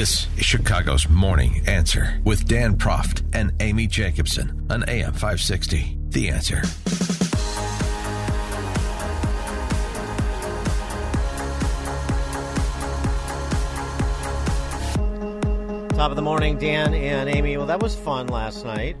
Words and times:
This 0.00 0.28
is 0.38 0.46
Chicago's 0.46 1.10
Morning 1.10 1.60
Answer 1.66 2.22
with 2.24 2.46
Dan 2.48 2.78
Proft 2.78 3.22
and 3.34 3.52
Amy 3.60 3.86
Jacobson 3.86 4.66
on 4.70 4.82
AM 4.88 5.12
560. 5.12 5.98
The 6.08 6.30
Answer. 6.30 6.62
Top 15.90 16.10
of 16.10 16.16
the 16.16 16.22
morning, 16.22 16.56
Dan 16.56 16.94
and 16.94 17.28
Amy. 17.28 17.58
Well, 17.58 17.66
that 17.66 17.82
was 17.82 17.94
fun 17.94 18.28
last 18.28 18.64
night. 18.64 18.96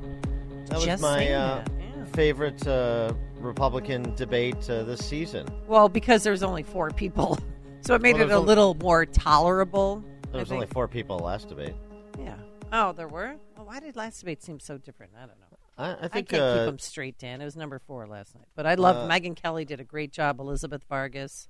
That 0.66 0.74
was 0.74 0.84
Just 0.84 1.00
my 1.00 1.32
uh, 1.32 1.64
that, 1.64 1.70
yeah. 1.96 2.04
favorite 2.12 2.66
uh, 2.66 3.14
Republican 3.38 4.14
debate 4.16 4.68
uh, 4.68 4.82
this 4.82 5.02
season. 5.02 5.48
Well, 5.66 5.88
because 5.88 6.24
there's 6.24 6.42
only 6.42 6.62
four 6.62 6.90
people, 6.90 7.38
so 7.80 7.94
it 7.94 8.02
made 8.02 8.16
Well, 8.16 8.24
it 8.24 8.30
a 8.30 8.34
only- 8.34 8.46
little 8.48 8.74
more 8.74 9.06
tolerable. 9.06 10.04
There 10.30 10.40
was 10.40 10.52
only 10.52 10.66
four 10.66 10.86
people 10.88 11.18
last 11.18 11.48
debate. 11.48 11.74
Yeah. 12.18 12.36
Oh, 12.72 12.92
there 12.92 13.08
were. 13.08 13.34
Well, 13.56 13.66
why 13.66 13.80
did 13.80 13.96
last 13.96 14.20
debate 14.20 14.42
seem 14.42 14.60
so 14.60 14.78
different? 14.78 15.12
I 15.16 15.26
don't 15.26 15.40
know. 15.40 15.58
I, 15.76 15.90
I 15.90 15.96
I 16.02 16.08
think 16.08 16.28
can't 16.28 16.42
uh, 16.42 16.54
keep 16.56 16.66
them 16.66 16.78
straight, 16.78 17.18
Dan. 17.18 17.40
It 17.40 17.44
was 17.44 17.56
number 17.56 17.78
four 17.80 18.06
last 18.06 18.34
night, 18.34 18.46
but 18.54 18.66
I 18.66 18.74
loved 18.74 19.00
Uh, 19.00 19.08
Megyn 19.12 19.34
Kelly. 19.34 19.64
Did 19.64 19.80
a 19.80 19.84
great 19.84 20.12
job. 20.12 20.38
Elizabeth 20.38 20.84
Vargas. 20.88 21.48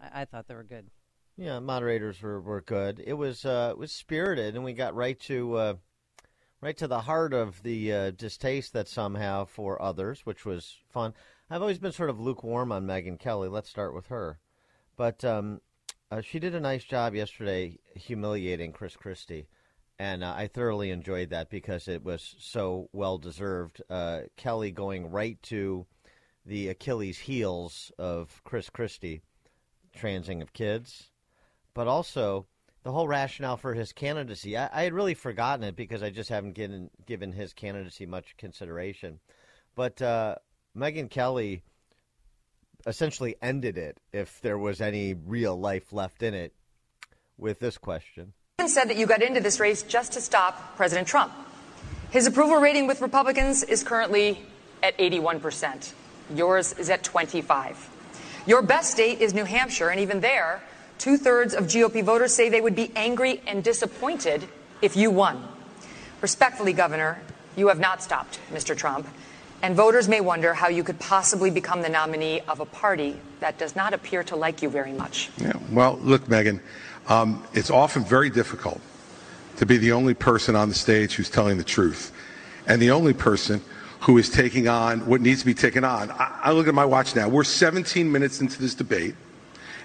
I, 0.00 0.22
I 0.22 0.24
thought 0.26 0.46
they 0.46 0.54
were 0.54 0.62
good. 0.64 0.90
Yeah, 1.36 1.58
moderators 1.58 2.22
were, 2.22 2.40
were 2.40 2.60
good. 2.60 3.02
It 3.04 3.14
was 3.14 3.44
uh, 3.44 3.70
it 3.72 3.78
was 3.78 3.90
spirited, 3.90 4.54
and 4.54 4.62
we 4.64 4.74
got 4.74 4.94
right 4.94 5.18
to 5.20 5.54
uh, 5.56 5.74
right 6.60 6.76
to 6.76 6.86
the 6.86 7.00
heart 7.00 7.32
of 7.34 7.62
the 7.64 7.92
uh, 7.92 8.10
distaste 8.12 8.72
that 8.74 8.86
some 8.86 9.16
have 9.16 9.50
for 9.50 9.80
others, 9.82 10.20
which 10.24 10.44
was 10.44 10.76
fun. 10.88 11.14
I've 11.50 11.62
always 11.62 11.78
been 11.80 11.92
sort 11.92 12.10
of 12.10 12.20
lukewarm 12.20 12.70
on 12.70 12.86
Megyn 12.86 13.18
Kelly. 13.18 13.48
Let's 13.48 13.68
start 13.68 13.92
with 13.92 14.06
her, 14.06 14.38
but 14.96 15.24
um, 15.24 15.60
uh, 16.10 16.20
she 16.20 16.38
did 16.38 16.54
a 16.54 16.60
nice 16.60 16.84
job 16.84 17.14
yesterday 17.14 17.78
humiliating 17.94 18.72
Chris 18.72 18.96
Christie, 18.96 19.48
and 19.98 20.24
uh, 20.24 20.34
I 20.36 20.46
thoroughly 20.46 20.90
enjoyed 20.90 21.30
that 21.30 21.50
because 21.50 21.88
it 21.88 22.04
was 22.04 22.36
so 22.38 22.88
well 22.92 23.18
deserved. 23.18 23.82
Uh, 23.88 24.22
Kelly 24.36 24.70
going 24.70 25.10
right 25.10 25.40
to 25.44 25.86
the 26.46 26.68
Achilles 26.68 27.18
heels 27.18 27.92
of 27.98 28.42
Chris 28.44 28.70
Christie, 28.70 29.22
transing 29.94 30.42
of 30.42 30.52
kids 30.52 31.10
but 31.74 31.88
also 31.88 32.46
the 32.84 32.92
whole 32.92 33.08
rationale 33.08 33.56
for 33.56 33.74
his 33.74 33.92
candidacy. 33.92 34.56
I, 34.56 34.70
I 34.72 34.82
had 34.84 34.94
really 34.94 35.14
forgotten 35.14 35.64
it 35.64 35.76
because 35.76 36.02
I 36.02 36.10
just 36.10 36.30
haven't 36.30 36.54
given 36.54 36.90
given 37.04 37.32
his 37.32 37.52
candidacy 37.52 38.06
much 38.06 38.36
consideration. 38.36 39.18
But 39.74 40.00
uh, 40.00 40.36
Megyn 40.76 41.10
Kelly 41.10 41.62
essentially 42.86 43.36
ended 43.42 43.78
it, 43.78 43.98
if 44.12 44.40
there 44.40 44.58
was 44.58 44.80
any 44.80 45.14
real 45.14 45.58
life 45.58 45.92
left 45.92 46.22
in 46.22 46.34
it, 46.34 46.52
with 47.38 47.58
this 47.58 47.78
question. 47.78 48.32
even 48.60 48.68
said 48.68 48.88
that 48.88 48.96
you 48.96 49.06
got 49.06 49.22
into 49.22 49.40
this 49.40 49.58
race 49.58 49.82
just 49.82 50.12
to 50.12 50.20
stop 50.20 50.76
President 50.76 51.08
Trump. 51.08 51.32
His 52.10 52.26
approval 52.26 52.56
rating 52.56 52.86
with 52.86 53.00
Republicans 53.00 53.64
is 53.64 53.82
currently 53.82 54.40
at 54.82 54.96
81%. 54.98 55.92
Yours 56.34 56.72
is 56.74 56.90
at 56.90 57.02
25. 57.02 57.90
Your 58.46 58.62
best 58.62 58.90
state 58.92 59.20
is 59.20 59.34
New 59.34 59.44
Hampshire, 59.44 59.88
and 59.88 60.00
even 60.00 60.20
there, 60.20 60.62
two 60.98 61.16
thirds 61.16 61.54
of 61.54 61.64
GOP 61.64 62.04
voters 62.04 62.32
say 62.32 62.48
they 62.48 62.60
would 62.60 62.76
be 62.76 62.92
angry 62.94 63.42
and 63.46 63.64
disappointed 63.64 64.46
if 64.80 64.96
you 64.96 65.10
won. 65.10 65.48
Respectfully, 66.20 66.72
Governor, 66.72 67.20
you 67.56 67.68
have 67.68 67.80
not 67.80 68.02
stopped 68.02 68.38
Mr. 68.52 68.76
Trump, 68.76 69.08
and 69.64 69.74
voters 69.74 70.10
may 70.10 70.20
wonder 70.20 70.52
how 70.52 70.68
you 70.68 70.84
could 70.84 71.00
possibly 71.00 71.50
become 71.50 71.80
the 71.80 71.88
nominee 71.88 72.38
of 72.48 72.60
a 72.60 72.66
party 72.66 73.16
that 73.40 73.56
does 73.56 73.74
not 73.74 73.94
appear 73.94 74.22
to 74.22 74.36
like 74.36 74.60
you 74.60 74.68
very 74.68 74.92
much. 74.92 75.30
Yeah, 75.38 75.54
well, 75.70 75.98
look, 76.02 76.26
Megyn, 76.26 76.60
um, 77.08 77.42
it's 77.54 77.70
often 77.70 78.04
very 78.04 78.28
difficult 78.28 78.78
to 79.56 79.64
be 79.64 79.78
the 79.78 79.92
only 79.92 80.12
person 80.12 80.54
on 80.54 80.68
the 80.68 80.74
stage 80.74 81.14
who's 81.14 81.30
telling 81.30 81.56
the 81.56 81.64
truth 81.64 82.12
and 82.66 82.80
the 82.80 82.90
only 82.90 83.14
person 83.14 83.62
who 84.00 84.18
is 84.18 84.28
taking 84.28 84.68
on 84.68 85.06
what 85.06 85.22
needs 85.22 85.40
to 85.40 85.46
be 85.46 85.54
taken 85.54 85.82
on. 85.82 86.10
I, 86.10 86.40
I 86.44 86.52
look 86.52 86.68
at 86.68 86.74
my 86.74 86.84
watch 86.84 87.16
now. 87.16 87.30
We're 87.30 87.42
17 87.42 88.12
minutes 88.12 88.42
into 88.42 88.60
this 88.60 88.74
debate, 88.74 89.14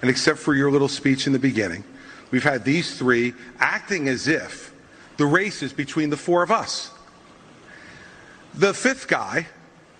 and 0.01 0.09
except 0.09 0.39
for 0.39 0.55
your 0.55 0.71
little 0.71 0.89
speech 0.89 1.25
in 1.25 1.31
the 1.31 1.39
beginning, 1.39 1.85
we've 2.31 2.43
had 2.43 2.65
these 2.65 2.97
three 2.97 3.33
acting 3.59 4.09
as 4.09 4.27
if 4.27 4.73
the 5.15 5.25
race 5.25 5.63
is 5.63 5.71
between 5.71 6.09
the 6.09 6.17
four 6.17 6.43
of 6.43 6.51
us. 6.51 6.91
The 8.53 8.73
fifth 8.73 9.07
guy, 9.07 9.47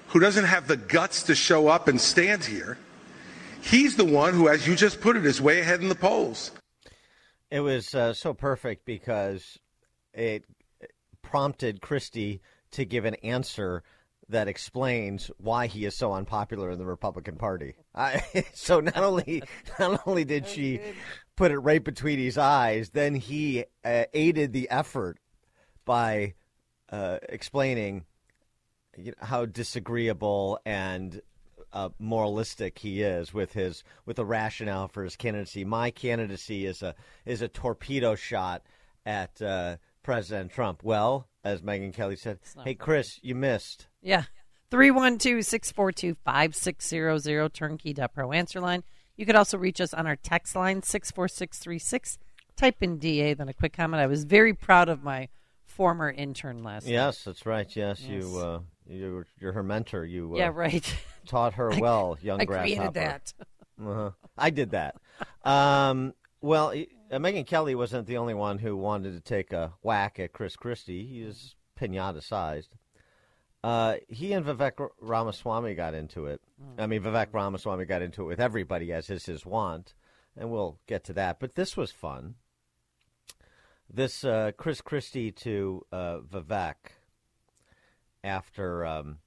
who 0.09 0.19
doesn't 0.19 0.45
have 0.45 0.67
the 0.67 0.77
guts 0.77 1.23
to 1.23 1.35
show 1.35 1.67
up 1.67 1.87
and 1.87 1.99
stand 1.99 2.43
here, 2.43 2.77
he's 3.61 3.95
the 3.95 4.05
one 4.05 4.33
who, 4.33 4.49
as 4.49 4.67
you 4.67 4.75
just 4.75 5.01
put 5.01 5.15
it, 5.15 5.25
is 5.25 5.41
way 5.41 5.59
ahead 5.59 5.81
in 5.81 5.89
the 5.89 5.95
polls. 5.95 6.51
It 7.51 7.61
was 7.61 7.95
uh, 7.95 8.13
so 8.13 8.33
perfect 8.33 8.85
because 8.85 9.57
it 10.13 10.45
prompted 11.21 11.81
Christie 11.81 12.41
to 12.71 12.85
give 12.85 13.05
an 13.05 13.15
answer 13.15 13.83
that 14.29 14.47
explains 14.47 15.31
why 15.37 15.65
he 15.67 15.85
is 15.85 15.95
so 15.95 16.13
unpopular 16.13 16.69
in 16.69 16.77
the 16.77 16.85
Republican 16.85 17.35
Party. 17.35 17.75
I, 17.95 18.21
so 18.53 18.79
not 18.79 18.97
only 18.97 19.43
not 19.79 20.01
only 20.05 20.23
did 20.23 20.47
she 20.47 20.79
put 21.35 21.51
it 21.51 21.59
right 21.59 21.83
between 21.83 22.19
his 22.19 22.37
eyes, 22.37 22.91
then 22.91 23.15
he 23.15 23.65
uh, 23.83 24.03
aided 24.13 24.53
the 24.53 24.69
effort 24.69 25.17
by 25.85 26.35
uh, 26.91 27.17
explaining 27.27 28.05
you 29.03 29.11
know, 29.11 29.25
how 29.25 29.45
disagreeable 29.45 30.59
and 30.65 31.21
uh, 31.71 31.89
moralistic 31.99 32.79
he 32.79 33.01
is 33.01 33.33
with 33.33 33.53
his 33.53 33.83
with 34.05 34.15
the 34.17 34.25
rationale 34.25 34.87
for 34.87 35.03
his 35.03 35.15
candidacy. 35.15 35.63
My 35.65 35.91
candidacy 35.91 36.65
is 36.65 36.81
a 36.81 36.95
is 37.25 37.41
a 37.41 37.47
torpedo 37.47 38.15
shot 38.15 38.63
at 39.05 39.41
uh, 39.41 39.77
President 40.03 40.51
Trump. 40.51 40.81
Well, 40.83 41.27
as 41.43 41.61
Megyn 41.61 41.93
Kelly 41.93 42.15
said, 42.15 42.39
"Hey 42.63 42.73
Chris, 42.75 43.19
you 43.21 43.35
missed." 43.35 43.87
Yeah. 44.01 44.23
312 44.71 45.43
642 45.43 46.15
5600 46.23 47.53
turnkey.pro 47.53 48.31
answer 48.31 48.59
line. 48.59 48.83
You 49.15 49.25
could 49.25 49.35
also 49.35 49.57
reach 49.57 49.81
us 49.81 49.93
on 49.95 50.05
our 50.05 50.15
text 50.15 50.55
line 50.55 50.83
64636. 50.83 52.17
Type 52.55 52.75
in 52.81 52.97
DA, 52.99 53.33
then 53.33 53.49
a 53.49 53.53
quick 53.53 53.73
comment. 53.73 54.01
I 54.01 54.05
was 54.07 54.25
very 54.25 54.53
proud 54.53 54.87
of 54.89 55.03
my 55.03 55.27
former 55.65 56.09
intern 56.11 56.63
last 56.63 56.85
night. 56.85 56.93
Yes, 56.93 57.23
that's 57.23 57.45
right. 57.45 57.67
Yes, 57.75 58.01
Yes. 58.01 58.09
you 58.09 58.37
uh, 58.37 58.59
you 58.89 59.13
were, 59.13 59.27
you're 59.39 59.51
her 59.53 59.63
mentor. 59.63 60.03
You 60.03 60.33
uh, 60.33 60.37
Yeah, 60.37 60.51
right. 60.53 60.95
taught 61.27 61.53
her 61.53 61.71
well, 61.79 62.17
young 62.21 62.41
I 62.41 62.45
grasshopper. 62.45 62.75
created 62.75 62.93
that. 62.95 63.33
Uh-huh. 63.81 64.11
I 64.37 64.49
did 64.49 64.71
that. 64.71 64.97
Um, 65.45 66.13
well, 66.41 66.71
uh, 66.71 67.17
Megyn 67.17 67.47
Kelly 67.47 67.75
wasn't 67.75 68.07
the 68.07 68.17
only 68.17 68.33
one 68.33 68.57
who 68.57 68.75
wanted 68.75 69.13
to 69.13 69.21
take 69.21 69.53
a 69.53 69.71
whack 69.81 70.19
at 70.19 70.33
Chris 70.33 70.57
Christie. 70.57 71.05
He 71.05 71.21
is 71.21 71.55
pinata 71.79 72.21
sized. 72.21 72.75
Uh, 73.63 73.95
he 74.09 74.33
and 74.33 74.45
Vivek 74.45 74.89
Ramaswamy 74.99 75.75
got 75.75 75.93
into 75.93 76.25
it. 76.25 76.41
I 76.77 76.87
mean, 76.87 77.01
Vivek 77.01 77.27
Ramaswamy 77.31 77.85
got 77.85 78.01
into 78.01 78.23
it 78.23 78.27
with 78.27 78.39
everybody, 78.41 78.91
as 78.91 79.09
is 79.09 79.25
his 79.25 79.45
wont, 79.45 79.93
and 80.35 80.51
we'll 80.51 80.77
get 80.85 81.05
to 81.05 81.13
that. 81.13 81.39
But 81.39 81.55
this 81.55 81.77
was 81.77 81.91
fun. 81.91 82.35
This 83.89 84.25
uh, 84.25 84.51
Chris 84.57 84.81
Christie 84.81 85.31
to 85.31 85.85
uh, 85.91 86.17
Vivek 86.19 86.75
after 88.23 88.85
um, 88.85 89.17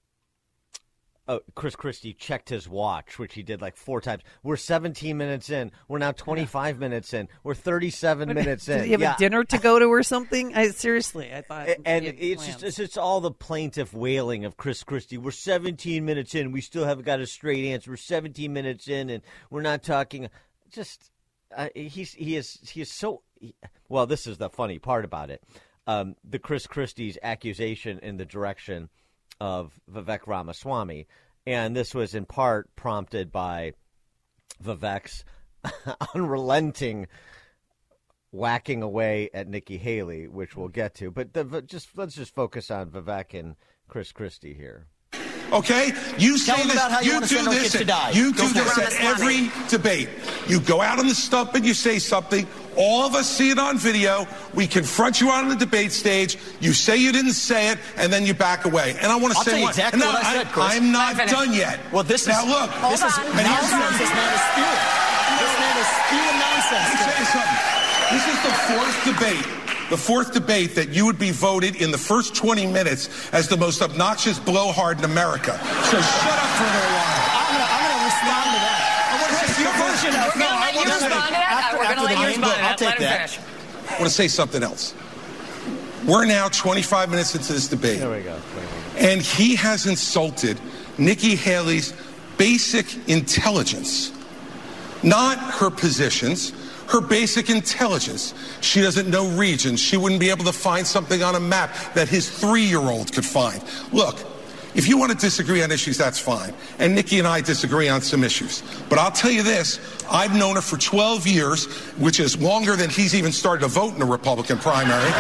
oh, 1.29 1.41
Chris 1.55 1.77
Christie 1.77 2.13
checked 2.13 2.49
his 2.49 2.69
watch, 2.69 3.19
which 3.19 3.35
he 3.35 3.43
did 3.43 3.61
like 3.61 3.77
four 3.77 4.01
times. 4.01 4.23
We're 4.43 4.57
17 4.57 5.17
minutes 5.17 5.51
in. 5.51 5.73
We're 5.89 5.99
now 5.99 6.13
25 6.13 6.79
minutes 6.79 7.15
in. 7.15 7.29
We're 7.45 7.55
37 7.55 8.35
minutes 8.35 8.69
in. 8.69 8.79
Did 8.79 8.85
he 8.87 8.93
have 8.93 9.01
Yeah. 9.01 9.15
a 9.15 9.19
dinner 9.19 9.45
to 9.45 9.59
go 9.59 9.79
to 9.79 9.87
or 9.87 10.03
something? 10.03 10.55
I 10.55 10.69
seriously, 10.69 11.33
I 11.33 11.43
thought. 11.43 11.69
And 11.85 12.05
it's 12.05 12.47
just 12.47 12.63
it's, 12.63 12.79
it's 12.79 12.97
all 12.97 13.21
the 13.21 13.31
plaintive 13.31 13.95
wailing 13.95 14.45
of 14.45 14.57
Chris 14.57 14.83
Christie. 14.85 15.19
We're 15.19 15.31
17 15.31 16.05
minutes 16.05 16.35
in. 16.35 16.53
We 16.53 16.61
still 16.61 16.85
haven't 16.85 17.05
got 17.07 17.21
a 17.21 17.27
straight 17.27 17.65
answer. 17.73 17.91
We're 17.91 17.97
17 17.97 18.53
minutes 18.53 18.89
in, 18.89 19.11
and 19.11 19.23
we're 19.51 19.63
not 19.63 19.83
talking. 19.83 20.29
Just 20.71 21.11
uh, 21.57 21.69
he's 21.75 22.13
he 22.15 22.37
is 22.37 22.59
he 22.71 22.81
is 22.81 22.91
so. 22.91 23.23
he- 23.39 23.55
well, 23.89 24.07
this 24.07 24.27
is 24.27 24.39
the 24.39 24.49
funny 24.49 24.79
part 24.79 25.05
about 25.05 25.31
it. 25.31 25.43
Um, 25.87 26.15
the 26.23 26.39
Chris 26.39 26.67
Christie's 26.67 27.19
accusation 27.23 27.99
in 28.01 28.17
the 28.17 28.25
direction 28.25 28.89
of 29.41 29.73
Vivek 29.91 30.27
Ramaswamy, 30.27 31.09
and 31.47 31.75
this 31.75 31.95
was 31.95 32.15
in 32.15 32.25
part 32.25 32.75
prompted 32.77 33.33
by 33.33 33.73
Vivek's 34.63 35.25
unrelenting 36.15 37.09
whacking 38.31 38.83
away 38.83 39.29
at 39.35 39.49
Nikki 39.49 39.77
Haley, 39.77 40.27
which 40.27 40.57
we'll 40.57 40.69
get 40.69 40.95
to. 40.97 41.11
But 41.11 41.35
the, 41.35 41.63
just 41.63 41.97
let's 41.97 42.15
just 42.15 42.35
focus 42.35 42.71
on 42.71 42.91
Vivek 42.91 43.39
and 43.39 43.57
Chris 43.89 44.13
Christie 44.13 44.55
here. 44.55 44.87
Okay, 45.53 45.93
you 46.17 46.39
Tell 46.39 46.57
say 46.57 46.67
them 46.67 46.77
this. 46.77 47.05
you 47.05 47.13
you 47.13 47.21
do 47.21 47.51
this. 47.51 47.63
kids 47.63 47.79
to 47.79 47.85
die. 47.85 48.11
You 48.11 48.33
Go 48.33 48.49
do 48.49 48.55
this 48.55 48.79
it. 48.79 48.85
at 48.85 49.01
every 49.05 49.51
debate. 49.69 50.09
You 50.49 50.61
go 50.61 50.81
out 50.81 50.99
on 50.99 51.07
the 51.07 51.15
stump 51.15 51.55
and 51.55 51.65
you 51.67 51.75
say 51.75 51.99
something. 51.99 52.47
All 52.75 53.05
of 53.05 53.15
us 53.15 53.29
see 53.29 53.51
it 53.51 53.59
on 53.59 53.77
video. 53.77 54.27
We 54.55 54.67
confront 54.67 55.21
you 55.21 55.29
on 55.29 55.49
the 55.51 55.57
debate 55.57 55.93
stage. 55.93 56.39
You 56.61 56.73
say 56.73 56.97
you 56.97 57.13
didn't 57.13 57.35
say 57.37 57.69
it, 57.69 57.79
and 57.99 58.11
then 58.11 58.25
you 58.25 58.33
back 58.33 58.65
away. 58.65 58.97
And 58.99 59.13
I 59.13 59.17
want 59.17 59.35
to 59.35 59.39
I'll 59.39 59.45
say 59.45 59.51
tell 59.51 59.59
you 59.61 59.65
one- 59.69 59.77
exactly 59.77 60.01
no, 60.01 60.07
what 60.07 60.25
I 60.25 60.33
said, 60.41 60.47
Chris. 60.57 60.67
I'm 60.73 60.91
not 60.91 61.17
Let 61.19 61.29
me 61.29 61.29
finish. 61.29 61.33
done 61.33 61.53
yet. 61.53 61.81
Well, 61.93 62.03
this 62.03 62.27
now 62.27 62.41
is 62.41 62.47
now 62.49 62.61
look. 62.63 62.71
Hold 62.71 62.93
this 62.95 63.05
is 63.05 63.19
on. 63.19 63.27
And 63.27 63.47
here's 63.47 63.71
nonsense. 63.77 63.99
This 64.01 64.09
man 64.17 64.33
is 64.33 64.41
spewing. 64.49 64.81
This 65.37 65.53
man 65.61 65.75
is 65.85 65.89
spewing 66.01 66.37
nonsense. 66.41 66.89
Let 66.89 66.97
me 66.97 67.05
tell 67.05 67.19
you 67.21 67.29
something. 67.29 67.61
This 68.09 68.25
is 68.25 68.39
the 68.41 68.55
fourth 68.73 68.97
debate. 69.05 69.47
The 69.93 69.99
fourth 69.99 70.33
debate 70.33 70.75
that 70.77 70.89
you 70.89 71.05
would 71.05 71.19
be 71.19 71.33
voted 71.33 71.77
in 71.77 71.91
the 71.91 71.99
first 71.99 72.35
20 72.35 72.67
minutes 72.67 73.11
as 73.31 73.47
the 73.49 73.59
most 73.59 73.83
obnoxious 73.83 74.39
blowhard 74.39 74.97
in 75.01 75.05
America. 75.05 75.53
So 75.53 76.01
shut 76.01 76.33
up 76.33 76.49
for 76.57 76.65
a 76.65 76.73
little 76.73 76.97
while. 76.97 77.29
I'm 77.37 77.93
gonna, 77.93 78.05
respond 78.09 78.47
to 78.49 78.61
that. 78.65 79.13
I 79.13 79.21
want 79.21 79.29
to 79.29 79.53
say 79.53 79.63
Your 79.63 79.73
something. 79.75 79.93
version 79.93 80.13
of 80.17 80.33
We're 80.35 80.41
gonna 80.41 80.45
No, 80.49 80.49
I 80.49 80.65
let 80.65 80.73
you 80.73 80.79
want 80.79 80.89
to 80.89 80.95
say- 80.95 81.05
respond 81.05 81.27
to 81.27 81.33
that. 81.33 81.53
After- 81.53 81.77
We're 81.77 81.85
after 81.85 82.09
the 82.09 82.21
main 82.23 82.41
vote, 82.41 82.65
I'll 82.65 82.77
take 82.79 82.99
that. 83.01 83.29
finish. 83.31 83.47
I 83.91 83.93
want 83.99 84.05
to 84.05 84.11
say 84.17 84.29
something 84.29 84.63
else. 84.63 84.95
We're 86.07 86.25
now 86.25 86.49
25 86.49 87.11
minutes 87.11 87.35
into 87.35 87.53
this 87.53 87.69
debate. 87.69 88.01
There 88.01 88.11
we 88.11 88.23
go. 88.23 88.37
And 88.97 89.21
he 89.21 89.57
has 89.57 89.85
insulted 89.85 90.59
Nikki 90.97 91.37
Haley's 91.37 91.93
basic 92.39 92.87
intelligence, 93.11 94.11
not 95.03 95.37
her 95.37 95.69
positions, 95.69 96.55
her 96.93 97.01
basic 97.01 97.49
intelligence. 97.49 98.35
She 98.61 98.83
doesn't 98.83 99.09
know 99.09 99.27
regions. 99.31 99.81
She 99.81 99.97
wouldn't 99.97 100.21
be 100.21 100.29
able 100.29 100.45
to 100.45 100.53
find 100.53 100.87
something 100.87 101.23
on 101.23 101.35
a 101.35 101.41
map 101.41 101.75
that 101.95 102.09
his 102.09 102.31
three 102.31 102.65
year 102.65 102.81
old 102.81 103.13
could 103.13 103.25
find. 103.25 103.63
Look, 103.93 104.19
if 104.75 104.87
you 104.87 104.99
want 104.99 105.11
to 105.11 105.19
disagree 105.19 105.63
on 105.63 105.71
issues, 105.71 105.97
that's 105.97 106.19
fine. 106.19 106.55
And 106.79 106.95
Nikki 106.95 107.19
and 107.19 107.27
I 107.27 107.41
disagree 107.41 107.89
on 107.89 108.03
some 108.03 108.23
issues. 108.23 108.63
But 108.89 108.99
I'll 108.99 109.11
tell 109.11 109.31
you 109.31 109.43
this 109.43 109.81
I've 110.11 110.37
known 110.37 110.57
her 110.57 110.63
for 110.63 110.77
12 110.77 111.27
years, 111.27 111.65
which 111.97 112.21
is 112.21 112.41
longer 112.41 112.77
than 112.77 112.91
he's 112.91 113.15
even 113.15 113.33
started 113.33 113.63
to 113.63 113.69
vote 113.69 113.97
in 113.97 114.03
a 114.03 114.07
Republican 114.07 114.59
primary. 114.59 115.11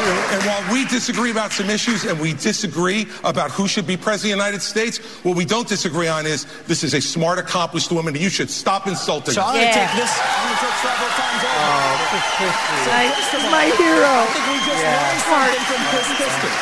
And 0.00 0.42
while 0.46 0.72
we 0.72 0.84
disagree 0.86 1.30
about 1.30 1.52
some 1.52 1.68
issues 1.68 2.04
and 2.04 2.18
we 2.20 2.32
disagree 2.34 3.06
about 3.24 3.50
who 3.50 3.68
should 3.68 3.86
be 3.86 3.96
president 3.96 4.32
of 4.34 4.38
the 4.38 4.44
United 4.44 4.62
States, 4.62 4.98
what 5.24 5.36
we 5.36 5.44
don't 5.44 5.68
disagree 5.68 6.08
on 6.08 6.26
is 6.26 6.46
this 6.66 6.82
is 6.82 6.94
a 6.94 7.00
smart, 7.00 7.38
accomplished 7.38 7.90
woman, 7.92 8.14
and 8.14 8.22
you 8.22 8.30
should 8.30 8.48
stop 8.50 8.86
insulting 8.86 9.34
So 9.34 9.42
her. 9.42 9.48
I'm 9.48 9.54
gonna 9.54 9.66
take 9.72 9.92
this. 9.96 10.10
I'm 10.20 10.44
gonna 10.46 10.60
take 10.60 10.78
several 10.80 11.10
times 11.20 11.44
over. 11.44 12.06
Chris 12.10 12.26
Christie. 12.36 12.90
I- 12.90 13.10
First 13.10 13.34
of 13.34 13.50
my 13.50 13.64
hero. 13.76 14.08
I 14.10 14.26
think 14.32 14.46
we 14.48 14.58
just 14.66 14.82
learned 14.82 15.22
something 15.28 15.64
from 15.68 15.80
Chris 15.90 16.08
Christie. 16.16 16.54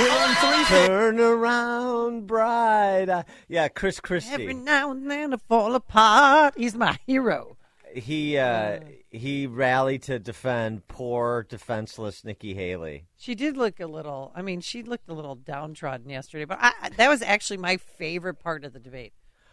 We 0.00 0.10
learned 0.10 0.36
three. 0.38 0.86
Turn 0.86 1.20
around, 1.20 2.26
bride. 2.26 3.08
Uh, 3.08 3.22
yeah, 3.48 3.68
Chris 3.68 4.00
Christie. 4.00 4.32
Every 4.32 4.54
now 4.54 4.90
and 4.90 5.10
then 5.10 5.34
I 5.34 5.36
fall 5.48 5.74
apart. 5.74 6.54
He's 6.56 6.74
my 6.74 6.98
hero. 7.06 7.56
he 7.94 8.36
uh, 8.38 8.80
he 9.14 9.46
rallied 9.46 10.02
to 10.02 10.18
defend 10.18 10.86
poor, 10.88 11.46
defenseless 11.48 12.24
Nikki 12.24 12.54
Haley. 12.54 13.06
She 13.16 13.34
did 13.34 13.56
look 13.56 13.78
a 13.80 13.86
little. 13.86 14.32
I 14.34 14.42
mean, 14.42 14.60
she 14.60 14.82
looked 14.82 15.08
a 15.08 15.14
little 15.14 15.36
downtrodden 15.36 16.10
yesterday, 16.10 16.44
but 16.44 16.58
I, 16.60 16.90
that 16.96 17.08
was 17.08 17.22
actually 17.22 17.58
my 17.58 17.76
favorite 17.76 18.34
part 18.34 18.64
of 18.64 18.72
the 18.72 18.80
debate. 18.80 19.12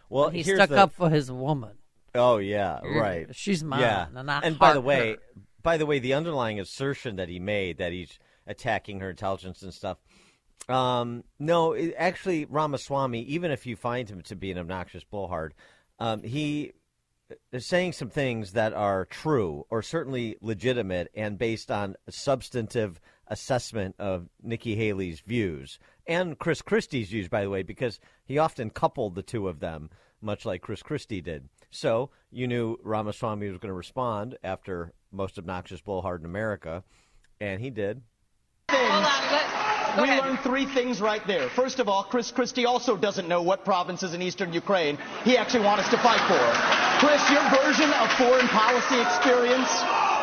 Well, 0.09 0.29
he 0.29 0.43
stuck 0.43 0.69
the, 0.69 0.77
up 0.77 0.93
for 0.93 1.09
his 1.09 1.31
woman. 1.31 1.77
Oh 2.15 2.37
yeah, 2.37 2.79
right. 2.83 3.27
She's 3.35 3.63
mine, 3.63 3.81
Yeah, 3.81 4.07
and 4.13 4.29
and 4.29 4.59
by 4.59 4.73
the 4.73 4.81
way, 4.81 5.11
her. 5.11 5.17
by 5.61 5.77
the 5.77 5.85
way, 5.85 5.99
the 5.99 6.13
underlying 6.13 6.59
assertion 6.59 7.15
that 7.17 7.29
he 7.29 7.39
made 7.39 7.77
that 7.77 7.93
he's 7.93 8.19
attacking 8.47 8.99
her 8.99 9.11
intelligence 9.11 9.61
and 9.61 9.73
stuff. 9.73 9.99
Um, 10.67 11.23
no, 11.39 11.73
it, 11.73 11.93
actually, 11.97 12.45
Ramaswamy, 12.45 13.21
even 13.23 13.51
if 13.51 13.65
you 13.65 13.75
find 13.75 14.09
him 14.09 14.21
to 14.23 14.35
be 14.35 14.51
an 14.51 14.57
obnoxious 14.57 15.03
blowhard, 15.03 15.53
um, 15.99 16.23
he 16.23 16.73
saying 17.57 17.93
some 17.93 18.09
things 18.09 18.53
that 18.53 18.73
are 18.73 19.05
true 19.05 19.65
or 19.69 19.81
certainly 19.81 20.37
legitimate 20.41 21.09
and 21.15 21.37
based 21.37 21.71
on 21.71 21.95
substantive 22.09 22.99
assessment 23.27 23.95
of 23.97 24.27
Nikki 24.41 24.75
Haley's 24.75 25.21
views 25.21 25.79
and 26.07 26.37
Chris 26.37 26.61
Christie's 26.61 27.09
views, 27.09 27.29
by 27.29 27.43
the 27.43 27.49
way, 27.49 27.63
because 27.63 27.99
he 28.25 28.37
often 28.37 28.69
coupled 28.69 29.15
the 29.15 29.23
two 29.23 29.47
of 29.47 29.59
them, 29.59 29.89
much 30.21 30.45
like 30.45 30.61
Chris 30.61 30.83
Christie 30.83 31.21
did. 31.21 31.47
So 31.69 32.09
you 32.31 32.47
knew 32.47 32.77
Ramaswamy 32.83 33.47
was 33.47 33.57
going 33.57 33.69
to 33.69 33.73
respond 33.73 34.37
after 34.43 34.93
most 35.11 35.37
obnoxious 35.37 35.81
blowhard 35.81 36.21
in 36.21 36.25
America, 36.25 36.83
and 37.39 37.61
he 37.61 37.69
did. 37.69 38.01
Hold 38.69 38.91
on. 38.91 39.03
Let, 39.03 39.80
go 39.95 40.03
We 40.03 40.09
ahead. 40.09 40.23
learned 40.25 40.39
three 40.39 40.65
things 40.65 41.01
right 41.01 41.25
there. 41.27 41.49
First 41.49 41.79
of 41.79 41.87
all, 41.89 42.03
Chris 42.03 42.31
Christie 42.31 42.65
also 42.65 42.95
doesn't 42.97 43.27
know 43.27 43.41
what 43.41 43.65
provinces 43.65 44.13
in 44.13 44.21
eastern 44.21 44.53
Ukraine 44.53 44.97
he 45.23 45.37
actually 45.37 45.63
wants 45.65 45.85
us 45.85 45.91
to 45.91 45.97
fight 45.97 46.21
for. 46.27 46.41
Chris, 47.05 47.21
your 47.29 47.43
version 47.49 47.91
of 47.93 48.11
foreign 48.13 48.47
policy 48.47 48.99
experience 49.01 49.69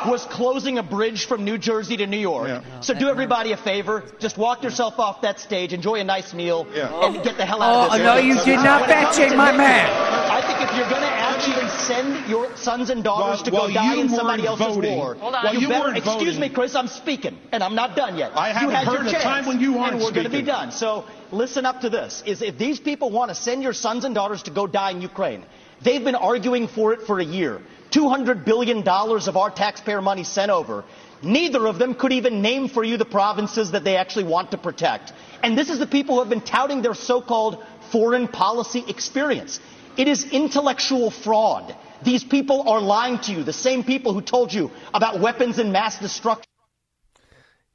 was 0.07 0.25
closing 0.27 0.79
a 0.79 0.83
bridge 0.83 1.27
from 1.27 1.45
New 1.45 1.59
Jersey 1.59 1.97
to 1.99 2.07
New 2.07 2.19
York. 2.19 2.49
Yeah. 2.49 2.81
So 2.81 2.95
do 2.95 3.09
everybody 3.09 3.53
a 3.53 3.57
favor, 3.57 4.05
just 4.19 4.37
walk 4.39 4.63
yourself 4.63 4.99
off 4.99 5.23
that 5.23 5.41
stage, 5.41 5.73
enjoy 5.73 5.97
a 6.01 6.05
nice 6.05 6.33
meal, 6.35 6.67
Yeah. 6.75 7.05
and 7.07 7.23
get 7.25 7.37
the 7.37 7.47
hell 7.47 7.63
out 7.63 7.75
Oh, 7.75 7.87
of 7.87 7.93
this. 7.93 8.01
Oh, 8.01 8.05
no, 8.05 8.17
you 8.21 8.35
did 8.45 8.57
not 8.57 8.83
When 8.83 8.91
it 8.91 8.95
comes 8.95 9.17
fat-shame 9.17 9.31
to 9.31 9.37
my 9.37 9.47
Nikki, 9.47 9.59
man. 9.59 9.91
I 10.31 10.41
think 10.47 10.71
if 10.71 10.77
you're 10.77 10.89
going 10.89 11.03
to 11.03 11.09
actually 11.09 11.69
send 11.69 12.29
your 12.29 12.55
sons 12.57 12.91
and 12.91 13.03
daughters 13.03 13.39
Well- 13.39 13.45
to 13.45 13.51
go 13.51 13.71
die 13.73 13.95
you 13.95 14.01
in 14.03 14.09
somebody 14.09 14.43
weren't 14.43 14.61
else's 14.61 14.77
voting. 14.77 14.97
war, 14.99 15.15
Hold 15.15 15.35
on. 15.35 15.45
Well, 15.45 15.55
you, 15.55 15.61
you 15.61 15.69
better, 15.69 15.85
weren't 15.85 15.97
excuse 15.99 16.35
voting. 16.37 16.41
me, 16.41 16.49
Chris, 16.51 16.75
I'm 16.75 16.89
speaking, 16.89 17.37
and 17.53 17.63
I'm 17.63 17.75
not 17.75 17.97
done 17.97 18.17
yet. 18.19 18.33
I 18.37 18.49
you 18.49 18.55
haven't 18.55 18.75
had 18.75 18.87
heard 18.87 18.95
your 18.97 19.05
the 19.05 19.11
chance, 19.13 19.25
time 19.25 19.47
when 19.47 19.61
you 19.61 19.79
aren't 19.79 19.95
and 19.95 20.03
we're 20.05 20.13
going 20.13 20.25
to 20.25 20.31
be 20.31 20.43
done. 20.43 20.71
So 20.73 21.05
listen 21.33 21.67
up 21.67 21.81
to 21.83 21.91
this: 21.91 22.23
is 22.27 22.43
if 22.43 22.59
these 22.59 22.79
people 22.81 23.11
want 23.11 23.31
to 23.31 23.35
send 23.35 23.63
your 23.63 23.73
sons 23.73 24.05
and 24.05 24.15
daughters 24.15 24.43
to 24.45 24.51
go 24.51 24.67
die 24.67 24.91
in 24.93 25.01
Ukraine, 25.03 25.45
they've 25.83 26.03
been 26.05 26.15
arguing 26.15 26.69
for 26.69 26.93
it 26.93 27.03
for 27.03 27.19
a 27.21 27.25
year. 27.25 27.61
Two 27.91 28.09
hundred 28.09 28.45
billion 28.45 28.83
dollars 28.83 29.29
of 29.29 29.37
our 29.37 29.51
taxpayer 29.51 30.03
money 30.03 30.25
sent 30.25 30.51
over. 30.51 30.85
Neither 31.23 31.67
of 31.67 31.79
them 31.79 31.95
could 31.95 32.13
even 32.13 32.43
name 32.43 32.69
for 32.69 32.85
you 32.85 32.97
the 32.97 33.05
provinces 33.05 33.73
that 33.73 33.83
they 33.83 33.97
actually 33.97 34.25
want 34.25 34.53
to 34.53 34.59
protect. 34.59 35.13
And 35.43 35.57
this 35.59 35.71
is 35.71 35.79
the 35.79 35.87
people 35.87 36.15
who 36.15 36.21
have 36.21 36.29
been 36.29 36.41
touting 36.41 36.83
their 36.83 36.95
so-called 36.95 37.65
foreign 37.91 38.29
policy 38.29 38.85
experience. 38.87 39.59
It 39.97 40.07
is 40.07 40.31
intellectual 40.31 41.11
fraud. 41.11 41.75
These 42.03 42.23
people 42.23 42.69
are 42.69 42.81
lying 42.81 43.19
to 43.21 43.33
you, 43.33 43.43
the 43.43 43.53
same 43.53 43.83
people 43.83 44.13
who 44.13 44.21
told 44.21 44.53
you 44.53 44.71
about 44.95 45.19
weapons 45.19 45.59
and 45.59 45.73
mass 45.73 45.99
destruction. 45.99 46.45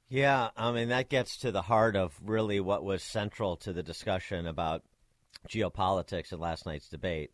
Yeah, 0.07 0.51
I 0.55 0.71
mean 0.71 0.89
that 0.89 1.09
gets 1.09 1.37
to 1.39 1.51
the 1.51 1.63
heart 1.63 1.95
of 1.95 2.13
really 2.23 2.59
what 2.59 2.83
was 2.83 3.03
central 3.03 3.57
to 3.57 3.73
the 3.73 3.83
discussion 3.83 4.47
about 4.47 4.83
geopolitics 5.49 6.31
in 6.31 6.39
last 6.39 6.65
night's 6.65 6.87
debate, 6.87 7.31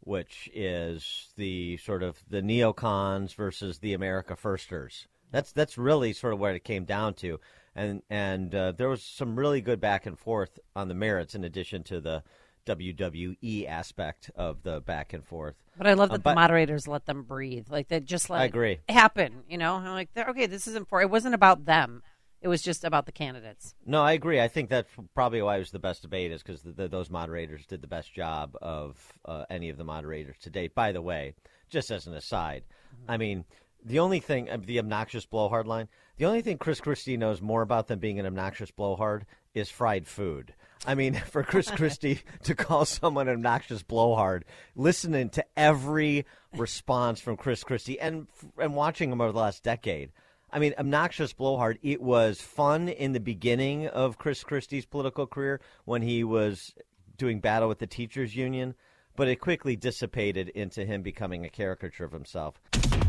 which 0.00 0.48
is 0.54 1.28
the 1.36 1.76
sort 1.78 2.02
of 2.02 2.18
the 2.28 2.42
neocons 2.42 3.34
versus 3.34 3.78
the 3.78 3.92
America 3.92 4.36
firsters. 4.36 5.06
That's 5.32 5.52
that's 5.52 5.76
really 5.76 6.12
sort 6.12 6.32
of 6.34 6.38
what 6.40 6.54
it 6.54 6.64
came 6.64 6.84
down 6.84 7.14
to, 7.14 7.40
and 7.74 8.02
and 8.08 8.54
uh, 8.54 8.72
there 8.72 8.88
was 8.88 9.02
some 9.02 9.36
really 9.38 9.60
good 9.60 9.80
back 9.80 10.06
and 10.06 10.18
forth 10.18 10.58
on 10.74 10.88
the 10.88 10.94
merits, 10.94 11.34
in 11.34 11.42
addition 11.44 11.82
to 11.84 12.00
the 12.00 12.22
WWE 12.66 13.68
aspect 13.68 14.30
of 14.34 14.62
the 14.62 14.80
back 14.80 15.12
and 15.12 15.24
forth. 15.24 15.56
But 15.78 15.86
I 15.86 15.94
love 15.94 16.10
that 16.10 16.22
but- 16.22 16.30
the 16.30 16.34
moderators 16.34 16.88
let 16.88 17.06
them 17.06 17.22
breathe. 17.22 17.66
Like 17.70 17.88
they 17.88 18.00
just 18.00 18.30
let 18.30 18.40
I 18.40 18.44
agree. 18.44 18.78
happen. 18.88 19.42
You 19.48 19.58
know, 19.58 19.74
I'm 19.74 19.84
like, 19.86 20.10
okay, 20.16 20.46
this 20.46 20.66
isn't 20.68 20.88
for. 20.88 21.00
It 21.00 21.10
wasn't 21.10 21.34
about 21.34 21.64
them. 21.64 22.02
It 22.40 22.48
was 22.48 22.62
just 22.62 22.84
about 22.84 23.06
the 23.06 23.12
candidates. 23.12 23.74
No, 23.84 24.02
I 24.02 24.12
agree. 24.12 24.40
I 24.40 24.48
think 24.48 24.68
that's 24.68 24.90
probably 25.14 25.42
why 25.42 25.56
it 25.56 25.60
was 25.60 25.70
the 25.70 25.78
best 25.78 26.02
debate, 26.02 26.32
is 26.32 26.42
because 26.42 26.62
those 26.62 27.10
moderators 27.10 27.66
did 27.66 27.80
the 27.80 27.86
best 27.86 28.12
job 28.12 28.56
of 28.60 29.12
uh, 29.24 29.44
any 29.50 29.70
of 29.70 29.78
the 29.78 29.84
moderators 29.84 30.36
to 30.42 30.50
date. 30.50 30.74
By 30.74 30.92
the 30.92 31.02
way, 31.02 31.34
just 31.68 31.90
as 31.90 32.06
an 32.06 32.14
aside, 32.14 32.64
I 33.08 33.16
mean, 33.16 33.44
the 33.84 34.00
only 34.00 34.20
thing, 34.20 34.50
uh, 34.50 34.58
the 34.60 34.78
obnoxious 34.78 35.26
blowhard 35.26 35.66
line, 35.66 35.88
the 36.16 36.26
only 36.26 36.42
thing 36.42 36.58
Chris 36.58 36.80
Christie 36.80 37.16
knows 37.16 37.40
more 37.40 37.62
about 37.62 37.88
than 37.88 37.98
being 37.98 38.18
an 38.18 38.26
obnoxious 38.26 38.70
blowhard 38.70 39.26
is 39.54 39.70
fried 39.70 40.06
food. 40.06 40.54
I 40.86 40.94
mean, 40.94 41.14
for 41.30 41.42
Chris 41.42 41.70
Christie 41.70 42.20
to 42.44 42.54
call 42.54 42.84
someone 42.84 43.28
an 43.28 43.34
obnoxious 43.34 43.82
blowhard, 43.82 44.44
listening 44.74 45.30
to 45.30 45.44
every 45.56 46.26
response 46.54 47.20
from 47.20 47.36
Chris 47.36 47.62
Christie 47.64 48.00
and 48.00 48.26
and 48.58 48.74
watching 48.74 49.10
him 49.10 49.20
over 49.20 49.32
the 49.32 49.38
last 49.38 49.62
decade, 49.62 50.10
I 50.52 50.58
mean, 50.58 50.74
obnoxious 50.78 51.32
blowhard. 51.32 51.78
It 51.82 52.00
was 52.00 52.40
fun 52.40 52.88
in 52.88 53.12
the 53.12 53.20
beginning 53.20 53.88
of 53.88 54.18
Chris 54.18 54.44
Christie's 54.44 54.86
political 54.86 55.26
career 55.26 55.60
when 55.84 56.02
he 56.02 56.24
was 56.24 56.74
doing 57.16 57.40
battle 57.40 57.68
with 57.68 57.78
the 57.78 57.86
teachers 57.86 58.36
union, 58.36 58.74
but 59.16 59.28
it 59.28 59.36
quickly 59.36 59.76
dissipated 59.76 60.48
into 60.50 60.84
him 60.84 61.02
becoming 61.02 61.44
a 61.44 61.48
caricature 61.48 62.04
of 62.04 62.12
himself. 62.12 62.60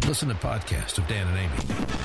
Listen 0.08 0.30
to 0.30 0.36
podcasts 0.36 0.98
of 0.98 1.06
Dan 1.10 1.28
and 1.28 1.38
Amy 1.38 1.58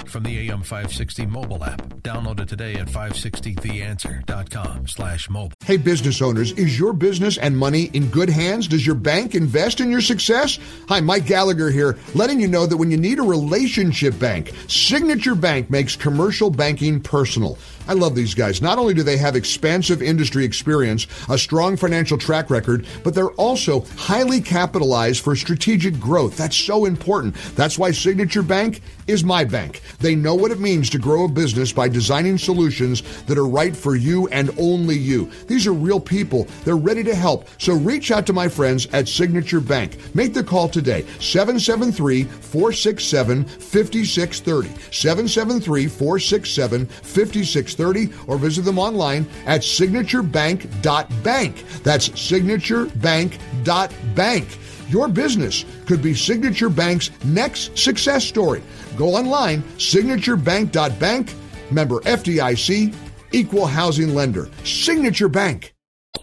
from 0.06 0.24
the 0.24 0.48
AM560 0.48 1.28
mobile 1.28 1.64
app. 1.64 1.80
Download 2.02 2.40
it 2.40 2.48
today 2.48 2.74
at 2.74 2.88
560theanswer.com 2.88 4.88
slash 4.88 5.30
mobile. 5.30 5.52
Hey, 5.64 5.76
business 5.76 6.20
owners, 6.20 6.50
is 6.52 6.76
your 6.76 6.94
business 6.94 7.38
and 7.38 7.56
money 7.56 7.84
in 7.92 8.08
good 8.08 8.28
hands? 8.28 8.66
Does 8.66 8.84
your 8.84 8.96
bank 8.96 9.36
invest 9.36 9.80
in 9.80 9.88
your 9.88 10.00
success? 10.00 10.58
Hi, 10.88 11.00
Mike 11.00 11.26
Gallagher 11.26 11.70
here, 11.70 11.96
letting 12.16 12.40
you 12.40 12.48
know 12.48 12.66
that 12.66 12.76
when 12.76 12.90
you 12.90 12.96
need 12.96 13.20
a 13.20 13.22
relationship 13.22 14.18
bank, 14.18 14.50
Signature 14.66 15.36
Bank 15.36 15.70
makes 15.70 15.94
commercial 15.94 16.50
banking 16.50 17.00
personal. 17.00 17.56
I 17.88 17.94
love 17.94 18.14
these 18.14 18.34
guys. 18.34 18.62
Not 18.62 18.78
only 18.78 18.94
do 18.94 19.02
they 19.02 19.16
have 19.16 19.34
expansive 19.34 20.02
industry 20.02 20.44
experience, 20.44 21.06
a 21.28 21.36
strong 21.36 21.76
financial 21.76 22.16
track 22.16 22.50
record, 22.50 22.86
but 23.02 23.14
they're 23.14 23.32
also 23.32 23.80
highly 23.96 24.40
capitalized 24.40 25.22
for 25.22 25.34
strategic 25.34 25.98
growth. 25.98 26.36
That's 26.36 26.56
so 26.56 26.84
important. 26.84 27.34
That's 27.56 27.78
why 27.78 27.90
Signature 27.92 28.42
Bank 28.42 28.80
is 29.06 29.24
my 29.24 29.44
bank. 29.44 29.80
They 30.00 30.14
know 30.14 30.34
what 30.34 30.50
it 30.50 30.60
means 30.60 30.90
to 30.90 30.98
grow 30.98 31.24
a 31.24 31.28
business 31.28 31.72
by 31.72 31.88
designing 31.88 32.36
solutions 32.38 33.02
that 33.24 33.38
are 33.38 33.46
right 33.46 33.76
for 33.76 33.96
you 33.96 34.28
and 34.28 34.50
only 34.58 34.96
you. 34.96 35.30
These 35.46 35.66
are 35.66 35.72
real 35.72 36.00
people. 36.00 36.46
They're 36.64 36.76
ready 36.76 37.02
to 37.04 37.14
help. 37.14 37.48
So 37.58 37.74
reach 37.74 38.10
out 38.10 38.26
to 38.26 38.32
my 38.32 38.48
friends 38.48 38.86
at 38.92 39.08
Signature 39.08 39.60
Bank. 39.60 39.98
Make 40.14 40.34
the 40.34 40.44
call 40.44 40.68
today. 40.68 41.06
773 41.20 42.24
467 42.24 43.44
5630. 43.44 44.68
773 44.90 45.88
467 45.88 46.86
5630 46.86 48.12
or 48.26 48.38
visit 48.38 48.64
them 48.64 48.78
online 48.78 49.26
at 49.46 49.62
signaturebank.bank. 49.62 51.64
That's 51.82 52.08
signaturebank.bank. 52.10 54.58
Your 54.92 55.08
business 55.08 55.64
could 55.86 56.02
be 56.02 56.12
Signature 56.12 56.68
Bank's 56.68 57.10
next 57.24 57.78
success 57.78 58.24
story. 58.24 58.62
Go 58.94 59.14
online, 59.14 59.62
signaturebank.bank, 59.78 61.34
member 61.70 62.00
FDIC, 62.00 62.94
equal 63.32 63.64
housing 63.64 64.14
lender. 64.14 64.50
Signature 64.64 65.28
Bank. 65.28 65.72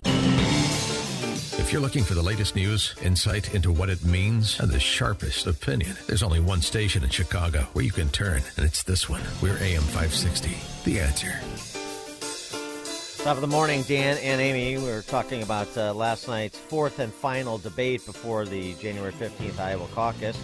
If 0.05 1.73
you're 1.73 1.81
looking 1.81 2.03
for 2.03 2.13
the 2.13 2.21
latest 2.21 2.55
news, 2.55 2.93
insight 3.03 3.55
into 3.55 3.71
what 3.71 3.89
it 3.89 4.05
means, 4.05 4.59
and 4.59 4.69
the 4.69 4.79
sharpest 4.79 5.47
opinion, 5.47 5.95
there's 6.05 6.23
only 6.23 6.39
one 6.39 6.61
station 6.61 7.03
in 7.03 7.09
Chicago 7.09 7.61
where 7.73 7.85
you 7.85 7.91
can 7.91 8.09
turn, 8.09 8.43
and 8.55 8.65
it's 8.65 8.83
this 8.83 9.09
one. 9.09 9.21
We're 9.41 9.57
AM 9.57 9.81
560. 9.81 10.55
The 10.85 10.99
answer. 10.99 11.39
Top 13.23 13.35
of 13.35 13.41
the 13.41 13.47
morning, 13.47 13.83
Dan 13.83 14.17
and 14.19 14.39
Amy. 14.39 14.77
We 14.77 14.89
were 14.89 15.01
talking 15.01 15.43
about 15.43 15.77
uh, 15.77 15.93
last 15.93 16.29
night's 16.29 16.57
fourth 16.57 16.99
and 16.99 17.13
final 17.13 17.57
debate 17.57 18.05
before 18.05 18.45
the 18.45 18.75
January 18.75 19.11
15th 19.11 19.59
Iowa 19.59 19.85
caucus. 19.93 20.41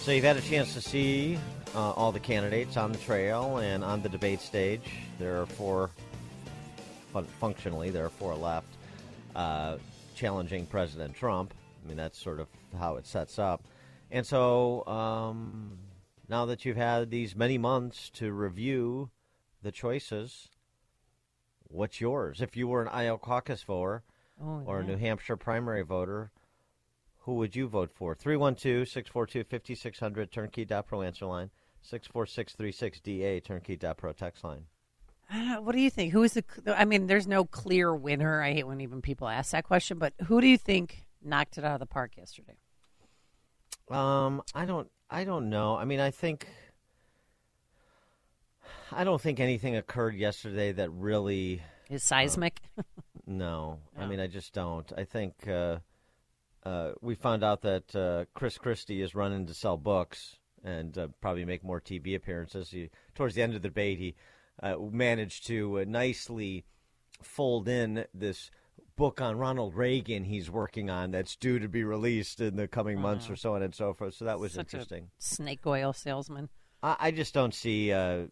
So 0.00 0.10
you've 0.10 0.24
had 0.24 0.36
a 0.36 0.40
chance 0.40 0.74
to 0.74 0.80
see 0.80 1.38
uh, 1.72 1.92
all 1.92 2.10
the 2.10 2.18
candidates 2.18 2.76
on 2.76 2.90
the 2.90 2.98
trail 2.98 3.58
and 3.58 3.84
on 3.84 4.02
the 4.02 4.08
debate 4.08 4.40
stage. 4.40 4.82
There 5.20 5.40
are 5.40 5.46
four, 5.46 5.90
fun- 7.12 7.26
functionally, 7.38 7.90
there 7.90 8.06
are 8.06 8.10
four 8.10 8.34
left 8.34 8.66
uh, 9.36 9.76
challenging 10.16 10.66
President 10.66 11.14
Trump. 11.14 11.54
I 11.84 11.88
mean, 11.88 11.96
that's 11.96 12.20
sort 12.20 12.40
of 12.40 12.48
how 12.76 12.96
it 12.96 13.06
sets 13.06 13.38
up. 13.38 13.62
And 14.10 14.26
so 14.26 14.84
um, 14.88 15.78
now 16.28 16.44
that 16.46 16.64
you've 16.64 16.76
had 16.76 17.12
these 17.12 17.36
many 17.36 17.56
months 17.56 18.10
to 18.14 18.32
review 18.32 19.10
the 19.62 19.70
choices, 19.70 20.48
what's 21.70 22.00
yours? 22.00 22.40
If 22.40 22.56
you 22.56 22.68
were 22.68 22.82
an 22.82 22.88
Iowa 22.88 23.18
caucus 23.18 23.62
voter 23.62 24.02
Oh, 24.42 24.62
or 24.66 24.80
a. 24.80 24.84
New 24.84 24.96
Hampshire 24.96 25.36
primary 25.36 25.82
voter, 25.82 26.30
who 27.20 27.34
would 27.34 27.54
you 27.54 27.68
vote 27.68 27.90
for? 27.92 28.14
312 28.14 28.88
642 28.88 29.44
5600 29.44 30.32
turnkey.pro 30.32 31.02
answer 31.02 31.26
line, 31.26 31.50
64636 31.82 33.00
DA 33.00 33.40
turnkey.pro 33.40 34.12
text 34.12 34.42
line. 34.44 34.64
Uh, 35.32 35.56
what 35.56 35.72
do 35.72 35.80
you 35.80 35.90
think? 35.90 36.12
Who 36.12 36.22
is 36.24 36.32
the? 36.32 36.44
I 36.66 36.84
mean, 36.84 37.06
there's 37.06 37.26
no 37.28 37.44
clear 37.44 37.94
winner. 37.94 38.42
I 38.42 38.52
hate 38.52 38.66
when 38.66 38.80
even 38.80 39.00
people 39.00 39.28
ask 39.28 39.52
that 39.52 39.64
question. 39.64 39.98
But 39.98 40.14
who 40.26 40.40
do 40.40 40.46
you 40.48 40.58
think 40.58 41.06
knocked 41.22 41.56
it 41.58 41.64
out 41.64 41.74
of 41.74 41.80
the 41.80 41.86
park 41.86 42.16
yesterday? 42.16 42.56
Um, 43.90 44.42
I 44.54 44.64
don't, 44.64 44.88
I 45.08 45.24
don't 45.24 45.50
know. 45.50 45.76
I 45.76 45.84
mean, 45.84 46.00
I 46.00 46.10
think, 46.10 46.48
I 48.92 49.04
don't 49.04 49.20
think 49.20 49.40
anything 49.40 49.76
occurred 49.76 50.14
yesterday 50.14 50.72
that 50.72 50.90
really 50.90 51.62
Is 51.88 52.02
seismic? 52.02 52.60
No, 53.26 53.78
I 53.96 54.06
mean 54.06 54.18
I 54.18 54.26
just 54.26 54.52
don't. 54.52 54.90
I 54.96 55.04
think 55.04 55.46
uh, 55.46 55.78
uh, 56.64 56.92
we 57.00 57.14
found 57.14 57.44
out 57.44 57.62
that 57.62 57.94
uh, 57.94 58.24
Chris 58.34 58.58
Christie 58.58 59.02
is 59.02 59.14
running 59.14 59.46
to 59.46 59.54
sell 59.54 59.76
books 59.76 60.36
and 60.64 60.96
uh, 60.98 61.08
probably 61.20 61.44
make 61.44 61.62
more 61.62 61.80
TV 61.80 62.16
appearances. 62.16 62.70
He, 62.70 62.90
towards 63.14 63.36
the 63.36 63.42
end 63.42 63.54
of 63.54 63.62
the 63.62 63.68
debate, 63.68 63.98
he 63.98 64.16
uh, 64.62 64.76
managed 64.90 65.46
to 65.46 65.80
uh, 65.80 65.84
nicely 65.86 66.64
fold 67.22 67.68
in 67.68 68.04
this 68.12 68.50
book 68.96 69.20
on 69.20 69.38
Ronald 69.38 69.74
Reagan 69.74 70.24
he's 70.24 70.50
working 70.50 70.90
on 70.90 71.10
that's 71.10 71.36
due 71.36 71.58
to 71.58 71.68
be 71.68 71.84
released 71.84 72.40
in 72.40 72.56
the 72.56 72.68
coming 72.68 73.00
months 73.00 73.30
or 73.30 73.36
so 73.36 73.54
on 73.54 73.62
and 73.62 73.74
so 73.74 73.94
forth. 73.94 74.14
So 74.14 74.24
that 74.24 74.38
was 74.38 74.52
Such 74.52 74.74
interesting. 74.74 75.10
snake 75.18 75.66
oil 75.66 75.92
salesman. 75.92 76.48
I, 76.82 76.96
I 76.98 77.10
just 77.10 77.32
don't 77.32 77.54
see 77.54 77.92
uh, 77.92 78.26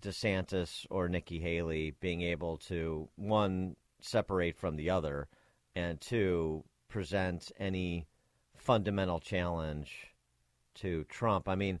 DeSantis 0.00 0.86
or 0.90 1.08
Nikki 1.08 1.38
Haley 1.38 1.94
being 2.00 2.22
able 2.22 2.56
to 2.58 3.08
one 3.16 3.76
separate 4.00 4.56
from 4.56 4.76
the 4.76 4.90
other, 4.90 5.28
and 5.74 6.00
two 6.00 6.64
present 6.88 7.50
any 7.58 8.06
fundamental 8.56 9.20
challenge 9.20 10.14
to 10.74 11.04
Trump. 11.04 11.48
I 11.48 11.54
mean, 11.54 11.80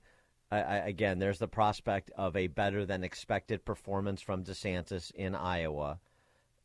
I, 0.50 0.60
I, 0.60 0.76
again, 0.76 1.18
there's 1.18 1.38
the 1.38 1.48
prospect 1.48 2.10
of 2.16 2.36
a 2.36 2.46
better 2.46 2.86
than 2.86 3.04
expected 3.04 3.64
performance 3.64 4.22
from 4.22 4.44
DeSantis 4.44 5.10
in 5.12 5.34
Iowa, 5.34 6.00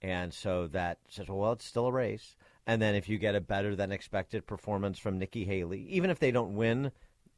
and 0.01 0.33
so 0.33 0.67
that 0.67 0.99
says, 1.09 1.27
well, 1.27 1.53
it's 1.53 1.65
still 1.65 1.87
a 1.87 1.91
race. 1.91 2.35
And 2.65 2.81
then 2.81 2.93
if 2.93 3.09
you 3.09 3.17
get 3.17 3.35
a 3.35 3.41
better 3.41 3.75
than 3.75 3.91
expected 3.91 4.45
performance 4.45 4.99
from 4.99 5.17
Nikki 5.17 5.43
Haley, 5.43 5.81
even 5.89 6.09
if 6.09 6.19
they 6.19 6.31
don't 6.31 6.55
win 6.55 6.91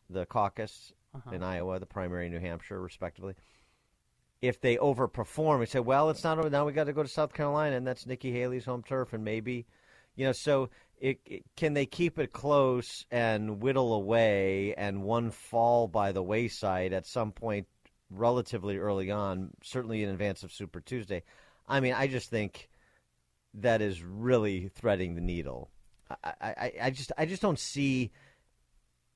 the 0.09 0.25
caucus 0.25 0.91
uh-huh. 1.15 1.31
in 1.31 1.41
Iowa, 1.41 1.79
the 1.79 1.85
primary 1.85 2.25
in 2.25 2.33
New 2.33 2.39
Hampshire, 2.39 2.81
respectively. 2.81 3.35
If 4.41 4.59
they 4.59 4.77
overperform, 4.77 5.59
we 5.59 5.65
say, 5.67 5.79
well, 5.79 6.09
it's 6.09 6.23
not 6.23 6.39
over. 6.39 6.49
Now 6.49 6.65
we 6.65 6.73
got 6.73 6.85
to 6.85 6.93
go 6.93 7.03
to 7.03 7.09
South 7.09 7.33
Carolina, 7.33 7.75
and 7.75 7.85
that's 7.85 8.07
Nikki 8.07 8.31
Haley's 8.31 8.65
home 8.65 8.81
turf, 8.83 9.13
and 9.13 9.23
maybe, 9.23 9.67
you 10.15 10.25
know, 10.25 10.31
so 10.31 10.69
it, 10.99 11.19
it- 11.25 11.43
can 11.55 11.73
they 11.73 11.85
keep 11.85 12.17
it 12.17 12.33
close 12.33 13.05
and 13.11 13.61
whittle 13.61 13.93
away, 13.93 14.73
and 14.75 15.03
one 15.03 15.29
fall 15.31 15.87
by 15.87 16.11
the 16.11 16.23
wayside 16.23 16.91
at 16.93 17.05
some 17.05 17.31
point, 17.31 17.67
relatively 18.09 18.77
early 18.77 19.11
on, 19.11 19.51
certainly 19.63 20.03
in 20.03 20.09
advance 20.09 20.43
of 20.43 20.51
Super 20.51 20.81
Tuesday. 20.81 21.23
I 21.67 21.79
mean, 21.79 21.93
I 21.93 22.07
just 22.07 22.29
think 22.29 22.67
that 23.53 23.81
is 23.81 24.01
really 24.03 24.69
threading 24.69 25.15
the 25.15 25.21
needle. 25.21 25.69
I, 26.23 26.33
I, 26.41 26.73
I 26.83 26.89
just, 26.89 27.11
I 27.17 27.25
just 27.25 27.41
don't 27.41 27.59
see 27.59 28.11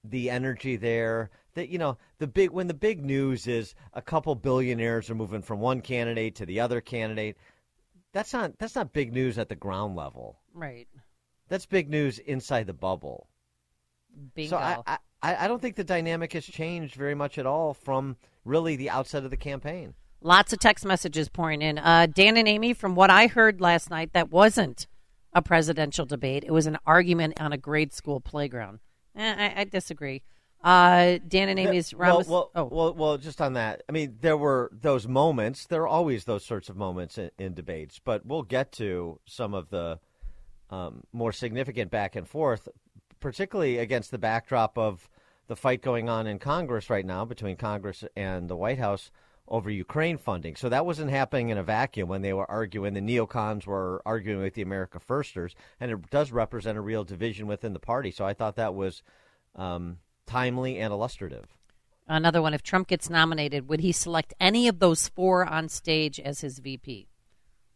the 0.09 0.29
energy 0.29 0.75
there. 0.75 1.29
That 1.53 1.69
you 1.69 1.77
know, 1.77 1.97
the 2.19 2.27
big 2.27 2.51
when 2.51 2.67
the 2.67 2.73
big 2.73 3.03
news 3.03 3.47
is 3.47 3.75
a 3.93 4.01
couple 4.01 4.35
billionaires 4.35 5.09
are 5.09 5.15
moving 5.15 5.41
from 5.41 5.59
one 5.59 5.81
candidate 5.81 6.35
to 6.35 6.45
the 6.45 6.59
other 6.59 6.81
candidate. 6.81 7.37
That's 8.13 8.33
not 8.33 8.57
that's 8.57 8.75
not 8.75 8.93
big 8.93 9.13
news 9.13 9.37
at 9.37 9.49
the 9.49 9.55
ground 9.55 9.95
level. 9.95 10.39
Right. 10.53 10.87
That's 11.47 11.65
big 11.65 11.89
news 11.89 12.19
inside 12.19 12.67
the 12.67 12.73
bubble. 12.73 13.27
Bingo. 14.33 14.49
So 14.51 14.57
I, 14.57 14.97
I 15.21 15.35
I 15.45 15.47
don't 15.47 15.61
think 15.61 15.75
the 15.75 15.83
dynamic 15.83 16.33
has 16.33 16.45
changed 16.45 16.95
very 16.95 17.15
much 17.15 17.37
at 17.37 17.45
all 17.45 17.73
from 17.73 18.17
really 18.43 18.75
the 18.75 18.89
outset 18.89 19.23
of 19.23 19.31
the 19.31 19.37
campaign. 19.37 19.93
Lots 20.21 20.53
of 20.53 20.59
text 20.59 20.85
messages 20.85 21.29
pouring 21.29 21.61
in. 21.61 21.77
Uh, 21.77 22.07
Dan 22.07 22.37
and 22.37 22.47
Amy, 22.47 22.73
from 22.73 22.95
what 22.95 23.09
I 23.09 23.27
heard 23.27 23.61
last 23.61 23.89
night, 23.89 24.13
that 24.13 24.31
wasn't 24.31 24.87
a 25.33 25.41
presidential 25.41 26.05
debate. 26.05 26.43
It 26.45 26.51
was 26.51 26.65
an 26.65 26.77
argument 26.85 27.39
on 27.39 27.53
a 27.53 27.57
grade 27.57 27.93
school 27.93 28.21
playground. 28.21 28.79
Eh, 29.15 29.53
I, 29.55 29.61
I 29.61 29.63
disagree. 29.65 30.23
Uh, 30.63 31.19
Dan 31.27 31.49
and 31.49 31.59
Amy's 31.59 31.93
well, 31.93 32.09
Ramos. 32.09 32.27
well, 32.27 32.51
oh, 32.55 32.63
well, 32.65 32.93
well, 32.95 33.17
just 33.17 33.39
on 33.39 33.53
that. 33.53 33.83
I 33.87 33.91
mean, 33.91 34.17
there 34.21 34.35
were 34.35 34.71
those 34.73 35.07
moments. 35.07 35.67
There 35.67 35.83
are 35.83 35.87
always 35.87 36.25
those 36.25 36.43
sorts 36.43 36.69
of 36.69 36.75
moments 36.75 37.19
in, 37.19 37.29
in 37.37 37.53
debates, 37.53 37.99
but 38.03 38.25
we'll 38.25 38.43
get 38.43 38.71
to 38.73 39.19
some 39.25 39.53
of 39.53 39.69
the 39.69 39.99
um, 40.71 41.03
more 41.13 41.31
significant 41.31 41.91
back 41.91 42.15
and 42.15 42.27
forth, 42.27 42.67
particularly 43.19 43.77
against 43.77 44.09
the 44.09 44.17
backdrop 44.17 44.75
of 44.77 45.07
the 45.47 45.55
fight 45.55 45.83
going 45.83 46.09
on 46.09 46.25
in 46.25 46.39
Congress 46.39 46.89
right 46.89 47.05
now 47.05 47.23
between 47.25 47.55
Congress 47.55 48.03
and 48.15 48.49
the 48.49 48.55
White 48.55 48.79
House 48.79 49.11
over 49.47 49.69
Ukraine 49.69 50.17
funding. 50.17 50.55
So 50.55 50.69
that 50.69 50.85
wasn't 50.85 51.11
happening 51.11 51.49
in 51.49 51.57
a 51.57 51.63
vacuum 51.63 52.09
when 52.09 52.21
they 52.21 52.33
were 52.33 52.49
arguing. 52.49 52.93
The 52.93 53.01
neocons 53.01 53.65
were 53.65 54.01
arguing 54.05 54.41
with 54.41 54.55
the 54.55 54.61
America 54.61 54.99
Firsters, 54.99 55.55
and 55.79 55.91
it 55.91 56.09
does 56.09 56.31
represent 56.31 56.77
a 56.77 56.81
real 56.81 57.03
division 57.03 57.47
within 57.47 57.73
the 57.73 57.79
party. 57.79 58.11
So 58.11 58.25
I 58.25 58.33
thought 58.33 58.55
that 58.55 58.73
was 58.73 59.03
um, 59.55 59.97
timely 60.25 60.79
and 60.79 60.91
illustrative. 60.91 61.45
another 62.07 62.41
one. 62.41 62.53
If 62.53 62.63
Trump 62.63 62.87
gets 62.87 63.09
nominated, 63.09 63.69
would 63.69 63.81
he 63.81 63.91
select 63.91 64.33
any 64.39 64.67
of 64.67 64.79
those 64.79 65.09
four 65.09 65.45
on 65.45 65.69
stage 65.69 66.19
as 66.19 66.41
his 66.41 66.59
VP? 66.59 67.07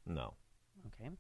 No. 0.06 0.34
Okay. 0.88 1.12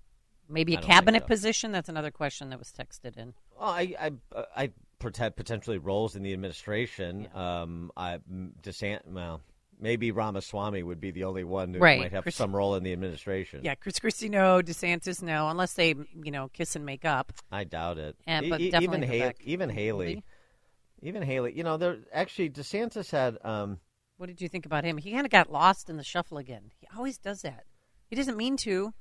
Maybe 0.50 0.74
a 0.74 0.82
cabinet 0.82 1.24
so. 1.24 1.27
position? 1.27 1.72
That's 1.72 1.89
another 1.89 2.12
question 2.12 2.50
that 2.50 2.58
was 2.58 2.72
texted 2.72 3.18
in. 3.18 3.36
Well, 3.60 3.70
I, 3.70 3.94
I, 4.00 4.12
I, 4.56 4.72
pot- 4.98 5.36
potentially 5.36 5.77
roles 5.77 6.15
in 6.15 6.24
the 6.24 6.34
administration. 6.34 7.27
Um, 7.36 7.91
I 7.96 8.20
DeSant, 8.63 9.01
well, 9.06 9.41
maybe 9.79 10.12
Ramaswamy 10.12 10.83
would 10.83 11.00
be 11.00 11.12
the 11.12 11.24
only 11.24 11.43
one 11.43 11.74
who 11.74 11.79
Right. 11.79 12.00
might 12.00 12.12
have 12.12 12.31
some 12.33 12.55
role 12.55 12.75
in 12.75 12.83
the 12.83 12.91
administration. 12.93 13.62
Yeah, 13.63 13.75
Chris 13.75 14.00
Christie, 14.00 14.29
no. 14.29 14.62
DeSantis, 14.62 15.21
no. 15.21 15.50
Unless 15.50 15.74
they, 15.74 15.89
you 16.24 16.31
know, 16.31 16.50
kiss 16.50 16.75
and 16.75 16.86
make 16.86 17.05
up. 17.05 17.33
I 17.51 17.63
doubt 17.63 17.98
it. 17.98 18.15
And- 18.27 18.50
but 18.50 18.62
e- 18.62 18.71
definitely 18.71 19.07
even 19.07 19.09
Vivek. 19.21 19.41
even 19.41 19.69
Haley, 19.69 20.07
Haley? 20.07 20.24
even 21.01 21.24
Haley. 21.24 21.53
You 21.53 21.63
know, 21.63 21.77
there 21.77 21.98
actually 22.12 22.50
DeSantis 22.50 23.12
had. 23.12 23.38
Um, 23.43 23.79
What 24.17 24.27
did 24.27 24.41
you 24.41 24.50
think 24.50 24.65
about 24.65 24.83
him? 24.83 24.98
He 24.98 25.12
kind 25.13 25.25
of 25.25 25.31
got 25.31 25.51
lost 25.51 25.89
in 25.89 25.95
the 25.98 26.03
shuffle 26.03 26.38
again. 26.38 26.71
He 26.79 26.88
always 26.95 27.17
does 27.17 27.41
that. 27.43 27.63
He 28.07 28.15
doesn't 28.15 28.36
mean 28.38 28.57
to. 28.57 28.93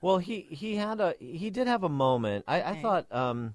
Well, 0.00 0.18
he 0.18 0.40
he 0.42 0.74
had 0.76 1.00
a 1.00 1.14
he 1.18 1.48
did 1.50 1.66
have 1.66 1.82
a 1.82 1.88
moment. 1.88 2.44
I, 2.48 2.62
I 2.62 2.82
thought. 2.82 3.10
Um, 3.12 3.54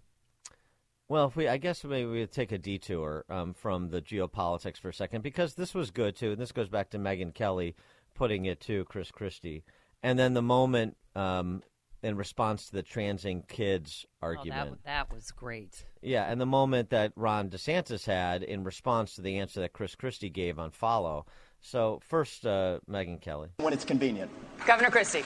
well, 1.09 1.27
if 1.27 1.35
we, 1.35 1.47
I 1.47 1.57
guess 1.57 1.83
maybe 1.83 2.09
we 2.09 2.25
take 2.27 2.51
a 2.51 2.57
detour 2.57 3.25
um, 3.29 3.53
from 3.53 3.89
the 3.89 4.01
geopolitics 4.01 4.77
for 4.77 4.89
a 4.89 4.93
second 4.93 5.21
because 5.23 5.55
this 5.55 5.73
was 5.73 5.91
good 5.91 6.15
too, 6.15 6.31
and 6.31 6.37
this 6.39 6.51
goes 6.51 6.69
back 6.69 6.91
to 6.91 6.99
Megyn 6.99 7.33
Kelly 7.33 7.75
putting 8.15 8.45
it 8.45 8.59
to 8.61 8.85
Chris 8.85 9.11
Christie, 9.11 9.63
and 10.03 10.17
then 10.19 10.33
the 10.33 10.41
moment 10.41 10.95
um, 11.15 11.63
in 12.03 12.15
response 12.15 12.67
to 12.67 12.73
the 12.73 12.83
transing 12.83 13.43
kids 13.47 14.05
Oh, 14.21 14.27
argument. 14.27 14.83
that, 14.83 15.07
that 15.09 15.13
was 15.13 15.31
great. 15.31 15.85
Yeah, 16.01 16.29
and 16.31 16.39
the 16.39 16.45
moment 16.45 16.89
that 16.91 17.11
Ron 17.15 17.49
DeSantis 17.49 18.05
had 18.05 18.43
in 18.43 18.63
response 18.63 19.15
to 19.15 19.21
the 19.21 19.37
answer 19.39 19.59
that 19.61 19.73
Chris 19.73 19.95
Christie 19.95 20.29
gave 20.29 20.59
on 20.59 20.71
follow. 20.71 21.25
So 21.61 21.99
first, 22.07 22.45
uh, 22.45 22.79
Megyn 22.89 23.19
Kelly. 23.19 23.49
When 23.57 23.73
it's 23.73 23.83
convenient. 23.85 24.31
Governor 24.65 24.91
Christie. 24.91 25.23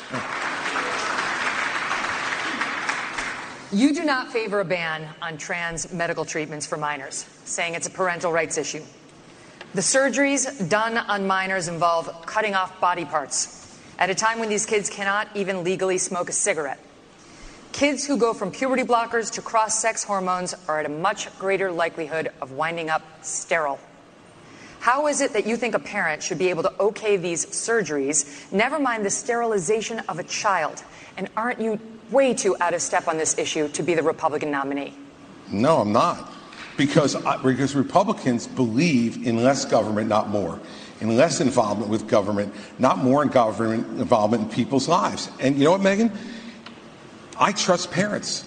You 3.73 3.91
do 3.91 4.03
not 4.03 4.31
favor 4.31 4.59
a 4.59 4.65
ban 4.65 5.07
on 5.19 5.39
trans 5.39 5.91
medical 5.91 6.25
treatments 6.25 6.67
for 6.67 6.77
minors, 6.77 7.25
saying 7.45 7.73
it's 7.73 7.87
a 7.87 7.89
parental 7.89 8.31
rights 8.31 8.59
issue. 8.59 8.83
The 9.73 9.81
surgeries 9.81 10.69
done 10.69 10.95
on 10.95 11.25
minors 11.25 11.67
involve 11.67 12.23
cutting 12.27 12.53
off 12.53 12.79
body 12.79 13.03
parts 13.03 13.79
at 13.97 14.11
a 14.11 14.15
time 14.15 14.37
when 14.37 14.49
these 14.49 14.67
kids 14.67 14.91
cannot 14.91 15.27
even 15.33 15.63
legally 15.63 15.97
smoke 15.97 16.29
a 16.29 16.33
cigarette. 16.33 16.77
Kids 17.71 18.05
who 18.05 18.15
go 18.15 18.35
from 18.35 18.51
puberty 18.51 18.83
blockers 18.83 19.31
to 19.31 19.41
cross 19.41 19.81
sex 19.81 20.03
hormones 20.03 20.53
are 20.67 20.79
at 20.79 20.85
a 20.85 20.89
much 20.89 21.35
greater 21.39 21.71
likelihood 21.71 22.29
of 22.43 22.51
winding 22.51 22.91
up 22.91 23.01
sterile. 23.25 23.79
How 24.81 25.07
is 25.07 25.19
it 25.19 25.33
that 25.33 25.47
you 25.47 25.57
think 25.57 25.73
a 25.73 25.79
parent 25.79 26.21
should 26.21 26.37
be 26.37 26.51
able 26.51 26.61
to 26.61 26.73
okay 26.79 27.17
these 27.17 27.47
surgeries, 27.47 28.51
never 28.51 28.77
mind 28.77 29.03
the 29.03 29.09
sterilization 29.09 29.97
of 30.07 30.19
a 30.19 30.23
child? 30.23 30.83
And 31.17 31.27
aren't 31.35 31.59
you 31.59 31.79
way 32.13 32.33
too 32.33 32.55
out 32.61 32.73
of 32.73 32.81
step 32.81 33.07
on 33.07 33.17
this 33.17 33.37
issue 33.37 33.67
to 33.69 33.83
be 33.83 33.95
the 33.95 34.03
Republican 34.03 34.51
nominee? 34.51 34.93
No, 35.51 35.79
I'm 35.81 35.91
not. 35.91 36.31
Because, 36.77 37.15
I- 37.15 37.37
because 37.37 37.75
Republicans 37.75 38.47
believe 38.47 39.27
in 39.27 39.43
less 39.43 39.65
government, 39.65 40.07
not 40.07 40.29
more. 40.29 40.59
In 41.01 41.17
less 41.17 41.41
involvement 41.41 41.89
with 41.89 42.07
government, 42.07 42.53
not 42.79 42.97
more 42.99 43.23
in 43.23 43.29
government 43.29 43.99
involvement 43.99 44.43
in 44.43 44.49
people's 44.49 44.87
lives. 44.87 45.29
And 45.39 45.57
you 45.57 45.65
know 45.65 45.71
what, 45.71 45.81
Megyn? 45.81 46.15
I 47.37 47.51
trust 47.51 47.91
parents. 47.91 48.45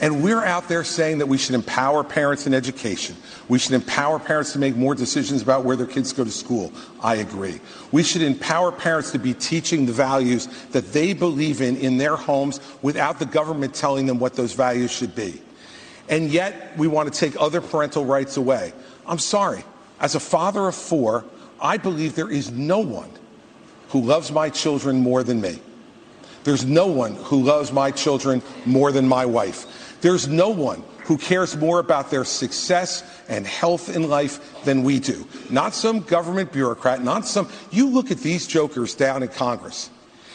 And 0.00 0.22
we're 0.22 0.42
out 0.42 0.68
there 0.68 0.82
saying 0.82 1.18
that 1.18 1.26
we 1.26 1.38
should 1.38 1.54
empower 1.54 2.02
parents 2.02 2.46
in 2.46 2.54
education. 2.54 3.16
We 3.48 3.58
should 3.58 3.72
empower 3.72 4.18
parents 4.18 4.52
to 4.52 4.58
make 4.58 4.74
more 4.74 4.94
decisions 4.94 5.42
about 5.42 5.64
where 5.64 5.76
their 5.76 5.86
kids 5.86 6.12
go 6.12 6.24
to 6.24 6.30
school. 6.30 6.72
I 7.00 7.16
agree. 7.16 7.60
We 7.92 8.02
should 8.02 8.22
empower 8.22 8.72
parents 8.72 9.12
to 9.12 9.18
be 9.18 9.32
teaching 9.34 9.86
the 9.86 9.92
values 9.92 10.48
that 10.70 10.92
they 10.92 11.12
believe 11.12 11.60
in 11.60 11.76
in 11.76 11.98
their 11.98 12.16
homes 12.16 12.60
without 12.82 13.20
the 13.20 13.26
government 13.26 13.74
telling 13.74 14.06
them 14.06 14.18
what 14.18 14.34
those 14.34 14.54
values 14.54 14.90
should 14.90 15.14
be. 15.14 15.40
And 16.08 16.30
yet, 16.30 16.76
we 16.76 16.88
want 16.88 17.12
to 17.12 17.18
take 17.18 17.40
other 17.40 17.60
parental 17.60 18.04
rights 18.04 18.36
away. 18.36 18.72
I'm 19.06 19.18
sorry. 19.18 19.64
As 20.00 20.16
a 20.16 20.20
father 20.20 20.66
of 20.66 20.74
four, 20.74 21.24
I 21.60 21.76
believe 21.76 22.16
there 22.16 22.30
is 22.30 22.50
no 22.50 22.80
one 22.80 23.10
who 23.90 24.00
loves 24.00 24.32
my 24.32 24.50
children 24.50 25.00
more 25.00 25.22
than 25.22 25.40
me. 25.40 25.60
There's 26.44 26.64
no 26.64 26.86
one 26.86 27.14
who 27.14 27.42
loves 27.42 27.72
my 27.72 27.90
children 27.90 28.42
more 28.66 28.92
than 28.92 29.06
my 29.06 29.26
wife. 29.26 30.00
There's 30.00 30.28
no 30.28 30.48
one 30.48 30.82
who 31.04 31.18
cares 31.18 31.56
more 31.56 31.78
about 31.78 32.10
their 32.10 32.24
success 32.24 33.04
and 33.28 33.46
health 33.46 33.94
in 33.94 34.08
life 34.08 34.64
than 34.64 34.82
we 34.82 34.98
do. 34.98 35.26
Not 35.50 35.74
some 35.74 36.00
government 36.00 36.52
bureaucrat, 36.52 37.02
not 37.02 37.26
some. 37.26 37.48
You 37.70 37.88
look 37.88 38.10
at 38.10 38.18
these 38.18 38.46
jokers 38.46 38.94
down 38.94 39.22
in 39.22 39.28
Congress. 39.28 39.90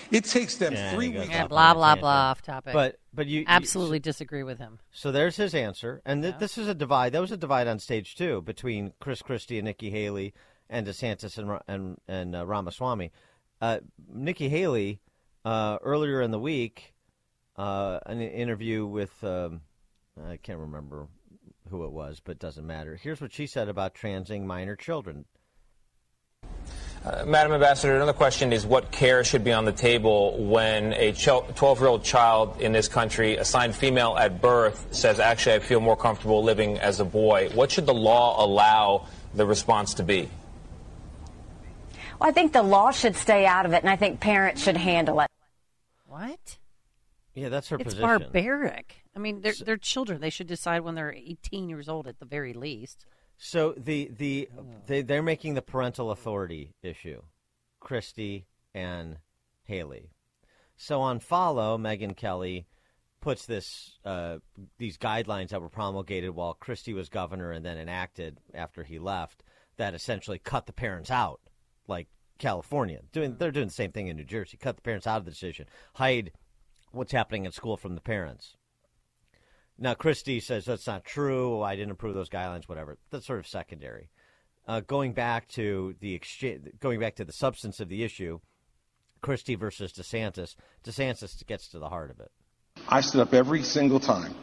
It 0.09 0.23
takes 0.23 0.55
them 0.55 0.73
Yeah, 0.73 0.91
three 0.93 1.09
weeks. 1.09 1.29
Yeah, 1.29 1.47
blah 1.47 1.73
blah 1.73 1.95
blah 1.95 2.29
off 2.31 2.41
topic. 2.41 2.73
But 2.73 2.99
but 3.13 3.27
you 3.27 3.41
you- 3.41 3.45
absolutely 3.47 3.99
disagree 3.99 4.43
with 4.43 4.57
him. 4.57 4.79
So 4.91 5.11
there's 5.11 5.35
his 5.35 5.53
answer, 5.53 6.01
and 6.05 6.23
th- 6.23 6.35
this 6.39 6.57
is 6.57 6.67
a 6.67 6.73
divide. 6.73 7.11
That 7.11 7.19
was 7.21 7.31
a 7.31 7.37
divide 7.37 7.67
on 7.67 7.79
stage 7.79 8.15
too 8.15 8.41
between 8.41 8.93
Chris 8.99 9.21
Christie 9.21 9.57
and 9.57 9.65
Nikki 9.65 9.89
Haley, 9.89 10.33
and 10.69 10.87
DeSantis 10.87 11.37
and 11.37 11.59
and 11.67 11.97
and 12.07 12.35
uh, 12.35 12.45
Ramaswamy. 12.45 13.11
Uh, 13.59 13.79
Nikki 14.09 14.47
Haley 14.49 15.01
uh, 15.47 15.77
earlier 15.81 16.21
in 16.21 16.31
the 16.31 16.39
week, 16.39 16.93
uh, 17.55 17.99
an 18.05 18.19
interview 18.19 18.85
with 18.85 19.23
um, 19.23 19.61
I 20.29 20.35
can't 20.35 20.59
remember 20.59 21.07
who 21.69 21.85
it 21.85 21.91
was, 21.91 22.19
but 22.19 22.33
it 22.33 22.39
doesn't 22.39 22.67
matter. 22.67 22.99
Here's 23.01 23.21
what 23.21 23.31
she 23.31 23.47
said 23.47 23.69
about 23.69 23.95
transing 23.95 24.45
minor 24.45 24.75
children. 24.75 25.23
Uh, 27.05 27.23
Madam 27.25 27.53
Ambassador, 27.53 27.95
another 27.95 28.11
question 28.11 28.51
is 28.51 28.65
what 28.65 28.91
care 28.91 29.23
should 29.23 29.45
be 29.45 29.53
on 29.53 29.63
the 29.63 29.71
table 29.71 30.37
when 30.37 30.91
a 30.93 31.13
12 31.13 31.79
year 31.79 31.87
old 31.87 32.03
child 32.03 32.59
in 32.59 32.73
this 32.73 32.89
country, 32.89 33.37
assigned 33.37 33.73
female 33.73 34.17
at 34.17 34.41
birth, 34.41 34.87
says, 34.91 35.21
actually, 35.21 35.55
I 35.55 35.59
feel 35.59 35.79
more 35.79 35.95
comfortable 35.95 36.43
living 36.43 36.77
as 36.79 36.99
a 36.99 37.05
boy? 37.05 37.49
What 37.53 37.71
should 37.71 37.85
the 37.85 37.93
law 37.93 38.43
allow 38.43 39.07
the 39.33 39.45
response 39.45 39.93
to 39.93 40.03
be? 40.03 40.29
Well, 42.19 42.29
I 42.29 42.33
think 42.33 42.51
the 42.51 42.63
law 42.63 42.91
should 42.91 43.15
stay 43.15 43.45
out 43.45 43.65
of 43.65 43.71
it, 43.71 43.83
and 43.83 43.89
I 43.89 43.95
think 43.95 44.19
parents 44.19 44.61
should 44.61 44.75
handle 44.75 45.21
it. 45.21 45.29
What? 46.07 46.57
Yeah, 47.33 47.49
that's 47.49 47.69
her 47.69 47.75
It's 47.75 47.83
position. 47.83 48.01
barbaric. 48.01 49.03
I 49.15 49.19
mean, 49.19 49.41
they're 49.41 49.53
they're 49.53 49.77
children. 49.77 50.21
They 50.21 50.29
should 50.31 50.47
decide 50.47 50.81
when 50.81 50.95
they're 50.95 51.13
18 51.13 51.69
years 51.69 51.87
old 51.87 52.07
at 52.07 52.19
the 52.19 52.25
very 52.25 52.53
least. 52.53 53.05
So 53.37 53.73
the 53.77 54.09
the 54.17 54.49
they, 54.87 55.03
they're 55.03 55.21
making 55.21 55.53
the 55.53 55.61
parental 55.61 56.09
authority 56.09 56.73
issue, 56.81 57.21
Christie 57.79 58.47
and 58.73 59.17
Haley. 59.65 60.09
So 60.77 61.01
on 61.01 61.19
follow, 61.19 61.77
Megyn 61.77 62.15
Kelly 62.15 62.65
puts 63.21 63.45
this 63.45 63.99
uh, 64.05 64.37
these 64.77 64.97
guidelines 64.97 65.49
that 65.49 65.61
were 65.61 65.69
promulgated 65.69 66.31
while 66.31 66.53
Christie 66.53 66.93
was 66.93 67.09
governor 67.09 67.51
and 67.51 67.65
then 67.65 67.77
enacted 67.77 68.39
after 68.53 68.83
he 68.83 68.97
left 68.97 69.43
that 69.77 69.93
essentially 69.93 70.39
cut 70.39 70.65
the 70.65 70.73
parents 70.73 71.11
out, 71.11 71.39
like 71.87 72.07
California 72.37 73.01
doing. 73.11 73.35
They're 73.37 73.51
doing 73.51 73.67
the 73.67 73.73
same 73.73 73.91
thing 73.91 74.07
in 74.07 74.17
New 74.17 74.23
Jersey. 74.23 74.57
Cut 74.57 74.75
the 74.75 74.81
parents 74.81 75.07
out 75.07 75.17
of 75.17 75.25
the 75.25 75.31
decision. 75.31 75.67
Hide 75.95 76.31
what's 76.91 77.11
happening 77.11 77.45
at 77.45 77.53
school 77.53 77.77
from 77.77 77.95
the 77.95 78.01
parents. 78.01 78.55
Now, 79.77 79.93
Christie 79.93 80.39
says 80.39 80.65
that's 80.65 80.87
not 80.87 81.05
true. 81.05 81.61
I 81.61 81.75
didn't 81.75 81.91
approve 81.91 82.15
those 82.15 82.29
guidelines. 82.29 82.67
Whatever. 82.67 82.97
That's 83.11 83.27
sort 83.27 83.39
of 83.39 83.47
secondary. 83.47 84.09
Uh, 84.67 84.81
going 84.81 85.13
back 85.13 85.47
to 85.49 85.95
the 85.99 86.13
exchange, 86.13 86.67
going 86.79 86.99
back 86.99 87.15
to 87.15 87.25
the 87.25 87.31
substance 87.31 87.79
of 87.79 87.87
the 87.87 88.03
issue, 88.03 88.39
Christie 89.21 89.55
versus 89.55 89.93
DeSantis. 89.93 90.55
DeSantis 90.83 91.45
gets 91.45 91.69
to 91.69 91.79
the 91.79 91.89
heart 91.89 92.11
of 92.11 92.19
it. 92.19 92.31
I 92.89 93.01
stood 93.01 93.21
up 93.21 93.33
every 93.33 93.63
single 93.63 93.99
time 93.99 94.35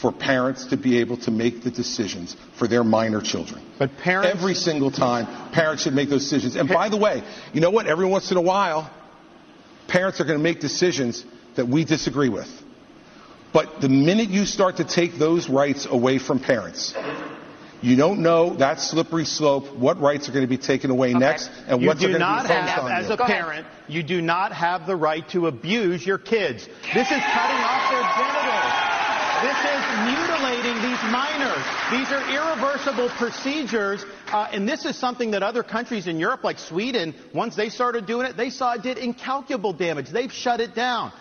for 0.00 0.12
parents 0.12 0.66
to 0.66 0.76
be 0.76 0.98
able 0.98 1.16
to 1.16 1.30
make 1.30 1.62
the 1.62 1.70
decisions 1.70 2.36
for 2.56 2.68
their 2.68 2.84
minor 2.84 3.20
children. 3.20 3.60
But 3.78 3.96
parents, 3.98 4.30
Every 4.32 4.54
single 4.54 4.90
time, 4.90 5.26
parents 5.52 5.82
should 5.82 5.94
make 5.94 6.08
those 6.08 6.22
decisions. 6.22 6.56
And 6.56 6.68
by 6.68 6.88
the 6.88 6.96
way, 6.96 7.22
you 7.52 7.60
know 7.60 7.70
what? 7.70 7.86
Every 7.86 8.06
once 8.06 8.30
in 8.30 8.36
a 8.36 8.42
while, 8.42 8.90
parents 9.88 10.20
are 10.20 10.24
going 10.24 10.38
to 10.38 10.42
make 10.42 10.60
decisions 10.60 11.24
that 11.56 11.66
we 11.66 11.84
disagree 11.84 12.28
with. 12.28 12.48
But 13.52 13.80
the 13.80 13.88
minute 13.88 14.28
you 14.28 14.44
start 14.44 14.76
to 14.76 14.84
take 14.84 15.18
those 15.18 15.48
rights 15.48 15.86
away 15.86 16.18
from 16.18 16.38
parents, 16.38 16.94
you 17.80 17.96
don't 17.96 18.20
know 18.20 18.54
that 18.56 18.80
slippery 18.80 19.24
slope, 19.24 19.74
what 19.76 20.00
rights 20.00 20.28
are 20.28 20.32
going 20.32 20.44
to 20.44 20.48
be 20.48 20.58
taken 20.58 20.90
away 20.90 21.14
next, 21.14 21.50
and 21.66 21.80
you 21.80 21.88
what's 21.88 22.00
going 22.00 22.12
to 22.12 22.18
be 22.18 22.20
not 22.20 22.46
focused 22.46 22.68
have, 22.68 22.84
on 22.84 22.92
as 22.92 23.08
you. 23.08 23.14
a 23.14 23.16
parent, 23.16 23.66
you 23.88 24.02
do 24.02 24.20
not 24.20 24.52
have 24.52 24.86
the 24.86 24.96
right 24.96 25.28
to 25.30 25.46
abuse 25.46 26.04
your 26.04 26.18
kids. 26.18 26.66
This 26.94 27.10
is 27.10 27.22
cutting 27.22 27.62
off 27.62 27.90
their 27.90 28.02
genitals. 28.02 28.37
This 29.42 29.58
is 29.64 29.82
mutilating 30.02 30.82
these 30.82 31.02
minors. 31.12 31.64
These 31.92 32.10
are 32.10 32.28
irreversible 32.28 33.08
procedures, 33.10 34.04
uh, 34.32 34.48
and 34.52 34.68
this 34.68 34.84
is 34.84 34.96
something 34.96 35.30
that 35.30 35.44
other 35.44 35.62
countries 35.62 36.08
in 36.08 36.18
Europe, 36.18 36.42
like 36.42 36.58
Sweden, 36.58 37.14
once 37.32 37.54
they 37.54 37.68
started 37.68 38.04
doing 38.04 38.26
it, 38.26 38.36
they 38.36 38.50
saw 38.50 38.72
it 38.72 38.82
did 38.82 38.98
incalculable 38.98 39.72
damage. 39.72 40.08
They've 40.08 40.32
shut 40.32 40.60
it 40.60 40.74
down. 40.74 41.12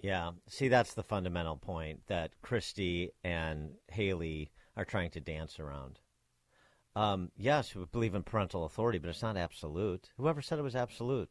Yeah. 0.00 0.30
See, 0.48 0.68
that's 0.68 0.94
the 0.94 1.02
fundamental 1.02 1.56
point 1.56 2.00
that 2.06 2.30
Christie 2.42 3.10
and 3.24 3.72
Haley 3.88 4.52
are 4.76 4.84
trying 4.84 5.10
to 5.10 5.20
dance 5.20 5.58
around. 5.58 5.98
Um, 6.94 7.32
yes, 7.36 7.74
we 7.74 7.84
believe 7.86 8.14
in 8.14 8.22
parental 8.22 8.66
authority, 8.66 8.98
but 8.98 9.10
it's 9.10 9.22
not 9.22 9.36
absolute. 9.36 10.10
Whoever 10.16 10.42
said 10.42 10.60
it 10.60 10.62
was 10.62 10.76
absolute? 10.76 11.28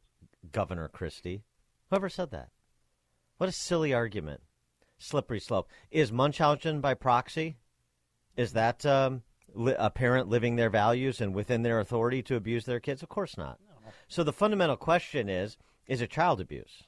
Governor 0.52 0.90
Christie. 0.90 1.44
Whoever 1.90 2.10
said 2.10 2.32
that? 2.32 2.50
What 3.38 3.48
a 3.48 3.54
silly 3.54 3.94
argument. 3.94 4.42
Slippery 4.98 5.40
slope. 5.40 5.70
Is 5.92 6.12
Munchausen 6.12 6.82
by 6.82 6.94
proxy? 6.94 7.58
Is 8.36 8.54
that 8.54 8.86
um, 8.86 9.24
li- 9.54 9.76
a 9.78 9.90
parent 9.90 10.30
living 10.30 10.56
their 10.56 10.70
values 10.70 11.22
and 11.22 11.34
within 11.34 11.64
their 11.64 11.80
authority 11.80 12.22
to 12.24 12.36
abuse 12.36 12.66
their 12.66 12.80
kids? 12.80 13.04
Of 13.04 13.10
course 13.10 13.38
not. 13.38 13.60
So 14.08 14.24
the 14.24 14.34
fundamental 14.34 14.78
question 14.78 15.30
is: 15.30 15.58
Is 15.88 16.02
it 16.02 16.10
child 16.10 16.42
abuse? 16.42 16.84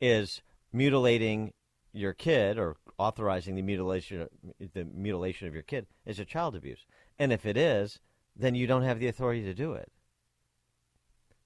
Is 0.00 0.42
mutilating 0.72 1.52
your 1.92 2.12
kid 2.12 2.58
or 2.58 2.76
authorizing 2.98 3.54
the 3.54 3.62
mutilation 3.62 4.28
the 4.74 4.84
mutilation 4.84 5.48
of 5.48 5.54
your 5.54 5.62
kid 5.62 5.86
is 6.04 6.18
it 6.18 6.28
child 6.28 6.54
abuse? 6.54 6.86
And 7.18 7.32
if 7.32 7.46
it 7.46 7.56
is, 7.56 8.00
then 8.36 8.54
you 8.54 8.66
don't 8.66 8.82
have 8.82 8.98
the 8.98 9.08
authority 9.08 9.42
to 9.44 9.54
do 9.54 9.74
it. 9.74 9.90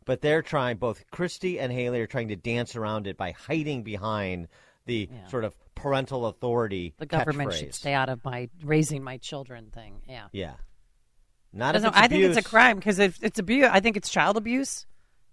But 0.05 0.23
they're 0.23 0.43
trying, 0.43 0.79
both 0.79 1.11
Christie 1.11 1.61
and 1.61 1.71
Haley 1.71 2.01
are 2.01 2.07
trying 2.07 2.29
to 2.29 2.37
dance 2.37 2.75
around 2.75 3.07
it 3.07 3.19
by 3.19 3.33
hiding 3.33 3.83
behind 3.83 4.49
the 4.89 5.09
Yeah. 5.13 5.27
sort 5.29 5.45
of 5.45 5.55
parental 5.77 6.27
authority. 6.27 6.95
The 6.99 7.07
government 7.07 7.51
catchphrase. 7.51 7.59
should 7.59 7.75
stay 7.75 7.93
out 7.95 8.09
of 8.09 8.25
my 8.25 8.49
raising 8.65 9.05
my 9.05 9.19
children 9.19 9.71
thing. 9.71 10.03
Yeah. 10.09 10.27
Yeah. 10.33 10.55
Not 11.53 11.77
if 11.77 11.83
Doesn't- 11.83 11.97
I 11.97 12.09
think 12.09 12.25
it's 12.25 12.37
a 12.37 12.43
crime 12.43 12.77
because 12.79 12.99
if 12.99 13.23
it's 13.23 13.39
abuse, 13.39 13.69
I 13.71 13.79
think 13.79 13.97
it's 13.97 14.09
child 14.11 14.37
abuse. 14.37 14.87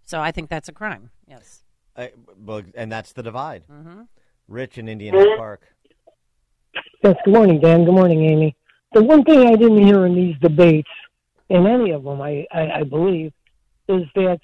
So 0.03 0.21
I 0.21 0.31
think 0.31 0.49
that's 0.49 0.69
a 0.69 0.71
crime. 0.71 1.09
Yes. 1.27 1.63
Uh, 1.95 2.07
well, 2.37 2.61
and 2.75 2.91
that's 2.91 3.13
the 3.13 3.23
divide. 3.23 3.63
Mm-hmm. 3.67 4.01
Rich 4.47 4.77
in 4.77 4.87
Indian 4.87 5.15
Park. 5.37 5.63
Yes, 7.03 7.15
good 7.25 7.33
morning, 7.33 7.59
Dan. 7.59 7.85
Good 7.85 7.93
morning, 7.93 8.23
Amy. 8.25 8.55
The 8.93 9.03
one 9.03 9.23
thing 9.23 9.47
I 9.47 9.55
didn't 9.55 9.83
hear 9.83 10.05
in 10.05 10.13
these 10.13 10.35
debates, 10.39 10.89
in 11.49 11.65
any 11.65 11.91
of 11.91 12.03
them, 12.03 12.21
I, 12.21 12.45
I, 12.51 12.71
I 12.79 12.83
believe, 12.83 13.31
is 13.87 14.03
that 14.15 14.39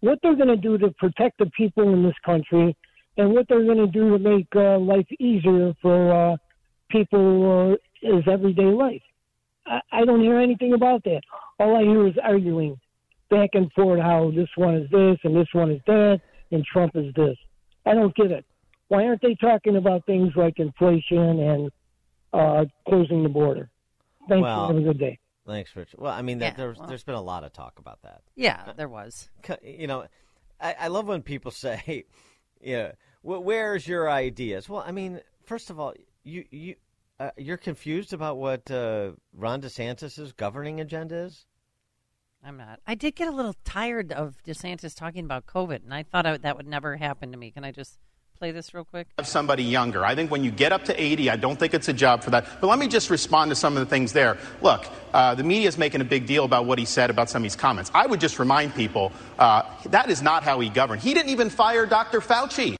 what 0.00 0.18
they're 0.22 0.34
going 0.36 0.48
to 0.48 0.56
do 0.56 0.76
to 0.78 0.90
protect 0.98 1.38
the 1.38 1.46
people 1.56 1.92
in 1.94 2.02
this 2.02 2.14
country 2.24 2.76
and 3.16 3.32
what 3.32 3.46
they're 3.48 3.64
going 3.64 3.78
to 3.78 3.86
do 3.86 4.10
to 4.10 4.18
make 4.18 4.48
uh, 4.54 4.78
life 4.78 5.06
easier 5.18 5.72
for 5.82 6.32
uh, 6.32 6.36
people 6.90 7.72
uh, 7.72 8.08
is 8.16 8.24
everyday 8.30 8.64
life. 8.64 9.02
I, 9.66 9.80
I 9.92 10.04
don't 10.04 10.20
hear 10.20 10.38
anything 10.38 10.72
about 10.74 11.04
that. 11.04 11.22
All 11.58 11.76
I 11.76 11.82
hear 11.82 12.06
is 12.06 12.14
arguing 12.22 12.78
back 13.30 13.50
and 13.54 13.72
forth 13.72 14.00
how 14.00 14.30
this 14.34 14.48
one 14.56 14.74
is 14.76 14.90
this 14.90 15.18
and 15.24 15.34
this 15.34 15.48
one 15.52 15.70
is 15.72 15.80
that 15.86 16.20
and 16.52 16.64
Trump 16.64 16.92
is 16.94 17.12
this. 17.14 17.36
I 17.84 17.94
don't 17.94 18.14
get 18.14 18.30
it. 18.30 18.44
Why 18.88 19.04
aren't 19.04 19.22
they 19.22 19.34
talking 19.34 19.76
about 19.76 20.06
things 20.06 20.32
like 20.36 20.58
inflation 20.58 21.40
and 21.40 21.70
uh, 22.32 22.64
closing 22.88 23.22
the 23.24 23.28
border? 23.28 23.68
Thanks. 24.28 24.42
Well, 24.42 24.68
have 24.68 24.76
a 24.76 24.80
good 24.80 24.98
day. 24.98 25.18
Thanks, 25.46 25.74
Rich. 25.74 25.90
Well, 25.96 26.12
I 26.12 26.22
mean, 26.22 26.40
Yeah, 26.40 26.50
there's 26.50 26.78
well- 26.78 26.88
there's 26.88 27.04
been 27.04 27.14
a 27.14 27.22
lot 27.22 27.42
of 27.44 27.52
talk 27.52 27.78
about 27.78 28.02
that. 28.02 28.22
Yeah, 28.34 28.72
there 28.76 28.88
was. 28.88 29.28
You 29.62 29.86
know, 29.86 30.04
I, 30.60 30.74
I 30.80 30.88
love 30.88 31.06
when 31.06 31.22
people 31.22 31.50
say, 31.50 32.04
"Yeah, 32.66 32.92
wh- 33.22 33.44
where's 33.44 33.86
your 33.86 34.10
ideas?" 34.10 34.68
Well, 34.68 34.82
I 34.86 34.92
mean, 34.92 35.20
first 35.44 35.70
of 35.70 35.78
all, 35.78 35.94
you 36.24 36.44
you 36.50 36.74
uh, 37.18 37.30
you're 37.36 37.56
confused 37.56 38.12
about 38.12 38.36
what 38.36 38.70
uh, 38.70 39.12
Ron 39.32 39.62
DeSantis's 39.62 40.32
governing 40.32 40.80
agenda 40.80 41.16
is. 41.16 41.46
I'm 42.44 42.56
not. 42.56 42.80
I 42.86 42.94
did 42.94 43.16
get 43.16 43.28
a 43.28 43.32
little 43.32 43.54
tired 43.64 44.12
of 44.12 44.36
DeSantis 44.44 44.94
talking 44.94 45.24
about 45.24 45.46
COVID, 45.46 45.82
and 45.84 45.94
I 45.94 46.02
thought 46.02 46.26
I, 46.26 46.36
that 46.36 46.56
would 46.56 46.66
never 46.66 46.96
happen 46.96 47.32
to 47.32 47.38
me. 47.38 47.50
Can 47.50 47.64
I 47.64 47.72
just 47.72 47.98
play 48.36 48.52
this 48.52 48.74
real 48.74 48.84
quick? 48.84 49.08
Have 49.18 49.26
somebody 49.26 49.62
younger. 49.64 50.04
I 50.04 50.14
think 50.14 50.30
when 50.30 50.44
you 50.44 50.50
get 50.50 50.72
up 50.72 50.84
to 50.84 51.02
80, 51.02 51.30
I 51.30 51.36
don't 51.36 51.58
think 51.58 51.74
it's 51.74 51.88
a 51.88 51.92
job 51.92 52.22
for 52.22 52.30
that. 52.30 52.60
But 52.60 52.66
let 52.68 52.78
me 52.78 52.88
just 52.88 53.10
respond 53.10 53.50
to 53.50 53.54
some 53.54 53.76
of 53.76 53.80
the 53.80 53.86
things 53.86 54.12
there. 54.12 54.38
Look, 54.62 54.86
uh, 55.12 55.34
the 55.34 55.42
media 55.42 55.68
is 55.68 55.78
making 55.78 56.00
a 56.00 56.04
big 56.04 56.26
deal 56.26 56.44
about 56.44 56.66
what 56.66 56.78
he 56.78 56.84
said 56.84 57.10
about 57.10 57.30
some 57.30 57.42
of 57.42 57.44
his 57.44 57.56
comments. 57.56 57.90
I 57.94 58.06
would 58.06 58.20
just 58.20 58.38
remind 58.38 58.74
people 58.74 59.12
uh, 59.38 59.62
that 59.86 60.10
is 60.10 60.22
not 60.22 60.42
how 60.42 60.60
he 60.60 60.68
governed. 60.68 61.02
He 61.02 61.14
didn't 61.14 61.30
even 61.30 61.50
fire 61.50 61.86
Dr. 61.86 62.20
Fauci. 62.20 62.76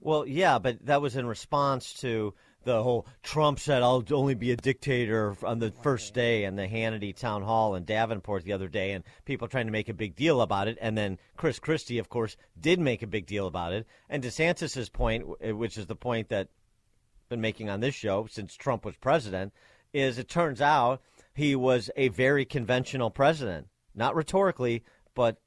Well, 0.00 0.26
yeah, 0.26 0.58
but 0.58 0.84
that 0.86 1.00
was 1.00 1.16
in 1.16 1.26
response 1.26 1.94
to 2.00 2.34
the 2.64 2.82
whole 2.82 3.06
Trump 3.22 3.58
said 3.58 3.82
I'll 3.82 4.04
only 4.12 4.34
be 4.34 4.52
a 4.52 4.56
dictator 4.56 5.36
on 5.42 5.58
the 5.58 5.70
first 5.82 6.14
day 6.14 6.44
in 6.44 6.56
the 6.56 6.66
Hannity 6.66 7.14
town 7.14 7.42
hall 7.42 7.74
in 7.74 7.84
Davenport 7.84 8.44
the 8.44 8.52
other 8.52 8.68
day, 8.68 8.92
and 8.92 9.04
people 9.24 9.48
trying 9.48 9.66
to 9.66 9.72
make 9.72 9.88
a 9.88 9.94
big 9.94 10.14
deal 10.16 10.40
about 10.40 10.68
it. 10.68 10.78
And 10.80 10.96
then 10.96 11.18
Chris 11.36 11.58
Christie, 11.58 11.98
of 11.98 12.08
course, 12.08 12.36
did 12.60 12.80
make 12.80 13.02
a 13.02 13.06
big 13.06 13.26
deal 13.26 13.46
about 13.46 13.72
it. 13.72 13.86
And 14.08 14.22
DeSantis's 14.22 14.88
point, 14.88 15.26
which 15.56 15.76
is 15.78 15.86
the 15.86 15.96
point 15.96 16.28
that 16.28 16.48
I've 16.48 17.28
been 17.28 17.40
making 17.40 17.68
on 17.68 17.80
this 17.80 17.94
show 17.94 18.26
since 18.30 18.54
Trump 18.54 18.84
was 18.84 18.96
president, 18.96 19.52
is 19.92 20.18
it 20.18 20.28
turns 20.28 20.60
out 20.60 21.02
he 21.34 21.54
was 21.56 21.90
a 21.96 22.08
very 22.08 22.44
conventional 22.44 23.10
president, 23.10 23.68
not 23.94 24.14
rhetorically, 24.14 24.84
but 25.14 25.38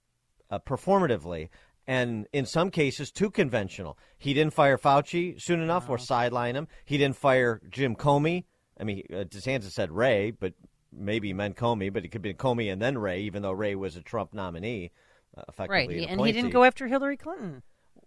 uh, 0.49 0.59
performatively, 0.59 1.49
and 1.87 2.27
in 2.33 2.45
some 2.45 2.71
cases 2.71 3.11
too 3.11 3.29
conventional. 3.29 3.97
He 4.17 4.33
didn't 4.33 4.53
fire 4.53 4.77
Fauci 4.77 5.41
soon 5.41 5.61
enough 5.61 5.89
or 5.89 5.97
sideline 5.97 6.55
him. 6.55 6.67
He 6.85 6.97
didn't 6.97 7.15
fire 7.15 7.61
Jim 7.69 7.95
Comey. 7.95 8.45
I 8.79 8.83
mean, 8.83 9.03
uh, 9.11 9.23
DeSantis 9.23 9.71
said 9.71 9.91
Ray, 9.91 10.31
but 10.31 10.53
maybe 10.91 11.27
he 11.27 11.33
meant 11.33 11.55
Comey, 11.55 11.91
but 11.91 12.03
it 12.03 12.09
could 12.09 12.21
be 12.21 12.33
Comey 12.33 12.71
and 12.71 12.81
then 12.81 12.97
Ray, 12.97 13.21
even 13.21 13.41
though 13.41 13.51
Ray 13.51 13.75
was 13.75 13.95
a 13.95 14.01
Trump 14.01 14.33
nominee. 14.33 14.91
Uh, 15.37 15.43
effectively 15.49 15.99
Right, 15.99 16.09
and 16.09 16.25
he 16.25 16.31
didn't 16.31 16.51
go 16.51 16.63
after 16.63 16.87
Hillary 16.87 17.17
Clinton. 17.17 17.61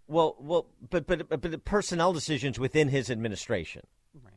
Well, 0.07 0.35
well, 0.39 0.65
but 0.89 1.05
but 1.05 1.29
but 1.29 1.43
the 1.43 1.59
personnel 1.59 2.13
decisions 2.13 2.57
within 2.57 2.87
his 2.89 3.11
administration. 3.11 3.83
Right. 4.15 4.33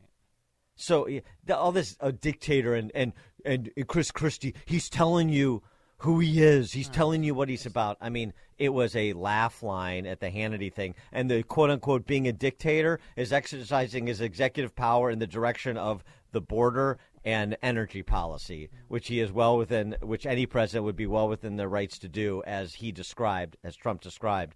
So 0.75 1.07
yeah, 1.07 1.21
the, 1.43 1.57
all 1.57 1.71
this 1.71 1.97
uh, 1.99 2.11
dictator 2.11 2.75
and, 2.75 2.91
and 2.93 3.13
and 3.43 3.71
Chris 3.87 4.11
Christie, 4.11 4.53
he's 4.65 4.89
telling 4.89 5.29
you 5.29 5.63
who 6.03 6.19
he 6.19 6.43
is. 6.43 6.73
He's 6.73 6.89
telling 6.89 7.23
you 7.23 7.33
what 7.33 7.47
he's 7.47 7.65
about. 7.65 7.97
I 8.01 8.09
mean, 8.09 8.33
it 8.57 8.73
was 8.73 8.93
a 8.93 9.13
laugh 9.13 9.63
line 9.63 10.05
at 10.05 10.19
the 10.19 10.29
Hannity 10.29 10.71
thing, 10.71 10.95
and 11.13 11.31
the 11.31 11.43
quote 11.43 11.69
unquote 11.69 12.05
being 12.05 12.27
a 12.27 12.33
dictator 12.33 12.99
is 13.15 13.31
exercising 13.31 14.07
his 14.07 14.19
executive 14.19 14.75
power 14.75 15.09
in 15.09 15.19
the 15.19 15.27
direction 15.27 15.77
of 15.77 16.03
the 16.33 16.41
border 16.41 16.97
and 17.23 17.55
energy 17.61 18.03
policy, 18.03 18.69
which 18.89 19.07
he 19.07 19.21
is 19.21 19.31
well 19.31 19.55
within, 19.55 19.95
which 20.01 20.25
any 20.25 20.45
president 20.45 20.83
would 20.83 20.97
be 20.97 21.07
well 21.07 21.29
within 21.29 21.55
their 21.55 21.69
rights 21.69 21.97
to 21.99 22.09
do, 22.09 22.43
as 22.45 22.73
he 22.73 22.91
described, 22.91 23.55
as 23.63 23.77
Trump 23.77 24.01
described 24.01 24.55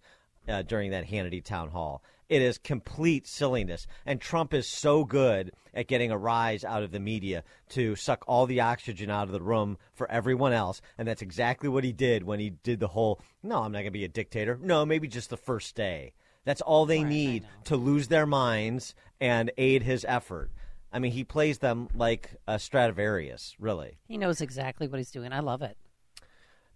uh, 0.50 0.64
during 0.64 0.92
that 0.92 1.08
Hannity 1.08 1.42
town 1.42 1.70
hall. 1.70 2.04
It 2.30 2.42
is 2.42 2.58
complete 2.58 3.28
silliness. 3.28 3.88
And 4.06 4.20
Trump 4.20 4.54
is 4.54 4.68
so 4.68 5.06
good 5.06 5.52
at 5.74 5.88
getting 5.88 6.12
a 6.12 6.18
rise 6.18 6.64
out 6.64 6.84
of 6.84 6.92
the 6.92 7.00
media 7.00 7.44
to 7.70 7.96
suck 7.96 8.24
all 8.28 8.46
the 8.46 8.62
oxygen 8.62 9.10
out 9.10 9.28
of 9.28 9.32
the 9.32 9.42
room 9.42 9.78
for 9.94 10.10
everyone 10.12 10.54
else. 10.54 10.82
And 10.98 11.08
that's 11.08 11.22
exactly 11.22 11.70
what 11.70 11.84
he 11.84 11.94
did 11.94 12.24
when 12.24 12.40
he 12.40 12.50
did 12.50 12.80
the 12.80 12.90
whole 12.90 13.22
no, 13.44 13.64
I'm 13.64 13.72
not 13.72 13.80
going 13.80 13.86
to 13.86 13.92
be 13.92 14.04
a 14.04 14.10
dictator. 14.10 14.60
No, 14.62 14.86
maybe 14.86 15.08
just 15.08 15.30
the 15.30 15.38
first 15.38 15.76
day. 15.76 16.14
That's 16.44 16.62
all 16.62 16.86
they 16.86 17.04
need 17.04 17.46
to 17.66 17.76
lose 17.76 18.08
their 18.08 18.26
minds 18.26 18.96
and 19.20 19.52
aid 19.58 19.84
his 19.84 20.06
effort. 20.08 20.52
I 20.92 21.00
mean, 21.00 21.12
he 21.12 21.24
plays 21.24 21.60
them 21.60 21.90
like 21.94 22.36
a 22.48 22.58
Stradivarius, 22.58 23.56
really. 23.60 23.98
He 24.08 24.18
knows 24.18 24.40
exactly 24.42 24.88
what 24.88 24.98
he's 24.98 25.12
doing. 25.12 25.34
I 25.34 25.42
love 25.42 25.62
it. 25.62 25.78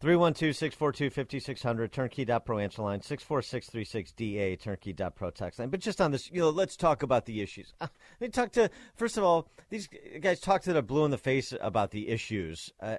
312 0.01 0.55
642 0.55 1.09
5600, 1.11 1.91
turnkey.pro 1.91 2.57
answer 2.57 2.81
line, 2.81 3.01
64636DA, 3.01 4.59
turnkey.pro 4.59 5.29
text 5.29 5.59
line. 5.59 5.69
But 5.69 5.79
just 5.79 6.01
on 6.01 6.11
this, 6.11 6.31
you 6.31 6.41
know, 6.41 6.49
let's 6.49 6.75
talk 6.75 7.03
about 7.03 7.27
the 7.27 7.41
issues. 7.41 7.73
Uh, 7.79 7.87
They 8.19 8.29
talk 8.29 8.51
to, 8.53 8.71
first 8.95 9.17
of 9.19 9.23
all, 9.23 9.47
these 9.69 9.87
guys 10.19 10.39
talk 10.39 10.63
to 10.63 10.73
the 10.73 10.81
blue 10.81 11.05
in 11.05 11.11
the 11.11 11.19
face 11.19 11.53
about 11.61 11.91
the 11.91 12.09
issues. 12.09 12.71
Uh, 12.81 12.97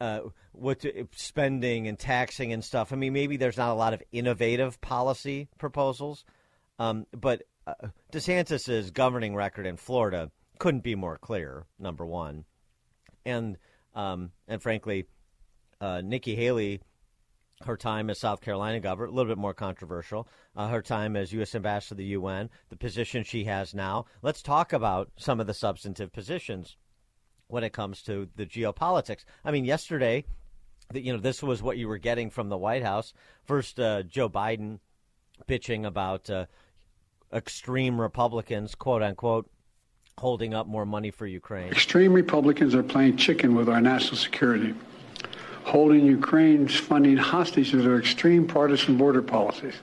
uh, 0.00 0.20
what 0.50 0.84
spending 1.14 1.86
and 1.86 1.98
taxing 1.98 2.52
and 2.52 2.64
stuff. 2.64 2.92
I 2.92 2.96
mean, 2.96 3.12
maybe 3.12 3.36
there's 3.36 3.56
not 3.56 3.70
a 3.70 3.74
lot 3.74 3.94
of 3.94 4.02
innovative 4.10 4.80
policy 4.80 5.48
proposals, 5.56 6.24
um, 6.80 7.06
but 7.12 7.44
uh, 7.66 7.74
DeSantis's 8.12 8.90
governing 8.90 9.36
record 9.36 9.66
in 9.66 9.76
Florida 9.76 10.32
couldn't 10.58 10.82
be 10.82 10.96
more 10.96 11.16
clear. 11.16 11.64
Number 11.78 12.04
one, 12.04 12.44
and 13.24 13.56
um, 13.94 14.32
and 14.48 14.60
frankly, 14.60 15.06
uh, 15.80 16.00
Nikki 16.04 16.34
Haley, 16.34 16.80
her 17.64 17.76
time 17.76 18.10
as 18.10 18.18
South 18.18 18.40
Carolina 18.40 18.80
governor, 18.80 19.08
a 19.08 19.12
little 19.12 19.30
bit 19.30 19.38
more 19.38 19.54
controversial. 19.54 20.28
Uh, 20.56 20.68
her 20.68 20.82
time 20.82 21.16
as 21.16 21.32
U.S. 21.32 21.54
ambassador 21.54 21.90
to 21.90 21.94
the 21.94 22.04
UN, 22.06 22.50
the 22.68 22.76
position 22.76 23.24
she 23.24 23.44
has 23.44 23.74
now. 23.74 24.06
Let's 24.22 24.42
talk 24.42 24.72
about 24.72 25.10
some 25.16 25.40
of 25.40 25.46
the 25.46 25.54
substantive 25.54 26.12
positions 26.12 26.76
when 27.48 27.64
it 27.64 27.72
comes 27.72 28.02
to 28.02 28.28
the 28.36 28.46
geopolitics. 28.46 29.24
I 29.44 29.50
mean, 29.50 29.64
yesterday, 29.64 30.24
the, 30.92 31.00
you 31.00 31.12
know, 31.12 31.18
this 31.18 31.42
was 31.42 31.62
what 31.62 31.78
you 31.78 31.88
were 31.88 31.98
getting 31.98 32.30
from 32.30 32.48
the 32.48 32.58
White 32.58 32.82
House. 32.82 33.12
First, 33.44 33.78
uh, 33.80 34.02
Joe 34.02 34.28
Biden 34.28 34.80
bitching 35.48 35.86
about 35.86 36.30
uh, 36.30 36.46
extreme 37.32 38.00
Republicans, 38.00 38.74
quote 38.74 39.02
unquote, 39.02 39.50
holding 40.18 40.54
up 40.54 40.66
more 40.66 40.86
money 40.86 41.10
for 41.10 41.26
Ukraine. 41.26 41.70
Extreme 41.70 42.12
Republicans 42.12 42.74
are 42.74 42.82
playing 42.82 43.16
chicken 43.16 43.54
with 43.54 43.68
our 43.68 43.80
national 43.80 44.16
security, 44.16 44.74
holding 45.64 46.04
Ukraine's 46.06 46.74
funding 46.76 47.16
hostage 47.16 47.70
to 47.72 47.82
their 47.82 47.98
extreme 47.98 48.46
partisan 48.46 48.96
border 48.96 49.22
policies. 49.22 49.74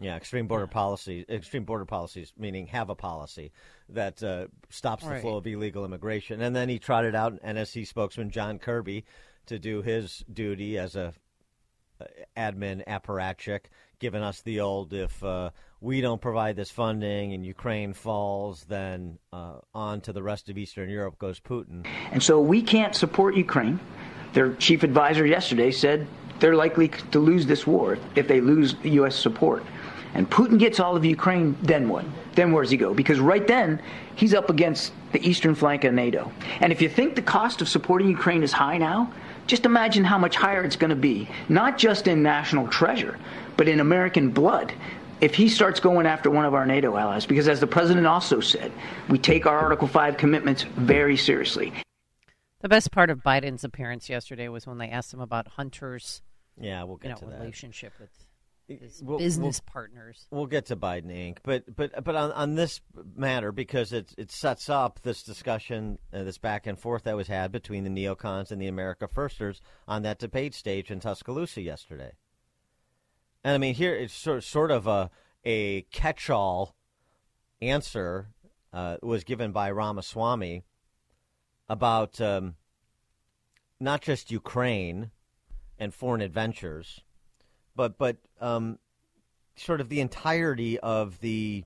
Yeah, 0.00 0.16
extreme 0.16 0.46
border 0.46 0.66
policy. 0.66 1.24
Extreme 1.28 1.64
border 1.64 1.84
policies 1.84 2.32
meaning 2.36 2.66
have 2.68 2.90
a 2.90 2.94
policy 2.94 3.52
that 3.90 4.22
uh, 4.22 4.46
stops 4.68 5.04
the 5.04 5.20
flow 5.20 5.36
of 5.36 5.46
illegal 5.46 5.84
immigration. 5.84 6.40
And 6.40 6.54
then 6.54 6.68
he 6.68 6.78
trotted 6.78 7.14
out 7.14 7.40
NSC 7.42 7.86
spokesman 7.86 8.30
John 8.30 8.58
Kirby 8.58 9.04
to 9.46 9.58
do 9.58 9.82
his 9.82 10.24
duty 10.32 10.78
as 10.78 10.96
a 10.96 11.14
admin 12.36 12.84
apparatchik, 12.86 13.66
giving 13.98 14.22
us 14.22 14.42
the 14.42 14.60
old 14.60 14.92
if 14.92 15.22
uh, 15.22 15.50
we 15.80 16.00
don't 16.00 16.20
provide 16.20 16.56
this 16.56 16.70
funding 16.70 17.32
and 17.32 17.44
Ukraine 17.44 17.92
falls, 17.92 18.64
then 18.64 19.18
uh, 19.32 19.58
on 19.74 20.00
to 20.02 20.12
the 20.12 20.22
rest 20.22 20.48
of 20.48 20.58
Eastern 20.58 20.88
Europe 20.88 21.18
goes 21.18 21.40
Putin. 21.40 21.86
And 22.10 22.22
so 22.22 22.40
we 22.40 22.62
can't 22.62 22.94
support 22.94 23.36
Ukraine. 23.36 23.78
Their 24.34 24.54
chief 24.54 24.82
advisor 24.82 25.24
yesterday 25.24 25.70
said 25.70 26.06
they're 26.40 26.56
likely 26.56 26.88
to 27.12 27.18
lose 27.18 27.46
this 27.46 27.66
war 27.66 27.98
if 28.16 28.28
they 28.28 28.40
lose 28.40 28.74
U.S. 28.82 29.16
support. 29.16 29.64
And 30.14 30.30
Putin 30.30 30.58
gets 30.58 30.78
all 30.78 30.96
of 30.96 31.04
Ukraine, 31.04 31.56
then 31.62 31.88
what? 31.88 32.04
Then 32.34 32.52
where 32.52 32.62
does 32.62 32.70
he 32.70 32.76
go? 32.76 32.94
Because 32.94 33.18
right 33.18 33.46
then, 33.46 33.80
he's 34.14 34.34
up 34.34 34.50
against 34.50 34.92
the 35.12 35.26
eastern 35.28 35.54
flank 35.54 35.84
of 35.84 35.94
NATO. 35.94 36.30
And 36.60 36.72
if 36.72 36.82
you 36.82 36.88
think 36.88 37.16
the 37.16 37.22
cost 37.22 37.60
of 37.60 37.68
supporting 37.68 38.08
Ukraine 38.08 38.42
is 38.42 38.52
high 38.52 38.78
now, 38.78 39.12
just 39.46 39.66
imagine 39.66 40.04
how 40.04 40.18
much 40.18 40.36
higher 40.36 40.64
it's 40.64 40.76
going 40.76 40.90
to 40.90 40.96
be, 40.96 41.28
not 41.48 41.78
just 41.78 42.06
in 42.06 42.22
national 42.22 42.68
treasure, 42.68 43.18
but 43.56 43.68
in 43.68 43.80
American 43.80 44.30
blood. 44.30 44.72
If 45.20 45.34
he 45.34 45.48
starts 45.48 45.80
going 45.80 46.06
after 46.06 46.30
one 46.30 46.44
of 46.44 46.54
our 46.54 46.66
NATO 46.66 46.96
allies, 46.96 47.26
because 47.26 47.48
as 47.48 47.60
the 47.60 47.66
president 47.66 48.06
also 48.06 48.40
said, 48.40 48.72
we 49.08 49.18
take 49.18 49.46
our 49.46 49.58
Article 49.58 49.88
5 49.88 50.16
commitments 50.16 50.62
very 50.62 51.16
seriously. 51.16 51.72
The 52.64 52.70
best 52.70 52.92
part 52.92 53.10
of 53.10 53.18
Biden's 53.22 53.62
appearance 53.62 54.08
yesterday 54.08 54.48
was 54.48 54.66
when 54.66 54.78
they 54.78 54.88
asked 54.88 55.12
him 55.12 55.20
about 55.20 55.48
Hunter's 55.48 56.22
yeah, 56.58 56.82
we'll 56.84 56.96
get 56.96 57.08
you 57.08 57.10
know, 57.10 57.16
to 57.18 57.26
that. 57.26 57.40
relationship 57.40 57.92
with 58.00 58.26
his 58.66 59.02
We'll- 59.02 59.18
business 59.18 59.60
we'll- 59.62 59.70
partners. 59.70 60.26
We'll 60.30 60.46
get 60.46 60.64
to 60.66 60.76
Biden 60.76 61.08
Inc. 61.10 61.40
But 61.42 61.76
but 61.76 62.02
but 62.02 62.16
on, 62.16 62.32
on 62.32 62.54
this 62.54 62.80
matter 63.14 63.52
because 63.52 63.92
it 63.92 64.14
it 64.16 64.30
sets 64.32 64.70
up 64.70 65.00
this 65.02 65.22
discussion, 65.22 65.98
uh, 66.10 66.22
this 66.22 66.38
back 66.38 66.66
and 66.66 66.78
forth 66.78 67.02
that 67.02 67.16
was 67.16 67.28
had 67.28 67.52
between 67.52 67.84
the 67.84 67.90
neocons 67.90 68.50
and 68.50 68.62
the 68.62 68.68
America 68.68 69.08
Firsters 69.08 69.60
on 69.86 70.00
that 70.04 70.18
debate 70.18 70.54
stage 70.54 70.90
in 70.90 71.00
Tuscaloosa 71.00 71.60
yesterday. 71.60 72.12
And 73.44 73.52
I 73.54 73.58
mean, 73.58 73.74
here 73.74 73.94
it's 73.94 74.14
sort 74.14 74.42
sort 74.42 74.70
of 74.70 74.86
a 74.86 75.10
a 75.44 75.82
catch-all 75.92 76.74
answer 77.60 78.30
uh, 78.72 78.96
was 79.02 79.22
given 79.22 79.52
by 79.52 79.70
Ramaswamy 79.70 80.64
about 81.68 82.20
um, 82.20 82.56
not 83.80 84.00
just 84.00 84.30
Ukraine 84.30 85.10
and 85.78 85.92
foreign 85.92 86.20
adventures, 86.20 87.00
but 87.74 87.98
but 87.98 88.16
um, 88.40 88.78
sort 89.56 89.80
of 89.80 89.88
the 89.88 90.00
entirety 90.00 90.78
of 90.78 91.20
the 91.20 91.64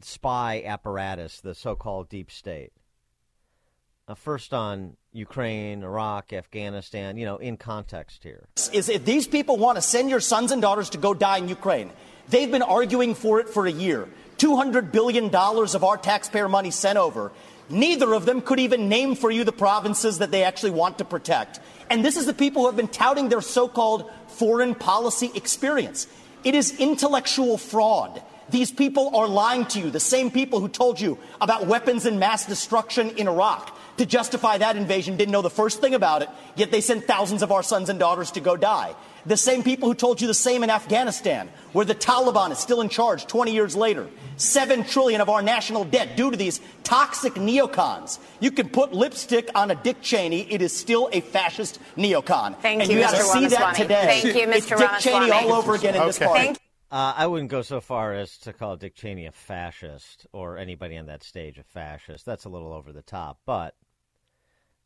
spy 0.00 0.62
apparatus, 0.64 1.40
the 1.40 1.54
so-called 1.54 2.08
deep 2.08 2.30
state. 2.30 2.72
Uh, 4.06 4.14
first 4.14 4.52
on 4.52 4.96
Ukraine, 5.12 5.82
Iraq, 5.82 6.34
Afghanistan, 6.34 7.16
you 7.16 7.24
know, 7.24 7.38
in 7.38 7.56
context 7.56 8.22
here. 8.22 8.46
is 8.72 8.90
if 8.90 9.04
these 9.06 9.26
people 9.26 9.56
want 9.56 9.76
to 9.76 9.82
send 9.82 10.10
your 10.10 10.20
sons 10.20 10.52
and 10.52 10.60
daughters 10.60 10.90
to 10.90 10.98
go 10.98 11.14
die 11.14 11.38
in 11.38 11.48
Ukraine, 11.48 11.90
they've 12.28 12.50
been 12.50 12.62
arguing 12.62 13.14
for 13.14 13.40
it 13.40 13.48
for 13.48 13.66
a 13.66 13.72
year. 13.72 14.06
$200 14.36 14.92
billion 14.92 15.34
of 15.34 15.84
our 15.84 15.96
taxpayer 15.96 16.50
money 16.50 16.70
sent 16.70 16.98
over. 16.98 17.32
Neither 17.70 18.12
of 18.14 18.26
them 18.26 18.40
could 18.42 18.60
even 18.60 18.88
name 18.88 19.14
for 19.14 19.30
you 19.30 19.44
the 19.44 19.52
provinces 19.52 20.18
that 20.18 20.30
they 20.30 20.44
actually 20.44 20.72
want 20.72 20.98
to 20.98 21.04
protect. 21.04 21.60
And 21.88 22.04
this 22.04 22.16
is 22.16 22.26
the 22.26 22.34
people 22.34 22.62
who 22.62 22.68
have 22.68 22.76
been 22.76 22.88
touting 22.88 23.28
their 23.28 23.40
so 23.40 23.68
called 23.68 24.10
foreign 24.28 24.74
policy 24.74 25.30
experience. 25.34 26.06
It 26.44 26.54
is 26.54 26.78
intellectual 26.78 27.56
fraud. 27.56 28.22
These 28.50 28.72
people 28.72 29.16
are 29.16 29.26
lying 29.26 29.64
to 29.66 29.80
you, 29.80 29.90
the 29.90 30.00
same 30.00 30.30
people 30.30 30.60
who 30.60 30.68
told 30.68 31.00
you 31.00 31.18
about 31.40 31.66
weapons 31.66 32.04
and 32.04 32.20
mass 32.20 32.44
destruction 32.44 33.10
in 33.16 33.26
Iraq 33.26 33.74
to 33.96 34.04
justify 34.04 34.58
that 34.58 34.76
invasion 34.76 35.16
didn't 35.16 35.32
know 35.32 35.42
the 35.42 35.48
first 35.48 35.80
thing 35.80 35.94
about 35.94 36.22
it, 36.22 36.28
yet 36.56 36.70
they 36.70 36.80
sent 36.80 37.06
thousands 37.06 37.42
of 37.42 37.52
our 37.52 37.62
sons 37.62 37.88
and 37.88 37.98
daughters 37.98 38.32
to 38.32 38.40
go 38.40 38.56
die. 38.56 38.94
The 39.26 39.36
same 39.38 39.62
people 39.62 39.88
who 39.88 39.94
told 39.94 40.20
you 40.20 40.26
the 40.26 40.34
same 40.34 40.62
in 40.62 40.70
Afghanistan, 40.70 41.48
where 41.72 41.84
the 41.86 41.94
Taliban 41.94 42.50
is 42.50 42.58
still 42.58 42.80
in 42.82 42.88
charge 42.90 43.26
20 43.26 43.52
years 43.52 43.74
later. 43.74 44.08
Seven 44.36 44.84
trillion 44.84 45.20
of 45.22 45.28
our 45.30 45.40
national 45.40 45.84
debt 45.84 46.16
due 46.16 46.30
to 46.30 46.36
these 46.36 46.60
toxic 46.82 47.34
neocons. 47.34 48.18
You 48.40 48.50
can 48.50 48.68
put 48.68 48.92
lipstick 48.92 49.48
on 49.54 49.70
a 49.70 49.74
Dick 49.74 50.02
Cheney, 50.02 50.50
it 50.52 50.60
is 50.60 50.76
still 50.76 51.08
a 51.12 51.20
fascist 51.22 51.80
neocon. 51.96 52.56
Thank 52.60 52.82
and 52.82 52.90
you, 52.90 52.98
you, 52.98 53.02
gotta 53.04 53.16
Mr. 53.16 53.32
see 53.32 53.46
that 53.46 53.60
Ramaswamy. 53.60 53.76
today. 53.76 54.20
Thank 54.20 54.36
you, 54.36 54.52
It's 54.52 54.66
Mr. 54.66 54.76
Dick 54.78 54.90
Cheney 55.00 55.30
all 55.30 55.52
over 55.54 55.74
again 55.74 55.94
in 55.94 56.06
this 56.06 56.16
Okay. 56.16 56.26
party. 56.26 56.44
Thank 56.44 56.58
Uh, 56.90 57.14
I 57.16 57.26
wouldn't 57.26 57.50
go 57.50 57.62
so 57.62 57.80
far 57.80 58.12
as 58.12 58.36
to 58.38 58.52
call 58.52 58.76
Dick 58.76 58.94
Cheney 58.94 59.26
a 59.26 59.32
fascist 59.32 60.26
or 60.32 60.58
anybody 60.58 60.96
on 60.98 61.06
that 61.06 61.22
stage 61.24 61.58
a 61.58 61.64
fascist. 61.64 62.24
That's 62.26 62.44
a 62.44 62.48
little 62.50 62.72
over 62.72 62.92
the 62.92 63.02
top. 63.02 63.38
But 63.46 63.74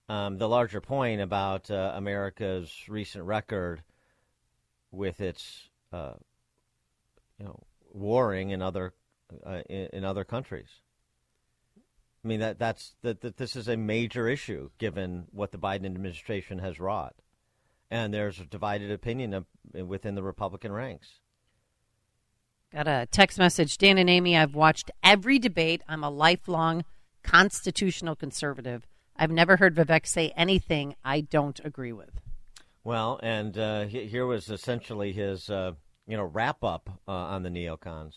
um, 0.09 0.39
the 0.39 0.49
larger 0.49 0.81
point 0.81 1.21
about 1.21 1.71
uh, 1.71 1.93
America's 1.97 2.73
recent 2.89 3.25
record 3.25 3.83
with 4.91 5.21
its, 5.21 5.69
uh, 5.93 6.15
you 7.39 7.45
know, 7.45 7.63
warring 7.93 8.51
in 8.51 8.63
other 8.63 8.95
uh, 9.45 9.63
in, 9.69 9.89
in 9.93 10.05
other 10.05 10.25
countries. 10.25 10.69
I 12.25 12.29
mean 12.29 12.41
that 12.41 12.59
that's 12.59 12.95
that, 13.03 13.21
that 13.21 13.37
this 13.37 13.57
is 13.57 13.69
a 13.69 13.77
major 13.77 14.29
issue 14.29 14.71
given 14.79 15.27
what 15.31 15.53
the 15.53 15.59
Biden 15.59 15.87
administration 15.87 16.59
has 16.59 16.81
wrought, 16.81 17.15
and 17.91 18.13
there's 18.13 18.41
a 18.41 18.45
divided 18.45 18.91
opinion 18.91 19.35
of, 19.35 19.47
within 19.87 20.15
the 20.15 20.23
Republican 20.23 20.73
ranks. 20.73 21.21
Got 22.73 22.87
a 22.87 23.07
text 23.11 23.39
message. 23.39 23.79
Dan 23.79 23.97
and 23.97 24.11
Amy, 24.11 24.37
I've 24.37 24.55
watched 24.55 24.91
every 25.03 25.39
debate. 25.39 25.83
I'm 25.89 26.05
a 26.05 26.11
lifelong 26.11 26.85
constitutional 27.23 28.15
conservative. 28.15 28.87
I've 29.17 29.31
never 29.31 29.57
heard 29.57 29.75
Vivek 29.75 30.07
say 30.07 30.33
anything 30.37 30.95
I 31.05 31.23
don't 31.23 31.59
agree 31.65 31.93
with. 31.93 32.21
Well, 32.89 33.21
and 33.23 33.59
uh, 33.59 33.85
here 33.85 34.25
was 34.25 34.49
essentially 34.49 35.13
his, 35.13 35.51
uh, 35.51 35.73
you 36.07 36.17
know, 36.17 36.23
wrap 36.23 36.65
up 36.65 36.89
uh, 37.07 37.13
on 37.13 37.43
the 37.43 37.51
neocons. 37.51 38.15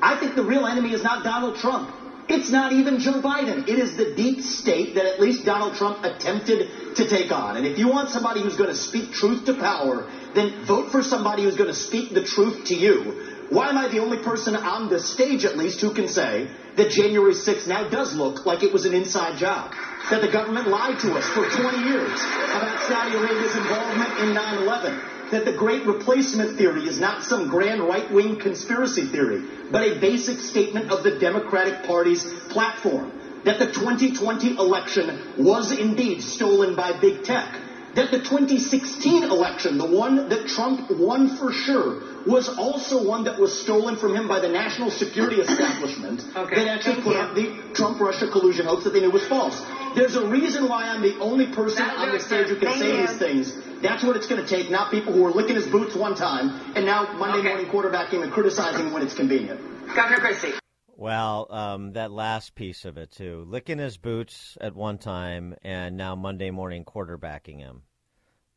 I 0.00 0.16
think 0.20 0.36
the 0.36 0.44
real 0.44 0.64
enemy 0.64 0.92
is 0.92 1.02
not 1.02 1.24
Donald 1.24 1.56
Trump. 1.56 1.92
It's 2.28 2.50
not 2.50 2.72
even 2.72 3.00
Joe 3.00 3.20
Biden. 3.20 3.66
It 3.66 3.80
is 3.80 3.96
the 3.96 4.14
deep 4.14 4.42
state 4.42 4.94
that 4.94 5.06
at 5.06 5.18
least 5.18 5.44
Donald 5.44 5.74
Trump 5.74 6.04
attempted 6.04 6.94
to 6.94 7.08
take 7.08 7.32
on. 7.32 7.56
And 7.56 7.66
if 7.66 7.80
you 7.80 7.88
want 7.88 8.10
somebody 8.10 8.42
who's 8.42 8.56
going 8.56 8.70
to 8.70 8.76
speak 8.76 9.10
truth 9.10 9.46
to 9.46 9.54
power, 9.54 10.08
then 10.36 10.64
vote 10.64 10.92
for 10.92 11.02
somebody 11.02 11.42
who's 11.42 11.56
going 11.56 11.70
to 11.70 11.74
speak 11.74 12.14
the 12.14 12.22
truth 12.22 12.66
to 12.66 12.76
you. 12.76 13.27
Why 13.50 13.70
am 13.70 13.78
I 13.78 13.88
the 13.88 14.00
only 14.00 14.18
person 14.18 14.54
on 14.54 14.90
the 14.90 15.00
stage, 15.00 15.44
at 15.44 15.56
least, 15.56 15.80
who 15.80 15.94
can 15.94 16.08
say 16.08 16.48
that 16.76 16.90
January 16.90 17.32
6th 17.32 17.66
now 17.66 17.88
does 17.88 18.14
look 18.14 18.44
like 18.44 18.62
it 18.62 18.72
was 18.72 18.84
an 18.84 18.94
inside 18.94 19.38
job? 19.38 19.72
That 20.10 20.20
the 20.20 20.28
government 20.28 20.68
lied 20.68 21.00
to 21.00 21.14
us 21.14 21.24
for 21.28 21.48
20 21.48 21.88
years 21.88 22.12
about 22.12 22.80
Saudi 22.88 23.16
Arabia's 23.16 23.56
involvement 23.56 24.18
in 24.20 24.34
9 24.34 24.62
11 24.62 25.00
that 25.30 25.44
the 25.44 25.52
great 25.52 25.84
replacement 25.86 26.56
theory 26.56 26.84
is 26.84 26.98
not 26.98 27.22
some 27.22 27.48
grand 27.48 27.82
right 27.82 28.10
wing 28.10 28.38
conspiracy 28.38 29.06
theory, 29.06 29.42
but 29.70 29.82
a 29.82 30.00
basic 30.00 30.38
statement 30.38 30.90
of 30.90 31.02
the 31.02 31.18
Democratic 31.18 31.84
Party's 31.86 32.24
platform. 32.48 33.12
That 33.44 33.58
the 33.58 33.66
2020 33.66 34.56
election 34.56 35.34
was 35.38 35.70
indeed 35.72 36.22
stolen 36.22 36.74
by 36.74 36.98
big 36.98 37.24
tech. 37.24 37.60
That 37.94 38.10
the 38.10 38.18
2016 38.18 39.24
election, 39.24 39.78
the 39.78 39.86
one 39.86 40.28
that 40.28 40.48
Trump 40.48 40.90
won 40.90 41.36
for 41.36 41.52
sure, 41.52 42.17
was 42.28 42.48
also 42.48 43.02
one 43.02 43.24
that 43.24 43.38
was 43.38 43.58
stolen 43.58 43.96
from 43.96 44.14
him 44.14 44.28
by 44.28 44.38
the 44.38 44.48
national 44.48 44.90
security 44.90 45.36
establishment 45.40 46.24
that 46.34 46.68
actually 46.68 47.02
put 47.02 47.16
up 47.16 47.34
the 47.34 47.58
Trump 47.72 48.00
Russia 48.00 48.28
collusion 48.28 48.66
hoax 48.66 48.84
that 48.84 48.92
they 48.92 49.00
knew 49.00 49.10
was 49.10 49.26
false. 49.26 49.64
There's 49.94 50.14
a 50.14 50.26
reason 50.26 50.68
why 50.68 50.84
I'm 50.84 51.02
the 51.02 51.18
only 51.18 51.46
person 51.46 51.84
on 51.84 52.12
the 52.12 52.20
stage 52.20 52.48
who 52.48 52.56
can 52.56 52.68
Thank 52.68 52.80
say 52.80 53.00
you. 53.00 53.06
these 53.06 53.16
things. 53.16 53.56
That's 53.80 54.02
what 54.02 54.16
it's 54.16 54.26
going 54.26 54.44
to 54.44 54.46
take, 54.46 54.70
not 54.70 54.90
people 54.90 55.12
who 55.12 55.22
were 55.22 55.30
licking 55.30 55.54
his 55.54 55.66
boots 55.66 55.94
one 55.94 56.14
time 56.14 56.74
and 56.76 56.84
now 56.84 57.12
Monday 57.14 57.42
morning 57.42 57.66
quarterbacking 57.66 58.22
and 58.22 58.32
criticizing 58.32 58.92
when 58.92 59.02
it's 59.02 59.14
convenient. 59.14 59.60
Governor 59.94 60.18
Christie. 60.18 60.52
Well, 60.96 61.46
um, 61.50 61.92
that 61.92 62.10
last 62.10 62.56
piece 62.56 62.84
of 62.84 62.98
it 62.98 63.12
too, 63.12 63.44
licking 63.46 63.78
his 63.78 63.96
boots 63.96 64.58
at 64.60 64.74
one 64.74 64.98
time, 64.98 65.54
and 65.62 65.96
now 65.96 66.16
Monday 66.16 66.50
morning 66.50 66.84
quarterbacking 66.84 67.58
him. 67.58 67.82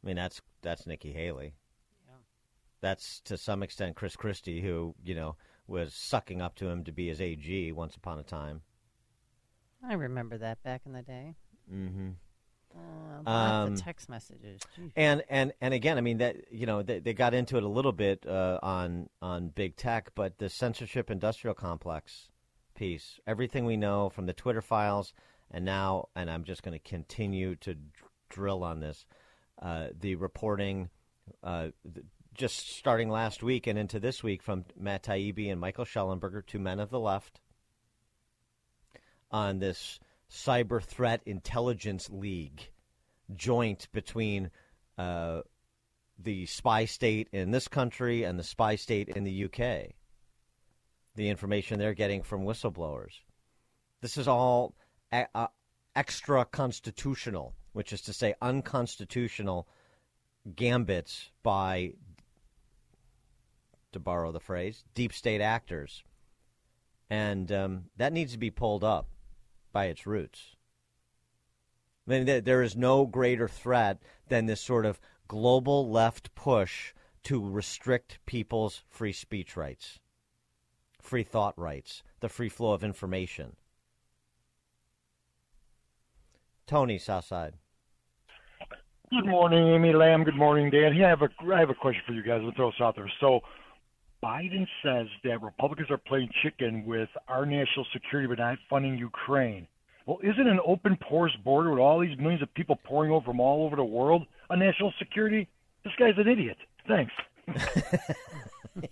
I 0.03 0.07
mean, 0.07 0.15
that's 0.15 0.41
that's 0.63 0.87
Nikki 0.87 1.13
Haley. 1.13 1.53
That's 2.81 3.19
to 3.21 3.37
some 3.37 3.63
extent 3.63 3.95
Chris 3.95 4.15
Christie, 4.15 4.61
who 4.61 4.95
you 5.03 5.15
know 5.15 5.35
was 5.67 5.93
sucking 5.93 6.41
up 6.41 6.55
to 6.55 6.67
him 6.67 6.83
to 6.83 6.91
be 6.91 7.07
his 7.07 7.21
AG 7.21 7.71
once 7.71 7.95
upon 7.95 8.19
a 8.19 8.23
time. 8.23 8.61
I 9.87 9.93
remember 9.93 10.37
that 10.37 10.61
back 10.63 10.81
in 10.85 10.93
the 10.93 11.01
day. 11.01 11.35
Mm-hmm. 11.71 12.09
Uh, 13.25 13.29
Um, 13.29 13.75
text 13.75 14.09
messages. 14.09 14.61
Jeez. 14.77 14.91
And 14.95 15.23
and 15.29 15.53
and 15.61 15.73
again, 15.73 15.97
I 15.97 16.01
mean 16.01 16.17
that 16.19 16.51
you 16.51 16.65
know 16.65 16.81
they, 16.83 16.99
they 16.99 17.13
got 17.13 17.33
into 17.33 17.57
it 17.57 17.63
a 17.63 17.67
little 17.67 17.91
bit 17.91 18.25
uh, 18.25 18.59
on 18.63 19.09
on 19.21 19.49
big 19.49 19.75
tech, 19.75 20.11
but 20.15 20.37
the 20.37 20.49
censorship 20.49 21.11
industrial 21.11 21.53
complex 21.53 22.29
piece, 22.75 23.19
everything 23.27 23.65
we 23.65 23.77
know 23.77 24.09
from 24.09 24.25
the 24.25 24.33
Twitter 24.33 24.61
files, 24.61 25.13
and 25.51 25.65
now, 25.65 26.07
and 26.15 26.31
I'm 26.31 26.43
just 26.43 26.63
going 26.63 26.73
to 26.73 26.89
continue 26.89 27.55
to 27.57 27.73
dr- 27.75 28.11
drill 28.29 28.63
on 28.63 28.79
this, 28.79 29.05
uh, 29.61 29.87
the 29.99 30.15
reporting, 30.15 30.89
uh, 31.43 31.67
just 32.33 32.77
starting 32.77 33.09
last 33.09 33.43
week 33.43 33.67
and 33.67 33.77
into 33.77 33.99
this 33.99 34.23
week 34.23 34.41
from 34.41 34.65
Matt 34.79 35.03
Taibbi 35.03 35.51
and 35.51 35.59
Michael 35.59 35.85
Shellenberger, 35.85 36.45
two 36.45 36.59
men 36.59 36.79
of 36.79 36.89
the 36.89 36.99
left, 36.99 37.39
on 39.31 39.59
this 39.59 39.99
cyber 40.29 40.81
threat 40.81 41.21
intelligence 41.25 42.09
league 42.09 42.69
joint 43.35 43.87
between 43.91 44.49
uh, 44.97 45.41
the 46.19 46.45
spy 46.45 46.85
state 46.85 47.29
in 47.31 47.51
this 47.51 47.67
country 47.67 48.23
and 48.23 48.37
the 48.37 48.43
spy 48.43 48.75
state 48.75 49.09
in 49.09 49.23
the 49.23 49.45
UK. 49.45 49.93
The 51.15 51.29
information 51.29 51.79
they're 51.79 51.93
getting 51.93 52.23
from 52.23 52.43
whistleblowers. 52.43 53.13
This 54.01 54.17
is 54.17 54.27
all 54.27 54.73
uh, 55.11 55.47
extra 55.95 56.45
constitutional, 56.45 57.53
which 57.73 57.91
is 57.91 58.01
to 58.03 58.13
say 58.13 58.33
unconstitutional 58.41 59.67
gambits 60.55 61.29
by, 61.43 61.93
to 63.93 63.99
borrow 63.99 64.31
the 64.31 64.39
phrase, 64.39 64.83
deep 64.93 65.13
state 65.13 65.41
actors. 65.41 66.03
And 67.09 67.51
um, 67.51 67.83
that 67.97 68.13
needs 68.13 68.31
to 68.31 68.37
be 68.37 68.49
pulled 68.49 68.83
up 68.83 69.07
by 69.71 69.85
its 69.85 70.07
roots. 70.07 70.55
I 72.07 72.19
mean, 72.19 72.43
there 72.43 72.61
is 72.61 72.75
no 72.75 73.05
greater 73.05 73.47
threat 73.47 74.01
than 74.27 74.45
this 74.45 74.61
sort 74.61 74.85
of 74.85 74.99
global 75.27 75.89
left 75.89 76.33
push 76.35 76.93
to 77.23 77.47
restrict 77.47 78.19
people's 78.25 78.83
free 78.89 79.13
speech 79.13 79.55
rights, 79.55 79.99
free 80.99 81.23
thought 81.23 81.57
rights, 81.57 82.03
the 82.19 82.29
free 82.29 82.49
flow 82.49 82.73
of 82.73 82.83
information. 82.83 83.55
Tony, 86.65 86.97
Southside. 86.97 87.55
Good 89.11 89.25
morning, 89.25 89.67
Amy 89.67 89.91
Lamb. 89.91 90.23
Good 90.23 90.37
morning, 90.37 90.69
Dan. 90.69 90.93
Here, 90.93 91.05
I 91.05 91.09
have 91.09 91.21
a 91.21 91.29
I 91.53 91.59
have 91.59 91.69
a 91.69 91.75
question 91.75 92.01
for 92.07 92.13
you 92.13 92.23
guys. 92.23 92.39
Let's 92.43 92.55
throw 92.55 92.71
this 92.71 92.79
out 92.79 92.95
there. 92.95 93.11
So, 93.19 93.41
Biden 94.23 94.67
says 94.83 95.07
that 95.23 95.41
Republicans 95.41 95.89
are 95.89 95.97
playing 95.97 96.29
chicken 96.43 96.85
with 96.85 97.09
our 97.27 97.45
national 97.45 97.85
security, 97.91 98.27
but 98.27 98.37
not 98.37 98.57
funding 98.69 98.97
Ukraine. 98.97 99.67
Well, 100.05 100.19
isn't 100.23 100.47
an 100.47 100.59
open 100.65 100.97
porous 100.97 101.35
border 101.43 101.71
with 101.71 101.79
all 101.79 101.99
these 101.99 102.17
millions 102.17 102.41
of 102.41 102.53
people 102.53 102.75
pouring 102.83 103.11
over 103.11 103.25
from 103.25 103.39
all 103.39 103.65
over 103.65 103.75
the 103.75 103.83
world 103.83 104.25
a 104.49 104.57
national 104.57 104.93
security? 104.99 105.47
This 105.83 105.93
guy's 105.97 106.17
an 106.17 106.27
idiot. 106.27 106.57
Thanks. 106.87 107.13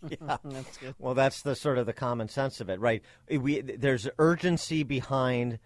yeah. 0.09 0.37
that's 0.43 0.77
good. 0.77 0.95
Well, 0.97 1.13
that's 1.13 1.41
the 1.41 1.55
sort 1.55 1.77
of 1.77 1.85
the 1.85 1.93
common 1.93 2.27
sense 2.27 2.61
of 2.61 2.69
it, 2.69 2.79
right? 2.79 3.01
We 3.29 3.61
there's 3.61 4.07
urgency 4.17 4.83
behind 4.83 5.59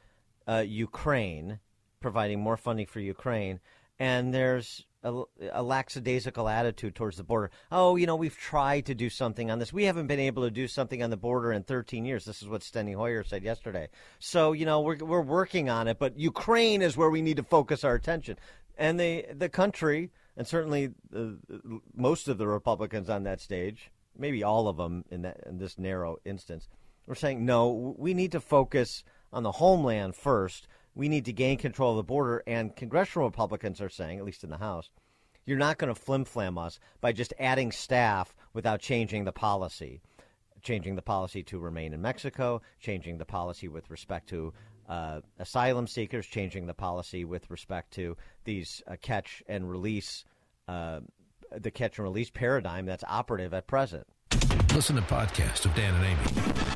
uh, 0.47 0.63
Ukraine 0.65 1.60
providing 1.99 2.39
more 2.41 2.58
funding 2.58 2.86
for 2.86 2.99
Ukraine, 2.99 3.60
and 3.97 4.34
there's 4.34 4.86
a, 5.04 5.24
a, 5.52 5.62
lackadaisical 5.62 6.48
attitude 6.48 6.96
towards 6.96 7.18
the 7.18 7.24
border. 7.24 7.52
Oh, 7.72 7.96
you 7.96 8.08
know, 8.08 8.16
we've 8.16 8.38
tried 8.38 8.86
to 8.86 8.96
do 8.96 9.10
something 9.10 9.52
on 9.52 9.60
this. 9.60 9.74
We 9.74 9.84
haven't 9.84 10.08
been 10.08 10.20
able 10.20 10.44
to 10.44 10.52
do 10.52 10.68
something 10.68 11.04
on 11.04 11.10
the 11.10 11.18
border 11.18 11.52
in 11.52 11.63
13 11.63 12.06
years. 12.06 12.26
This 12.26 12.42
is 12.42 12.48
what 12.48 12.62
Steny 12.62 12.96
Hoyer 12.96 13.24
said 13.24 13.44
yesterday. 13.44 13.89
So, 14.20 14.54
you 14.54 14.66
know, 14.66 14.82
we're 14.82 14.98
we're 14.98 15.22
working 15.22 15.70
on 15.70 15.88
it, 15.88 16.00
but 16.00 16.18
Ukraine 16.18 16.82
is 16.82 16.96
where 16.96 17.10
we 17.10 17.22
need 17.22 17.38
to 17.38 17.44
focus 17.44 17.84
our 17.84 17.96
attention. 17.96 18.38
And 18.78 19.00
the 19.00 19.26
the 19.34 19.50
country, 19.50 20.12
and 20.38 20.48
certainly 20.48 20.94
the, 21.10 21.38
most 21.96 22.28
of 22.28 22.38
the 22.38 22.48
Republicans 22.48 23.10
on 23.10 23.24
that 23.24 23.42
stage, 23.42 23.92
maybe 24.18 24.44
all 24.44 24.68
of 24.68 24.78
them 24.78 25.04
in 25.12 25.24
that 25.24 25.42
in 25.46 25.58
this 25.58 25.78
narrow 25.78 26.18
instance, 26.24 26.70
were 27.08 27.16
saying 27.16 27.46
no. 27.46 27.96
We 27.98 28.13
need 28.13 28.32
to 28.32 28.39
focus 28.39 29.04
on 29.34 29.44
the 29.44 29.54
homeland 29.54 30.16
first 30.16 30.68
we 30.95 31.10
need 31.10 31.25
to 31.25 31.34
gain 31.34 31.58
control 31.58 31.91
of 31.91 31.97
the 31.97 32.03
border. 32.03 32.43
And 32.47 32.75
congressional 32.75 33.27
Republicans 33.27 33.82
are 33.82 33.89
saying, 33.89 34.19
at 34.19 34.25
least 34.25 34.43
in 34.43 34.49
the 34.49 34.58
House, 34.58 34.89
you're 35.45 35.58
not 35.58 35.77
going 35.77 35.93
to 35.93 35.99
flim 35.99 36.25
flam 36.25 36.58
us 36.58 36.79
by 37.01 37.12
just 37.12 37.34
adding 37.39 37.71
staff 37.71 38.36
without 38.53 38.79
changing 38.79 39.25
the 39.25 39.32
policy. 39.32 40.01
Changing 40.62 40.95
the 40.95 41.01
policy 41.01 41.43
to 41.43 41.60
remain 41.60 41.93
in 41.93 42.01
Mexico, 42.01 42.62
changing 42.79 43.17
the 43.17 43.25
policy 43.25 43.67
with 43.67 43.89
respect 43.89 44.29
to 44.29 44.53
uh, 44.88 45.19
asylum 45.39 45.88
seekers, 45.88 46.25
changing 46.25 46.67
the 46.67 46.73
policy 46.73 47.25
with 47.25 47.49
respect 47.49 47.91
to 47.91 48.15
these 48.45 48.82
uh, 48.88 48.95
catch 49.01 49.43
and 49.47 49.69
release, 49.69 50.23
uh, 50.69 51.01
the 51.51 51.71
catch 51.71 51.97
and 51.97 52.06
release 52.06 52.29
paradigm 52.29 52.86
that's 52.86 53.03
operative 53.08 53.53
at 53.53 53.67
present. 53.67 54.08
Listen 54.73 54.95
to 54.95 55.03
podcast 55.03 55.65
of 55.65 55.75
Dan 55.75 55.93
and 55.93 56.03
Amy 56.03 56.23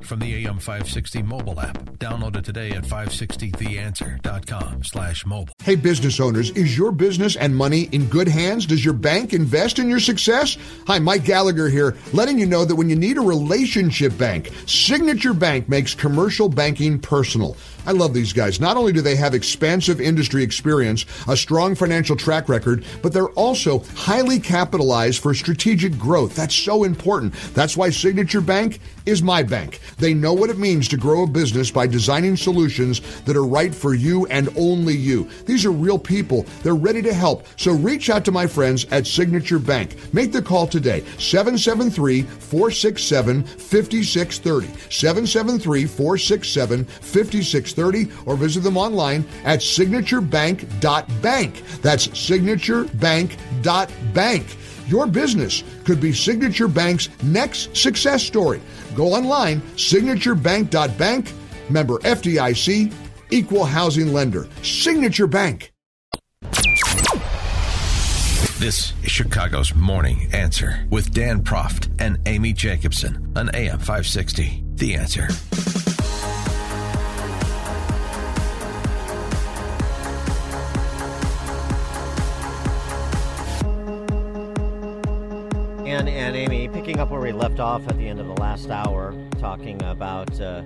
from 0.03 0.19
the 0.19 0.45
AM 0.45 0.59
560 0.59 1.23
mobile 1.23 1.59
app. 1.59 1.79
Download 1.97 2.35
it 2.35 2.45
today 2.45 2.69
at 2.69 2.83
560theanswer.com 2.83 4.83
slash 4.83 5.25
mobile. 5.25 5.55
Hey, 5.63 5.73
business 5.73 6.19
owners, 6.19 6.51
is 6.51 6.77
your 6.77 6.91
business 6.91 7.35
and 7.37 7.55
money 7.55 7.89
in 7.93 8.05
good 8.05 8.27
hands? 8.27 8.67
Does 8.67 8.85
your 8.85 8.93
bank 8.93 9.33
invest 9.33 9.79
in 9.79 9.89
your 9.89 9.99
success? 9.99 10.59
Hi, 10.85 10.99
Mike 10.99 11.25
Gallagher 11.25 11.69
here, 11.69 11.97
letting 12.13 12.37
you 12.37 12.45
know 12.45 12.65
that 12.65 12.75
when 12.75 12.87
you 12.87 12.95
need 12.95 13.17
a 13.17 13.21
relationship 13.21 14.15
bank, 14.15 14.51
Signature 14.67 15.33
Bank 15.33 15.67
makes 15.67 15.95
commercial 15.95 16.49
banking 16.49 16.99
personal. 16.99 17.57
I 17.87 17.91
love 17.91 18.13
these 18.13 18.33
guys. 18.33 18.59
Not 18.59 18.75
only 18.75 18.91
do 18.91 18.99
they 18.99 19.15
have 19.15 19.33
expansive 19.33 20.01
industry 20.01 20.43
experience, 20.43 21.05
a 21.27 21.37
strong 21.37 21.73
financial 21.73 22.17
track 22.17 22.49
record, 22.49 22.83
but 23.01 23.13
they're 23.13 23.29
also 23.29 23.79
highly 23.95 24.39
capitalized 24.39 25.21
for 25.21 25.33
strategic 25.33 25.97
growth. 25.97 26.35
That's 26.35 26.53
so 26.53 26.83
important. 26.83 27.33
That's 27.53 27.77
why 27.77 27.89
Signature 27.89 28.41
Bank 28.41 28.81
is 29.07 29.23
my 29.23 29.41
bank. 29.41 29.79
They 29.97 30.13
know 30.13 30.33
what 30.33 30.49
it 30.49 30.57
means 30.57 30.89
to 30.89 30.97
grow 30.97 31.23
a 31.23 31.27
business 31.27 31.71
by 31.71 31.87
designing 31.87 32.35
solutions 32.35 32.99
that 33.23 33.37
are 33.37 33.45
right 33.45 33.73
for 33.73 33.93
you 33.93 34.25
and 34.27 34.49
only 34.57 34.95
you. 34.95 35.29
These 35.45 35.65
are 35.65 35.71
real 35.71 35.97
people. 35.97 36.45
They're 36.61 36.75
ready 36.75 37.01
to 37.03 37.13
help. 37.13 37.47
So 37.55 37.71
reach 37.71 38.09
out 38.09 38.25
to 38.25 38.31
my 38.31 38.47
friends 38.47 38.85
at 38.91 39.07
Signature 39.07 39.59
Bank. 39.59 40.13
Make 40.13 40.33
the 40.33 40.41
call 40.41 40.67
today. 40.67 41.05
773 41.17 42.23
467 42.23 43.43
5630. 43.43 44.67
773 44.91 45.85
467 45.85 46.85
5630 46.85 48.11
or 48.25 48.35
visit 48.35 48.61
them 48.61 48.77
online 48.77 49.23
at 49.45 49.59
signaturebank.bank. 49.59 51.63
That's 51.81 52.07
signaturebank.bank. 52.07 54.57
Your 54.87 55.05
business 55.05 55.63
could 55.83 55.99
be 55.99 56.13
Signature 56.13 56.69
Bank's 56.69 57.09
next 57.21 57.75
success 57.75 58.23
story. 58.23 58.61
Go 58.95 59.13
online, 59.13 59.59
signaturebank.bank, 59.75 61.33
member 61.69 61.97
FDIC, 61.99 62.93
equal 63.29 63.65
housing 63.65 64.13
lender. 64.13 64.47
Signature 64.63 65.27
Bank. 65.27 65.73
This 68.59 68.93
is 69.03 69.11
Chicago's 69.11 69.75
Morning 69.75 70.29
Answer 70.33 70.87
with 70.89 71.13
Dan 71.13 71.43
Proft 71.43 71.89
and 71.99 72.17
Amy 72.25 72.53
Jacobson 72.53 73.31
on 73.35 73.53
AM 73.53 73.77
560. 73.77 74.63
The 74.75 74.95
Answer. 74.95 75.27
And, 85.87 86.09
and 86.09 86.35
Amy, 86.35 86.67
picking 86.67 86.99
up 86.99 87.09
where 87.11 87.21
we 87.21 87.31
left 87.31 87.61
off 87.61 87.87
at 87.87 87.97
the 87.97 88.09
end 88.09 88.19
of 88.19 88.27
the 88.27 88.33
last 88.33 88.69
hour, 88.69 89.15
talking 89.39 89.81
about 89.83 90.39
uh, 90.41 90.61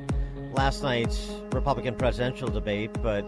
last 0.53 0.81
night's 0.81 1.29
Republican 1.51 1.93
presidential 1.93 2.47
debate, 2.47 2.89
but 3.03 3.23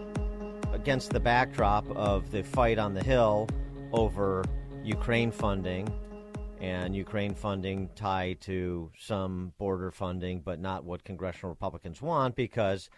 against 0.72 1.10
the 1.10 1.20
backdrop 1.20 1.88
of 1.96 2.32
the 2.32 2.42
fight 2.42 2.80
on 2.80 2.94
the 2.94 3.02
Hill 3.02 3.48
over 3.92 4.44
Ukraine 4.82 5.30
funding 5.30 5.88
and 6.60 6.96
Ukraine 6.96 7.32
funding 7.32 7.88
tied 7.94 8.40
to 8.40 8.90
some 8.98 9.52
border 9.56 9.92
funding, 9.92 10.40
but 10.40 10.58
not 10.58 10.82
what 10.82 11.04
congressional 11.04 11.50
Republicans 11.50 12.02
want, 12.02 12.34
because 12.34 12.90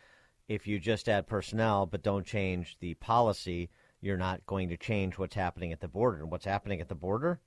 if 0.48 0.66
you 0.66 0.78
just 0.78 1.06
add 1.06 1.26
personnel 1.26 1.84
but 1.84 2.02
don't 2.02 2.24
change 2.24 2.78
the 2.80 2.94
policy, 2.94 3.68
you're 4.00 4.16
not 4.16 4.46
going 4.46 4.70
to 4.70 4.78
change 4.78 5.18
what's 5.18 5.34
happening 5.34 5.70
at 5.70 5.80
the 5.80 5.88
border. 5.88 6.20
And 6.22 6.30
what's 6.30 6.46
happening 6.46 6.80
at 6.80 6.88
the 6.88 6.94
border? 6.94 7.40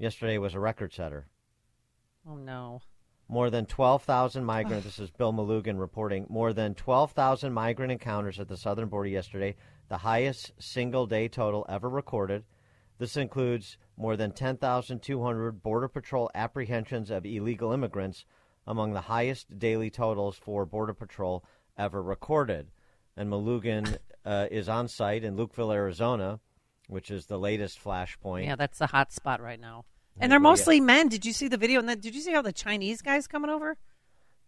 Yesterday 0.00 0.38
was 0.38 0.54
a 0.54 0.60
record 0.60 0.92
setter. 0.92 1.26
Oh, 2.26 2.36
no. 2.36 2.80
More 3.28 3.50
than 3.50 3.66
12,000 3.66 4.44
migrants. 4.44 4.84
this 4.86 4.98
is 4.98 5.10
Bill 5.10 5.32
Melugin 5.32 5.78
reporting. 5.78 6.26
More 6.28 6.52
than 6.52 6.74
12,000 6.74 7.52
migrant 7.52 7.92
encounters 7.92 8.40
at 8.40 8.48
the 8.48 8.56
southern 8.56 8.88
border 8.88 9.10
yesterday, 9.10 9.54
the 9.88 9.98
highest 9.98 10.52
single 10.58 11.06
day 11.06 11.28
total 11.28 11.64
ever 11.68 11.88
recorded. 11.88 12.44
This 12.98 13.16
includes 13.16 13.76
more 13.96 14.16
than 14.16 14.32
10,200 14.32 15.62
Border 15.62 15.88
Patrol 15.88 16.30
apprehensions 16.34 17.10
of 17.10 17.24
illegal 17.24 17.72
immigrants, 17.72 18.24
among 18.66 18.92
the 18.92 19.02
highest 19.02 19.58
daily 19.58 19.90
totals 19.90 20.36
for 20.36 20.66
Border 20.66 20.94
Patrol 20.94 21.44
ever 21.78 22.02
recorded. 22.02 22.70
And 23.16 23.30
Melugin 23.30 23.98
uh, 24.24 24.48
is 24.50 24.68
on 24.68 24.88
site 24.88 25.24
in 25.24 25.36
Lukeville, 25.36 25.74
Arizona 25.74 26.40
which 26.90 27.10
is 27.10 27.26
the 27.26 27.38
latest 27.38 27.82
flashpoint. 27.82 28.46
Yeah, 28.46 28.56
that's 28.56 28.78
the 28.78 28.88
hot 28.88 29.12
spot 29.12 29.40
right 29.40 29.60
now. 29.60 29.84
And 30.18 30.30
they're 30.30 30.40
mostly 30.40 30.80
men. 30.80 31.08
Did 31.08 31.24
you 31.24 31.32
see 31.32 31.48
the 31.48 31.56
video? 31.56 31.80
And 31.80 31.88
then, 31.88 32.00
did 32.00 32.14
you 32.14 32.20
see 32.20 32.32
how 32.32 32.42
the 32.42 32.52
Chinese 32.52 33.00
guys 33.00 33.26
coming 33.26 33.50
over? 33.50 33.76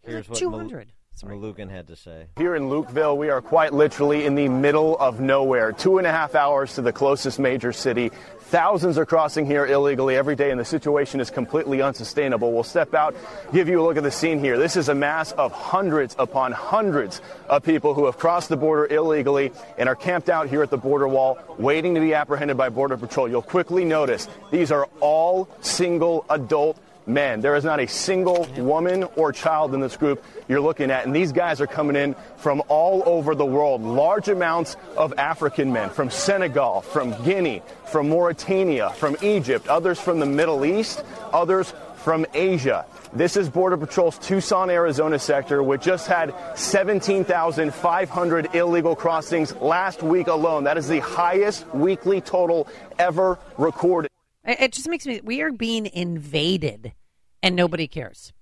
Here's 0.01 0.29
like 0.29 0.37
200. 0.37 0.91
Melugin 1.21 1.69
had 1.69 1.87
to 1.87 1.95
say. 1.95 2.25
Here 2.37 2.55
in 2.55 2.63
Lukeville, 2.63 3.15
we 3.15 3.29
are 3.29 3.41
quite 3.41 3.73
literally 3.73 4.25
in 4.25 4.35
the 4.35 4.49
middle 4.49 4.97
of 4.97 5.21
nowhere. 5.21 5.71
Two 5.71 5.97
and 5.97 6.07
a 6.07 6.11
half 6.11 6.35
hours 6.35 6.75
to 6.75 6.81
the 6.81 6.91
closest 6.91 7.39
major 7.39 7.71
city. 7.71 8.11
Thousands 8.39 8.97
are 8.97 9.05
crossing 9.05 9.45
here 9.45 9.65
illegally 9.65 10.15
every 10.15 10.35
day, 10.35 10.51
and 10.51 10.59
the 10.59 10.65
situation 10.65 11.21
is 11.21 11.29
completely 11.29 11.81
unsustainable. 11.81 12.51
We'll 12.51 12.63
step 12.63 12.93
out, 12.93 13.15
give 13.53 13.69
you 13.69 13.81
a 13.81 13.83
look 13.83 13.95
at 13.95 14.03
the 14.03 14.11
scene 14.11 14.39
here. 14.39 14.57
This 14.57 14.75
is 14.75 14.89
a 14.89 14.95
mass 14.95 15.31
of 15.31 15.51
hundreds 15.51 16.15
upon 16.19 16.51
hundreds 16.51 17.21
of 17.47 17.63
people 17.63 17.93
who 17.93 18.05
have 18.05 18.17
crossed 18.17 18.49
the 18.49 18.57
border 18.57 18.93
illegally 18.93 19.51
and 19.77 19.87
are 19.87 19.95
camped 19.95 20.29
out 20.29 20.49
here 20.49 20.61
at 20.61 20.69
the 20.69 20.77
border 20.77 21.07
wall, 21.07 21.37
waiting 21.57 21.95
to 21.95 22.01
be 22.01 22.13
apprehended 22.13 22.57
by 22.57 22.69
Border 22.69 22.97
Patrol. 22.97 23.29
You'll 23.29 23.41
quickly 23.41 23.85
notice 23.85 24.27
these 24.51 24.71
are 24.71 24.89
all 24.99 25.47
single 25.61 26.25
adult 26.29 26.77
men. 27.05 27.41
There 27.41 27.55
is 27.55 27.63
not 27.63 27.79
a 27.79 27.87
single 27.87 28.47
woman 28.57 29.03
or 29.15 29.31
child 29.31 29.73
in 29.73 29.79
this 29.79 29.97
group 29.97 30.23
you're 30.47 30.61
looking 30.61 30.91
at. 30.91 31.05
And 31.05 31.15
these 31.15 31.31
guys 31.31 31.61
are 31.61 31.67
coming 31.67 31.95
in 31.95 32.15
from 32.37 32.61
all 32.67 33.03
over 33.05 33.35
the 33.35 33.45
world. 33.45 33.81
Large 33.81 34.29
amounts 34.29 34.75
of 34.97 35.13
African 35.17 35.71
men 35.71 35.89
from 35.89 36.09
Senegal, 36.09 36.81
from 36.81 37.11
Guinea, 37.23 37.61
from 37.85 38.09
Mauritania, 38.09 38.89
from 38.91 39.15
Egypt, 39.21 39.67
others 39.67 39.99
from 39.99 40.19
the 40.19 40.25
Middle 40.25 40.65
East, 40.65 41.03
others 41.31 41.73
from 41.97 42.25
Asia. 42.33 42.85
This 43.13 43.37
is 43.37 43.47
Border 43.47 43.77
Patrol's 43.77 44.17
Tucson, 44.17 44.69
Arizona 44.69 45.19
sector, 45.19 45.63
which 45.63 45.83
just 45.83 46.07
had 46.07 46.33
17,500 46.55 48.55
illegal 48.55 48.95
crossings 48.95 49.55
last 49.57 50.03
week 50.03 50.27
alone. 50.27 50.65
That 50.65 50.77
is 50.77 50.87
the 50.87 50.99
highest 50.99 51.67
weekly 51.73 52.21
total 52.21 52.67
ever 52.97 53.37
recorded. 53.57 54.12
It 54.45 54.73
just 54.73 54.87
makes 54.89 55.05
me. 55.05 55.21
We 55.23 55.41
are 55.41 55.51
being 55.51 55.85
invaded, 55.85 56.93
and 57.41 57.55
nobody 57.55 57.87
cares. 57.87 58.33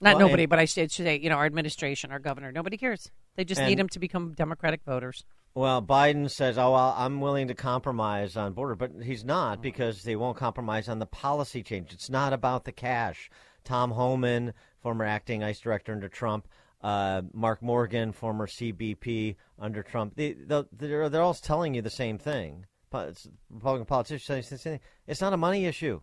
Not 0.00 0.16
Well, 0.16 0.28
nobody, 0.28 0.44
and- 0.44 0.50
but 0.50 0.58
I 0.58 0.64
should, 0.64 0.90
should 0.90 1.04
say, 1.04 1.18
you 1.18 1.28
know, 1.28 1.36
our 1.36 1.44
administration, 1.46 2.10
our 2.10 2.18
governor, 2.18 2.52
nobody 2.52 2.76
cares. 2.76 3.10
They 3.36 3.44
just 3.44 3.60
need 3.60 3.78
them 3.78 3.88
to 3.90 3.98
become 3.98 4.32
Democratic 4.32 4.82
voters. 4.84 5.24
Well, 5.54 5.82
Biden 5.82 6.30
says, 6.30 6.56
"Oh 6.58 6.72
well, 6.72 6.94
I'm 6.96 7.20
willing 7.20 7.48
to 7.48 7.54
compromise 7.54 8.36
on 8.36 8.52
border," 8.52 8.76
but 8.76 8.92
he's 9.02 9.24
not 9.24 9.60
because 9.60 10.04
they 10.04 10.14
won't 10.16 10.36
compromise 10.36 10.88
on 10.88 11.00
the 11.00 11.06
policy 11.06 11.62
change. 11.62 11.92
It's 11.92 12.08
not 12.08 12.32
about 12.32 12.64
the 12.64 12.72
cash. 12.72 13.30
Tom 13.64 13.90
Homan, 13.90 14.54
former 14.78 15.04
acting 15.04 15.42
ICE 15.42 15.58
director 15.60 15.92
under 15.92 16.08
Trump, 16.08 16.48
uh, 16.82 17.22
Mark 17.34 17.62
Morgan, 17.62 18.12
former 18.12 18.46
CBP 18.46 19.36
under 19.58 19.82
Trump, 19.82 20.14
they, 20.16 20.32
they're 20.32 21.08
they're 21.08 21.22
all 21.22 21.34
telling 21.34 21.74
you 21.74 21.82
the 21.82 21.90
same 21.90 22.16
thing. 22.16 22.66
Republican 22.92 23.86
politicians 23.86 24.60
saying. 24.60 24.80
It's 25.06 25.20
not 25.20 25.32
a 25.32 25.36
money 25.36 25.66
issue. 25.66 26.00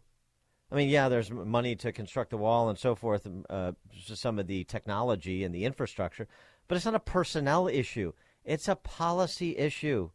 I 0.72 0.76
mean, 0.76 0.90
yeah, 0.90 1.08
there's 1.08 1.32
money 1.32 1.76
to 1.78 1.92
construct 1.92 2.32
the 2.32 2.38
wall 2.38 2.70
and 2.70 2.78
so 2.78 2.94
forth, 2.96 3.26
uh, 3.50 3.72
some 4.04 4.38
of 4.38 4.48
the 4.48 4.66
technology 4.66 5.44
and 5.44 5.56
the 5.56 5.64
infrastructure, 5.64 6.28
but 6.68 6.76
it's 6.76 6.86
not 6.86 6.96
a 6.96 7.00
personnel 7.00 7.68
issue. 7.70 8.12
It's 8.44 8.68
a 8.68 8.76
policy 8.76 9.58
issue. 9.58 10.10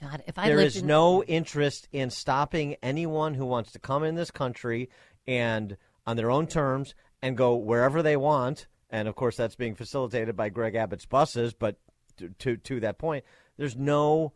God, 0.00 0.22
if 0.26 0.38
I 0.38 0.48
There 0.48 0.60
is 0.60 0.78
in- 0.78 0.86
no 0.86 1.22
interest 1.24 1.88
in 1.92 2.10
stopping 2.10 2.76
anyone 2.82 3.34
who 3.34 3.46
wants 3.46 3.72
to 3.72 3.78
come 3.78 4.04
in 4.04 4.14
this 4.14 4.30
country 4.30 4.90
and 5.26 5.76
on 6.06 6.16
their 6.16 6.30
own 6.30 6.46
terms 6.46 6.94
and 7.22 7.36
go 7.36 7.56
wherever 7.56 8.02
they 8.02 8.16
want. 8.16 8.66
And 8.90 9.08
of 9.08 9.14
course, 9.16 9.36
that's 9.36 9.56
being 9.56 9.74
facilitated 9.74 10.36
by 10.36 10.48
Greg 10.48 10.74
Abbott's 10.74 11.06
buses. 11.06 11.54
But 11.54 11.78
to 12.18 12.28
to, 12.40 12.56
to 12.56 12.80
that 12.80 12.98
point, 12.98 13.24
there's 13.56 13.76
no 13.76 14.32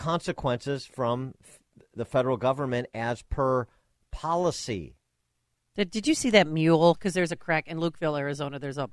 consequences 0.00 0.86
from 0.86 1.34
f- 1.44 1.60
the 1.94 2.04
federal 2.04 2.36
government 2.38 2.88
as 2.94 3.22
per 3.22 3.66
policy. 4.10 4.96
Did, 5.76 5.90
did 5.90 6.06
you 6.08 6.14
see 6.14 6.30
that 6.30 6.46
mule? 6.46 6.94
Because 6.94 7.14
there's 7.14 7.32
a 7.32 7.36
crack 7.36 7.68
in 7.68 7.78
Lukeville, 7.78 8.18
Arizona. 8.18 8.58
There's 8.58 8.78
a 8.78 8.88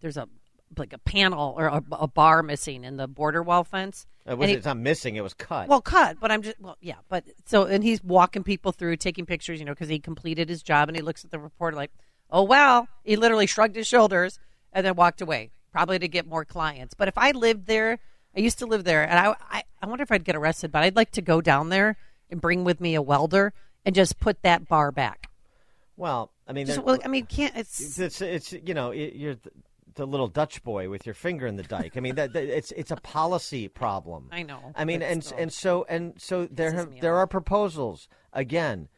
there's 0.00 0.16
a 0.16 0.26
like 0.76 0.92
a 0.92 0.98
panel 0.98 1.54
or 1.56 1.66
a, 1.66 1.82
a 1.92 2.08
bar 2.08 2.42
missing 2.42 2.82
in 2.84 2.96
the 2.96 3.06
border 3.06 3.42
wall 3.42 3.62
fence. 3.62 4.06
It 4.26 4.36
was, 4.36 4.48
he- 4.48 4.54
it's 4.56 4.66
not 4.66 4.78
missing; 4.78 5.14
it 5.16 5.22
was 5.22 5.34
cut. 5.34 5.68
Well, 5.68 5.80
cut, 5.82 6.18
but 6.20 6.32
I'm 6.32 6.42
just 6.42 6.58
well, 6.60 6.76
yeah, 6.80 6.96
but 7.08 7.24
so 7.44 7.64
and 7.64 7.84
he's 7.84 8.02
walking 8.02 8.42
people 8.42 8.72
through, 8.72 8.96
taking 8.96 9.26
pictures, 9.26 9.60
you 9.60 9.64
know, 9.66 9.72
because 9.72 9.88
he 9.88 9.98
completed 10.00 10.48
his 10.48 10.62
job, 10.62 10.88
and 10.88 10.96
he 10.96 11.02
looks 11.02 11.24
at 11.24 11.30
the 11.30 11.38
report 11.38 11.74
like, 11.74 11.92
oh 12.30 12.42
well, 12.42 12.88
he 13.04 13.16
literally 13.16 13.46
shrugged 13.46 13.76
his 13.76 13.86
shoulders 13.86 14.40
and 14.72 14.84
then 14.84 14.96
walked 14.96 15.20
away, 15.20 15.50
probably 15.70 15.98
to 16.00 16.08
get 16.08 16.26
more 16.26 16.44
clients. 16.44 16.94
But 16.94 17.08
if 17.08 17.16
I 17.16 17.30
lived 17.30 17.66
there, 17.66 17.98
I 18.36 18.40
used 18.40 18.58
to 18.58 18.66
live 18.66 18.84
there, 18.84 19.08
and 19.08 19.18
I, 19.18 19.34
I, 19.50 19.62
I 19.82 19.86
wonder 19.86 20.02
if 20.02 20.12
I'd 20.12 20.24
get 20.24 20.36
arrested, 20.36 20.70
but 20.70 20.82
I'd 20.82 20.96
like 20.96 21.12
to 21.12 21.22
go 21.22 21.40
down 21.40 21.70
there 21.70 21.96
and 22.30 22.40
bring 22.40 22.64
with 22.64 22.80
me 22.80 22.94
a 22.94 23.02
welder 23.02 23.52
and 23.84 23.94
just 23.94 24.20
put 24.20 24.42
that 24.42 24.68
bar 24.68 24.92
back. 24.92 25.30
Well, 25.96 26.32
I 26.46 26.52
mean, 26.52 26.66
Just, 26.66 26.82
well, 26.82 26.98
I 27.04 27.08
mean, 27.08 27.26
can't 27.26 27.56
it's 27.56 27.98
it's 27.98 28.20
it's 28.20 28.52
you 28.52 28.74
know 28.74 28.90
it, 28.90 29.14
you're 29.14 29.36
the, 29.36 29.50
the 29.94 30.06
little 30.06 30.28
Dutch 30.28 30.62
boy 30.62 30.90
with 30.90 31.06
your 31.06 31.14
finger 31.14 31.46
in 31.46 31.56
the 31.56 31.62
dike. 31.62 31.96
I 31.96 32.00
mean 32.00 32.16
that, 32.16 32.34
that 32.34 32.44
it's 32.44 32.70
it's 32.72 32.90
a 32.90 32.96
policy 32.96 33.68
problem. 33.68 34.28
I 34.30 34.42
know, 34.42 34.72
I 34.74 34.84
mean, 34.84 35.02
and 35.02 35.24
still. 35.24 35.38
and 35.38 35.52
so 35.52 35.86
and 35.88 36.14
so 36.18 36.46
there 36.50 36.72
have, 36.72 37.00
there 37.00 37.16
are 37.16 37.26
proposals 37.26 38.08
again. 38.32 38.88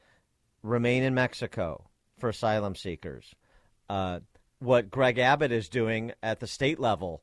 Remain 0.64 1.04
in 1.04 1.14
Mexico 1.14 1.88
for 2.18 2.28
asylum 2.28 2.74
seekers. 2.74 3.34
Uh, 3.88 4.20
what 4.58 4.90
Greg 4.90 5.18
Abbott 5.18 5.52
is 5.52 5.68
doing 5.68 6.12
at 6.20 6.40
the 6.40 6.48
state 6.48 6.80
level, 6.80 7.22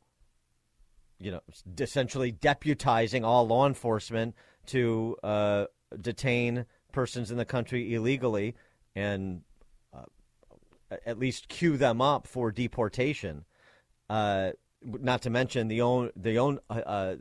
you 1.20 1.32
know, 1.32 1.42
essentially 1.80 2.32
deputizing 2.32 3.24
all 3.24 3.48
law 3.48 3.68
enforcement 3.68 4.36
to 4.68 5.16
uh, 5.24 5.66
detain 6.02 6.66
persons 6.92 7.32
in 7.32 7.38
the 7.38 7.46
country 7.46 7.94
illegally 7.94 8.56
and 8.96 9.42
uh, 9.94 10.04
at 11.06 11.20
least 11.20 11.48
queue 11.48 11.78
them 11.78 12.02
up 12.02 12.28
for 12.28 12.52
deportation. 12.52 13.46
Uh, 14.10 14.52
not 14.82 15.22
to 15.22 15.30
mention 15.30 15.68
the 15.68 15.82
own 15.82 16.12
the 16.16 16.38
own 16.38 16.60
uh, 16.70 16.74
uh, 16.74 17.16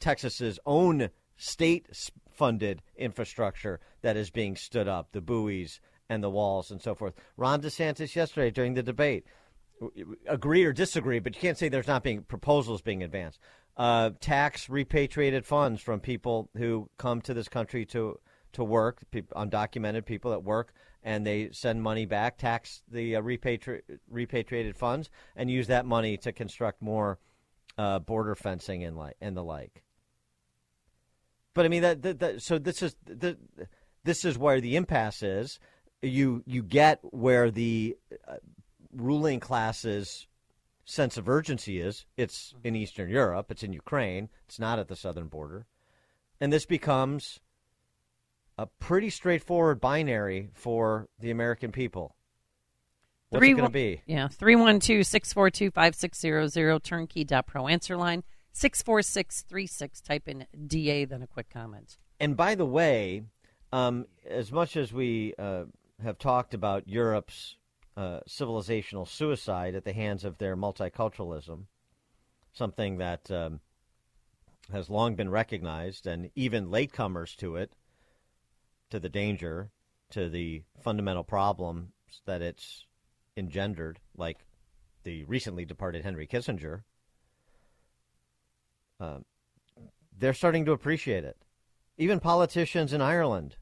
Texas's 0.00 0.58
own 0.64 1.10
state-funded 1.36 2.82
infrastructure 2.96 3.80
that 4.02 4.16
is 4.16 4.30
being 4.30 4.56
stood 4.56 4.88
up, 4.88 5.12
the 5.12 5.20
buoys 5.20 5.80
and 6.08 6.22
the 6.22 6.30
walls 6.30 6.70
and 6.70 6.80
so 6.80 6.94
forth. 6.94 7.14
Ron 7.36 7.60
DeSantis 7.60 8.14
yesterday 8.14 8.50
during 8.50 8.74
the 8.74 8.82
debate 8.82 9.26
agree 10.26 10.64
or 10.64 10.72
disagree, 10.72 11.18
but 11.18 11.34
you 11.34 11.40
can't 11.40 11.58
say 11.58 11.68
there's 11.68 11.86
not 11.86 12.02
being 12.02 12.22
proposals 12.22 12.82
being 12.82 13.02
advanced. 13.02 13.40
Uh, 13.76 14.10
tax 14.20 14.68
repatriated 14.68 15.44
funds 15.44 15.80
from 15.80 16.00
people 16.00 16.48
who 16.56 16.88
come 16.96 17.20
to 17.22 17.34
this 17.34 17.48
country 17.48 17.84
to 17.86 18.18
to 18.52 18.62
work, 18.62 19.02
undocumented 19.12 20.04
people 20.04 20.30
that 20.30 20.44
work, 20.44 20.72
and 21.02 21.26
they 21.26 21.50
send 21.52 21.82
money 21.82 22.06
back, 22.06 22.38
tax 22.38 22.82
the 22.88 23.16
uh, 23.16 23.20
repatri- 23.20 23.82
repatriated 24.08 24.76
funds, 24.76 25.10
and 25.34 25.50
use 25.50 25.66
that 25.66 25.84
money 25.84 26.16
to 26.16 26.32
construct 26.32 26.80
more 26.80 27.18
uh, 27.76 27.98
border 27.98 28.34
fencing 28.34 28.84
and 28.84 28.96
like 28.96 29.16
and 29.20 29.36
the 29.36 29.42
like. 29.42 29.82
But 31.52 31.64
I 31.64 31.68
mean 31.68 31.82
that, 31.82 32.02
that, 32.02 32.18
that 32.20 32.42
so 32.42 32.58
this 32.58 32.82
is 32.82 32.96
the, 33.04 33.36
this 34.04 34.24
is 34.24 34.38
where 34.38 34.60
the 34.60 34.76
impasse 34.76 35.22
is. 35.22 35.58
You 36.02 36.42
you 36.46 36.62
get 36.62 37.00
where 37.02 37.50
the 37.50 37.96
uh, 38.26 38.36
ruling 38.94 39.40
class's 39.40 40.26
sense 40.84 41.16
of 41.16 41.28
urgency 41.28 41.80
is. 41.80 42.06
It's 42.16 42.54
in 42.62 42.76
Eastern 42.76 43.08
Europe. 43.08 43.50
It's 43.50 43.62
in 43.62 43.72
Ukraine. 43.72 44.28
It's 44.46 44.58
not 44.58 44.78
at 44.78 44.88
the 44.88 44.96
southern 44.96 45.28
border, 45.28 45.66
and 46.40 46.52
this 46.52 46.66
becomes 46.66 47.40
a 48.56 48.66
pretty 48.66 49.10
straightforward 49.10 49.80
binary 49.80 50.50
for 50.54 51.08
the 51.18 51.30
American 51.30 51.72
people. 51.72 52.14
What's 53.30 53.40
Three 53.40 53.50
it 53.50 53.54
going 53.54 53.68
to 53.68 53.72
be? 53.72 54.02
Yeah, 54.06 54.28
312 54.28 55.04
642 55.04 55.70
5600, 55.72 56.84
turnkey.pro 56.84 57.66
answer 57.66 57.96
line, 57.96 58.22
64636. 58.52 60.00
Type 60.00 60.28
in 60.28 60.46
DA, 60.66 61.04
then 61.04 61.22
a 61.22 61.26
quick 61.26 61.50
comment. 61.50 61.98
And 62.20 62.36
by 62.36 62.54
the 62.54 62.66
way, 62.66 63.24
um, 63.72 64.06
as 64.28 64.52
much 64.52 64.76
as 64.76 64.92
we 64.92 65.34
uh, 65.36 65.64
have 66.02 66.18
talked 66.18 66.54
about 66.54 66.86
Europe's 66.88 67.56
uh, 67.96 68.20
civilizational 68.28 69.06
suicide 69.06 69.74
at 69.74 69.84
the 69.84 69.92
hands 69.92 70.24
of 70.24 70.38
their 70.38 70.56
multiculturalism, 70.56 71.64
something 72.52 72.98
that 72.98 73.30
um, 73.30 73.60
has 74.72 74.90
long 74.90 75.14
been 75.14 75.30
recognized, 75.30 76.06
and 76.06 76.30
even 76.34 76.68
latecomers 76.68 77.36
to 77.36 77.56
it, 77.56 77.72
to 78.90 78.98
the 78.98 79.08
danger, 79.08 79.70
to 80.10 80.28
the 80.28 80.62
fundamental 80.80 81.24
problems 81.24 81.90
that 82.26 82.42
it's 82.42 82.86
engendered, 83.36 83.98
like 84.16 84.38
the 85.02 85.24
recently 85.24 85.64
departed 85.64 86.02
Henry 86.02 86.26
Kissinger, 86.26 86.82
um, 89.00 89.24
they're 90.16 90.34
starting 90.34 90.64
to 90.64 90.72
appreciate 90.72 91.24
it. 91.24 91.36
Even 91.98 92.20
politicians 92.20 92.92
in 92.92 93.00
Ireland, 93.00 93.56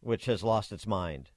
which 0.00 0.26
has 0.26 0.42
lost 0.42 0.72
its 0.72 0.86
mind, 0.86 1.30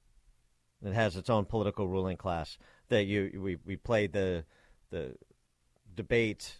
it 0.84 0.92
has 0.92 1.16
its 1.16 1.30
own 1.30 1.44
political 1.44 1.88
ruling 1.88 2.16
class. 2.16 2.58
That 2.88 3.04
you 3.04 3.40
we 3.42 3.56
we 3.64 3.76
played 3.76 4.12
the 4.12 4.44
the 4.90 5.14
debate 5.94 6.58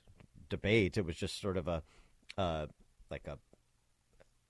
debate. 0.48 0.96
It 0.96 1.04
was 1.04 1.16
just 1.16 1.40
sort 1.40 1.56
of 1.56 1.68
a 1.68 1.82
uh, 2.38 2.66
like 3.10 3.26
a 3.26 3.38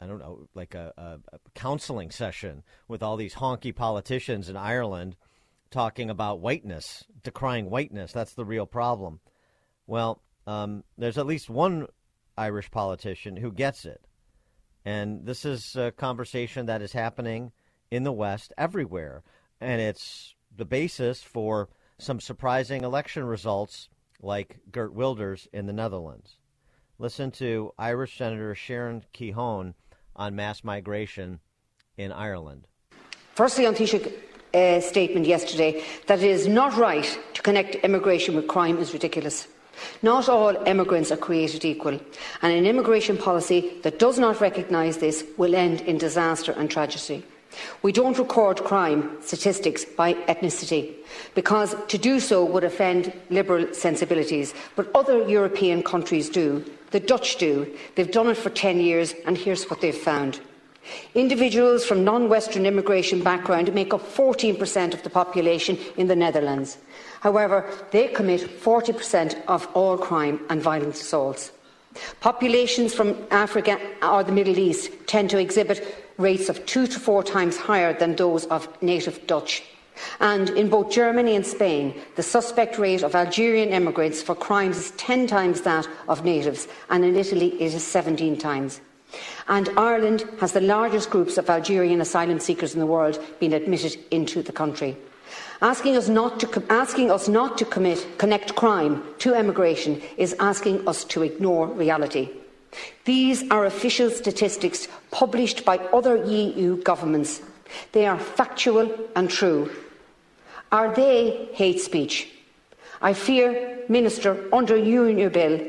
I 0.00 0.06
don't 0.06 0.18
know, 0.18 0.46
like 0.54 0.74
a, 0.74 0.92
a, 0.96 1.18
a 1.34 1.38
counseling 1.54 2.10
session 2.10 2.62
with 2.86 3.02
all 3.02 3.16
these 3.16 3.34
honky 3.34 3.74
politicians 3.74 4.48
in 4.48 4.56
Ireland 4.56 5.16
talking 5.70 6.10
about 6.10 6.40
whiteness, 6.40 7.04
decrying 7.22 7.70
whiteness. 7.70 8.12
That's 8.12 8.34
the 8.34 8.44
real 8.44 8.66
problem. 8.66 9.20
Well, 9.86 10.22
um, 10.46 10.84
there's 10.98 11.18
at 11.18 11.26
least 11.26 11.48
one 11.48 11.86
Irish 12.36 12.70
politician 12.70 13.36
who 13.36 13.52
gets 13.52 13.84
it. 13.84 14.06
And 14.84 15.26
this 15.26 15.44
is 15.44 15.74
a 15.74 15.90
conversation 15.90 16.66
that 16.66 16.82
is 16.82 16.92
happening 16.92 17.52
in 17.90 18.04
the 18.04 18.12
West 18.12 18.52
everywhere. 18.56 19.22
And 19.60 19.80
it's 19.80 20.34
the 20.54 20.64
basis 20.64 21.22
for 21.22 21.68
some 21.98 22.20
surprising 22.20 22.84
election 22.84 23.24
results 23.24 23.88
like 24.20 24.58
Geert 24.70 24.92
Wilders 24.92 25.48
in 25.52 25.66
the 25.66 25.72
Netherlands. 25.72 26.36
Listen 26.98 27.30
to 27.32 27.72
Irish 27.78 28.16
Senator 28.16 28.54
Sharon 28.54 29.04
Keoghan 29.12 29.74
on 30.14 30.36
mass 30.36 30.64
migration 30.64 31.40
in 31.96 32.12
Ireland. 32.12 32.66
Firstly, 33.34 33.66
on 33.66 33.74
Taoiseach's 33.74 34.12
uh, 34.54 34.80
statement 34.80 35.26
yesterday 35.26 35.84
that 36.06 36.20
it 36.20 36.30
is 36.30 36.46
not 36.46 36.76
right 36.76 37.18
to 37.34 37.42
connect 37.42 37.74
immigration 37.76 38.34
with 38.34 38.48
crime 38.48 38.78
is 38.78 38.94
ridiculous. 38.94 39.48
Not 40.02 40.28
all 40.30 40.56
immigrants 40.66 41.12
are 41.12 41.18
created 41.18 41.64
equal, 41.66 42.00
and 42.40 42.52
an 42.52 42.64
immigration 42.64 43.18
policy 43.18 43.78
that 43.82 43.98
does 43.98 44.18
not 44.18 44.40
recognise 44.40 44.96
this 44.96 45.22
will 45.36 45.54
end 45.54 45.82
in 45.82 45.98
disaster 45.98 46.52
and 46.52 46.70
tragedy. 46.70 47.24
We 47.82 47.92
don't 47.92 48.18
record 48.18 48.64
crime 48.64 49.18
statistics 49.22 49.84
by 49.84 50.14
ethnicity 50.14 50.94
because 51.34 51.74
to 51.88 51.98
do 51.98 52.20
so 52.20 52.44
would 52.44 52.64
offend 52.64 53.12
liberal 53.30 53.72
sensibilities, 53.72 54.54
but 54.74 54.90
other 54.94 55.28
European 55.28 55.82
countries 55.82 56.28
do. 56.28 56.64
The 56.90 57.00
Dutch 57.00 57.36
do. 57.36 57.72
They've 57.94 58.10
done 58.10 58.28
it 58.28 58.36
for 58.36 58.50
10 58.50 58.80
years, 58.80 59.14
and 59.26 59.36
here's 59.36 59.68
what 59.68 59.80
they've 59.80 59.94
found. 59.94 60.40
Individuals 61.14 61.84
from 61.84 62.04
non 62.04 62.28
Western 62.28 62.64
immigration 62.64 63.22
background 63.22 63.74
make 63.74 63.92
up 63.92 64.02
14% 64.02 64.94
of 64.94 65.02
the 65.02 65.10
population 65.10 65.76
in 65.96 66.06
the 66.06 66.16
Netherlands. 66.16 66.78
However, 67.20 67.68
they 67.90 68.08
commit 68.08 68.40
40% 68.40 69.36
of 69.48 69.66
all 69.74 69.98
crime 69.98 70.40
and 70.48 70.62
violent 70.62 70.94
assaults. 70.94 71.50
Populations 72.20 72.94
from 72.94 73.16
Africa 73.30 73.80
or 74.02 74.22
the 74.22 74.32
Middle 74.32 74.58
East 74.58 74.90
tend 75.06 75.30
to 75.30 75.38
exhibit 75.38 76.05
rates 76.18 76.48
of 76.48 76.64
two 76.66 76.86
to 76.86 76.98
four 76.98 77.22
times 77.22 77.56
higher 77.56 77.92
than 77.92 78.16
those 78.16 78.46
of 78.46 78.68
native 78.82 79.26
Dutch. 79.26 79.62
And 80.20 80.50
in 80.50 80.68
both 80.68 80.90
Germany 80.90 81.36
and 81.36 81.46
Spain, 81.46 81.94
the 82.16 82.22
suspect 82.22 82.78
rate 82.78 83.02
of 83.02 83.14
Algerian 83.14 83.70
immigrants 83.70 84.22
for 84.22 84.34
crimes 84.34 84.76
is 84.76 84.90
10 84.92 85.26
times 85.26 85.62
that 85.62 85.88
of 86.08 86.24
natives, 86.24 86.68
and 86.90 87.04
in 87.04 87.16
Italy 87.16 87.54
it 87.54 87.74
is 87.74 87.82
17 87.82 88.36
times. 88.36 88.80
And 89.48 89.68
Ireland 89.76 90.24
has 90.40 90.52
the 90.52 90.60
largest 90.60 91.10
groups 91.10 91.38
of 91.38 91.48
Algerian 91.48 92.00
asylum 92.00 92.40
seekers 92.40 92.74
in 92.74 92.80
the 92.80 92.86
world 92.86 93.22
being 93.38 93.54
admitted 93.54 93.96
into 94.10 94.42
the 94.42 94.52
country. 94.52 94.96
Asking 95.62 95.96
us 95.96 96.08
not 96.08 96.40
to, 96.40 96.62
asking 96.70 97.10
us 97.10 97.28
not 97.28 97.56
to 97.58 97.64
commit, 97.64 98.06
connect 98.18 98.54
crime 98.56 99.02
to 99.18 99.34
emigration 99.34 100.02
is 100.16 100.36
asking 100.38 100.86
us 100.86 101.04
to 101.04 101.22
ignore 101.22 101.68
reality. 101.68 102.30
These 103.04 103.48
are 103.50 103.64
official 103.64 104.10
statistics 104.10 104.88
published 105.10 105.64
by 105.64 105.78
other 105.78 106.16
EU 106.24 106.82
governments. 106.82 107.42
They 107.92 108.06
are 108.06 108.18
factual 108.18 108.94
and 109.14 109.30
true. 109.30 109.70
Are 110.72 110.94
they 110.94 111.48
hate 111.52 111.80
speech? 111.80 112.28
I 113.00 113.12
fear, 113.12 113.84
Minister, 113.88 114.48
under 114.52 114.76
your 114.76 115.30
bill, 115.30 115.60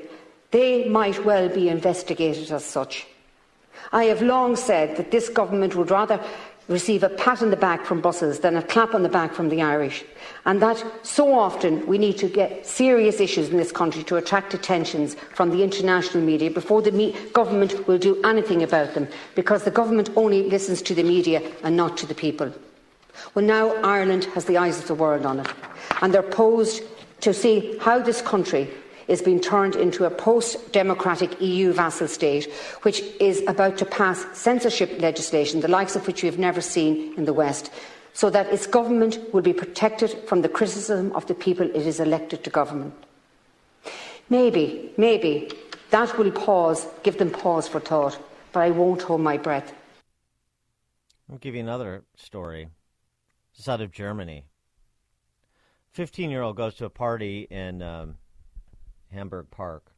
they 0.52 0.88
might 0.88 1.24
well 1.26 1.50
be 1.50 1.70
investigated 1.70 2.52
as 2.52 2.64
such. 2.64 3.06
I 3.92 4.06
have 4.06 4.22
long 4.22 4.56
said 4.56 4.98
that 4.98 5.12
this 5.12 5.30
government 5.30 5.76
would 5.76 5.92
rather 5.92 6.24
receive 6.68 7.04
a 7.04 7.10
pat 7.10 7.42
on 7.42 7.50
the 7.50 7.56
back 7.56 7.86
from 7.86 8.02
Brussels 8.02 8.40
than 8.40 8.58
a 8.58 8.62
clap 8.62 8.94
on 8.94 9.04
the 9.04 9.10
back 9.10 9.34
from 9.34 9.50
the 9.50 9.62
Irish, 9.62 10.04
and 10.46 10.62
that 10.62 10.84
so 11.04 11.34
often 11.34 11.86
we 11.88 11.98
need 11.98 12.18
to 12.18 12.28
get 12.28 12.66
serious 12.66 13.20
issues 13.20 13.50
in 13.50 13.58
this 13.58 13.72
country 13.72 14.04
to 14.04 14.18
attract 14.18 14.54
attentions 14.54 15.16
from 15.34 15.50
the 15.50 15.64
international 15.64 16.24
media 16.24 16.52
before 16.52 16.82
the 16.82 16.92
me- 16.92 17.16
government 17.34 17.88
will 17.88 17.98
do 17.98 18.22
anything 18.24 18.64
about 18.64 18.94
them, 18.94 19.08
because 19.36 19.64
the 19.64 19.72
government 19.72 20.10
only 20.16 20.44
listens 20.44 20.82
to 20.82 20.94
the 20.94 21.04
media 21.04 21.42
and 21.64 21.78
not 21.78 21.96
to 21.98 22.06
the 22.06 22.16
people. 22.16 22.52
Well, 23.34 23.46
now 23.46 23.74
Ireland 23.82 24.26
has 24.36 24.46
the 24.46 24.58
eyes 24.58 24.78
of 24.78 24.88
the 24.88 24.96
world 24.96 25.26
on 25.26 25.40
it, 25.40 25.48
and 26.02 26.14
they're 26.14 26.22
posed 26.22 26.84
to 27.22 27.34
see 27.34 27.78
how 27.80 28.00
this 28.00 28.22
country 28.22 28.70
is 29.08 29.22
being 29.22 29.40
turned 29.40 29.76
into 29.76 30.06
a 30.06 30.10
post 30.10 30.72
democratic 30.72 31.40
EU 31.42 31.74
vassal 31.74 32.08
state, 32.08 32.52
which 32.82 33.02
is 33.20 33.42
about 33.48 33.78
to 33.78 33.86
pass 33.86 34.26
censorship 34.34 35.00
legislation, 35.00 35.62
the 35.62 35.68
likes 35.68 35.96
of 35.96 36.06
which 36.08 36.24
we 36.24 36.28
have 36.28 36.40
never 36.40 36.62
seen 36.62 37.14
in 37.18 37.26
the 37.26 37.34
West, 37.34 37.72
so 38.14 38.30
that 38.30 38.52
its 38.52 38.68
government 38.68 39.20
will 39.34 39.42
be 39.42 39.54
protected 39.54 40.12
from 40.28 40.42
the 40.42 40.50
criticism 40.50 41.12
of 41.14 41.26
the 41.28 41.36
people 41.36 41.70
it 41.70 41.88
is 41.88 42.00
elected 42.00 42.44
to 42.44 42.50
govern. 42.50 42.92
Maybe, 44.30 44.92
maybe 44.98 45.52
that 45.92 46.18
will 46.18 46.32
pause, 46.32 46.86
give 47.04 47.18
them 47.18 47.32
pause 47.32 47.68
for 47.68 47.80
thought, 47.80 48.18
but 48.52 48.60
I 48.60 48.72
won't 48.72 49.04
hold 49.04 49.22
my 49.22 49.38
breath. 49.38 49.74
I'll 51.32 51.38
give 51.38 51.56
you 51.56 51.62
another 51.62 52.04
story. 52.16 52.70
It's 53.58 53.68
out 53.68 53.82
of 53.82 53.92
Germany. 53.92 54.46
15 55.92 56.30
year 56.30 56.42
old 56.42 56.58
goes 56.58 56.76
to 56.76 56.86
a 56.86 56.90
party 56.90 57.48
in 57.50 57.82
um, 57.82 58.16
Hamburg 59.12 59.48
Park. 59.52 59.92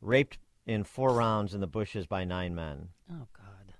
Raped 0.00 0.38
in 0.66 0.84
four 0.84 1.14
rounds 1.14 1.54
in 1.54 1.60
the 1.60 1.66
bushes 1.66 2.06
by 2.06 2.24
nine 2.24 2.54
men. 2.54 2.88
Oh, 3.10 3.26
God. 3.32 3.74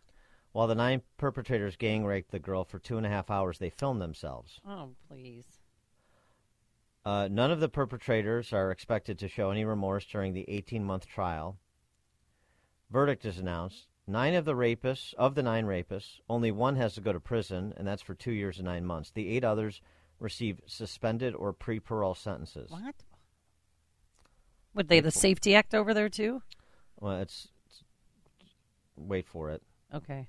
While 0.52 0.66
the 0.66 0.74
nine 0.74 1.02
perpetrators 1.18 1.76
gang 1.76 2.04
raped 2.04 2.30
the 2.30 2.38
girl 2.38 2.64
for 2.64 2.78
two 2.78 2.96
and 2.96 3.04
a 3.04 3.10
half 3.10 3.30
hours, 3.30 3.58
they 3.58 3.70
filmed 3.70 4.00
themselves. 4.00 4.60
Oh, 4.66 4.90
please. 5.08 5.60
Uh, 7.04 7.28
none 7.30 7.50
of 7.50 7.60
the 7.60 7.68
perpetrators 7.68 8.52
are 8.52 8.70
expected 8.70 9.18
to 9.18 9.28
show 9.28 9.50
any 9.50 9.64
remorse 9.64 10.06
during 10.06 10.32
the 10.32 10.48
18 10.48 10.84
month 10.84 11.06
trial. 11.06 11.58
Verdict 12.90 13.24
is 13.24 13.38
announced. 13.38 13.88
Nine 14.06 14.34
of 14.34 14.44
the 14.44 14.54
rapists, 14.54 15.14
of 15.14 15.34
the 15.34 15.42
nine 15.42 15.64
rapists, 15.64 16.20
only 16.28 16.50
one 16.50 16.76
has 16.76 16.94
to 16.94 17.00
go 17.00 17.12
to 17.12 17.20
prison, 17.20 17.72
and 17.76 17.86
that's 17.86 18.02
for 18.02 18.14
two 18.14 18.32
years 18.32 18.58
and 18.58 18.66
nine 18.66 18.84
months. 18.84 19.10
The 19.10 19.28
eight 19.30 19.44
others 19.44 19.80
receive 20.20 20.60
suspended 20.66 21.34
or 21.34 21.52
pre 21.52 21.80
parole 21.80 22.14
sentences. 22.14 22.70
What? 22.70 22.94
Would 24.74 24.88
they 24.88 24.96
have 24.96 25.04
the 25.04 25.10
Safety 25.10 25.54
Act 25.54 25.74
over 25.74 25.94
there, 25.94 26.08
too? 26.08 26.42
Well, 26.98 27.20
it's, 27.20 27.48
it's 27.66 27.84
wait 28.96 29.26
for 29.26 29.50
it. 29.50 29.62
Okay. 29.92 30.26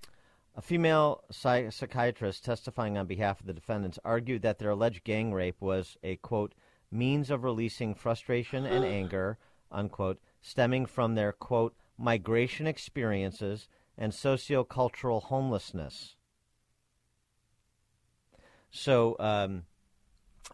A 0.56 0.62
female 0.62 1.24
psych- 1.32 1.72
psychiatrist 1.72 2.46
testifying 2.46 2.98
on 2.98 3.08
behalf 3.08 3.40
of 3.40 3.48
the 3.48 3.54
defendants 3.54 4.00
argued 4.06 4.42
that 4.44 4.60
their 4.60 4.70
alleged 4.70 5.04
gang 5.04 5.34
rape 5.34 5.60
was 5.60 5.98
a 6.04 6.16
quote 6.18 6.54
means 6.92 7.30
of 7.30 7.44
releasing 7.44 7.94
frustration 7.94 8.66
and 8.66 8.86
anger 8.86 9.38
unquote 9.72 10.20
stemming 10.42 10.86
from 10.86 11.16
their 11.16 11.32
quote 11.32 11.76
migration 11.98 12.68
experiences 12.68 13.68
and 13.98 14.12
sociocultural 14.12 15.24
homelessness. 15.24 16.16
So 18.70 19.16
um, 19.20 19.64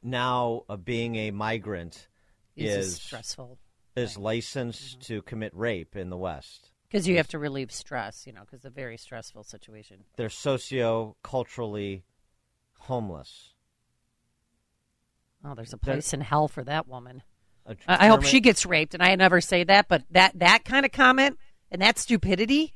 now 0.04 0.64
uh, 0.70 0.78
being 0.78 1.16
a 1.16 1.32
migrant 1.32 2.08
Is 2.56 2.88
is 2.88 2.96
stressful. 2.96 3.58
Is 3.96 4.18
licensed 4.18 5.00
mm-hmm. 5.00 5.14
to 5.14 5.22
commit 5.24 5.52
rape 5.56 5.96
in 5.96 6.10
the 6.10 6.18
West. 6.18 6.72
Because 6.88 7.08
you 7.08 7.18
have 7.18 7.28
to 7.30 7.40
relieve 7.40 7.72
stress, 7.72 8.26
you 8.26 8.34
know, 8.34 8.42
because 8.42 8.60
it's 8.60 8.66
a 8.66 8.70
very 8.70 8.98
stressful 8.98 9.44
situation. 9.44 10.04
They're 10.18 10.30
socio-culturally 10.30 12.04
homeless. 12.80 13.54
Oh, 15.44 15.56
there's 15.56 15.74
a 15.74 15.78
They're- 15.78 15.96
place 15.96 16.14
in 16.14 16.22
hell 16.22 16.48
for 16.48 16.64
that 16.64 16.88
woman. 16.88 17.24
I 17.88 18.08
hope 18.08 18.24
she 18.24 18.40
gets 18.40 18.66
raped, 18.66 18.96
and 18.96 19.04
I 19.04 19.16
never 19.16 19.40
say 19.40 19.64
that, 19.64 19.88
but 19.88 20.04
that 20.10 20.38
that 20.40 20.66
kind 20.66 20.86
of 20.86 20.92
comment 20.92 21.38
and 21.70 21.82
that 21.82 22.00
stupidity 22.00 22.74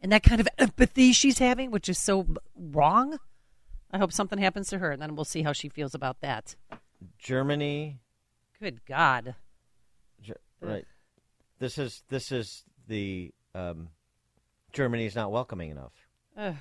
and 0.00 0.10
that 0.12 0.24
kind 0.24 0.40
of 0.40 0.48
empathy 0.58 1.12
she's 1.12 1.38
having, 1.38 1.70
which 1.70 1.88
is 1.88 1.98
so 1.98 2.26
wrong. 2.56 3.18
I 3.92 3.98
hope 3.98 4.12
something 4.12 4.38
happens 4.38 4.68
to 4.70 4.78
her, 4.78 4.90
and 4.90 5.00
then 5.00 5.14
we'll 5.14 5.24
see 5.24 5.42
how 5.42 5.52
she 5.52 5.68
feels 5.68 5.94
about 5.94 6.20
that. 6.20 6.56
Germany 7.16 8.00
Good 8.60 8.84
God. 8.84 9.36
Right. 10.60 10.86
This 11.58 11.78
is 11.78 12.02
this 12.08 12.32
is 12.32 12.64
the 12.86 13.32
um, 13.54 13.88
Germany 14.72 15.06
is 15.06 15.14
not 15.14 15.32
welcoming 15.32 15.70
enough. 15.70 15.92
Ugh. 16.36 16.54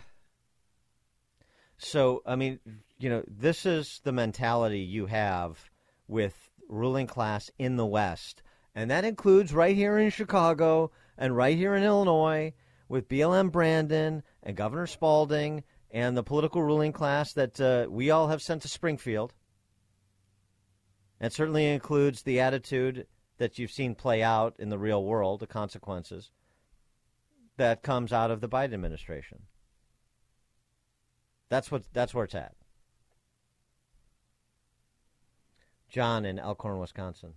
So 1.78 2.22
I 2.26 2.36
mean, 2.36 2.60
you 2.98 3.10
know, 3.10 3.24
this 3.28 3.66
is 3.66 4.02
the 4.04 4.12
mentality 4.12 4.80
you 4.80 5.06
have 5.08 5.70
with 6.08 6.36
ruling 6.68 7.08
class 7.08 7.50
in 7.58 7.76
the 7.76 7.86
West, 7.86 8.42
and 8.76 8.90
that 8.92 9.06
includes 9.06 9.54
right 9.54 9.76
here 9.76 9.98
in 9.98 10.10
Chicago 10.10 10.92
and 11.18 11.36
right 11.36 11.58
here 11.58 11.76
in 11.76 11.84
Illinois 11.84 12.54
with 12.90 13.10
BLM 13.10 13.52
Brandon 13.52 14.24
and 14.44 14.58
Governor 14.58 14.88
Spalding 14.88 15.64
and 15.92 16.16
the 16.16 16.24
political 16.24 16.62
ruling 16.62 16.92
class 16.92 17.34
that 17.34 17.60
uh, 17.60 17.88
we 17.90 18.12
all 18.12 18.28
have 18.28 18.42
sent 18.42 18.62
to 18.64 18.68
Springfield. 18.68 19.34
It 21.20 21.34
certainly 21.34 21.66
includes 21.66 22.22
the 22.22 22.40
attitude 22.40 23.08
that 23.38 23.60
you've 23.60 23.72
seen 23.72 23.96
play 23.96 24.24
out 24.24 24.56
in 24.58 24.70
the 24.70 24.78
real 24.78 25.04
world, 25.04 25.40
the 25.40 25.48
consequences 25.48 26.32
that 27.58 27.84
comes 27.84 28.14
out 28.14 28.32
of 28.32 28.42
the 28.42 28.50
Biden 28.50 28.74
administration. 28.74 29.44
That's 31.50 31.72
what 31.72 31.84
that's 31.94 32.14
where 32.14 32.26
it's 32.26 32.36
at. 32.36 32.56
John 35.90 36.26
in 36.26 36.38
Elkhorn, 36.38 36.80
Wisconsin. 36.80 37.34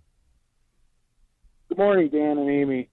Good 1.69 1.77
morning, 1.77 2.09
Dan 2.09 2.37
and 2.37 2.49
Amy. 2.49 2.89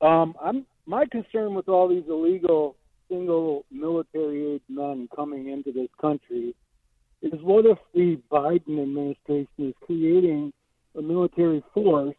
Um, 0.00 0.34
I'm 0.40 0.66
my 0.86 1.04
concern 1.10 1.54
with 1.54 1.68
all 1.68 1.88
these 1.88 2.04
illegal 2.08 2.76
single 3.08 3.64
military 3.70 4.54
age 4.54 4.62
men 4.68 5.08
coming 5.14 5.48
into 5.48 5.72
this 5.72 5.88
country 6.00 6.54
is 7.22 7.40
what 7.42 7.66
if 7.66 7.78
the 7.94 8.20
Biden 8.30 8.80
administration 8.82 9.48
is 9.58 9.74
creating 9.84 10.52
a 10.96 11.02
military 11.02 11.62
force 11.74 12.14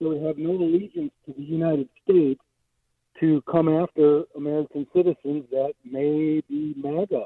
that 0.00 0.08
would 0.08 0.22
have 0.22 0.38
no 0.38 0.50
allegiance 0.50 1.12
to 1.26 1.32
the 1.36 1.42
United 1.42 1.88
States 2.02 2.40
to 3.20 3.42
come 3.50 3.68
after 3.68 4.24
American 4.36 4.86
citizens 4.94 5.44
that 5.50 5.72
may 5.84 6.42
be 6.48 6.74
MAGA? 6.76 7.24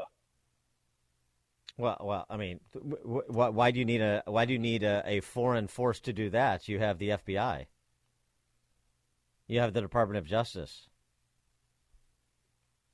Well, 1.78 1.96
well, 2.00 2.26
I 2.28 2.36
mean, 2.36 2.60
wh- 2.74 3.26
wh- 3.26 3.54
why 3.54 3.70
do 3.70 3.78
you 3.78 3.84
need 3.84 4.00
a 4.00 4.22
why 4.26 4.44
do 4.44 4.52
you 4.52 4.58
need 4.58 4.82
a, 4.82 5.02
a 5.06 5.20
foreign 5.20 5.68
force 5.68 6.00
to 6.00 6.12
do 6.12 6.30
that? 6.30 6.68
You 6.68 6.78
have 6.78 6.98
the 6.98 7.10
FBI. 7.10 7.66
You 9.46 9.60
have 9.60 9.72
the 9.72 9.80
Department 9.80 10.18
of 10.18 10.26
Justice. 10.26 10.88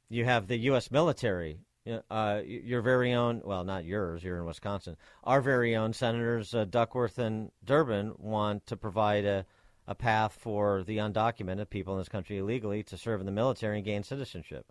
You 0.08 0.24
have 0.24 0.46
the 0.46 0.56
U.S. 0.58 0.90
military. 0.90 1.60
Uh, 2.10 2.40
your 2.44 2.82
very 2.82 3.14
own, 3.14 3.40
well, 3.44 3.64
not 3.64 3.84
yours, 3.84 4.22
you're 4.22 4.38
in 4.38 4.44
Wisconsin. 4.44 4.96
Our 5.24 5.40
very 5.40 5.76
own 5.76 5.92
Senators 5.92 6.54
uh, 6.54 6.64
Duckworth 6.64 7.18
and 7.18 7.50
Durbin 7.64 8.14
want 8.18 8.66
to 8.66 8.76
provide 8.76 9.24
a, 9.24 9.46
a 9.86 9.94
path 9.94 10.36
for 10.40 10.82
the 10.84 10.98
undocumented 10.98 11.70
people 11.70 11.94
in 11.94 12.00
this 12.00 12.08
country 12.08 12.38
illegally 12.38 12.82
to 12.84 12.96
serve 12.96 13.20
in 13.20 13.26
the 13.26 13.32
military 13.32 13.76
and 13.76 13.84
gain 13.84 14.02
citizenship. 14.02 14.66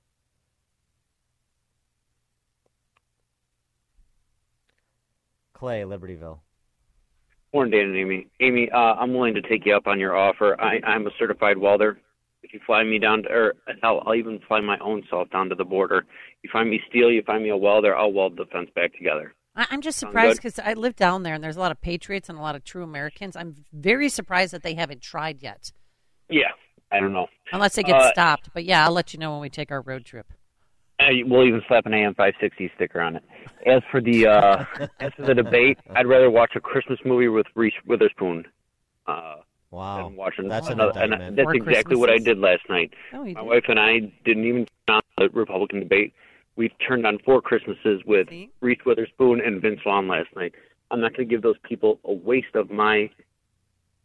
Clay, 5.53 5.81
Libertyville. 5.81 6.39
Morning, 7.51 7.71
Dan 7.71 7.89
and 7.89 7.97
Amy. 7.97 8.27
Amy, 8.41 8.69
uh, 8.69 8.77
I'm 8.77 9.13
willing 9.13 9.33
to 9.33 9.41
take 9.41 9.65
you 9.65 9.75
up 9.75 9.87
on 9.87 9.99
your 9.99 10.15
offer. 10.15 10.59
I, 10.61 10.79
I'm 10.85 11.07
a 11.07 11.11
certified 11.17 11.57
welder. 11.57 11.99
If 12.43 12.53
you 12.53 12.59
fly 12.65 12.83
me 12.83 12.99
down 12.99 13.23
to, 13.23 13.29
or 13.29 13.55
hell, 13.81 14.03
I'll 14.05 14.15
even 14.15 14.39
fly 14.47 14.61
my 14.61 14.77
own 14.79 15.03
self 15.09 15.29
down 15.31 15.49
to 15.49 15.55
the 15.55 15.65
border. 15.65 16.05
You 16.43 16.49
find 16.51 16.69
me 16.69 16.79
steel, 16.89 17.11
you 17.11 17.21
find 17.23 17.43
me 17.43 17.49
a 17.49 17.57
welder, 17.57 17.95
I'll 17.95 18.11
weld 18.13 18.37
the 18.37 18.45
fence 18.45 18.69
back 18.75 18.93
together. 18.93 19.33
I'm 19.55 19.81
just 19.81 19.97
surprised 19.97 20.37
because 20.37 20.59
I 20.59 20.73
live 20.73 20.95
down 20.95 21.23
there 21.23 21.33
and 21.33 21.43
there's 21.43 21.57
a 21.57 21.59
lot 21.59 21.71
of 21.71 21.81
patriots 21.81 22.29
and 22.29 22.37
a 22.37 22.41
lot 22.41 22.55
of 22.55 22.63
true 22.63 22.83
Americans. 22.83 23.35
I'm 23.35 23.55
very 23.73 24.07
surprised 24.07 24.53
that 24.53 24.61
they 24.61 24.75
haven't 24.75 25.01
tried 25.01 25.41
yet. 25.41 25.71
Yeah, 26.29 26.51
I 26.91 26.99
don't 26.99 27.11
know. 27.11 27.25
Unless 27.51 27.75
they 27.75 27.81
get 27.83 27.95
Uh, 27.95 28.11
stopped. 28.11 28.49
But 28.53 28.65
yeah, 28.65 28.85
I'll 28.85 28.91
let 28.91 29.13
you 29.13 29.19
know 29.19 29.31
when 29.31 29.41
we 29.41 29.49
take 29.49 29.71
our 29.71 29.81
road 29.81 30.05
trip. 30.05 30.27
Uh, 30.99 31.05
we'll 31.25 31.47
even 31.47 31.61
slap 31.67 31.87
an 31.87 31.93
AM 31.93 32.13
560 32.13 32.71
sticker 32.75 33.01
on 33.01 33.15
it. 33.15 33.23
As 33.65 33.81
for 33.91 33.99
the 33.99 34.27
uh, 34.27 34.65
as 34.99 35.11
for 35.15 35.23
the 35.23 35.33
debate, 35.33 35.79
I'd 35.95 36.07
rather 36.07 36.29
watch 36.29 36.51
a 36.55 36.59
Christmas 36.59 36.99
movie 37.03 37.27
with 37.27 37.47
Reese 37.55 37.73
Witherspoon. 37.85 38.45
Uh, 39.07 39.37
wow, 39.71 40.03
than 40.03 40.15
watching 40.15 40.47
That's 40.47 40.67
an 40.67 40.79
another, 40.79 40.99
and 40.99 41.37
that's 41.37 41.45
More 41.45 41.55
exactly 41.55 41.95
what 41.95 42.09
I 42.09 42.17
did 42.17 42.39
last 42.39 42.63
night. 42.69 42.93
Oh, 43.13 43.23
you 43.23 43.33
My 43.33 43.41
did. 43.41 43.49
wife 43.49 43.63
and 43.67 43.79
I 43.79 43.99
didn't 44.25 44.45
even 44.45 44.67
turn 44.87 44.95
on 44.97 45.01
the 45.17 45.29
Republican 45.29 45.79
debate. 45.79 46.13
We 46.55 46.69
turned 46.87 47.05
on 47.05 47.19
four 47.19 47.41
Christmases 47.41 48.01
with 48.05 48.27
Reese 48.61 48.79
Witherspoon 48.85 49.41
and 49.45 49.61
Vince 49.61 49.79
Vaughn 49.83 50.07
last 50.07 50.29
night. 50.35 50.55
I'm 50.89 51.01
not 51.01 51.15
going 51.15 51.27
to 51.27 51.33
give 51.33 51.41
those 51.41 51.57
people 51.63 51.99
a 52.03 52.13
waste 52.13 52.55
of 52.55 52.71
my 52.71 53.09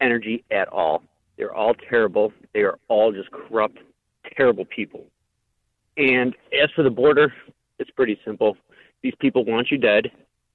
energy 0.01 0.45
at 0.51 0.69
all. 0.69 1.03
They're 1.39 1.55
all 1.55 1.75
terrible. 1.75 2.33
They 2.53 2.61
are 2.61 2.79
all 2.89 3.13
just 3.13 3.31
corrupt, 3.31 3.79
terrible 4.37 4.65
people. 4.65 5.07
And 5.97 6.35
as 6.63 6.71
for 6.75 6.83
the 6.83 6.91
border, 6.91 7.33
it's 7.79 7.91
pretty 7.91 8.19
simple. 8.25 8.57
These 9.03 9.15
people 9.19 9.45
want 9.45 9.71
you 9.71 9.79
dead. 9.79 10.11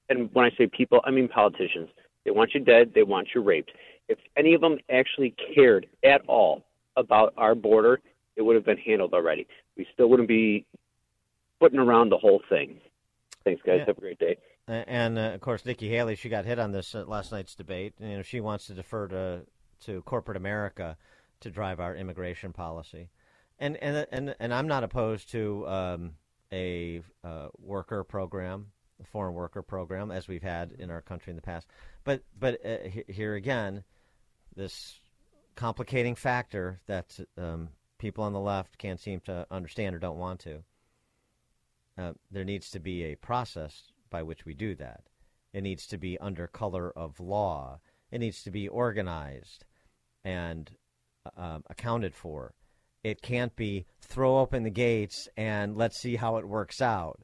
And 0.08 0.32
when 0.32 0.44
I 0.44 0.50
say 0.56 0.66
people, 0.66 1.00
I 1.04 1.10
mean 1.10 1.28
politicians. 1.28 1.88
They 2.24 2.30
want 2.30 2.54
you 2.54 2.60
dead. 2.60 2.92
They 2.94 3.02
want 3.02 3.28
you 3.34 3.42
raped. 3.42 3.72
If 4.08 4.18
any 4.36 4.54
of 4.54 4.60
them 4.60 4.78
actually 4.90 5.34
cared 5.54 5.86
at 6.04 6.22
all 6.26 6.64
about 6.96 7.34
our 7.36 7.54
border, 7.54 8.00
it 8.36 8.42
would 8.42 8.54
have 8.54 8.64
been 8.64 8.78
handled 8.78 9.14
already. 9.14 9.46
We 9.76 9.86
still 9.92 10.08
wouldn't 10.08 10.28
be 10.28 10.64
putting 11.60 11.78
around 11.78 12.10
the 12.10 12.18
whole 12.18 12.40
thing. 12.48 12.80
Thanks, 13.44 13.62
guys. 13.64 13.78
Yeah. 13.78 13.86
Have 13.86 13.98
a 13.98 14.00
great 14.00 14.18
day. 14.18 14.36
And 14.66 15.18
uh, 15.18 15.32
of 15.34 15.40
course, 15.40 15.64
Nikki 15.64 15.88
Haley, 15.88 16.14
she 16.14 16.28
got 16.28 16.44
hit 16.44 16.58
on 16.58 16.72
this 16.72 16.94
at 16.94 17.08
last 17.08 17.32
night's 17.32 17.54
debate. 17.54 17.94
You 17.98 18.18
know, 18.18 18.22
she 18.22 18.40
wants 18.40 18.66
to 18.66 18.74
defer 18.74 19.08
to 19.08 19.42
to 19.80 20.02
corporate 20.02 20.36
America 20.36 20.96
to 21.40 21.50
drive 21.50 21.80
our 21.80 21.94
immigration 21.94 22.52
policy, 22.52 23.08
and 23.58 23.76
and 23.78 24.06
and 24.12 24.34
and 24.38 24.52
I'm 24.52 24.68
not 24.68 24.84
opposed 24.84 25.30
to 25.30 25.66
um, 25.66 26.12
a 26.52 27.00
uh, 27.24 27.48
worker 27.58 28.04
program, 28.04 28.66
a 29.00 29.06
foreign 29.06 29.34
worker 29.34 29.62
program, 29.62 30.10
as 30.10 30.28
we've 30.28 30.42
had 30.42 30.72
in 30.72 30.90
our 30.90 31.00
country 31.00 31.30
in 31.30 31.36
the 31.36 31.42
past. 31.42 31.66
But 32.04 32.22
but 32.38 32.64
uh, 32.64 32.76
here 33.08 33.34
again, 33.36 33.84
this 34.58 35.00
complicating 35.54 36.14
factor 36.14 36.80
that 36.86 37.18
um, 37.38 37.70
people 37.98 38.24
on 38.24 38.34
the 38.34 38.40
left 38.40 38.76
can't 38.76 39.00
seem 39.00 39.20
to 39.20 39.46
understand 39.50 39.94
or 39.94 39.98
don't 39.98 40.18
want 40.18 40.40
to. 40.40 40.62
Uh, 41.96 42.12
there 42.30 42.44
needs 42.44 42.70
to 42.70 42.78
be 42.78 43.04
a 43.04 43.16
process 43.16 43.92
by 44.10 44.22
which 44.22 44.44
we 44.44 44.54
do 44.54 44.74
that. 44.74 45.00
It 45.52 45.62
needs 45.62 45.86
to 45.86 45.98
be 45.98 46.18
under 46.18 46.46
color 46.46 46.92
of 46.96 47.18
law. 47.18 47.80
It 48.10 48.18
needs 48.18 48.42
to 48.42 48.50
be 48.50 48.68
organized 48.68 49.64
and 50.24 50.70
um, 51.36 51.64
accounted 51.68 52.14
for. 52.14 52.54
It 53.02 53.22
can't 53.22 53.54
be 53.56 53.86
throw 54.00 54.38
open 54.38 54.64
the 54.64 54.70
gates 54.70 55.28
and 55.36 55.76
let's 55.76 55.98
see 55.98 56.16
how 56.16 56.36
it 56.36 56.46
works 56.46 56.80
out. 56.80 57.20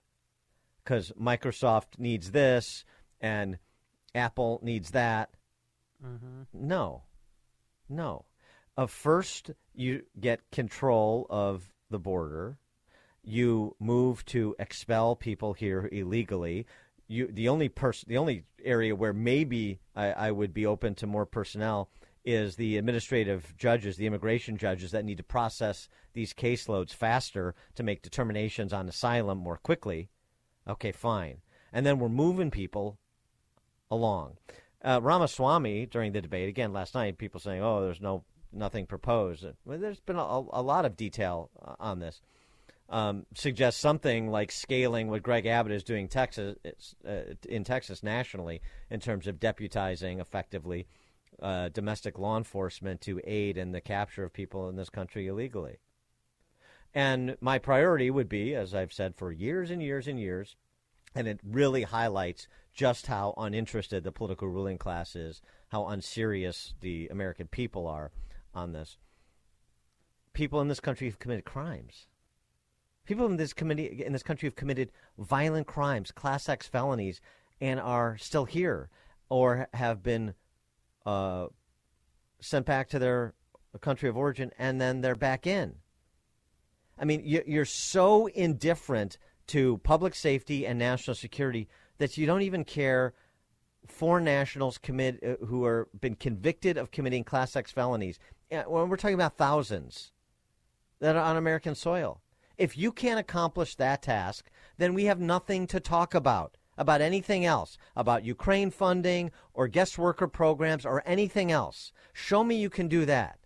Because 0.83 1.13
Microsoft 1.21 1.99
needs 1.99 2.31
this 2.31 2.85
and 3.21 3.59
Apple 4.15 4.61
needs 4.63 4.91
that. 4.91 5.31
No. 6.53 7.03
No. 7.95 8.25
Uh, 8.77 8.87
first, 8.87 9.53
you 9.75 10.03
get 10.19 10.51
control 10.51 11.27
of 11.31 11.73
the 11.91 11.99
border. 11.99 12.59
You 13.23 13.77
move 13.79 14.25
to 14.27 14.55
expel 14.59 15.17
people 15.17 15.53
here 15.53 15.89
illegally. 15.93 16.67
You, 17.07 17.29
the 17.31 17.49
only 17.49 17.69
person, 17.69 18.09
the 18.09 18.19
only 18.19 18.45
area 18.65 18.97
where 18.97 19.13
maybe 19.13 19.81
I, 19.95 20.13
I 20.13 20.31
would 20.31 20.53
be 20.53 20.67
open 20.67 20.95
to 20.97 21.07
more 21.07 21.27
personnel 21.27 21.91
is 22.25 22.57
the 22.57 22.79
administrative 22.79 23.55
judges, 23.57 23.97
the 23.97 24.07
immigration 24.07 24.57
judges 24.57 24.91
that 24.93 25.05
need 25.05 25.19
to 25.19 25.23
process 25.23 25.89
these 26.15 26.33
caseloads 26.33 26.95
faster 26.95 27.55
to 27.75 27.83
make 27.83 28.03
determinations 28.03 28.73
on 28.73 28.89
asylum 28.89 29.39
more 29.39 29.59
quickly. 29.59 30.09
Okay, 30.67 30.91
fine. 30.91 31.43
And 31.73 31.85
then 31.85 31.99
we're 31.99 32.09
moving 32.09 32.51
people 32.51 32.99
along. 33.91 34.39
Uh, 34.85 35.01
Ramaswamy 35.03 35.87
during 35.87 36.13
the 36.13 36.21
debate 36.21 36.49
again 36.49 36.73
last 36.73 36.95
night, 36.95 37.17
people 37.17 37.41
saying, 37.41 37.63
"Oh, 37.63 37.83
there's 37.83 38.03
no 38.03 38.25
nothing 38.53 38.87
proposed." 38.87 39.47
Well, 39.65 39.79
there's 39.79 40.01
been 40.01 40.17
a, 40.17 40.21
a 40.21 40.63
lot 40.63 40.85
of 40.85 40.97
detail 40.97 41.51
uh, 41.65 41.75
on 41.81 42.01
this. 42.01 42.21
Um, 42.91 43.25
suggests 43.35 43.81
something 43.81 44.29
like 44.29 44.53
scaling 44.53 45.09
what 45.09 45.23
Greg 45.23 45.47
Abbott 45.47 45.73
is 45.73 45.85
doing 45.85 46.07
Texas 46.07 46.57
uh, 47.09 47.35
in 47.49 47.65
Texas 47.65 48.03
nationally 48.03 48.61
in 48.91 49.01
terms 49.01 49.27
of 49.27 49.41
deputizing 49.41 50.21
effectively 50.21 50.87
uh, 51.43 51.71
domestic 51.71 52.19
law 52.19 52.37
enforcement 52.37 53.01
to 53.01 53.23
aid 53.25 53.57
in 53.57 53.73
the 53.73 53.81
capture 53.81 54.23
of 54.23 54.35
people 54.35 54.69
in 54.69 54.77
this 54.77 54.91
country 54.91 55.27
illegally. 55.27 55.79
And 56.93 57.37
my 57.41 57.59
priority 57.59 58.11
would 58.11 58.29
be, 58.29 58.55
as 58.55 58.75
I've 58.75 58.93
said 58.93 59.17
for 59.17 59.33
years 59.33 59.71
and 59.71 59.83
years 59.83 60.07
and 60.07 60.21
years, 60.21 60.55
and 61.15 61.27
it 61.27 61.41
really 61.43 61.83
highlights 61.83 62.47
just 62.75 63.07
how 63.07 63.35
uninterested 63.37 64.03
the 64.05 64.13
political 64.13 64.49
ruling 64.49 64.79
class 64.79 65.15
is, 65.15 65.41
how 65.69 65.87
unserious 65.87 66.75
the 66.81 67.09
American 67.09 67.47
people 67.47 67.87
are 67.87 68.11
on 68.53 68.73
this. 68.73 68.99
People 70.33 70.61
in 70.61 70.69
this 70.69 70.81
country 70.81 71.09
have 71.09 71.21
committed 71.21 71.45
crimes. 71.45 72.09
People 73.07 73.27
in 73.27 73.37
this 73.37 73.53
committee 73.53 74.03
in 74.05 74.13
this 74.13 74.23
country 74.23 74.47
have 74.47 74.57
committed 74.57 74.91
violent 75.19 75.67
crimes, 75.67 76.11
class 76.11 76.49
X 76.49 76.67
felonies, 76.67 77.21
and 77.61 77.79
are 77.79 78.17
still 78.19 78.47
here, 78.47 78.89
or 79.29 79.69
have 79.75 80.03
been 80.03 80.35
uh, 81.07 81.47
sent 82.41 82.67
back 82.67 82.89
to 82.89 82.99
their 82.99 83.35
country 83.81 84.09
of 84.09 84.17
origin, 84.17 84.51
and 84.59 84.81
then 84.81 85.01
they're 85.01 85.15
back 85.15 85.47
in. 85.47 85.77
I 86.99 87.05
mean, 87.05 87.23
you- 87.25 87.45
you're 87.47 87.65
so 87.65 88.27
indifferent 88.27 89.19
to 89.49 89.79
public 89.79 90.15
safety 90.15 90.67
and 90.67 90.79
national 90.79 91.15
security 91.15 91.69
that 91.99 92.17
you 92.17 92.27
don't 92.27 92.43
even 92.43 92.65
care 92.65 93.15
foreign 93.87 94.25
nationals 94.25 94.79
commit 94.79 95.23
uh, 95.23 95.45
who 95.45 95.65
are 95.65 95.89
been 96.01 96.15
convicted 96.15 96.77
of 96.77 96.91
committing 96.91 97.25
class 97.25 97.57
X 97.57 97.71
felonies. 97.71 98.19
When 98.51 98.89
we're 98.89 98.97
talking 98.97 99.15
about 99.15 99.37
thousands 99.37 100.13
that 101.01 101.17
are 101.17 101.25
on 101.25 101.37
American 101.37 101.75
soil. 101.75 102.21
If 102.57 102.79
you 102.79 102.93
can't 102.93 103.19
accomplish 103.19 103.75
that 103.75 104.03
task, 104.03 104.49
then 104.79 104.95
we 104.95 105.05
have 105.05 105.19
nothing 105.19 105.67
to 105.69 105.81
talk 105.81 106.15
about 106.15 106.57
about 106.77 107.01
anything 107.01 107.45
else, 107.45 107.79
about 107.95 108.25
Ukraine 108.25 108.71
funding 108.71 109.31
or 109.53 109.69
guest 109.69 109.99
worker 109.99 110.27
programs 110.27 110.85
or 110.85 111.03
anything 111.07 111.53
else. 111.53 111.93
Show 112.13 112.43
me 112.43 112.57
you 112.57 112.71
can 112.71 112.89
do 112.89 113.05
that. 113.07 113.39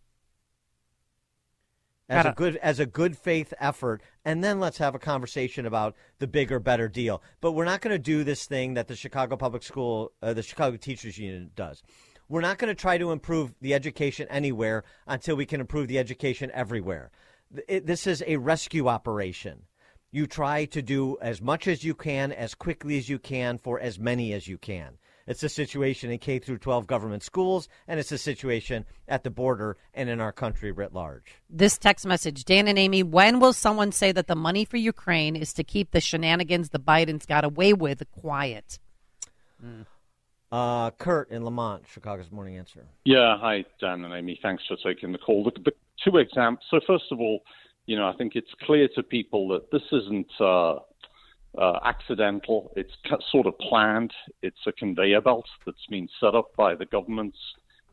As 2.09 2.27
a 2.27 2.33
good 2.33 2.57
as 2.57 2.81
a 2.81 2.87
good 2.87 3.17
faith 3.17 3.53
effort, 3.61 4.03
and 4.25 4.43
then 4.43 4.61
let's 4.61 4.79
have 4.79 4.95
a 4.95 4.99
conversation 4.99 5.67
about 5.67 5.95
the 6.19 6.27
bigger, 6.27 6.59
better 6.59 6.89
deal. 6.89 7.23
But 7.41 7.53
we're 7.53 7.65
not 7.65 7.81
going 7.81 7.95
to 7.95 7.99
do 7.99 8.25
this 8.25 8.47
thing 8.47 8.75
that 8.75 8.89
the 8.89 8.97
Chicago 8.97 9.37
Public 9.37 9.63
School, 9.63 10.13
uh, 10.23 10.33
the 10.33 10.43
Chicago 10.43 10.77
Teachers 10.77 11.19
Union 11.19 11.51
does. 11.55 11.83
We're 12.29 12.43
not 12.43 12.59
going 12.59 12.69
to 12.69 12.81
try 12.81 12.99
to 12.99 13.11
improve 13.11 13.55
the 13.61 13.75
education 13.75 14.27
anywhere 14.31 14.85
until 15.07 15.37
we 15.37 15.47
can 15.47 15.61
improve 15.61 15.89
the 15.89 15.99
education 15.99 16.51
everywhere. 16.53 17.11
It- 17.67 17.87
this 17.87 18.07
is 18.07 18.23
a 18.27 18.37
rescue 18.37 18.89
operation. 18.89 19.63
You 20.11 20.27
try 20.27 20.67
to 20.67 20.83
do 20.83 21.19
as 21.21 21.41
much 21.41 21.67
as 21.67 21.85
you 21.85 21.95
can, 21.95 22.33
as 22.33 22.55
quickly 22.55 22.99
as 22.99 23.09
you 23.09 23.19
can, 23.19 23.59
for 23.59 23.81
as 23.81 23.99
many 23.99 24.33
as 24.33 24.47
you 24.47 24.59
can. 24.59 24.99
It's 25.29 25.43
a 25.43 25.49
situation 25.51 26.11
in 26.11 26.19
K 26.19 26.39
through 26.39 26.57
12 26.57 26.87
government 26.87 27.23
schools, 27.23 27.69
and 27.87 28.01
it's 28.01 28.11
a 28.13 28.17
situation 28.17 28.87
at 29.07 29.25
the 29.25 29.31
border 29.31 29.77
and 29.93 30.09
in 30.09 30.23
our 30.23 30.33
country 30.33 30.73
writ 30.73 30.95
large. 30.95 31.43
This 31.51 31.77
text 31.77 32.07
message, 32.07 32.47
Dan 32.47 32.67
and 32.67 32.79
Amy, 32.79 33.03
when 33.03 33.39
will 33.39 33.53
someone 33.53 33.93
say 33.93 34.11
that 34.11 34.27
the 34.27 34.35
money 34.35 34.65
for 34.65 34.79
Ukraine 34.79 35.37
is 35.37 35.53
to 35.53 35.63
keep 35.63 35.91
the 35.91 36.01
shenanigans 36.01 36.71
the 36.71 36.81
Bidens 36.81 37.27
got 37.27 37.45
away 37.45 37.75
with 37.75 38.03
quiet? 38.11 38.79
Uh, 40.51 40.91
Kurt 40.93 41.31
in 41.31 41.45
Lemont, 41.45 41.83
Chicago's 41.87 42.33
Morning 42.33 42.57
Answer. 42.57 42.87
Yeah, 43.05 43.37
hi, 43.39 43.67
Dan 43.81 44.07
and 44.07 44.15
Amy. 44.15 44.39
Thanks 44.41 44.63
for 44.67 44.79
taking 44.83 45.13
the 45.13 45.19
call. 45.19 45.45
The, 45.45 45.53
the 45.63 45.73
two 46.03 46.17
examples. 46.17 46.65
So, 46.71 46.81
first 46.87 47.05
of 47.11 47.21
all, 47.21 47.41
you 47.85 47.97
know, 47.97 48.09
I 48.09 48.15
think 48.15 48.33
it's 48.35 48.53
clear 48.63 48.89
to 48.95 49.03
people 49.03 49.49
that 49.49 49.71
this 49.71 49.83
isn't 49.93 50.31
uh, 50.41 50.77
uh, 51.57 51.79
accidental. 51.85 52.73
It's 52.77 52.93
sort 53.31 53.47
of 53.47 53.59
planned. 53.59 54.13
It's 54.43 54.59
a 54.67 54.73
conveyor 54.73 55.21
belt 55.21 55.47
that's 55.65 55.87
been 55.89 56.09
set 56.21 56.35
up 56.35 56.55
by 56.57 56.75
the 56.75 56.87
governments, 56.87 57.39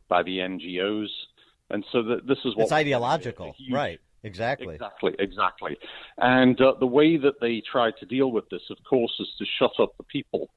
by 0.10 0.24
the 0.24 0.39
NGOs, 0.39 1.08
and 1.70 1.84
so 1.91 2.03
that 2.03 2.28
this 2.28 2.38
is 2.45 2.56
what 2.56 2.64
It's 2.64 2.72
ideological, 2.72 3.56
right? 3.72 3.99
Exactly. 4.24 4.74
Exactly, 4.74 5.14
exactly. 5.20 5.78
And 6.18 6.60
uh, 6.60 6.74
the 6.80 6.88
way 6.88 7.16
that 7.18 7.39
they 7.39 7.62
try 7.72 7.91
to 7.99 8.06
deal 8.08 8.32
with 8.32 8.49
this, 8.49 8.64
of 8.72 8.78
course, 8.89 9.14
is 9.20 9.28
to 9.38 9.45
shut 9.60 9.72
up 9.80 9.95
the 9.97 10.03
people. 10.03 10.49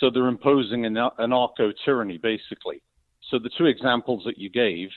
So 0.00 0.10
they're 0.10 0.28
imposing 0.28 0.84
an 0.84 0.94
anarcho 0.94 1.72
tyranny, 1.82 2.18
basically. 2.18 2.82
So 3.30 3.38
the 3.38 3.50
two 3.56 3.64
examples 3.64 4.22
that 4.26 4.36
you 4.36 4.50
gave, 4.50 4.90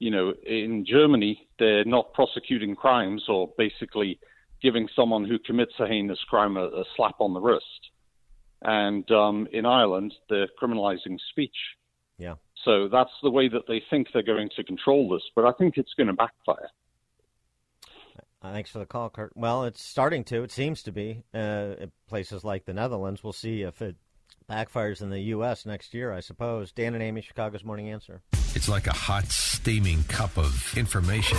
you 0.00 0.10
know, 0.10 0.34
in 0.44 0.84
Germany, 0.84 1.46
they're 1.60 1.84
not 1.84 2.12
prosecuting 2.12 2.74
crimes 2.74 3.24
or 3.28 3.52
basically 3.56 4.18
giving 4.62 4.88
someone 4.94 5.24
who 5.24 5.38
commits 5.38 5.72
a 5.78 5.86
heinous 5.86 6.18
crime 6.28 6.56
a, 6.56 6.64
a 6.64 6.84
slap 6.96 7.16
on 7.20 7.34
the 7.34 7.40
wrist. 7.40 7.90
And 8.62 9.10
um, 9.10 9.48
in 9.52 9.64
Ireland, 9.64 10.14
they're 10.28 10.48
criminalizing 10.60 11.18
speech. 11.30 11.56
Yeah. 12.18 12.34
So 12.64 12.88
that's 12.88 13.10
the 13.22 13.30
way 13.30 13.48
that 13.48 13.66
they 13.66 13.82
think 13.88 14.08
they're 14.12 14.22
going 14.22 14.50
to 14.56 14.64
control 14.64 15.08
this, 15.08 15.22
but 15.34 15.46
I 15.46 15.52
think 15.52 15.78
it's 15.78 15.94
going 15.96 16.08
to 16.08 16.12
backfire. 16.12 16.68
Uh, 18.42 18.52
thanks 18.52 18.70
for 18.70 18.78
the 18.78 18.86
call, 18.86 19.10
Kurt. 19.10 19.36
Well, 19.36 19.64
it's 19.64 19.82
starting 19.82 20.24
to. 20.24 20.42
It 20.42 20.52
seems 20.52 20.82
to 20.84 20.92
be. 20.92 21.22
Uh, 21.34 21.74
in 21.78 21.92
places 22.08 22.44
like 22.44 22.64
the 22.64 22.72
Netherlands. 22.72 23.22
We'll 23.22 23.32
see 23.32 23.62
if 23.62 23.82
it 23.82 23.96
backfires 24.48 25.02
in 25.02 25.10
the 25.10 25.20
U.S. 25.20 25.66
next 25.66 25.94
year, 25.94 26.12
I 26.12 26.20
suppose. 26.20 26.72
Dan 26.72 26.94
and 26.94 27.02
Amy, 27.02 27.20
Chicago's 27.20 27.64
Morning 27.64 27.90
Answer. 27.90 28.22
It's 28.54 28.68
like 28.68 28.86
a 28.86 28.92
hot, 28.92 29.26
steaming 29.26 30.02
cup 30.04 30.36
of 30.36 30.74
information 30.76 31.38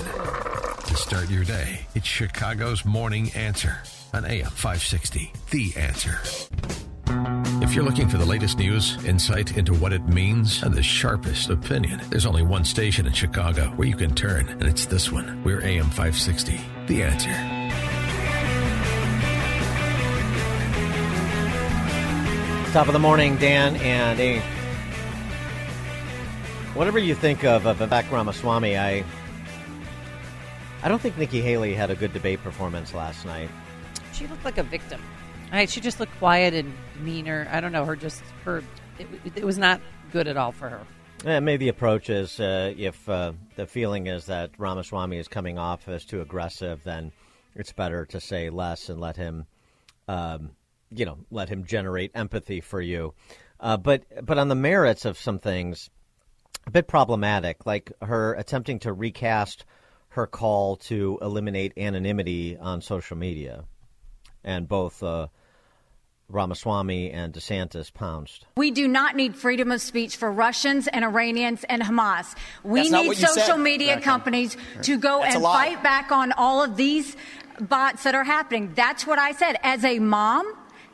to 0.91 0.97
start 0.97 1.29
your 1.29 1.45
day. 1.45 1.85
It's 1.95 2.05
Chicago's 2.05 2.83
Morning 2.83 3.31
Answer 3.33 3.77
on 4.13 4.25
AM 4.25 4.49
560. 4.49 5.31
The 5.49 5.73
Answer. 5.77 6.19
If 7.63 7.73
you're 7.73 7.85
looking 7.85 8.09
for 8.09 8.17
the 8.17 8.25
latest 8.25 8.57
news, 8.57 8.97
insight 9.05 9.55
into 9.55 9.73
what 9.73 9.93
it 9.93 10.05
means, 10.07 10.61
and 10.63 10.73
the 10.73 10.83
sharpest 10.83 11.49
opinion, 11.49 12.01
there's 12.09 12.25
only 12.25 12.43
one 12.43 12.65
station 12.65 13.07
in 13.07 13.13
Chicago 13.13 13.67
where 13.77 13.87
you 13.87 13.95
can 13.95 14.13
turn, 14.13 14.49
and 14.49 14.63
it's 14.63 14.85
this 14.85 15.09
one. 15.09 15.41
We're 15.45 15.61
AM 15.61 15.85
560. 15.85 16.59
The 16.87 17.03
Answer. 17.03 17.29
Top 22.73 22.87
of 22.87 22.93
the 22.93 22.99
morning, 22.99 23.37
Dan 23.37 23.77
and 23.77 24.19
Amy. 24.19 24.41
Whatever 26.73 26.99
you 26.99 27.15
think 27.15 27.45
of, 27.45 27.65
of 27.65 27.77
Vivek 27.77 28.11
Ramaswamy, 28.11 28.77
I 28.77 29.05
I 30.83 30.87
don't 30.87 30.99
think 31.01 31.17
Nikki 31.17 31.41
Haley 31.41 31.75
had 31.75 31.91
a 31.91 31.95
good 31.95 32.11
debate 32.11 32.41
performance 32.43 32.93
last 32.93 33.25
night. 33.25 33.49
She 34.13 34.25
looked 34.27 34.43
like 34.43 34.57
a 34.57 34.63
victim. 34.63 34.99
I, 35.51 35.65
she 35.65 35.81
just 35.81 35.99
looked 35.99 36.17
quiet 36.17 36.53
and 36.53 36.73
meaner. 37.01 37.47
I 37.51 37.61
don't 37.61 37.71
know 37.71 37.85
her. 37.85 37.95
Just 37.95 38.23
her. 38.45 38.63
It, 38.97 39.07
it 39.35 39.45
was 39.45 39.57
not 39.57 39.81
good 40.11 40.27
at 40.27 40.37
all 40.37 40.51
for 40.51 40.69
her. 40.69 40.81
Eh, 41.25 41.39
maybe 41.39 41.65
the 41.65 41.69
approach 41.69 42.09
is 42.09 42.39
uh, 42.39 42.73
if 42.75 43.07
uh, 43.07 43.33
the 43.55 43.67
feeling 43.67 44.07
is 44.07 44.25
that 44.25 44.51
Ramaswamy 44.57 45.17
is 45.17 45.27
coming 45.27 45.59
off 45.59 45.87
as 45.87 46.03
too 46.03 46.21
aggressive, 46.21 46.81
then 46.83 47.11
it's 47.55 47.73
better 47.73 48.05
to 48.07 48.19
say 48.19 48.49
less 48.49 48.89
and 48.89 48.99
let 48.99 49.17
him, 49.17 49.45
um, 50.07 50.51
you 50.89 51.05
know, 51.05 51.19
let 51.29 51.49
him 51.49 51.65
generate 51.65 52.11
empathy 52.15 52.59
for 52.59 52.81
you. 52.81 53.13
Uh, 53.59 53.77
but 53.77 54.03
but 54.25 54.39
on 54.39 54.47
the 54.47 54.55
merits 54.55 55.05
of 55.05 55.19
some 55.19 55.37
things, 55.37 55.91
a 56.65 56.71
bit 56.71 56.87
problematic, 56.87 57.67
like 57.67 57.91
her 58.01 58.33
attempting 58.33 58.79
to 58.79 58.93
recast 58.93 59.65
her 60.11 60.27
call 60.27 60.75
to 60.75 61.17
eliminate 61.21 61.73
anonymity 61.77 62.57
on 62.57 62.81
social 62.81 63.17
media, 63.17 63.63
and 64.43 64.67
both 64.67 65.01
uh, 65.01 65.27
Ramaswamy 66.27 67.11
and 67.11 67.33
DeSantis 67.33 67.93
pounced. 67.93 68.45
We 68.55 68.71
do 68.71 68.87
not 68.87 69.15
need 69.15 69.35
freedom 69.35 69.71
of 69.71 69.81
speech 69.81 70.15
for 70.17 70.31
Russians 70.31 70.87
and 70.87 71.03
Iranians 71.05 71.63
and 71.65 71.81
Hamas. 71.81 72.35
We 72.63 72.89
That's 72.89 73.03
need 73.03 73.17
social 73.17 73.41
said. 73.41 73.59
media 73.59 73.97
Exactly. 73.97 74.11
companies 74.11 74.57
to 74.83 74.97
go 74.97 75.19
That's 75.21 75.35
and 75.35 75.43
fight 75.43 75.83
back 75.83 76.11
on 76.11 76.31
all 76.33 76.63
of 76.63 76.75
these 76.77 77.15
bots 77.59 78.03
that 78.03 78.15
are 78.15 78.23
happening. 78.23 78.73
That's 78.75 79.05
what 79.05 79.19
I 79.19 79.33
said. 79.33 79.57
As 79.63 79.83
a 79.85 79.99
mom, 79.99 80.51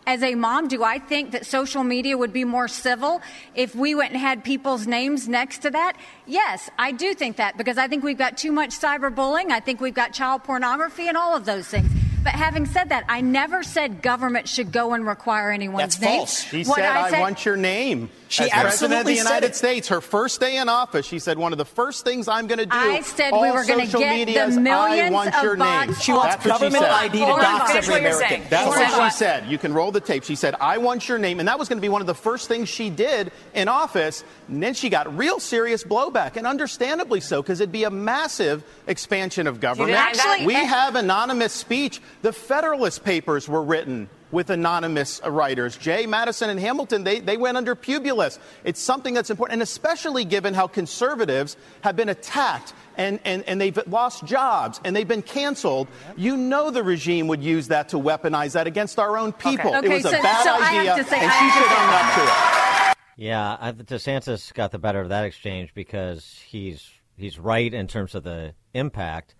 as 0.07 0.23
a 0.23 0.33
mom, 0.35 0.69
do 0.69 0.83
I 0.85 0.99
think 0.99 1.31
that 1.31 1.45
social 1.45 1.83
media 1.83 2.17
would 2.17 2.31
be 2.31 2.45
more 2.45 2.69
civil 2.69 3.21
if 3.53 3.75
we 3.75 3.93
went 3.93 4.13
and 4.13 4.21
had 4.21 4.43
people's 4.43 4.87
names 4.87 5.27
next 5.27 5.59
to 5.59 5.69
that? 5.71 5.97
Yes, 6.25 6.69
I 6.79 6.93
do 6.93 7.13
think 7.13 7.35
that 7.35 7.57
because 7.57 7.77
I 7.77 7.89
think 7.89 8.05
we've 8.05 8.17
got 8.17 8.37
too 8.37 8.53
much 8.53 8.69
cyberbullying. 8.69 9.51
I 9.51 9.59
think 9.59 9.81
we've 9.81 9.93
got 9.93 10.13
child 10.13 10.45
pornography 10.45 11.09
and 11.09 11.17
all 11.17 11.35
of 11.35 11.45
those 11.45 11.67
things. 11.67 11.91
But 12.23 12.31
having 12.31 12.65
said 12.65 12.89
that, 12.89 13.03
I 13.09 13.19
never 13.21 13.63
said 13.63 14.01
government 14.01 14.47
should 14.47 14.71
go 14.71 14.93
and 14.93 15.05
require 15.05 15.51
anyone's 15.51 15.97
That's 15.97 16.01
name. 16.01 16.17
false. 16.19 16.39
She 16.43 16.63
What 16.63 16.77
said, 16.77 16.85
I, 16.85 17.19
want 17.19 17.45
your 17.45 17.57
name. 17.57 18.09
She 18.30 18.43
As 18.43 18.61
president 18.61 19.01
of 19.01 19.05
the 19.07 19.13
United. 19.15 19.55
States, 19.55 19.88
her 19.88 20.01
first 20.01 20.39
day 20.39 20.57
in 20.57 20.69
office, 20.69 21.05
she 21.05 21.19
said, 21.19 21.38
one 21.38 21.51
of 21.51 21.57
the 21.57 21.65
first 21.65 22.03
things 22.03 22.28
I'm 22.28 22.47
going 22.47 22.59
to 22.59 22.65
do. 22.65 22.75
I 22.75 23.01
said 23.01 23.32
we 23.32 23.51
were 23.51 23.65
gonna 23.65 23.86
social 23.86 24.01
get 24.01 24.15
media 24.15 24.45
the 24.45 24.51
is, 24.51 24.57
I 24.57 24.61
millions 24.61 25.13
want 25.13 25.36
of 25.36 25.43
your 25.43 25.55
bots 25.55 25.88
name. 25.88 25.95
She 26.01 26.11
wants 26.11 26.36
That's 26.36 26.45
what 26.45 26.51
government 26.59 26.84
she 26.84 26.89
said. 26.89 26.91
ID 26.91 27.19
to 27.19 27.25
Hold 27.25 27.39
on, 27.39 27.43
dox 27.43 27.71
finish 27.71 27.84
every 27.84 27.93
what 27.93 28.01
you're 28.01 28.11
American. 28.11 28.30
saying. 28.30 28.47
That's 28.49 28.95
what 28.97 29.11
she 29.11 29.17
said. 29.17 29.47
You 29.47 29.57
can 29.57 29.73
roll 29.73 29.91
the 29.91 30.01
tape. 30.01 30.23
She 30.23 30.36
said, 30.36 30.55
I 30.59 30.78
want 30.78 31.07
your 31.07 31.17
name. 31.17 31.39
And 31.39 31.47
that 31.47 31.57
was 31.57 31.69
going 31.69 31.78
to 31.78 31.82
be 31.82 31.89
one 31.89 32.01
of 32.01 32.07
the 32.07 32.15
first 32.15 32.47
things 32.47 32.69
she 32.69 32.89
did 32.89 33.32
in 33.53 33.67
office. 33.67 34.23
And 34.47 34.61
then 34.61 34.73
she 34.73 34.89
got 34.89 35.15
real 35.17 35.39
serious 35.39 35.84
blowback, 35.84 36.36
and 36.36 36.45
understandably 36.45 37.21
so, 37.21 37.41
because 37.41 37.59
it'd 37.61 37.71
be 37.71 37.86
a 37.86 37.89
massive 37.89 38.63
expansion 38.88 39.47
of 39.47 39.59
government. 39.59 39.97
Actually, 39.97 40.45
we 40.45 40.53
have 40.53 40.95
anonymous 40.95 41.53
speech. 41.53 42.01
The 42.21 42.34
Federalist 42.34 43.03
Papers 43.03 43.47
were 43.47 43.63
written 43.63 44.09
with 44.32 44.49
anonymous 44.49 45.21
writers. 45.25 45.78
Jay, 45.78 46.05
Madison, 46.05 46.49
and 46.49 46.59
Hamilton, 46.59 47.03
they, 47.03 47.19
they 47.19 47.38
went 47.38 47.57
under 47.57 47.75
Publius. 47.75 48.39
It's 48.63 48.82
something 48.82 49.13
that's 49.13 49.30
important, 49.30 49.53
and 49.53 49.61
especially 49.61 50.25
given 50.25 50.53
how 50.53 50.67
conservatives 50.67 51.57
have 51.82 51.95
been 51.95 52.09
attacked 52.09 52.73
and, 52.97 53.19
and, 53.25 53.43
and 53.43 53.61
they've 53.61 53.80
lost 53.88 54.25
jobs 54.25 54.82
and 54.84 54.95
they've 54.95 55.07
been 55.07 55.21
canceled. 55.21 55.88
You 56.15 56.36
know 56.36 56.71
the 56.71 56.84
regime 56.84 57.28
would 57.28 57.43
use 57.43 57.67
that 57.69 57.89
to 57.89 57.97
weaponize 57.97 58.53
that 58.53 58.67
against 58.67 58.99
our 58.99 59.17
own 59.17 59.32
people. 59.34 59.73
Okay, 59.75 59.88
it 59.88 59.89
was 59.89 60.05
a 60.05 60.11
bad 60.11 60.43
so 60.43 60.61
idea, 60.61 60.95
to 60.95 61.03
say- 61.03 61.19
and 61.19 61.32
I 61.32 61.39
she 61.39 61.51
should 61.51 61.71
own 61.71 61.93
up 61.93 62.15
to 62.15 62.23
it. 62.23 62.97
Yeah, 63.19 63.71
DeSantis 63.84 64.53
got 64.53 64.71
the 64.71 64.78
better 64.78 65.01
of 65.01 65.09
that 65.09 65.25
exchange 65.25 65.73
because 65.73 66.39
he's 66.45 66.91
he's 67.15 67.39
right 67.39 67.73
in 67.73 67.88
terms 67.88 68.13
of 68.13 68.23
the 68.23 68.53
impact. 68.75 69.34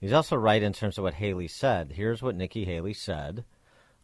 He's 0.00 0.12
also 0.12 0.36
right 0.36 0.62
in 0.62 0.72
terms 0.72 0.98
of 0.98 1.04
what 1.04 1.14
Haley 1.14 1.48
said. 1.48 1.92
Here's 1.92 2.20
what 2.20 2.34
Nikki 2.34 2.64
Haley 2.64 2.92
said 2.92 3.44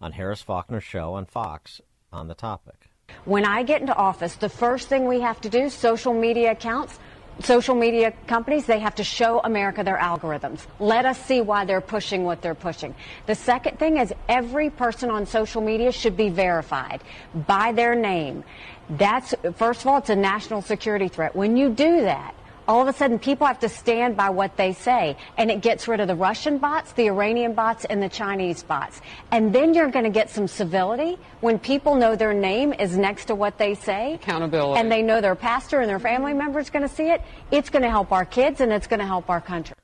on 0.00 0.12
Harris 0.12 0.42
Faulkner's 0.42 0.84
show 0.84 1.14
on 1.14 1.26
Fox 1.26 1.80
on 2.12 2.28
the 2.28 2.34
topic. 2.34 2.90
When 3.24 3.44
I 3.44 3.62
get 3.62 3.80
into 3.80 3.94
office, 3.94 4.34
the 4.34 4.48
first 4.48 4.88
thing 4.88 5.06
we 5.06 5.20
have 5.20 5.40
to 5.42 5.48
do, 5.48 5.70
social 5.70 6.12
media 6.12 6.52
accounts, 6.52 6.98
social 7.40 7.74
media 7.74 8.12
companies, 8.26 8.66
they 8.66 8.80
have 8.80 8.96
to 8.96 9.04
show 9.04 9.40
America 9.40 9.82
their 9.84 9.96
algorithms. 9.96 10.66
Let 10.78 11.06
us 11.06 11.18
see 11.24 11.40
why 11.40 11.64
they're 11.64 11.80
pushing 11.80 12.24
what 12.24 12.42
they're 12.42 12.54
pushing. 12.54 12.94
The 13.26 13.34
second 13.34 13.78
thing 13.78 13.98
is 13.98 14.12
every 14.28 14.70
person 14.70 15.10
on 15.10 15.26
social 15.26 15.62
media 15.62 15.92
should 15.92 16.16
be 16.16 16.28
verified 16.28 17.02
by 17.46 17.72
their 17.72 17.94
name. 17.94 18.44
That's, 18.90 19.34
first 19.54 19.82
of 19.82 19.86
all, 19.86 19.98
it's 19.98 20.10
a 20.10 20.16
national 20.16 20.62
security 20.62 21.08
threat. 21.08 21.36
When 21.36 21.56
you 21.56 21.68
do 21.68 22.02
that, 22.02 22.34
all 22.68 22.82
of 22.82 22.86
a 22.86 22.92
sudden 22.92 23.18
people 23.18 23.46
have 23.46 23.58
to 23.60 23.68
stand 23.68 24.16
by 24.16 24.28
what 24.28 24.56
they 24.58 24.74
say 24.74 25.16
and 25.38 25.50
it 25.50 25.62
gets 25.62 25.88
rid 25.88 26.00
of 26.00 26.06
the 26.06 26.14
Russian 26.14 26.58
bots, 26.58 26.92
the 26.92 27.06
Iranian 27.06 27.54
bots 27.54 27.86
and 27.86 28.02
the 28.02 28.08
Chinese 28.10 28.62
bots. 28.62 29.00
And 29.32 29.52
then 29.54 29.72
you're 29.72 29.90
going 29.90 30.04
to 30.04 30.10
get 30.10 30.28
some 30.28 30.46
civility 30.46 31.18
when 31.40 31.58
people 31.58 31.94
know 31.94 32.14
their 32.14 32.34
name 32.34 32.74
is 32.74 32.96
next 32.96 33.24
to 33.26 33.34
what 33.34 33.56
they 33.56 33.74
say. 33.74 34.14
Accountability. 34.14 34.78
And 34.78 34.92
they 34.92 35.02
know 35.02 35.22
their 35.22 35.34
pastor 35.34 35.80
and 35.80 35.88
their 35.88 35.98
family 35.98 36.34
members 36.34 36.68
going 36.68 36.86
to 36.86 36.94
see 36.94 37.10
it. 37.10 37.22
It's 37.50 37.70
going 37.70 37.82
to 37.82 37.90
help 37.90 38.12
our 38.12 38.26
kids 38.26 38.60
and 38.60 38.70
it's 38.70 38.86
going 38.86 39.00
to 39.00 39.06
help 39.06 39.30
our 39.30 39.40
country. 39.40 39.74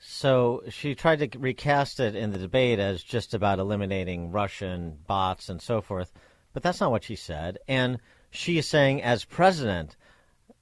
So 0.00 0.62
she 0.68 0.94
tried 0.94 1.20
to 1.20 1.38
recast 1.38 2.00
it 2.00 2.14
in 2.16 2.32
the 2.32 2.38
debate 2.38 2.78
as 2.78 3.02
just 3.02 3.34
about 3.34 3.58
eliminating 3.58 4.32
Russian 4.32 4.98
bots 5.06 5.48
and 5.48 5.60
so 5.60 5.80
forth, 5.80 6.12
but 6.52 6.62
that's 6.62 6.80
not 6.80 6.90
what 6.90 7.04
she 7.04 7.16
said. 7.16 7.58
And 7.66 7.98
she 8.30 8.58
is 8.58 8.66
saying, 8.66 9.02
as 9.02 9.24
president, 9.24 9.96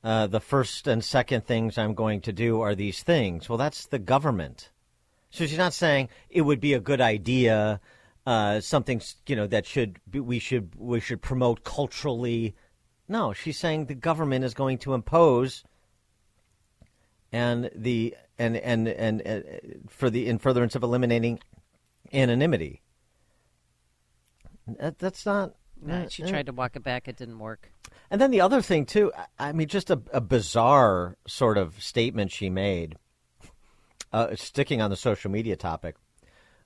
uh, 0.06 0.28
the 0.28 0.38
first 0.38 0.86
and 0.86 1.02
second 1.02 1.44
things 1.44 1.76
I'm 1.76 1.94
going 1.94 2.20
to 2.20 2.32
do 2.32 2.60
are 2.60 2.76
these 2.76 3.02
things. 3.02 3.48
Well, 3.48 3.58
that's 3.58 3.86
the 3.86 3.98
government. 3.98 4.70
So 5.30 5.46
she's 5.46 5.58
not 5.58 5.74
saying 5.74 6.10
it 6.30 6.42
would 6.42 6.60
be 6.60 6.74
a 6.74 6.80
good 6.80 7.00
idea, 7.00 7.80
uh, 8.24 8.60
something 8.60 9.02
you 9.26 9.34
know 9.34 9.48
that 9.48 9.66
should 9.66 9.98
be, 10.08 10.20
we 10.20 10.38
should 10.38 10.70
we 10.76 11.00
should 11.00 11.22
promote 11.22 11.64
culturally. 11.64 12.54
No, 13.08 13.32
she's 13.32 13.58
saying 13.58 13.86
the 13.86 13.96
government 13.96 14.44
is 14.44 14.54
going 14.54 14.78
to 14.78 14.94
impose 14.94 15.64
and 17.32 17.68
the 17.74 18.14
and 18.38 18.56
and 18.58 18.86
and, 18.86 19.20
and 19.22 19.44
for 19.88 20.08
the 20.08 20.28
in 20.28 20.38
furtherance 20.38 20.76
of 20.76 20.84
eliminating 20.84 21.40
anonymity. 22.12 22.80
That, 24.68 25.00
that's 25.00 25.26
not. 25.26 25.56
No, 25.82 26.08
she 26.08 26.22
tried 26.22 26.46
to 26.46 26.52
walk 26.52 26.76
it 26.76 26.82
back. 26.82 27.08
It 27.08 27.16
didn't 27.16 27.38
work. 27.38 27.70
And 28.10 28.20
then 28.20 28.30
the 28.30 28.40
other 28.40 28.62
thing 28.62 28.86
too. 28.86 29.12
I 29.38 29.52
mean, 29.52 29.68
just 29.68 29.90
a, 29.90 30.00
a 30.12 30.20
bizarre 30.20 31.16
sort 31.26 31.58
of 31.58 31.82
statement 31.82 32.32
she 32.32 32.50
made, 32.50 32.96
uh, 34.12 34.34
sticking 34.36 34.80
on 34.80 34.90
the 34.90 34.96
social 34.96 35.30
media 35.30 35.56
topic, 35.56 35.96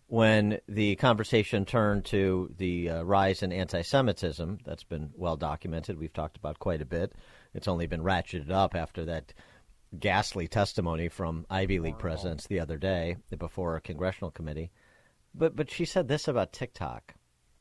when 0.06 0.60
the 0.68 0.96
conversation 0.96 1.64
turned 1.64 2.04
to 2.06 2.52
the 2.56 2.90
uh, 2.90 3.02
rise 3.02 3.42
in 3.42 3.52
anti-Semitism. 3.52 4.58
That's 4.64 4.84
been 4.84 5.10
well 5.16 5.36
documented. 5.36 5.98
We've 5.98 6.12
talked 6.12 6.36
about 6.36 6.58
quite 6.58 6.82
a 6.82 6.86
bit. 6.86 7.12
It's 7.54 7.68
only 7.68 7.86
been 7.86 8.02
ratcheted 8.02 8.50
up 8.50 8.74
after 8.74 9.04
that 9.06 9.32
ghastly 9.98 10.46
testimony 10.46 11.08
from 11.08 11.46
Ivy 11.50 11.80
League 11.80 11.98
presidents 11.98 12.46
the 12.46 12.60
other 12.60 12.76
day 12.76 13.16
before 13.36 13.74
a 13.74 13.80
congressional 13.80 14.30
committee. 14.30 14.70
But 15.34 15.56
but 15.56 15.70
she 15.70 15.84
said 15.84 16.08
this 16.08 16.28
about 16.28 16.52
TikTok. 16.52 17.14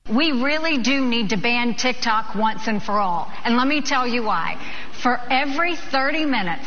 We 0.10 0.32
really 0.32 0.80
do 0.80 1.06
need 1.06 1.30
to 1.30 1.38
ban 1.38 1.76
TikTok 1.76 2.36
once 2.36 2.68
and 2.68 2.82
for 2.82 2.94
all. 2.94 3.32
And 3.44 3.56
let 3.58 3.68
me 3.68 3.82
tell 3.82 4.08
you 4.08 4.24
why. 4.24 4.58
For 5.02 5.20
every 5.30 5.76
30 5.76 6.26
minutes 6.26 6.66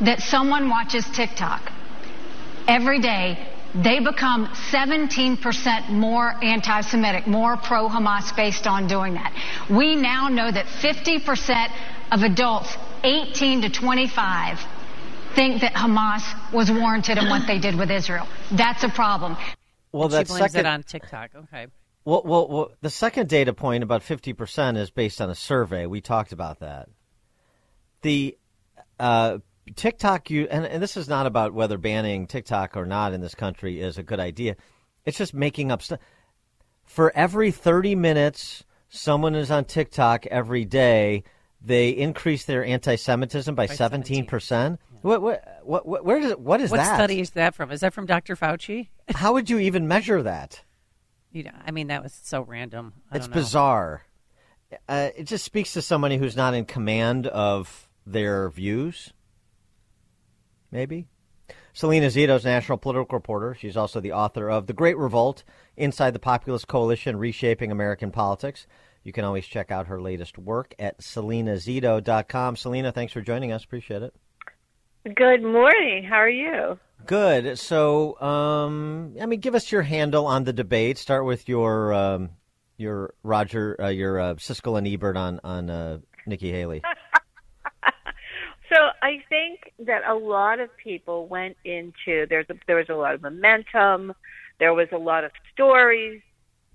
that 0.00 0.20
someone 0.20 0.68
watches 0.68 1.04
TikTok, 1.12 1.70
every 2.66 3.00
day, 3.00 3.46
they 3.74 4.00
become 4.00 4.46
17% 4.72 5.90
more 5.90 6.34
anti 6.42 6.80
Semitic, 6.80 7.26
more 7.26 7.56
pro 7.56 7.88
Hamas 7.88 8.34
based 8.34 8.66
on 8.66 8.88
doing 8.88 9.14
that. 9.14 9.32
We 9.70 9.94
now 9.94 10.28
know 10.28 10.50
that 10.50 10.66
50% 10.66 11.68
of 12.10 12.22
adults 12.22 12.76
18 13.04 13.62
to 13.62 13.70
25 13.70 14.58
think 15.34 15.60
that 15.60 15.74
Hamas 15.74 16.52
was 16.52 16.70
warranted 16.70 17.18
in 17.18 17.28
what 17.28 17.46
they 17.46 17.58
did 17.58 17.76
with 17.78 17.90
Israel. 17.90 18.26
That's 18.50 18.82
a 18.82 18.88
problem. 18.88 19.36
Well, 19.92 20.08
she 20.08 20.16
that 20.16 20.28
blames 20.28 20.52
second 20.52 20.66
it 20.66 20.68
on 20.68 20.82
TikTok. 20.82 21.30
Okay. 21.34 21.66
Well, 22.04 22.22
well, 22.24 22.48
well, 22.48 22.72
the 22.80 22.90
second 22.90 23.28
data 23.28 23.52
point, 23.52 23.82
about 23.82 24.02
50%, 24.02 24.76
is 24.78 24.90
based 24.90 25.20
on 25.20 25.28
a 25.30 25.34
survey. 25.34 25.86
We 25.86 26.00
talked 26.00 26.32
about 26.32 26.60
that. 26.60 26.88
The 28.02 28.38
uh, 28.98 29.38
TikTok, 29.76 30.30
you, 30.30 30.48
and, 30.50 30.64
and 30.64 30.82
this 30.82 30.96
is 30.96 31.08
not 31.08 31.26
about 31.26 31.52
whether 31.52 31.76
banning 31.76 32.26
TikTok 32.26 32.76
or 32.76 32.86
not 32.86 33.12
in 33.12 33.20
this 33.20 33.34
country 33.34 33.80
is 33.80 33.98
a 33.98 34.02
good 34.02 34.20
idea. 34.20 34.56
It's 35.04 35.18
just 35.18 35.34
making 35.34 35.70
up 35.70 35.82
stuff. 35.82 36.00
For 36.84 37.12
every 37.14 37.50
30 37.50 37.94
minutes 37.94 38.64
someone 38.88 39.34
is 39.34 39.50
on 39.50 39.64
TikTok 39.64 40.26
every 40.26 40.64
day, 40.64 41.22
they 41.62 41.90
increase 41.90 42.44
their 42.44 42.64
anti-Semitism 42.64 43.54
by, 43.54 43.66
By 43.66 43.74
17%. 43.74 44.78
What, 45.02 45.22
what, 45.22 45.60
what, 45.62 45.86
what, 45.86 46.04
where 46.04 46.20
does 46.20 46.32
what 46.32 46.60
is 46.60 46.70
what 46.70 46.78
that? 46.78 46.90
What 46.90 46.96
study 46.96 47.20
is 47.20 47.30
that 47.30 47.54
from? 47.54 47.70
Is 47.70 47.80
that 47.80 47.94
from 47.94 48.06
Dr. 48.06 48.36
Fauci? 48.36 48.88
How 49.08 49.32
would 49.32 49.48
you 49.48 49.58
even 49.58 49.86
measure 49.86 50.22
that? 50.22 50.62
You 51.32 51.44
know, 51.44 51.52
I 51.64 51.70
mean, 51.70 51.88
that 51.88 52.02
was 52.02 52.12
so 52.22 52.42
random. 52.42 52.92
I 53.10 53.16
It's 53.16 53.26
don't 53.26 53.34
know. 53.36 53.40
bizarre. 53.42 54.02
Uh, 54.88 55.10
it 55.16 55.24
just 55.24 55.44
speaks 55.44 55.72
to 55.74 55.82
somebody 55.82 56.16
who's 56.16 56.36
not 56.36 56.54
in 56.54 56.64
command 56.64 57.26
of 57.26 57.88
their 58.06 58.50
views. 58.50 59.12
Maybe. 60.70 61.06
Salena 61.72 62.06
Zito's 62.06 62.44
national 62.44 62.78
political 62.78 63.16
reporter. 63.16 63.54
She's 63.54 63.76
also 63.76 64.00
the 64.00 64.12
author 64.12 64.48
of 64.50 64.66
The 64.66 64.72
Great 64.72 64.96
Revolt 64.98 65.44
Inside 65.76 66.12
the 66.12 66.18
Populist 66.18 66.68
Coalition 66.68 67.16
Reshaping 67.16 67.70
American 67.70 68.10
Politics. 68.10 68.66
You 69.02 69.12
can 69.12 69.24
always 69.24 69.46
check 69.46 69.70
out 69.70 69.86
her 69.86 70.00
latest 70.00 70.36
work 70.36 70.74
at 70.78 70.98
salenazito.com. 70.98 72.56
Salena, 72.56 72.92
thanks 72.92 73.12
for 73.12 73.20
joining 73.20 73.50
us. 73.52 73.64
Appreciate 73.64 74.02
it. 74.02 74.14
Good 75.14 75.42
morning. 75.42 76.04
How 76.04 76.16
are 76.16 76.28
you? 76.28 76.78
Good. 77.06 77.58
So, 77.58 78.20
um, 78.20 79.16
I 79.20 79.26
mean, 79.26 79.40
give 79.40 79.54
us 79.54 79.72
your 79.72 79.82
handle 79.82 80.26
on 80.26 80.44
the 80.44 80.52
debate. 80.52 80.98
Start 80.98 81.24
with 81.24 81.48
your 81.48 81.92
um, 81.92 82.30
your 82.76 83.14
Roger, 83.22 83.76
uh, 83.80 83.88
your 83.88 84.20
uh, 84.20 84.34
Siskel 84.34 84.78
and 84.78 84.86
Ebert 84.86 85.16
on 85.16 85.40
on 85.42 85.70
uh, 85.70 85.98
Nikki 86.26 86.50
Haley. 86.50 86.82
So 88.72 88.76
I 89.02 89.22
think 89.28 89.72
that 89.80 90.02
a 90.08 90.14
lot 90.14 90.60
of 90.60 90.70
people 90.76 91.26
went 91.26 91.56
into 91.64 92.26
there's 92.28 92.46
a, 92.50 92.54
there 92.68 92.76
was 92.76 92.88
a 92.88 92.94
lot 92.94 93.14
of 93.14 93.22
momentum, 93.22 94.12
there 94.60 94.72
was 94.72 94.86
a 94.92 94.96
lot 94.96 95.24
of 95.24 95.32
stories 95.52 96.22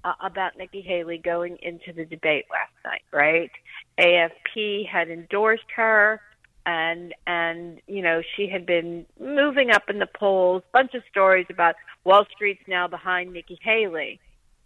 uh, 0.03 0.11
about 0.21 0.57
Nikki 0.57 0.81
Haley 0.81 1.17
going 1.17 1.57
into 1.61 1.93
the 1.93 2.03
debate 2.03 2.45
last 2.51 2.73
night, 2.83 3.03
right? 3.13 3.51
AFP 3.97 4.89
had 4.89 5.09
endorsed 5.09 5.71
her 5.77 6.19
and 6.65 7.13
and 7.27 7.81
you 7.87 8.01
know 8.01 8.21
she 8.35 8.47
had 8.47 8.65
been 8.65 9.05
moving 9.19 9.71
up 9.71 9.83
in 9.89 9.99
the 9.99 10.07
polls 10.07 10.63
bunch 10.73 10.93
of 10.93 11.03
stories 11.09 11.45
about 11.49 11.75
Wall 12.03 12.25
Street's 12.33 12.63
now 12.67 12.87
behind 12.87 13.33
Nikki 13.33 13.57
Haley. 13.61 14.19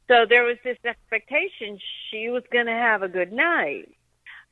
So 0.08 0.26
there 0.28 0.44
was 0.44 0.58
this 0.64 0.78
expectation 0.86 1.80
she 2.10 2.30
was 2.30 2.44
going 2.52 2.66
to 2.66 2.72
have 2.72 3.04
a 3.04 3.08
good 3.08 3.32
night 3.32 3.90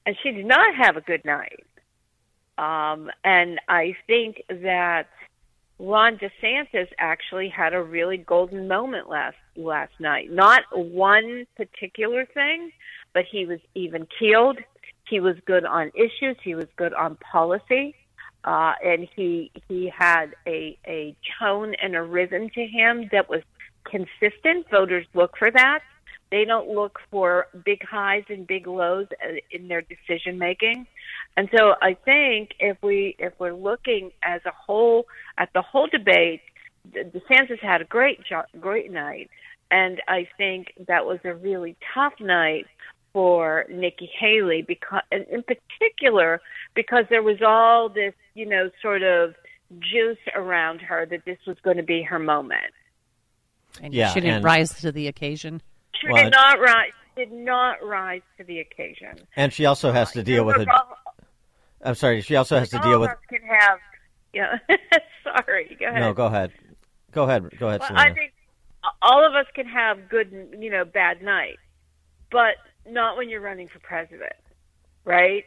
and 0.06 0.16
she 0.22 0.32
did 0.32 0.46
not 0.46 0.76
have 0.76 0.98
a 0.98 1.02
good 1.02 1.26
night. 1.26 1.66
Um 2.58 3.10
and 3.24 3.60
I 3.68 3.96
think 4.08 4.44
that 4.50 5.08
Ron 5.80 6.18
DeSantis 6.18 6.88
actually 6.98 7.50
had 7.50 7.74
a 7.74 7.82
really 7.82 8.18
golden 8.18 8.68
moment 8.68 9.10
last 9.10 9.38
last 9.56 9.94
night. 10.00 10.32
Not 10.32 10.64
one 10.74 11.46
particular 11.56 12.26
thing 12.26 12.72
but 13.14 13.26
he 13.32 13.46
was 13.46 13.60
even 13.74 14.08
keeled 14.20 14.60
he 15.10 15.20
was 15.20 15.36
good 15.46 15.66
on 15.66 15.92
issues. 15.96 16.38
He 16.44 16.56
was 16.56 16.68
good 16.76 16.94
on 16.94 17.18
policy, 17.18 17.96
uh, 18.44 18.74
and 18.84 19.08
he 19.16 19.52
he 19.68 19.92
had 19.96 20.36
a 20.46 20.78
a 20.86 21.16
tone 21.40 21.74
and 21.82 21.96
a 21.96 22.02
rhythm 22.02 22.50
to 22.50 22.66
him 22.66 23.10
that 23.12 23.30
was 23.30 23.42
consistent. 23.86 24.70
Voters 24.70 25.06
look 25.14 25.38
for 25.38 25.52
that. 25.52 25.80
They 26.30 26.44
don't 26.44 26.70
look 26.70 27.00
for 27.10 27.48
big 27.64 27.84
highs 27.86 28.26
and 28.28 28.46
big 28.46 28.68
lows 28.68 29.08
uh, 29.24 29.36
in 29.50 29.70
their 29.70 29.82
decision 29.82 30.38
making. 30.38 30.86
And 31.38 31.50
so 31.56 31.76
I 31.82 31.94
think 31.94 32.52
if 32.60 32.78
we 32.82 33.16
if 33.18 33.34
we're 33.40 33.54
looking 33.54 34.12
as 34.24 34.42
a 34.46 34.52
whole 34.52 35.06
at 35.38 35.50
the 35.54 35.62
whole 35.62 35.88
debate, 35.88 36.42
DeSantis 36.92 37.60
had 37.62 37.82
a 37.82 37.86
great 37.86 38.20
great 38.60 38.92
night, 38.92 39.30
and 39.72 40.02
I 40.08 40.28
think 40.38 40.74
that 40.88 41.06
was 41.06 41.20
a 41.24 41.34
really 41.34 41.78
tough 41.94 42.14
night 42.20 42.66
for 43.18 43.66
Nikki 43.68 44.08
Haley 44.20 44.62
because 44.62 45.02
in 45.12 45.42
particular 45.42 46.40
because 46.76 47.06
there 47.10 47.24
was 47.24 47.38
all 47.44 47.90
this, 47.90 48.14
you 48.36 48.46
know, 48.46 48.70
sort 48.80 49.02
of 49.02 49.34
juice 49.80 50.20
around 50.36 50.82
her 50.82 51.04
that 51.08 51.26
this 51.26 51.40
was 51.48 51.58
going 51.64 51.78
to 51.78 51.84
be 51.84 52.04
her 52.04 52.20
moment. 52.20 52.72
And 53.82 53.92
Yeah, 53.92 54.10
she 54.14 54.20
didn't 54.22 54.36
and- 54.36 54.46
rise 54.46 54.70
to 54.82 54.92
the 54.92 55.08
occasion. 55.08 55.64
She 56.00 56.12
Well, 56.12 56.26
did 56.26 56.32
not 56.32 56.60
rise 56.60 56.92
did 57.16 57.32
not 57.32 57.84
rise 57.84 58.22
to 58.38 58.44
the 58.44 58.60
occasion. 58.60 59.18
And 59.36 59.52
she 59.52 59.66
also 59.66 59.92
has 59.92 60.12
to 60.12 60.22
deal 60.22 60.46
with 60.46 60.58
it. 60.58 60.68
I'm 61.84 61.96
sorry. 61.96 62.22
She 62.22 62.36
also 62.36 62.60
has 62.60 62.70
to 62.70 62.78
all 62.78 62.84
deal 62.84 62.94
of 62.98 63.02
with. 63.02 63.10
us 63.10 63.18
can 63.30 63.42
have 63.50 63.80
yeah 64.32 64.58
sorry, 65.24 65.76
go 65.80 65.88
ahead. 65.88 66.02
No, 66.02 66.14
go 66.14 66.28
ahead. 66.28 66.52
Go 67.14 67.24
ahead. 67.24 67.50
Go 67.58 67.70
ahead, 67.70 67.80
Well, 67.82 67.94
I 67.96 68.14
think 68.14 68.32
all 69.02 69.26
of 69.26 69.34
us 69.34 69.48
can 69.56 69.66
have 69.66 70.08
good, 70.08 70.56
you 70.60 70.70
know, 70.70 70.86
bad 70.86 71.24
nights, 71.24 71.58
but 72.32 72.58
not 72.90 73.18
when 73.18 73.30
you're 73.30 73.42
running 73.42 73.68
for 73.68 73.80
president, 73.80 74.34
right? 75.06 75.46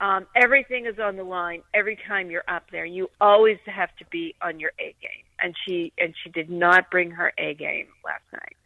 Um, 0.00 0.26
everything 0.36 0.86
is 0.86 0.98
on 0.98 1.16
the 1.16 1.24
line 1.24 1.62
every 1.74 1.98
time 2.06 2.30
you're 2.30 2.44
up 2.46 2.70
there. 2.70 2.84
You 2.84 3.10
always 3.20 3.58
have 3.66 3.94
to 3.96 4.04
be 4.10 4.34
on 4.40 4.60
your 4.60 4.70
A 4.78 4.94
game, 5.02 5.24
and 5.42 5.54
she 5.66 5.92
and 5.98 6.14
she 6.22 6.30
did 6.30 6.48
not 6.50 6.90
bring 6.90 7.10
her 7.12 7.32
A 7.38 7.54
game 7.54 7.86
last 8.04 8.22
night. 8.32 8.56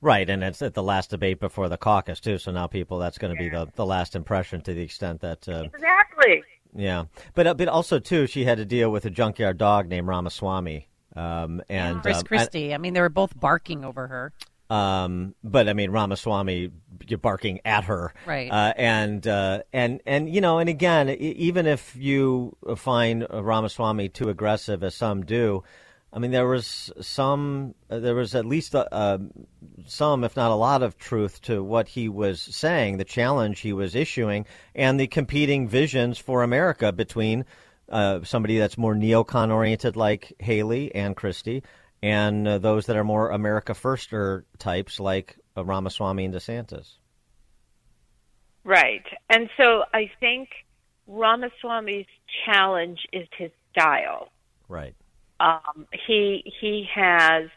Right, 0.00 0.30
and 0.30 0.44
it's 0.44 0.62
at 0.62 0.74
the 0.74 0.82
last 0.82 1.10
debate 1.10 1.40
before 1.40 1.68
the 1.68 1.76
caucus 1.76 2.20
too. 2.20 2.38
So 2.38 2.52
now 2.52 2.68
people, 2.68 2.98
that's 2.98 3.18
going 3.18 3.36
to 3.36 3.38
be 3.42 3.48
the, 3.48 3.68
the 3.74 3.84
last 3.84 4.14
impression 4.14 4.60
to 4.62 4.72
the 4.72 4.82
extent 4.82 5.20
that. 5.22 5.48
Uh, 5.48 5.64
Exactly. 5.64 6.42
yeah, 6.74 7.04
but 7.34 7.46
uh, 7.46 7.54
but 7.54 7.68
also 7.68 7.98
too, 7.98 8.26
she 8.26 8.44
had 8.44 8.58
to 8.58 8.64
deal 8.64 8.90
with 8.90 9.04
a 9.04 9.10
junkyard 9.10 9.58
dog 9.58 9.88
named 9.88 10.06
Ramaswamy. 10.06 10.88
Um, 11.16 11.62
and 11.68 12.00
Chris 12.00 12.14
um, 12.14 12.18
and- 12.20 12.28
Christie. 12.28 12.74
I 12.74 12.78
mean, 12.78 12.94
they 12.94 13.00
were 13.00 13.08
both 13.08 13.38
barking 13.38 13.84
over 13.84 14.06
her. 14.06 14.32
Um, 14.70 15.34
but 15.42 15.68
I 15.68 15.72
mean, 15.72 15.90
Ramaswamy, 15.90 16.70
you're 17.06 17.18
barking 17.18 17.60
at 17.64 17.84
her, 17.84 18.12
Right. 18.26 18.50
Uh, 18.50 18.74
and 18.76 19.26
uh, 19.26 19.62
and 19.72 20.00
and 20.06 20.32
you 20.32 20.40
know, 20.40 20.58
and 20.58 20.68
again, 20.68 21.08
even 21.08 21.66
if 21.66 21.96
you 21.96 22.56
find 22.76 23.26
Ramaswamy 23.30 24.10
too 24.10 24.28
aggressive, 24.28 24.82
as 24.82 24.94
some 24.94 25.24
do, 25.24 25.64
I 26.12 26.18
mean, 26.18 26.30
there 26.30 26.46
was 26.46 26.90
some, 27.00 27.74
there 27.88 28.14
was 28.14 28.34
at 28.34 28.46
least 28.46 28.74
uh, 28.74 28.86
uh, 28.90 29.18
some, 29.86 30.24
if 30.24 30.36
not 30.36 30.50
a 30.50 30.54
lot, 30.54 30.82
of 30.82 30.96
truth 30.96 31.42
to 31.42 31.62
what 31.62 31.88
he 31.88 32.08
was 32.08 32.40
saying, 32.40 32.96
the 32.96 33.04
challenge 33.04 33.60
he 33.60 33.74
was 33.74 33.94
issuing, 33.94 34.46
and 34.74 34.98
the 34.98 35.06
competing 35.06 35.68
visions 35.68 36.18
for 36.18 36.42
America 36.42 36.92
between 36.92 37.44
uh, 37.90 38.20
somebody 38.22 38.58
that's 38.58 38.78
more 38.78 38.94
neocon 38.94 39.52
oriented 39.52 39.96
like 39.96 40.32
Haley 40.38 40.94
and 40.94 41.14
Christie, 41.14 41.62
and 42.02 42.46
uh, 42.46 42.58
those 42.58 42.86
that 42.86 42.96
are 42.96 43.04
more 43.04 43.30
America 43.30 43.72
firster 43.72 44.44
types 44.58 45.00
like 45.00 45.36
uh, 45.56 45.64
Ramaswamy 45.64 46.24
and 46.24 46.34
DeSantis. 46.34 46.96
Right. 48.64 49.04
And 49.30 49.48
so 49.56 49.84
I 49.94 50.10
think 50.20 50.50
Ramaswamy's 51.06 52.06
challenge 52.44 53.00
is 53.12 53.26
his 53.36 53.50
style. 53.72 54.28
Right. 54.68 54.94
Um, 55.40 55.86
he 56.06 56.52
he 56.60 56.86
has 56.94 57.48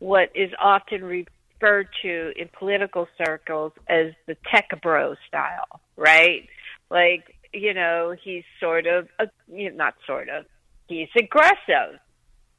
what 0.00 0.30
is 0.34 0.50
often 0.60 1.04
referred 1.04 1.88
to 2.02 2.32
in 2.36 2.48
political 2.58 3.06
circles 3.16 3.72
as 3.88 4.12
the 4.26 4.36
tech 4.52 4.68
bro 4.82 5.14
style, 5.28 5.80
right? 5.96 6.48
Like 6.90 7.36
you 7.52 7.72
know, 7.72 8.14
he's 8.22 8.44
sort 8.58 8.86
of 8.86 9.08
uh, 9.18 9.26
you 9.50 9.70
know, 9.70 9.76
not 9.76 9.94
sort 10.06 10.28
of 10.28 10.44
he's 10.88 11.08
aggressive. 11.16 11.98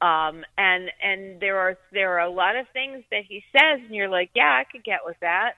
Um, 0.02 0.43
and 0.58 0.89
and 1.02 1.39
there 1.39 1.60
are 1.60 1.78
there 1.91 2.18
are 2.18 2.26
a 2.26 2.30
lot 2.30 2.56
of 2.56 2.66
things 2.74 3.04
that 3.12 3.24
he 3.28 3.43
says, 3.52 3.80
and 3.86 3.93
you're 3.93 4.10
like, 4.10 4.32
yeah, 4.36 4.60
I 4.60 4.64
could 4.70 4.84
get 4.84 4.99
with 5.06 5.18
that, 5.22 5.54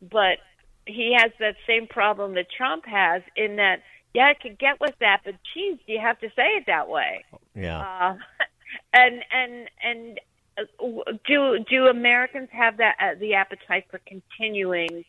but 0.00 0.38
he 0.86 1.16
has 1.18 1.32
that 1.38 1.56
same 1.66 1.86
problem 1.86 2.34
that 2.34 2.46
Trump 2.56 2.84
has 2.86 3.22
in 3.36 3.56
that 3.56 3.82
yeah, 4.14 4.26
I 4.26 4.34
could 4.34 4.58
get 4.58 4.80
with 4.80 4.94
that, 5.00 5.22
but 5.24 5.34
geez, 5.52 5.78
do 5.86 5.92
you 5.92 6.00
have 6.00 6.18
to 6.20 6.28
say 6.28 6.56
it 6.56 6.64
that 6.68 6.88
way? 6.88 7.24
Yeah. 7.54 7.80
Uh, 7.80 8.16
and 8.94 9.22
and 9.32 9.68
and 9.82 10.20
uh, 10.56 11.12
do 11.26 11.58
do 11.68 11.86
Americans 11.86 12.48
have 12.52 12.76
that 12.78 12.96
uh, 13.00 13.18
the 13.18 13.34
appetite 13.34 13.86
for 13.90 14.00
continuing 14.06 15.04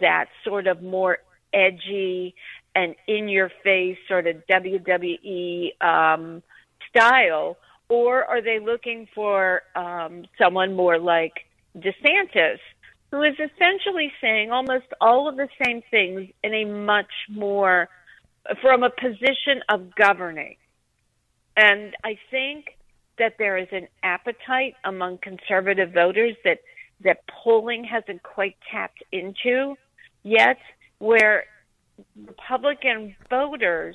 that 0.00 0.26
sort 0.44 0.66
of 0.66 0.82
more 0.82 1.18
edgy 1.52 2.34
and 2.74 2.94
in 3.06 3.28
your 3.28 3.50
face 3.62 3.98
sort 4.08 4.26
of 4.26 4.36
WWE 4.50 5.82
um, 5.82 6.42
style, 6.88 7.56
or 7.88 8.24
are 8.24 8.42
they 8.42 8.58
looking 8.58 9.08
for 9.14 9.62
um, 9.74 10.24
someone 10.38 10.74
more 10.74 10.98
like 10.98 11.32
DeSantis? 11.76 12.58
Who 13.10 13.22
is 13.22 13.34
essentially 13.34 14.12
saying 14.20 14.50
almost 14.50 14.86
all 15.00 15.28
of 15.28 15.36
the 15.36 15.48
same 15.64 15.82
things 15.90 16.28
in 16.42 16.52
a 16.52 16.64
much 16.66 17.10
more 17.30 17.88
from 18.60 18.82
a 18.82 18.90
position 18.90 19.62
of 19.68 19.94
governing. 19.94 20.56
And 21.56 21.96
I 22.04 22.18
think 22.30 22.76
that 23.18 23.34
there 23.38 23.56
is 23.56 23.68
an 23.72 23.88
appetite 24.02 24.74
among 24.84 25.18
conservative 25.18 25.92
voters 25.92 26.36
that 26.44 26.58
that 27.04 27.18
polling 27.28 27.84
hasn't 27.84 28.22
quite 28.24 28.56
tapped 28.72 29.04
into 29.12 29.76
yet, 30.24 30.58
where 30.98 31.44
Republican 32.26 33.14
voters 33.30 33.94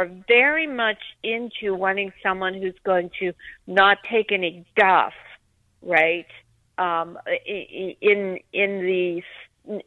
are 0.00 0.08
very 0.26 0.66
much 0.66 0.96
into 1.22 1.74
wanting 1.74 2.10
someone 2.22 2.54
who's 2.54 2.78
going 2.84 3.10
to 3.20 3.34
not 3.66 3.98
take 4.10 4.32
any 4.32 4.64
guff, 4.74 5.12
right? 5.82 6.26
Um, 6.78 7.18
in 7.46 8.38
in 8.54 8.80
the 8.80 9.22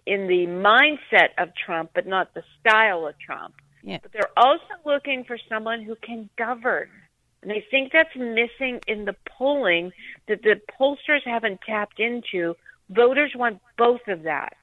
in 0.06 0.28
the 0.28 0.46
mindset 0.46 1.30
of 1.40 1.50
Trump, 1.56 1.90
but 1.96 2.06
not 2.06 2.36
the 2.36 2.44
style 2.60 3.08
of 3.08 3.16
Trump. 3.18 3.56
Yeah. 3.82 3.98
But 4.04 4.12
they're 4.14 4.38
also 4.38 4.76
looking 4.86 5.24
for 5.24 5.38
someone 5.50 5.82
who 5.82 5.96
can 5.96 6.30
govern. 6.38 6.90
And 7.42 7.52
I 7.52 7.64
think 7.72 7.92
that's 7.92 8.16
missing 8.16 8.82
in 8.88 9.06
the 9.06 9.16
polling 9.28 9.92
that 10.28 10.44
the 10.44 10.62
pollsters 10.80 11.26
haven't 11.26 11.62
tapped 11.66 12.00
into. 12.00 12.56
Voters 12.90 13.32
want 13.36 13.60
both 13.78 14.08
of 14.08 14.24
that. 14.24 14.56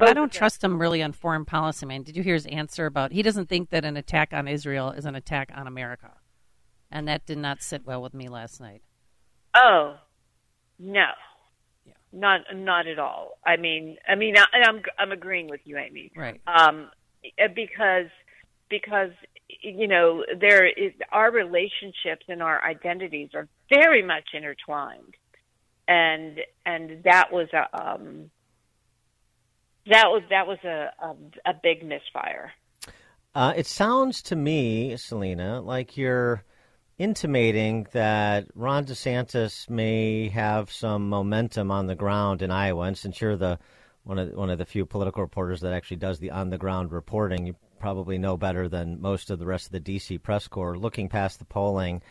But 0.00 0.08
I 0.08 0.12
don't 0.14 0.32
trust 0.32 0.64
him 0.64 0.80
really 0.80 1.02
on 1.02 1.12
foreign 1.12 1.44
policy, 1.44 1.84
man. 1.84 2.02
Did 2.02 2.16
you 2.16 2.22
hear 2.22 2.32
his 2.32 2.46
answer 2.46 2.86
about 2.86 3.12
he 3.12 3.22
doesn't 3.22 3.50
think 3.50 3.68
that 3.68 3.84
an 3.84 3.98
attack 3.98 4.32
on 4.32 4.48
Israel 4.48 4.90
is 4.92 5.04
an 5.04 5.14
attack 5.14 5.52
on 5.54 5.66
America? 5.66 6.12
And 6.90 7.06
that 7.06 7.26
did 7.26 7.36
not 7.36 7.62
sit 7.62 7.84
well 7.84 8.00
with 8.00 8.14
me 8.14 8.28
last 8.28 8.60
night. 8.60 8.82
Oh, 9.54 9.96
no. 10.78 11.06
Not 12.12 12.40
not 12.52 12.88
at 12.88 12.98
all. 12.98 13.38
I 13.46 13.56
mean, 13.56 13.98
I 14.08 14.14
mean, 14.14 14.36
I, 14.36 14.44
I'm 14.66 14.82
I'm 14.98 15.12
agreeing 15.12 15.48
with 15.48 15.60
you, 15.64 15.76
Amy. 15.76 16.10
Right. 16.16 16.40
Um, 16.46 16.90
because 17.54 18.06
because 18.68 19.10
you 19.62 19.86
know 19.86 20.24
there 20.40 20.66
is 20.66 20.92
our 21.12 21.30
relationships 21.30 22.24
and 22.28 22.42
our 22.42 22.64
identities 22.64 23.28
are 23.34 23.46
very 23.72 24.02
much 24.02 24.30
intertwined, 24.34 25.14
and 25.86 26.40
and 26.66 27.04
that 27.04 27.30
was 27.30 27.46
a 27.52 27.80
um, 27.80 28.30
that 29.86 30.06
was 30.06 30.22
that 30.30 30.46
was 30.46 30.58
a 30.64 30.90
a, 31.02 31.50
a 31.50 31.54
big 31.62 31.84
misfire. 31.84 32.52
Uh, 33.34 33.52
it 33.56 33.66
sounds 33.66 34.22
to 34.22 34.36
me, 34.36 34.96
Salena, 34.96 35.60
like 35.60 35.96
you're 35.96 36.44
intimating 36.98 37.86
that 37.92 38.46
Ron 38.54 38.84
DeSantis 38.84 39.70
may 39.70 40.28
have 40.28 40.70
some 40.70 41.08
momentum 41.08 41.70
on 41.70 41.86
the 41.86 41.94
ground 41.94 42.42
in 42.42 42.50
Iowa, 42.50 42.82
and 42.82 42.98
since 42.98 43.20
you're 43.20 43.36
the 43.36 43.58
one 44.02 44.18
of 44.18 44.32
one 44.32 44.50
of 44.50 44.58
the 44.58 44.66
few 44.66 44.84
political 44.84 45.22
reporters 45.22 45.60
that 45.60 45.72
actually 45.72 45.98
does 45.98 46.18
the 46.18 46.30
on 46.30 46.50
the 46.50 46.58
ground 46.58 46.92
reporting, 46.92 47.46
you 47.46 47.56
probably 47.78 48.18
know 48.18 48.36
better 48.36 48.68
than 48.68 49.00
most 49.00 49.30
of 49.30 49.38
the 49.38 49.46
rest 49.46 49.66
of 49.66 49.72
the 49.72 49.80
DC 49.80 50.22
press 50.22 50.48
corps. 50.48 50.76
Looking 50.76 51.08
past 51.08 51.38
the 51.38 51.44
polling, 51.44 52.02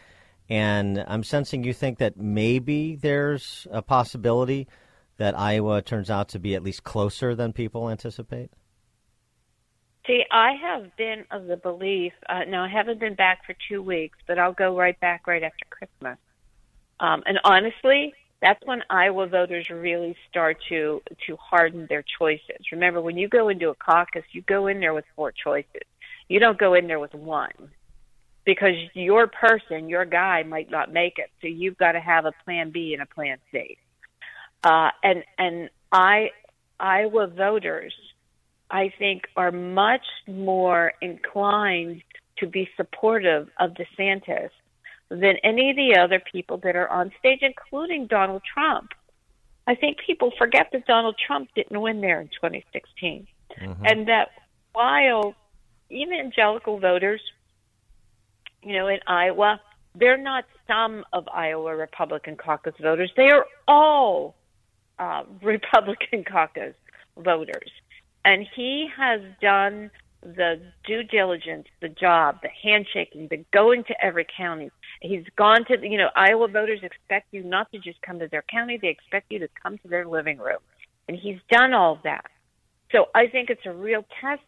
and 0.50 1.04
I'm 1.08 1.24
sensing 1.24 1.64
you 1.64 1.74
think 1.74 2.00
that 2.00 2.18
maybe 2.18 2.96
there's 2.96 3.68
a 3.72 3.82
possibility 3.82 4.68
that 5.20 5.38
Iowa 5.38 5.82
turns 5.82 6.10
out 6.10 6.30
to 6.30 6.40
be 6.40 6.56
at 6.56 6.64
least 6.64 6.84
closer 6.84 7.36
than 7.36 7.54
people 7.54 7.90
anticipate. 7.90 8.50
See, 10.08 10.24
I 10.32 10.54
have 10.62 10.96
been 10.96 11.26
of 11.30 11.46
the 11.46 11.58
belief. 11.58 12.14
Uh, 12.28 12.46
now, 12.48 12.64
I 12.64 12.70
haven't 12.70 13.00
been 13.00 13.16
back 13.16 13.46
for 13.46 13.54
two 13.68 13.84
weeks, 13.84 14.18
but 14.26 14.40
I'll 14.40 14.54
go 14.54 14.76
right 14.76 15.00
back 15.00 15.28
right 15.28 15.44
after 15.44 15.66
Christmas. 15.70 16.18
Um, 17.02 17.22
and 17.26 17.38
honestly, 17.44 18.14
that's 18.42 18.66
when 18.66 18.82
Iowa 18.90 19.28
voters 19.28 19.70
really 19.70 20.16
start 20.30 20.58
to 20.70 21.02
to 21.28 21.36
harden 21.36 21.86
their 21.90 22.04
choices. 22.18 22.72
Remember, 22.72 23.02
when 23.02 23.18
you 23.18 23.28
go 23.28 23.50
into 23.50 23.70
a 23.70 23.76
caucus, 23.76 24.24
you 24.32 24.42
go 24.42 24.68
in 24.68 24.80
there 24.80 24.94
with 24.94 25.06
four 25.16 25.34
choices. 25.34 25.84
You 26.30 26.40
don't 26.40 26.58
go 26.58 26.74
in 26.76 26.88
there 26.88 27.00
with 27.00 27.14
one 27.14 27.72
because 28.46 28.76
your 28.94 29.28
person, 29.28 29.90
your 29.90 30.06
guy, 30.06 30.44
might 30.44 30.72
not 30.72 30.94
make 30.94 31.20
it. 31.20 31.30
So 31.42 31.48
you've 31.48 31.78
got 31.78 31.92
to 31.92 32.00
have 32.00 32.26
a 32.26 32.32
plan 32.46 32.72
B 32.72 32.94
and 32.94 33.02
a 33.04 33.14
plan 33.14 33.38
C. 33.52 33.78
Uh, 34.64 34.89
and 35.03 35.24
and 35.38 35.70
I 35.91 36.32
Iowa 36.80 37.28
voters, 37.28 37.93
I 38.70 38.91
think, 38.97 39.24
are 39.36 39.51
much 39.51 40.05
more 40.28 40.93
inclined 41.01 42.03
to 42.38 42.47
be 42.47 42.70
supportive 42.78 43.49
of 43.60 43.72
DeSantis 43.72 44.49
than 45.10 45.36
any 45.43 45.72
of 45.72 45.76
the 45.76 45.97
other 45.99 46.22
people 46.32 46.57
that 46.64 46.76
are 46.76 46.88
on 46.89 47.12
stage, 47.20 47.39
including 47.41 48.07
Donald 48.07 48.41
Trump. 48.53 48.91
I 49.68 49.76
think 49.76 49.97
people 50.05 50.32
forget 50.38 50.68
that 50.72 50.86
Donald 50.86 51.16
Trump 51.26 51.49
didn't 51.55 51.80
win 51.80 52.01
there 52.01 52.22
in 52.22 52.28
2016. 52.28 53.28
Mm-hmm. 53.60 53.86
And 53.86 54.07
that 54.07 54.30
while 54.74 55.36
evangelical 55.91 56.80
voters, 56.80 57.22
you 58.64 58.74
know, 58.74 58.88
in 58.88 58.99
Iowa, 59.07 59.60
they're 59.95 60.18
not 60.18 60.45
some 60.68 61.03
of 61.14 61.28
Iowa 61.28 61.76
Republican 61.76 62.36
caucus 62.36 62.74
voters. 62.82 63.12
They 63.18 63.30
are 63.30 63.45
all 63.68 64.36
uh, 65.00 65.24
Republican 65.41 66.24
caucus 66.24 66.76
voters. 67.18 67.72
And 68.26 68.45
he 68.56 68.88
has 68.97 69.22
done 69.41 69.91
the 70.22 70.62
due 70.86 71.04
diligence, 71.04 71.68
the 71.82 71.88
job, 71.88 72.39
the 72.41 72.50
handshaking, 72.50 73.28
the 73.30 73.45
going 73.54 73.86
to 73.86 73.95
every 74.04 74.28
county. 74.36 74.70
He's 75.02 75.24
gone 75.38 75.64
to, 75.66 75.78
you 75.82 75.97
know, 75.97 76.10
Iowa 76.16 76.50
voters 76.50 76.82
expect 76.84 77.28
you 77.32 77.43
not 77.43 77.72
to 77.72 77.80
just 77.80 78.02
come 78.02 78.20
to 78.20 78.28
their 78.28 78.43
county, 78.52 78.78
they 78.82 78.89
expect 78.89 79.32
you 79.32 79.39
to 79.39 79.47
come 79.62 79.78
to 79.78 79.88
their 79.88 80.06
living 80.06 80.38
room. 80.38 80.60
And 81.08 81.18
he's 81.18 81.39
done 81.50 81.74
all 81.74 82.00
that. 82.04 82.26
So 82.91 83.06
I 83.16 83.28
think 83.28 83.50
it's 83.50 83.66
a 83.66 83.72
real 83.72 84.04
test 84.20 84.41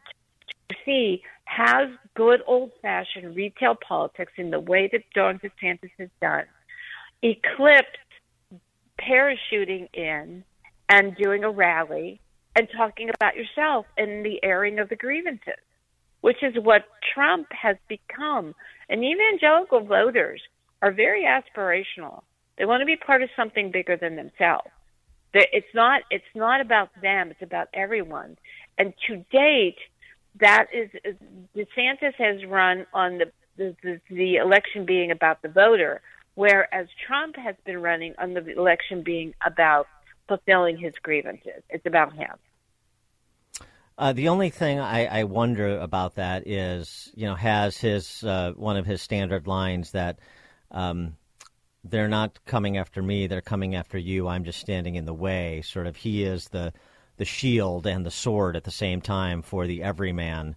to 0.70 0.76
see 0.86 1.24
has 1.46 1.90
good 2.16 2.42
old 2.48 2.72
fashioned 2.82 3.36
retail 3.36 3.76
politics 3.76 4.34
in 4.38 4.52
the 4.52 4.60
way 4.60 4.90
that 4.92 5.04
Ron 5.16 5.40
DeSantis 5.40 5.92
has 6.00 6.10
done 6.22 6.46
eclipsed 7.24 7.98
parachuting 9.00 9.90
in 9.94 10.44
and 10.90 11.16
doing 11.16 11.44
a 11.44 11.50
rally 11.50 12.20
and 12.56 12.68
talking 12.76 13.10
about 13.10 13.36
yourself 13.36 13.86
and 13.98 14.26
the 14.26 14.40
airing 14.44 14.80
of 14.80 14.90
the 14.90 14.96
grievances, 14.96 15.62
which 16.22 16.44
is 16.44 16.54
what 16.62 16.84
Trump 17.14 17.48
has 17.52 17.78
become. 17.88 18.54
And 18.90 19.04
evangelical 19.04 19.82
voters 19.82 20.42
are 20.82 20.92
very 20.92 21.24
aspirational. 21.24 22.24
They 22.58 22.66
want 22.66 22.82
to 22.82 22.86
be 22.86 22.98
part 22.98 23.24
of 23.24 23.30
something 23.36 23.72
bigger 23.72 23.98
than 23.98 24.16
themselves. 24.16 24.68
It's 25.34 25.74
not 25.74 26.02
it's 26.10 26.24
not 26.36 26.60
about 26.60 26.90
them, 27.02 27.32
it's 27.32 27.42
about 27.42 27.70
everyone. 27.74 28.38
And 28.78 28.94
to 29.08 29.24
date, 29.32 29.78
that 30.40 30.68
is 30.74 30.90
DeSantis 31.56 32.16
has 32.18 32.46
run 32.46 32.86
on 32.94 33.20
the 33.20 33.32
the, 33.58 33.76
the, 33.84 34.02
the 34.10 34.36
election 34.36 34.86
being 34.86 35.12
about 35.12 35.42
the 35.42 35.50
voter, 35.50 36.02
Whereas 36.36 36.88
Trump 37.06 37.36
has 37.36 37.56
been 37.66 37.82
running 37.82 38.14
on 38.18 38.34
the 38.34 38.46
election 38.58 39.04
being 39.04 39.34
about 39.46 39.88
fulfilling 40.28 40.78
his 40.78 40.94
grievances. 41.04 41.62
It's 41.70 41.86
about 41.86 42.14
him. 42.14 42.32
Uh, 43.98 44.14
the 44.14 44.30
only 44.30 44.50
thing 44.50 44.80
I, 44.80 45.20
I, 45.20 45.24
wonder 45.26 45.78
about 45.78 46.16
that 46.16 46.48
is, 46.48 47.12
you 47.14 47.28
know, 47.28 47.36
has 47.36 47.78
his 47.78 48.24
uh, 48.24 48.54
one 48.56 48.78
of 48.78 48.86
his 48.86 49.02
standard 49.02 49.46
lines 49.46 49.92
that 49.92 50.18
um, 50.72 51.18
they're 51.84 52.08
not 52.08 52.40
coming 52.46 52.78
after 52.78 53.02
me, 53.02 53.28
they're 53.28 53.42
coming 53.42 53.76
after 53.76 53.98
you. 53.98 54.28
I'm 54.28 54.44
just 54.44 54.60
standing 54.60 54.96
in 54.96 55.06
the 55.06 55.14
way. 55.14 55.62
Sort 55.62 55.86
of, 55.86 55.98
he 55.98 56.24
is 56.24 56.48
the 56.48 56.74
the 57.18 57.26
shield 57.26 57.86
and 57.86 58.04
the 58.04 58.10
sword 58.10 58.56
at 58.56 58.64
the 58.64 58.72
same 58.72 59.02
time 59.02 59.44
for 59.44 59.68
the 59.68 59.84
everyman. 59.84 60.56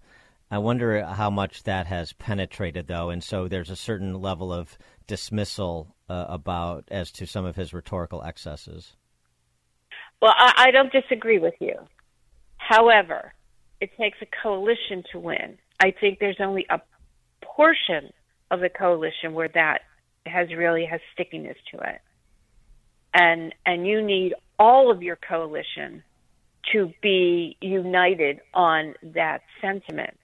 I 0.51 0.59
wonder 0.59 1.05
how 1.05 1.31
much 1.31 1.65
that 1.65 1.87
has 1.89 2.13
penetrated, 2.15 2.87
though, 2.87 3.11
and 3.11 3.23
so 3.23 3.49
there's 3.49 3.71
a 3.71 3.77
certain 3.77 4.15
level 4.15 4.53
of 4.53 4.79
dismissal 5.07 5.95
uh, 6.09 6.27
about 6.29 6.85
as 6.91 7.11
to 7.13 7.27
some 7.27 7.45
of 7.45 7.57
his 7.57 7.73
rhetorical 7.73 8.23
excesses. 8.23 8.97
Well, 10.21 10.35
I, 10.37 10.67
I 10.69 10.71
don't 10.71 10.93
disagree 10.93 11.39
with 11.39 11.55
you. 11.61 11.75
However, 12.57 13.35
it 13.81 13.91
takes 13.99 14.19
a 14.23 14.27
coalition 14.43 15.05
to 15.13 15.19
win. 15.19 15.59
I 15.81 15.91
think 15.91 16.19
there's 16.19 16.41
only 16.41 16.67
a 16.71 16.81
portion 17.43 18.13
of 18.51 18.61
the 18.61 18.71
coalition 18.71 19.35
where 19.35 19.49
that 19.55 19.83
has 20.27 20.49
really 20.57 20.87
has 20.87 21.01
stickiness 21.13 21.57
to 21.73 21.79
it. 21.79 22.01
And 23.13 23.55
and 23.67 23.87
you 23.87 24.03
need 24.03 24.35
all 24.59 24.91
of 24.91 25.03
your 25.03 25.17
coalition 25.17 26.03
to 26.73 26.93
be 27.03 27.57
united 27.61 28.41
on 28.55 28.95
that 29.03 29.43
sentiment. 29.61 30.19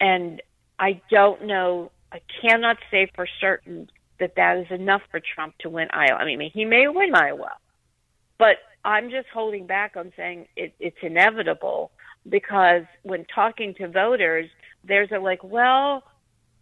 And 0.00 0.42
I 0.78 1.00
don't 1.10 1.46
know, 1.46 1.90
I 2.12 2.20
cannot 2.40 2.78
say 2.90 3.10
for 3.14 3.26
certain 3.40 3.90
that 4.18 4.34
that 4.36 4.58
is 4.58 4.66
enough 4.70 5.02
for 5.10 5.20
Trump 5.20 5.54
to 5.58 5.68
win 5.68 5.88
Iowa. 5.92 6.18
I 6.18 6.24
mean, 6.24 6.50
he 6.52 6.64
may 6.64 6.88
win 6.88 7.14
Iowa, 7.14 7.52
but 8.38 8.56
I'm 8.84 9.10
just 9.10 9.28
holding 9.32 9.66
back 9.66 9.96
on 9.96 10.12
saying 10.16 10.46
it, 10.56 10.74
it's 10.80 10.96
inevitable 11.02 11.90
because 12.28 12.82
when 13.02 13.24
talking 13.32 13.74
to 13.74 13.88
voters, 13.88 14.48
there's 14.84 15.10
a 15.12 15.18
like, 15.18 15.42
well, 15.44 16.04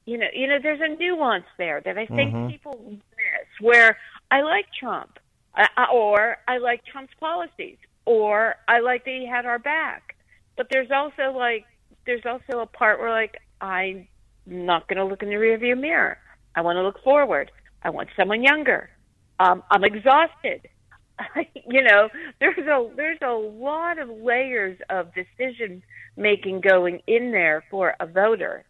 you 0.04 0.18
know, 0.18 0.26
you 0.34 0.46
know, 0.46 0.58
there's 0.62 0.80
a 0.80 0.96
nuance 0.96 1.44
there 1.58 1.80
that 1.84 1.98
I 1.98 2.06
think 2.06 2.32
mm-hmm. 2.32 2.48
people 2.48 2.86
miss. 2.90 3.48
Where 3.60 3.98
I 4.30 4.42
like 4.42 4.66
Trump, 4.78 5.18
uh, 5.56 5.66
or 5.92 6.38
I 6.46 6.58
like 6.58 6.84
Trump's 6.84 7.14
policies, 7.18 7.76
or 8.04 8.54
I 8.68 8.80
like 8.80 9.04
that 9.04 9.14
he 9.14 9.26
had 9.26 9.46
our 9.46 9.58
back. 9.58 10.16
But 10.56 10.68
there's 10.70 10.90
also 10.90 11.36
like, 11.36 11.64
there's 12.06 12.24
also 12.24 12.60
a 12.60 12.66
part 12.66 13.00
where 13.00 13.10
like 13.10 13.36
I'm 13.60 14.08
not 14.46 14.88
going 14.88 14.98
to 14.98 15.04
look 15.04 15.22
in 15.22 15.28
the 15.28 15.34
rearview 15.34 15.78
mirror. 15.78 16.18
I 16.54 16.62
want 16.62 16.76
to 16.76 16.82
look 16.82 17.02
forward. 17.02 17.50
I 17.82 17.90
want 17.90 18.08
someone 18.16 18.42
younger. 18.42 18.90
Um, 19.38 19.62
I'm 19.70 19.84
exhausted. 19.84 20.68
you 21.68 21.82
know, 21.82 22.08
there's 22.40 22.58
a 22.58 22.90
there's 22.96 23.18
a 23.22 23.32
lot 23.32 23.98
of 23.98 24.08
layers 24.08 24.78
of 24.90 25.10
decision 25.14 25.82
making 26.16 26.60
going 26.60 27.00
in 27.06 27.32
there 27.32 27.64
for 27.70 27.94
a 28.00 28.06
voter, 28.06 28.64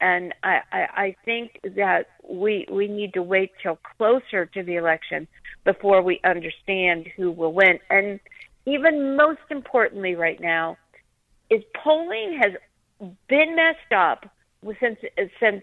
and 0.00 0.34
I, 0.42 0.60
I 0.72 0.78
I 0.78 1.16
think 1.24 1.60
that 1.76 2.08
we 2.28 2.66
we 2.70 2.88
need 2.88 3.14
to 3.14 3.22
wait 3.22 3.52
till 3.62 3.78
closer 3.96 4.46
to 4.46 4.62
the 4.62 4.76
election 4.76 5.26
before 5.64 6.02
we 6.02 6.20
understand 6.24 7.06
who 7.16 7.30
will 7.30 7.52
win. 7.52 7.78
And 7.88 8.20
even 8.66 9.16
most 9.16 9.40
importantly, 9.50 10.14
right 10.14 10.40
now, 10.40 10.76
is 11.50 11.62
polling 11.82 12.40
has 12.42 12.52
been 13.28 13.56
messed 13.56 13.92
up 13.94 14.30
since 14.80 14.98
since 15.38 15.62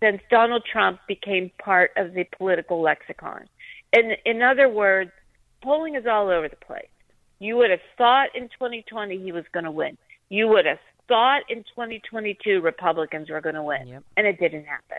since 0.00 0.20
Donald 0.30 0.64
Trump 0.70 1.00
became 1.06 1.50
part 1.62 1.92
of 1.96 2.14
the 2.14 2.24
political 2.36 2.80
lexicon. 2.80 3.46
In 3.92 4.12
in 4.24 4.42
other 4.42 4.68
words 4.68 5.10
polling 5.62 5.94
is 5.94 6.06
all 6.06 6.28
over 6.28 6.48
the 6.48 6.56
place. 6.56 6.88
You 7.38 7.56
would 7.56 7.70
have 7.70 7.80
thought 7.96 8.34
in 8.34 8.48
2020 8.48 9.18
he 9.18 9.32
was 9.32 9.44
going 9.52 9.64
to 9.64 9.70
win. 9.70 9.96
You 10.28 10.48
would 10.48 10.66
have 10.66 10.78
thought 11.06 11.42
in 11.48 11.58
2022 11.58 12.60
Republicans 12.60 13.30
were 13.30 13.40
going 13.40 13.54
to 13.54 13.62
win, 13.62 13.86
yep. 13.86 14.04
and 14.16 14.26
it 14.26 14.38
didn't 14.38 14.64
happen. 14.64 14.98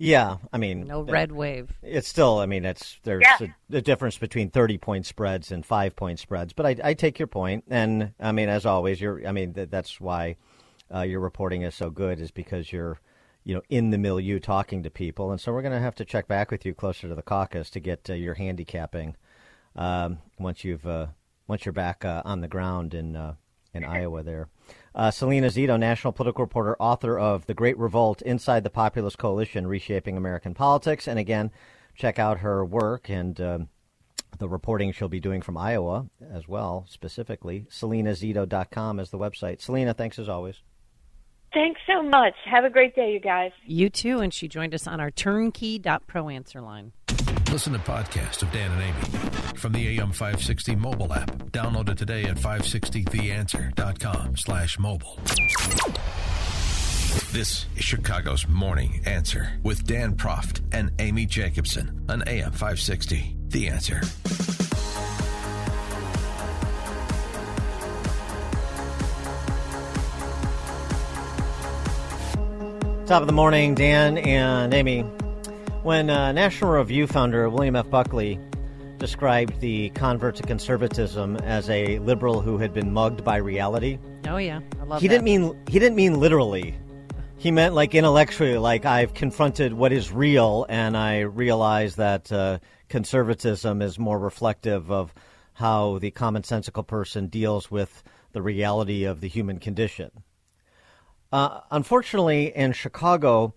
Yeah, 0.00 0.36
I 0.52 0.58
mean, 0.58 0.86
no 0.86 1.02
red 1.02 1.32
wave. 1.32 1.72
It's 1.82 2.06
still, 2.06 2.38
I 2.38 2.46
mean, 2.46 2.64
it's 2.64 2.98
there's 3.02 3.24
yeah. 3.24 3.48
a, 3.72 3.78
a, 3.78 3.80
difference 3.80 4.16
between 4.16 4.48
30 4.48 4.78
point 4.78 5.06
spreads 5.06 5.50
and 5.50 5.66
five 5.66 5.96
point 5.96 6.20
spreads. 6.20 6.52
But 6.52 6.66
I, 6.66 6.76
I 6.84 6.94
take 6.94 7.18
your 7.18 7.26
point, 7.26 7.64
and 7.68 8.12
I 8.20 8.30
mean, 8.30 8.48
as 8.48 8.64
always, 8.64 9.00
you're, 9.00 9.26
I 9.26 9.32
mean, 9.32 9.54
th- 9.54 9.70
that's 9.70 10.00
why 10.00 10.36
uh, 10.94 11.02
your 11.02 11.20
reporting 11.20 11.62
is 11.62 11.74
so 11.74 11.90
good, 11.90 12.20
is 12.20 12.30
because 12.30 12.72
you're 12.72 12.98
you 13.48 13.54
know, 13.54 13.62
in 13.70 13.88
the 13.88 13.96
milieu 13.96 14.38
talking 14.38 14.82
to 14.82 14.90
people. 14.90 15.30
And 15.30 15.40
so 15.40 15.52
we're 15.52 15.62
going 15.62 15.72
to 15.72 15.80
have 15.80 15.94
to 15.94 16.04
check 16.04 16.28
back 16.28 16.50
with 16.50 16.66
you 16.66 16.74
closer 16.74 17.08
to 17.08 17.14
the 17.14 17.22
caucus 17.22 17.70
to 17.70 17.80
get 17.80 18.10
uh, 18.10 18.12
your 18.12 18.34
handicapping 18.34 19.16
um, 19.74 20.18
once 20.38 20.64
you've 20.64 20.86
uh, 20.86 21.06
once 21.46 21.64
you're 21.64 21.72
back 21.72 22.04
uh, 22.04 22.20
on 22.26 22.42
the 22.42 22.48
ground 22.48 22.92
in 22.92 23.16
uh, 23.16 23.34
in 23.72 23.84
Iowa. 23.84 24.22
There, 24.22 24.48
uh, 24.94 25.10
Salena 25.10 25.46
Zito, 25.46 25.78
national 25.78 26.12
political 26.12 26.44
reporter, 26.44 26.76
author 26.78 27.18
of 27.18 27.46
"The 27.46 27.54
Great 27.54 27.78
Revolt: 27.78 28.20
Inside 28.20 28.64
the 28.64 28.70
Populist 28.70 29.16
Coalition: 29.16 29.66
Reshaping 29.66 30.18
American 30.18 30.52
Politics." 30.52 31.08
And 31.08 31.18
again, 31.18 31.50
check 31.94 32.18
out 32.18 32.40
her 32.40 32.64
work 32.64 33.08
and. 33.08 33.40
Um, 33.40 33.68
the 34.38 34.48
reporting 34.48 34.92
she'll 34.92 35.08
be 35.08 35.20
doing 35.20 35.40
from 35.40 35.56
Iowa 35.56 36.06
as 36.30 36.46
well, 36.46 36.84
specifically. 36.88 37.66
SalenaZito.com 37.70 39.00
is 39.00 39.10
the 39.10 39.18
website. 39.18 39.60
Salena, 39.60 39.94
thanks 39.94 40.18
as 40.18 40.28
always. 40.28 40.60
Thanks 41.58 41.80
so 41.88 42.04
much. 42.04 42.34
Have 42.44 42.64
a 42.64 42.70
great 42.70 42.94
day, 42.94 43.12
you 43.12 43.18
guys. 43.18 43.50
You 43.66 43.90
too. 43.90 44.20
And 44.20 44.32
she 44.32 44.46
joined 44.46 44.74
us 44.74 44.86
on 44.86 45.00
our 45.00 45.10
turnkey.pro 45.10 46.28
answer 46.28 46.60
line. 46.60 46.92
Listen 47.50 47.72
to 47.72 47.80
podcast 47.80 48.42
of 48.42 48.52
Dan 48.52 48.70
and 48.70 48.80
Amy 48.80 49.00
from 49.56 49.72
the 49.72 49.98
AM 49.98 50.12
560 50.12 50.76
mobile 50.76 51.12
app. 51.12 51.32
Download 51.50 51.88
it 51.88 51.98
today 51.98 52.22
at 52.26 52.36
560theanswer.com 52.36 54.36
slash 54.36 54.78
mobile. 54.78 55.18
This 57.32 57.66
is 57.74 57.84
Chicago's 57.84 58.46
Morning 58.46 59.00
Answer 59.04 59.58
with 59.64 59.84
Dan 59.84 60.14
Proft 60.14 60.60
and 60.70 60.92
Amy 61.00 61.26
Jacobson 61.26 62.04
on 62.08 62.22
AM 62.28 62.52
560. 62.52 63.34
The 63.48 63.66
Answer. 63.66 64.00
Top 73.08 73.22
of 73.22 73.26
the 73.26 73.32
morning, 73.32 73.74
Dan 73.74 74.18
and 74.18 74.74
Amy. 74.74 75.00
When 75.82 76.10
uh, 76.10 76.32
National 76.32 76.72
Review 76.72 77.06
founder 77.06 77.48
William 77.48 77.74
F. 77.74 77.88
Buckley 77.88 78.38
described 78.98 79.58
the 79.60 79.88
convert 79.94 80.36
to 80.36 80.42
conservatism 80.42 81.36
as 81.36 81.70
a 81.70 82.00
liberal 82.00 82.42
who 82.42 82.58
had 82.58 82.74
been 82.74 82.92
mugged 82.92 83.24
by 83.24 83.38
reality. 83.38 83.98
Oh 84.26 84.36
yeah, 84.36 84.60
I 84.78 84.84
love. 84.84 85.00
He 85.00 85.08
that. 85.08 85.14
didn't 85.14 85.24
mean 85.24 85.58
he 85.70 85.78
didn't 85.78 85.96
mean 85.96 86.20
literally. 86.20 86.74
He 87.38 87.50
meant 87.50 87.74
like 87.74 87.94
intellectually, 87.94 88.58
like 88.58 88.84
I've 88.84 89.14
confronted 89.14 89.72
what 89.72 89.90
is 89.90 90.12
real, 90.12 90.66
and 90.68 90.94
I 90.94 91.20
realize 91.20 91.96
that 91.96 92.30
uh, 92.30 92.58
conservatism 92.90 93.80
is 93.80 93.98
more 93.98 94.18
reflective 94.18 94.92
of 94.92 95.14
how 95.54 95.98
the 95.98 96.10
commonsensical 96.10 96.86
person 96.86 97.28
deals 97.28 97.70
with 97.70 98.02
the 98.32 98.42
reality 98.42 99.04
of 99.04 99.22
the 99.22 99.28
human 99.28 99.60
condition. 99.60 100.10
Uh, 101.30 101.60
unfortunately, 101.70 102.52
in 102.54 102.72
Chicago, 102.72 103.54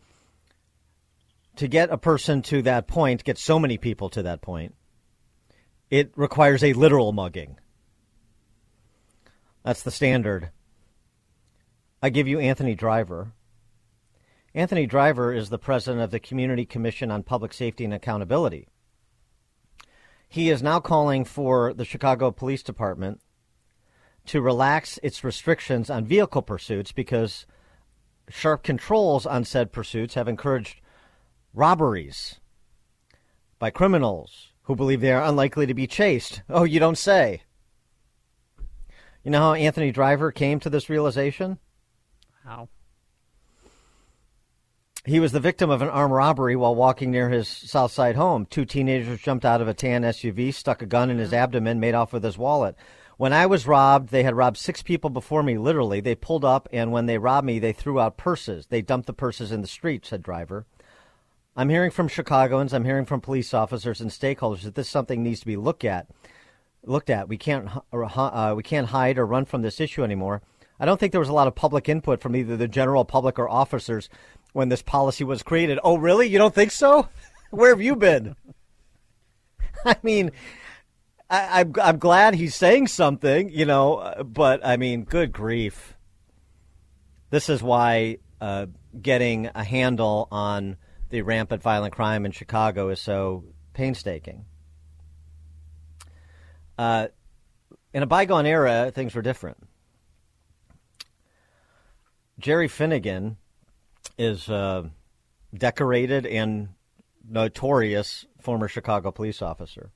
to 1.55 1.67
get 1.67 1.89
a 1.89 1.97
person 1.97 2.41
to 2.41 2.61
that 2.63 2.87
point, 2.87 3.23
get 3.23 3.37
so 3.37 3.59
many 3.59 3.77
people 3.77 4.09
to 4.09 4.23
that 4.23 4.41
point, 4.41 4.75
it 5.89 6.11
requires 6.15 6.63
a 6.63 6.73
literal 6.73 7.11
mugging. 7.11 7.57
That's 9.63 9.83
the 9.83 9.91
standard. 9.91 10.49
I 12.01 12.09
give 12.09 12.27
you 12.27 12.39
Anthony 12.39 12.75
Driver. 12.75 13.33
Anthony 14.53 14.85
Driver 14.85 15.33
is 15.33 15.49
the 15.49 15.59
president 15.59 16.01
of 16.01 16.11
the 16.11 16.19
Community 16.19 16.65
Commission 16.65 17.11
on 17.11 17.23
Public 17.23 17.53
Safety 17.53 17.85
and 17.85 17.93
Accountability. 17.93 18.67
He 20.27 20.49
is 20.49 20.63
now 20.63 20.79
calling 20.79 21.25
for 21.25 21.73
the 21.73 21.85
Chicago 21.85 22.31
Police 22.31 22.63
Department 22.63 23.21
to 24.25 24.41
relax 24.41 24.99
its 25.03 25.23
restrictions 25.23 25.89
on 25.89 26.05
vehicle 26.05 26.41
pursuits 26.41 26.91
because 26.91 27.45
sharp 28.33 28.63
controls 28.63 29.25
on 29.25 29.43
said 29.43 29.71
pursuits 29.71 30.15
have 30.15 30.27
encouraged 30.27 30.81
robberies 31.53 32.39
by 33.59 33.69
criminals 33.69 34.51
who 34.63 34.75
believe 34.75 35.01
they 35.01 35.11
are 35.11 35.23
unlikely 35.23 35.65
to 35.65 35.73
be 35.73 35.87
chased. 35.87 36.41
Oh, 36.49 36.63
you 36.63 36.79
don't 36.79 36.97
say. 36.97 37.41
You 39.23 39.31
know 39.31 39.39
how 39.39 39.53
Anthony 39.53 39.91
Driver 39.91 40.31
came 40.31 40.59
to 40.61 40.69
this 40.69 40.89
realization? 40.89 41.59
How? 42.43 42.69
He 45.05 45.19
was 45.19 45.31
the 45.31 45.39
victim 45.39 45.69
of 45.69 45.81
an 45.81 45.89
armed 45.89 46.13
robbery 46.13 46.55
while 46.55 46.75
walking 46.75 47.11
near 47.11 47.29
his 47.29 47.47
South 47.47 47.91
Side 47.91 48.15
home. 48.15 48.45
Two 48.45 48.65
teenagers 48.65 49.19
jumped 49.19 49.45
out 49.45 49.61
of 49.61 49.67
a 49.67 49.73
tan 49.73 50.03
SUV, 50.03 50.53
stuck 50.53 50.81
a 50.81 50.85
gun 50.85 51.09
in 51.09 51.17
his 51.17 51.33
abdomen, 51.33 51.79
made 51.79 51.95
off 51.95 52.13
with 52.13 52.23
his 52.23 52.37
wallet. 52.37 52.75
When 53.21 53.33
I 53.33 53.45
was 53.45 53.67
robbed, 53.67 54.09
they 54.09 54.23
had 54.23 54.35
robbed 54.35 54.57
six 54.57 54.81
people 54.81 55.11
before 55.11 55.43
me, 55.43 55.59
literally. 55.59 55.99
They 55.99 56.15
pulled 56.15 56.43
up, 56.43 56.67
and 56.73 56.91
when 56.91 57.05
they 57.05 57.19
robbed 57.19 57.45
me, 57.45 57.59
they 57.59 57.71
threw 57.71 57.99
out 57.99 58.17
purses. 58.17 58.65
They 58.65 58.81
dumped 58.81 59.05
the 59.05 59.13
purses 59.13 59.51
in 59.51 59.61
the 59.61 59.67
street, 59.67 60.07
said 60.07 60.23
Driver. 60.23 60.65
I'm 61.55 61.69
hearing 61.69 61.91
from 61.91 62.07
Chicagoans, 62.07 62.73
I'm 62.73 62.83
hearing 62.83 63.05
from 63.05 63.21
police 63.21 63.53
officers 63.53 64.01
and 64.01 64.09
stakeholders 64.09 64.63
that 64.63 64.73
this 64.73 64.89
something 64.89 65.21
needs 65.21 65.39
to 65.41 65.45
be 65.45 65.55
looked 65.55 65.85
at. 65.85 66.07
Looked 66.83 67.11
at. 67.11 67.29
We 67.29 67.37
can't 67.37 67.69
uh, 67.93 68.53
we 68.57 68.63
can't 68.63 68.87
hide 68.87 69.19
or 69.19 69.27
run 69.27 69.45
from 69.45 69.61
this 69.61 69.79
issue 69.79 70.03
anymore. 70.03 70.41
I 70.79 70.85
don't 70.85 70.99
think 70.99 71.11
there 71.11 71.21
was 71.21 71.29
a 71.29 71.33
lot 71.33 71.47
of 71.47 71.53
public 71.53 71.87
input 71.87 72.21
from 72.21 72.35
either 72.35 72.57
the 72.57 72.67
general 72.67 73.05
public 73.05 73.37
or 73.37 73.47
officers 73.47 74.09
when 74.53 74.69
this 74.69 74.81
policy 74.81 75.23
was 75.23 75.43
created. 75.43 75.77
Oh, 75.83 75.99
really? 75.99 76.27
You 76.27 76.39
don't 76.39 76.55
think 76.55 76.71
so? 76.71 77.07
Where 77.51 77.69
have 77.69 77.83
you 77.83 77.95
been? 77.95 78.35
I 79.85 79.97
mean, 80.01 80.31
I, 81.31 81.61
am 81.61 81.73
I'm, 81.77 81.81
I'm 81.81 81.97
glad 81.97 82.35
he's 82.35 82.55
saying 82.55 82.87
something, 82.87 83.49
you 83.49 83.65
know, 83.65 84.15
but 84.25 84.65
I 84.65 84.75
mean, 84.75 85.05
good 85.05 85.31
grief. 85.31 85.95
This 87.29 87.47
is 87.47 87.63
why 87.63 88.17
uh, 88.41 88.65
getting 89.01 89.49
a 89.55 89.63
handle 89.63 90.27
on 90.29 90.75
the 91.09 91.21
rampant 91.21 91.63
violent 91.63 91.93
crime 91.93 92.25
in 92.25 92.33
Chicago 92.33 92.89
is 92.89 92.99
so 92.99 93.45
painstaking. 93.73 94.43
Uh, 96.77 97.07
in 97.93 98.03
a 98.03 98.07
bygone 98.07 98.45
era, 98.45 98.91
things 98.93 99.15
were 99.15 99.21
different. 99.21 99.57
Jerry 102.39 102.67
Finnigan 102.67 103.37
is 104.17 104.49
a 104.49 104.91
decorated 105.53 106.25
and 106.25 106.69
notorious 107.25 108.25
former 108.41 108.67
Chicago 108.67 109.11
police 109.11 109.41
officer. 109.41 109.91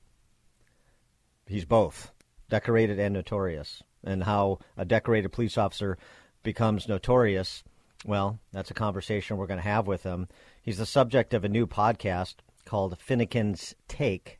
He's 1.46 1.64
both 1.64 2.10
decorated 2.48 2.98
and 2.98 3.14
notorious. 3.14 3.82
And 4.04 4.22
how 4.22 4.60
a 4.76 4.84
decorated 4.84 5.32
police 5.32 5.58
officer 5.58 5.98
becomes 6.42 6.88
notorious, 6.88 7.64
well, 8.04 8.38
that's 8.52 8.70
a 8.70 8.74
conversation 8.74 9.36
we're 9.36 9.46
going 9.46 9.58
to 9.58 9.68
have 9.68 9.86
with 9.86 10.04
him. 10.04 10.28
He's 10.62 10.78
the 10.78 10.86
subject 10.86 11.34
of 11.34 11.44
a 11.44 11.48
new 11.48 11.66
podcast 11.66 12.36
called 12.64 12.98
Finnigan's 12.98 13.74
Take. 13.88 14.38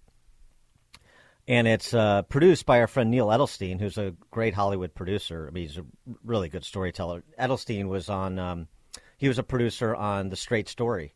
And 1.49 1.69
it's 1.69 1.95
uh, 1.95 2.23
produced 2.23 2.66
by 2.66 2.81
our 2.81 2.89
friend 2.89 3.11
Neal 3.11 3.28
Edelstein, 3.28 3.81
who's 3.81 3.99
a 3.99 4.15
great 4.31 4.55
Hollywood 4.55 4.95
producer. 4.95 5.47
I 5.49 5.53
mean, 5.53 5.69
he's 5.69 5.78
a 5.78 5.85
really 6.24 6.49
good 6.49 6.65
storyteller. 6.65 7.23
Edelstein 7.39 7.87
was 7.87 8.09
on, 8.09 8.39
um, 8.39 8.69
he 9.16 9.28
was 9.28 9.39
a 9.39 9.45
producer 9.45 9.95
on 9.95 10.28
The 10.28 10.37
Straight 10.37 10.69
Story 10.69 11.15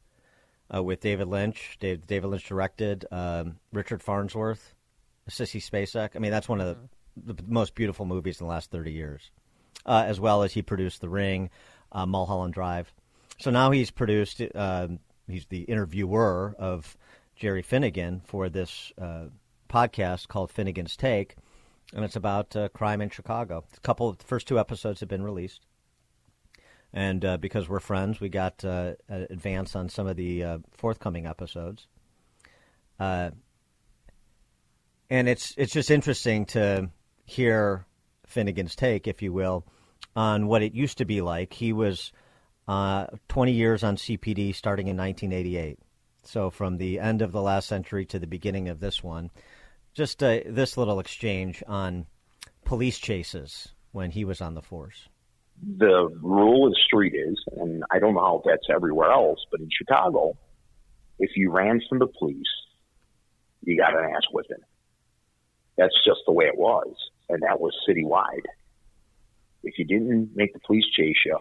uh, 0.73 0.83
with 0.83 1.01
David 1.01 1.27
Lynch. 1.27 1.77
David, 1.81 2.07
David 2.07 2.29
Lynch 2.29 2.47
directed 2.47 3.07
um, 3.11 3.57
Richard 3.73 4.03
Farnsworth, 4.03 4.75
Sissy 5.31 5.61
Spacek. 5.61 6.11
I 6.15 6.19
mean, 6.19 6.31
that's 6.31 6.48
one 6.48 6.61
of 6.61 6.77
the, 7.16 7.35
the, 7.35 7.43
most 7.47 7.74
beautiful 7.74 8.07
movies 8.07 8.40
in 8.40 8.47
the 8.47 8.51
last 8.51 8.70
30 8.70 8.93
years, 8.93 9.31
uh, 9.86 10.05
as 10.07 10.20
well 10.20 10.43
as 10.43 10.52
he 10.52 10.62
produced 10.62 11.01
The 11.01 11.09
Ring, 11.09 11.51
uh, 11.93 12.07
Mulholland 12.07 12.55
Drive. 12.55 12.93
So 13.39 13.51
now 13.51 13.70
he's 13.70 13.90
produced, 13.90 14.43
uh, 14.55 14.89
he's 15.27 15.47
the 15.47 15.62
interviewer 15.62 16.55
of 16.59 16.97
Jerry 17.36 17.62
Finnigan 17.62 18.20
for 18.24 18.48
this 18.48 18.93
uh, 19.01 19.27
podcast 19.69 20.28
called 20.28 20.51
Finnigan's 20.51 20.97
Take, 20.97 21.36
and 21.94 22.05
it's 22.05 22.16
about 22.16 22.55
uh, 22.55 22.69
crime 22.69 23.01
in 23.01 23.11
Chicago. 23.11 23.65
A 23.77 23.81
couple, 23.81 24.09
of 24.09 24.19
the 24.19 24.24
first 24.24 24.47
two 24.47 24.59
episodes 24.59 25.01
have 25.01 25.09
been 25.09 25.23
released. 25.23 25.62
And 26.93 27.24
uh, 27.24 27.36
because 27.36 27.69
we're 27.69 27.81
friends, 27.81 28.20
we 28.20 28.28
got 28.28 28.65
uh, 28.65 28.94
advance 29.09 29.77
on 29.77 29.89
some 29.89 30.07
of 30.07 30.16
the 30.16 30.43
uh, 30.43 30.59
forthcoming 30.73 31.27
episodes. 31.27 31.86
And 35.11 35.28
it's 35.28 35.55
it's 35.57 35.73
just 35.73 35.91
interesting 35.91 36.47
to 36.47 36.91
hear 37.24 37.85
Finnigan's 38.27 38.77
take, 38.77 39.09
if 39.09 39.23
you 39.23 39.32
will, 39.32 39.66
on 40.15 40.47
what 40.47 40.62
it 40.62 40.73
used 40.73 40.99
to 40.99 41.05
be 41.05 41.20
like. 41.20 41.53
He 41.53 41.73
was 41.73 42.12
uh, 42.69 43.07
20 43.28 43.53
years 43.53 43.82
on 43.82 43.97
CPD 43.97 44.55
starting 44.55 44.87
in 44.87 44.97
1988. 44.97 45.78
So 46.23 46.51
from 46.51 46.77
the 46.77 47.01
end 47.01 47.23
of 47.23 47.32
the 47.32 47.43
last 47.43 47.66
century 47.66 48.07
to 48.07 48.19
the 48.19 48.27
beginning 48.27 48.69
of 48.69 48.78
this 48.78 49.03
one, 49.03 49.31
just 49.95 50.23
uh, 50.23 50.41
this 50.47 50.77
little 50.77 51.01
exchange 51.01 51.62
on 51.66 52.07
police 52.65 52.99
chases 52.99 53.73
when 53.91 54.12
he 54.12 54.24
was 54.24 54.41
on 54.41 54.55
the 54.55 54.62
force 54.62 55.09
the 55.62 56.09
rule 56.23 56.66
of 56.66 56.73
the 56.73 56.78
street 56.87 57.15
is, 57.15 57.39
and 57.57 57.85
I 57.91 57.99
don't 57.99 58.15
know 58.15 58.20
how 58.20 58.43
that's 58.45 58.66
everywhere 58.73 59.11
else, 59.11 59.45
but 59.51 59.61
in 59.61 59.69
Chicago, 59.70 60.37
if 61.19 61.31
you 61.37 61.51
ran 61.51 61.81
from 61.89 61.99
the 61.99 62.07
police, 62.07 62.47
you 63.62 63.77
got 63.77 63.95
an 63.95 64.11
ass 64.15 64.23
whipping. 64.32 64.62
That's 65.81 65.94
just 66.05 66.20
the 66.27 66.32
way 66.32 66.44
it 66.44 66.57
was, 66.57 66.94
and 67.28 67.43
that 67.43 67.59
was 67.61 67.73
citywide. 67.89 68.44
If 69.62 69.78
you 69.78 69.85
didn't 69.85 70.31
make 70.35 70.52
the 70.52 70.61
police 70.61 70.85
chase 70.97 71.16
you, 71.24 71.39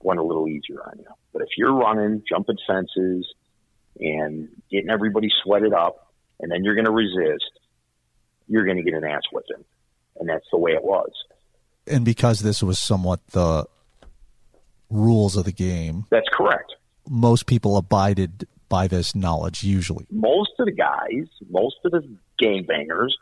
went 0.00 0.20
a 0.20 0.22
little 0.22 0.46
easier 0.46 0.82
on 0.86 0.98
you. 0.98 1.06
But 1.32 1.42
if 1.42 1.48
you're 1.56 1.74
running, 1.74 2.22
jumping 2.28 2.58
fences, 2.66 3.26
and 3.98 4.48
getting 4.70 4.90
everybody 4.90 5.30
sweated 5.42 5.72
up, 5.72 6.12
and 6.40 6.52
then 6.52 6.62
you're 6.62 6.74
going 6.74 6.84
to 6.84 6.90
resist, 6.90 7.50
you're 8.46 8.64
going 8.64 8.76
to 8.76 8.82
get 8.82 8.94
an 8.94 9.04
ass 9.04 9.22
whipping, 9.32 9.64
and 10.20 10.28
that's 10.28 10.46
the 10.52 10.58
way 10.58 10.72
it 10.72 10.84
was 10.84 11.10
and 11.86 12.04
because 12.04 12.40
this 12.40 12.62
was 12.62 12.78
somewhat 12.78 13.26
the 13.28 13.66
rules 14.90 15.36
of 15.36 15.44
the 15.44 15.52
game. 15.52 16.06
That's 16.10 16.28
correct. 16.32 16.74
Most 17.08 17.46
people 17.46 17.76
abided 17.76 18.46
by 18.68 18.86
this 18.86 19.14
knowledge 19.14 19.62
usually. 19.62 20.06
Most 20.10 20.52
of 20.58 20.66
the 20.66 20.72
guys, 20.72 21.26
most 21.50 21.76
of 21.84 21.92
the 21.92 22.02
gangbangers, 22.40 23.12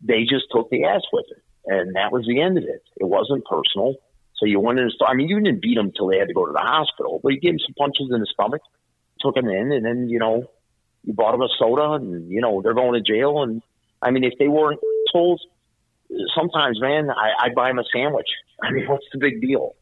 they 0.00 0.24
just 0.24 0.46
took 0.50 0.70
the 0.70 0.84
ass 0.84 1.02
with 1.12 1.26
it. 1.30 1.42
And 1.66 1.94
that 1.94 2.12
was 2.12 2.26
the 2.26 2.40
end 2.40 2.58
of 2.58 2.64
it. 2.64 2.82
It 2.96 3.04
wasn't 3.04 3.44
personal. 3.44 3.94
So 4.36 4.46
you 4.46 4.58
went 4.58 4.78
in 4.78 4.86
and 4.86 4.92
I 5.06 5.14
mean, 5.14 5.28
you 5.28 5.40
didn't 5.40 5.62
beat 5.62 5.76
them 5.76 5.86
until 5.86 6.08
they 6.08 6.18
had 6.18 6.28
to 6.28 6.34
go 6.34 6.46
to 6.46 6.52
the 6.52 6.58
hospital, 6.58 7.20
but 7.22 7.32
you 7.32 7.40
gave 7.40 7.52
them 7.52 7.60
some 7.60 7.74
punches 7.74 8.10
in 8.12 8.18
the 8.18 8.26
stomach, 8.26 8.62
took 9.20 9.36
them 9.36 9.48
in, 9.48 9.70
and 9.70 9.84
then, 9.84 10.08
you 10.08 10.18
know, 10.18 10.50
you 11.04 11.12
bought 11.12 11.32
them 11.32 11.42
a 11.42 11.48
soda 11.58 11.92
and, 11.92 12.30
you 12.30 12.40
know, 12.40 12.60
they're 12.62 12.74
going 12.74 12.94
to 12.94 13.12
jail. 13.12 13.42
And 13.42 13.62
I 14.00 14.10
mean, 14.10 14.24
if 14.24 14.32
they 14.38 14.48
weren't 14.48 14.80
told, 15.12 15.40
sometimes, 16.34 16.80
man, 16.80 17.10
I, 17.10 17.44
I'd 17.44 17.54
buy 17.54 17.70
him 17.70 17.78
a 17.78 17.84
sandwich. 17.94 18.28
I 18.62 18.72
mean, 18.72 18.86
what's 18.86 19.06
the 19.12 19.18
big 19.18 19.40
deal? 19.40 19.76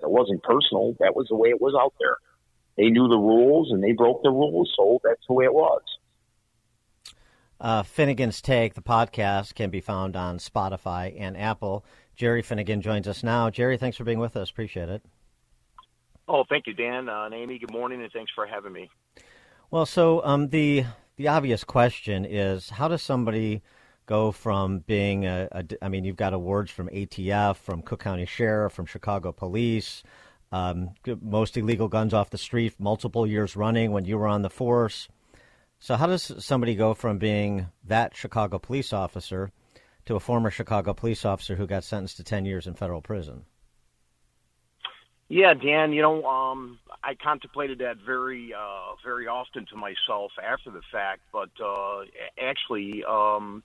It 0.00 0.10
wasn't 0.10 0.42
personal. 0.42 0.96
That 0.98 1.14
was 1.14 1.28
the 1.28 1.36
way 1.36 1.50
it 1.50 1.60
was 1.60 1.74
out 1.80 1.94
there. 2.00 2.16
They 2.76 2.90
knew 2.90 3.06
the 3.08 3.18
rules 3.18 3.70
and 3.70 3.82
they 3.82 3.92
broke 3.92 4.22
the 4.22 4.30
rules, 4.30 4.72
so 4.76 5.00
that's 5.04 5.22
the 5.28 5.34
way 5.34 5.44
it 5.44 5.54
was. 5.54 5.82
Uh, 7.62 7.84
Finnigan's 7.84 8.42
Take, 8.42 8.74
the 8.74 8.82
podcast, 8.82 9.54
can 9.54 9.70
be 9.70 9.80
found 9.80 10.16
on 10.16 10.38
Spotify 10.38 11.14
and 11.16 11.36
Apple. 11.36 11.84
Jerry 12.16 12.42
Finnigan 12.42 12.82
joins 12.82 13.06
us 13.06 13.22
now. 13.22 13.50
Jerry, 13.50 13.76
thanks 13.78 13.96
for 13.96 14.02
being 14.02 14.18
with 14.18 14.36
us. 14.36 14.50
Appreciate 14.50 14.88
it. 14.88 15.00
Oh, 16.26 16.42
thank 16.48 16.66
you, 16.66 16.74
Dan 16.74 17.08
uh, 17.08 17.26
and 17.26 17.34
Amy. 17.34 17.60
Good 17.60 17.70
morning, 17.70 18.02
and 18.02 18.10
thanks 18.12 18.32
for 18.34 18.46
having 18.46 18.72
me. 18.72 18.90
Well, 19.70 19.86
so 19.86 20.24
um, 20.24 20.48
the 20.48 20.84
the 21.16 21.28
obvious 21.28 21.62
question 21.62 22.24
is, 22.24 22.70
how 22.70 22.88
does 22.88 23.00
somebody 23.00 23.62
go 24.06 24.32
from 24.32 24.80
being 24.80 25.24
a, 25.24 25.48
a 25.52 25.64
I 25.80 25.88
mean, 25.88 26.02
you've 26.04 26.16
got 26.16 26.34
awards 26.34 26.72
from 26.72 26.88
ATF, 26.88 27.56
from 27.56 27.82
Cook 27.82 28.02
County 28.02 28.26
Sheriff, 28.26 28.72
from 28.72 28.86
Chicago 28.86 29.30
Police, 29.30 30.02
um, 30.50 30.90
most 31.20 31.56
illegal 31.56 31.86
guns 31.86 32.12
off 32.12 32.30
the 32.30 32.38
street, 32.38 32.74
multiple 32.80 33.24
years 33.24 33.54
running 33.54 33.92
when 33.92 34.04
you 34.04 34.18
were 34.18 34.26
on 34.26 34.42
the 34.42 34.50
force. 34.50 35.08
So, 35.82 35.96
how 35.96 36.06
does 36.06 36.32
somebody 36.38 36.76
go 36.76 36.94
from 36.94 37.18
being 37.18 37.66
that 37.88 38.14
Chicago 38.14 38.60
police 38.60 38.92
officer 38.92 39.50
to 40.04 40.14
a 40.14 40.20
former 40.20 40.48
Chicago 40.48 40.94
police 40.94 41.24
officer 41.24 41.56
who 41.56 41.66
got 41.66 41.82
sentenced 41.82 42.18
to 42.18 42.22
10 42.22 42.44
years 42.44 42.68
in 42.68 42.74
federal 42.74 43.02
prison? 43.02 43.46
Yeah, 45.28 45.54
Dan, 45.54 45.92
you 45.92 46.00
know, 46.00 46.24
um, 46.24 46.78
I 47.02 47.16
contemplated 47.16 47.80
that 47.80 47.96
very, 47.96 48.54
uh, 48.54 48.94
very 49.04 49.26
often 49.26 49.66
to 49.70 49.76
myself 49.76 50.30
after 50.40 50.70
the 50.70 50.82
fact, 50.92 51.22
but 51.32 51.50
uh, 51.60 52.02
actually, 52.40 53.02
um, 53.02 53.64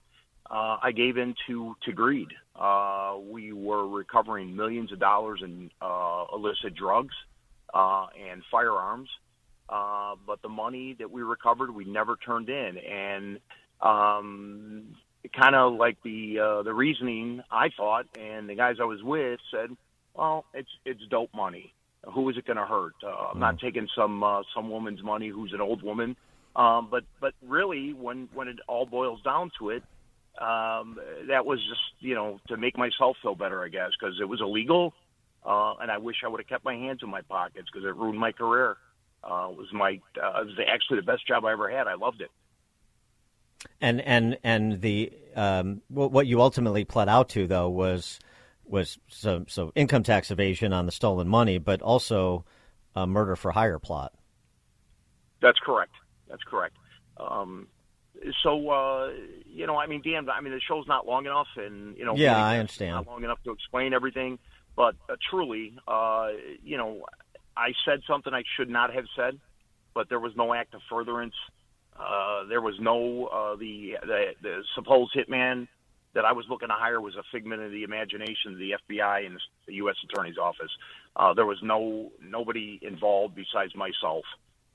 uh, 0.49 0.77
I 0.81 0.93
gave 0.93 1.17
in 1.17 1.35
to, 1.45 1.75
to 1.85 1.91
greed. 1.91 2.29
Uh, 2.55 3.17
we 3.29 3.53
were 3.53 3.87
recovering 3.87 4.55
millions 4.55 4.91
of 4.91 4.99
dollars 4.99 5.41
in 5.43 5.69
uh, 5.83 6.25
illicit 6.33 6.73
drugs 6.73 7.13
uh, 7.75 8.07
and 8.27 8.41
firearms, 8.49 9.09
uh, 9.69 10.15
but 10.25 10.41
the 10.41 10.49
money 10.49 10.95
that 10.99 11.11
we 11.11 11.21
recovered, 11.21 11.73
we 11.73 11.85
never 11.85 12.15
turned 12.15 12.49
in. 12.49 12.77
And 12.77 13.39
um, 13.81 14.95
kind 15.33 15.55
of 15.55 15.73
like 15.73 15.97
the 16.03 16.39
uh, 16.39 16.63
the 16.63 16.73
reasoning 16.73 17.41
I 17.51 17.69
thought, 17.75 18.05
and 18.17 18.49
the 18.49 18.55
guys 18.55 18.77
I 18.81 18.85
was 18.85 19.03
with 19.03 19.39
said, 19.51 19.75
"Well, 20.13 20.45
it's 20.53 20.69
it's 20.85 21.01
dope 21.09 21.33
money. 21.33 21.73
Who 22.13 22.29
is 22.29 22.37
it 22.37 22.45
going 22.45 22.57
to 22.57 22.65
hurt? 22.65 22.93
Uh, 23.03 23.31
I'm 23.33 23.39
not 23.39 23.55
mm. 23.55 23.61
taking 23.61 23.87
some 23.95 24.23
uh, 24.23 24.43
some 24.55 24.69
woman's 24.69 25.03
money 25.03 25.29
who's 25.29 25.53
an 25.53 25.61
old 25.61 25.83
woman." 25.83 26.15
Um, 26.55 26.87
but 26.89 27.03
but 27.19 27.33
really, 27.45 27.93
when 27.93 28.29
when 28.33 28.47
it 28.47 28.57
all 28.67 28.85
boils 28.85 29.21
down 29.21 29.51
to 29.59 29.69
it, 29.69 29.83
um, 30.39 30.97
that 31.27 31.45
was 31.45 31.59
just 31.59 31.81
you 31.99 32.15
know 32.15 32.39
to 32.47 32.57
make 32.57 32.77
myself 32.77 33.17
feel 33.21 33.35
better, 33.35 33.63
I 33.63 33.69
guess, 33.69 33.91
because 33.99 34.15
it 34.19 34.25
was 34.25 34.41
illegal, 34.41 34.93
uh, 35.45 35.75
and 35.81 35.91
I 35.91 35.97
wish 35.97 36.17
I 36.23 36.27
would 36.27 36.39
have 36.39 36.47
kept 36.47 36.65
my 36.65 36.75
hands 36.75 37.01
in 37.03 37.09
my 37.09 37.21
pockets 37.21 37.67
because 37.71 37.85
it 37.85 37.95
ruined 37.95 38.19
my 38.19 38.31
career. 38.31 38.77
Uh, 39.29 39.49
it 39.51 39.57
was 39.57 39.67
my 39.73 39.99
uh, 40.21 40.41
it 40.41 40.45
was 40.45 40.59
actually 40.67 40.97
the 40.97 41.05
best 41.05 41.27
job 41.27 41.43
I 41.43 41.51
ever 41.51 41.69
had. 41.69 41.87
I 41.87 41.95
loved 41.95 42.21
it. 42.21 42.31
And 43.81 43.99
and 44.01 44.37
and 44.43 44.81
the 44.81 45.11
um, 45.35 45.81
what 45.89 46.27
you 46.27 46.41
ultimately 46.41 46.85
pled 46.85 47.09
out 47.09 47.29
to 47.29 47.47
though 47.47 47.69
was 47.69 48.19
was 48.63 48.97
so 49.07 49.45
so 49.47 49.71
income 49.75 50.03
tax 50.03 50.31
evasion 50.31 50.73
on 50.73 50.85
the 50.85 50.91
stolen 50.91 51.27
money, 51.27 51.57
but 51.57 51.81
also 51.81 52.45
a 52.95 53.05
murder 53.05 53.35
for 53.35 53.51
hire 53.51 53.79
plot. 53.79 54.13
That's 55.41 55.59
correct. 55.59 55.93
That's 56.29 56.43
correct. 56.43 56.75
Um, 57.17 57.67
so 58.43 58.69
uh, 58.69 59.11
you 59.45 59.67
know, 59.67 59.77
I 59.77 59.87
mean, 59.87 60.01
Dan, 60.01 60.29
I 60.29 60.41
mean, 60.41 60.53
the 60.53 60.61
show's 60.61 60.87
not 60.87 61.05
long 61.05 61.25
enough, 61.25 61.47
and 61.57 61.97
you 61.97 62.05
know, 62.05 62.15
Yeah, 62.15 62.37
I 62.37 62.57
understand. 62.59 62.91
Not 62.91 63.07
long 63.07 63.23
enough 63.23 63.39
to 63.43 63.51
explain 63.51 63.93
everything, 63.93 64.39
but 64.75 64.95
uh, 65.09 65.15
truly, 65.29 65.73
uh, 65.87 66.29
you 66.63 66.77
know, 66.77 67.05
I 67.57 67.73
said 67.85 68.01
something 68.07 68.33
I 68.33 68.43
should 68.55 68.69
not 68.69 68.93
have 68.93 69.05
said, 69.15 69.39
but 69.93 70.09
there 70.09 70.19
was 70.19 70.33
no 70.35 70.53
act 70.53 70.75
of 70.75 70.81
furtherance. 70.89 71.33
Uh, 71.99 72.43
there 72.47 72.61
was 72.61 72.75
no 72.79 73.25
uh, 73.25 73.55
the, 73.55 73.97
the 74.03 74.25
the 74.41 74.63
supposed 74.75 75.15
hitman 75.15 75.67
that 76.13 76.25
I 76.25 76.33
was 76.33 76.45
looking 76.49 76.67
to 76.67 76.75
hire 76.75 77.01
was 77.01 77.15
a 77.15 77.23
figment 77.31 77.61
of 77.63 77.71
the 77.71 77.83
imagination 77.83 78.53
of 78.53 78.57
the 78.59 78.75
FBI 78.89 79.25
and 79.25 79.39
the 79.67 79.73
U.S. 79.75 79.95
Attorney's 80.03 80.37
Office. 80.37 80.71
Uh, 81.15 81.33
there 81.33 81.45
was 81.45 81.57
no 81.63 82.11
nobody 82.21 82.79
involved 82.81 83.35
besides 83.35 83.75
myself. 83.75 84.23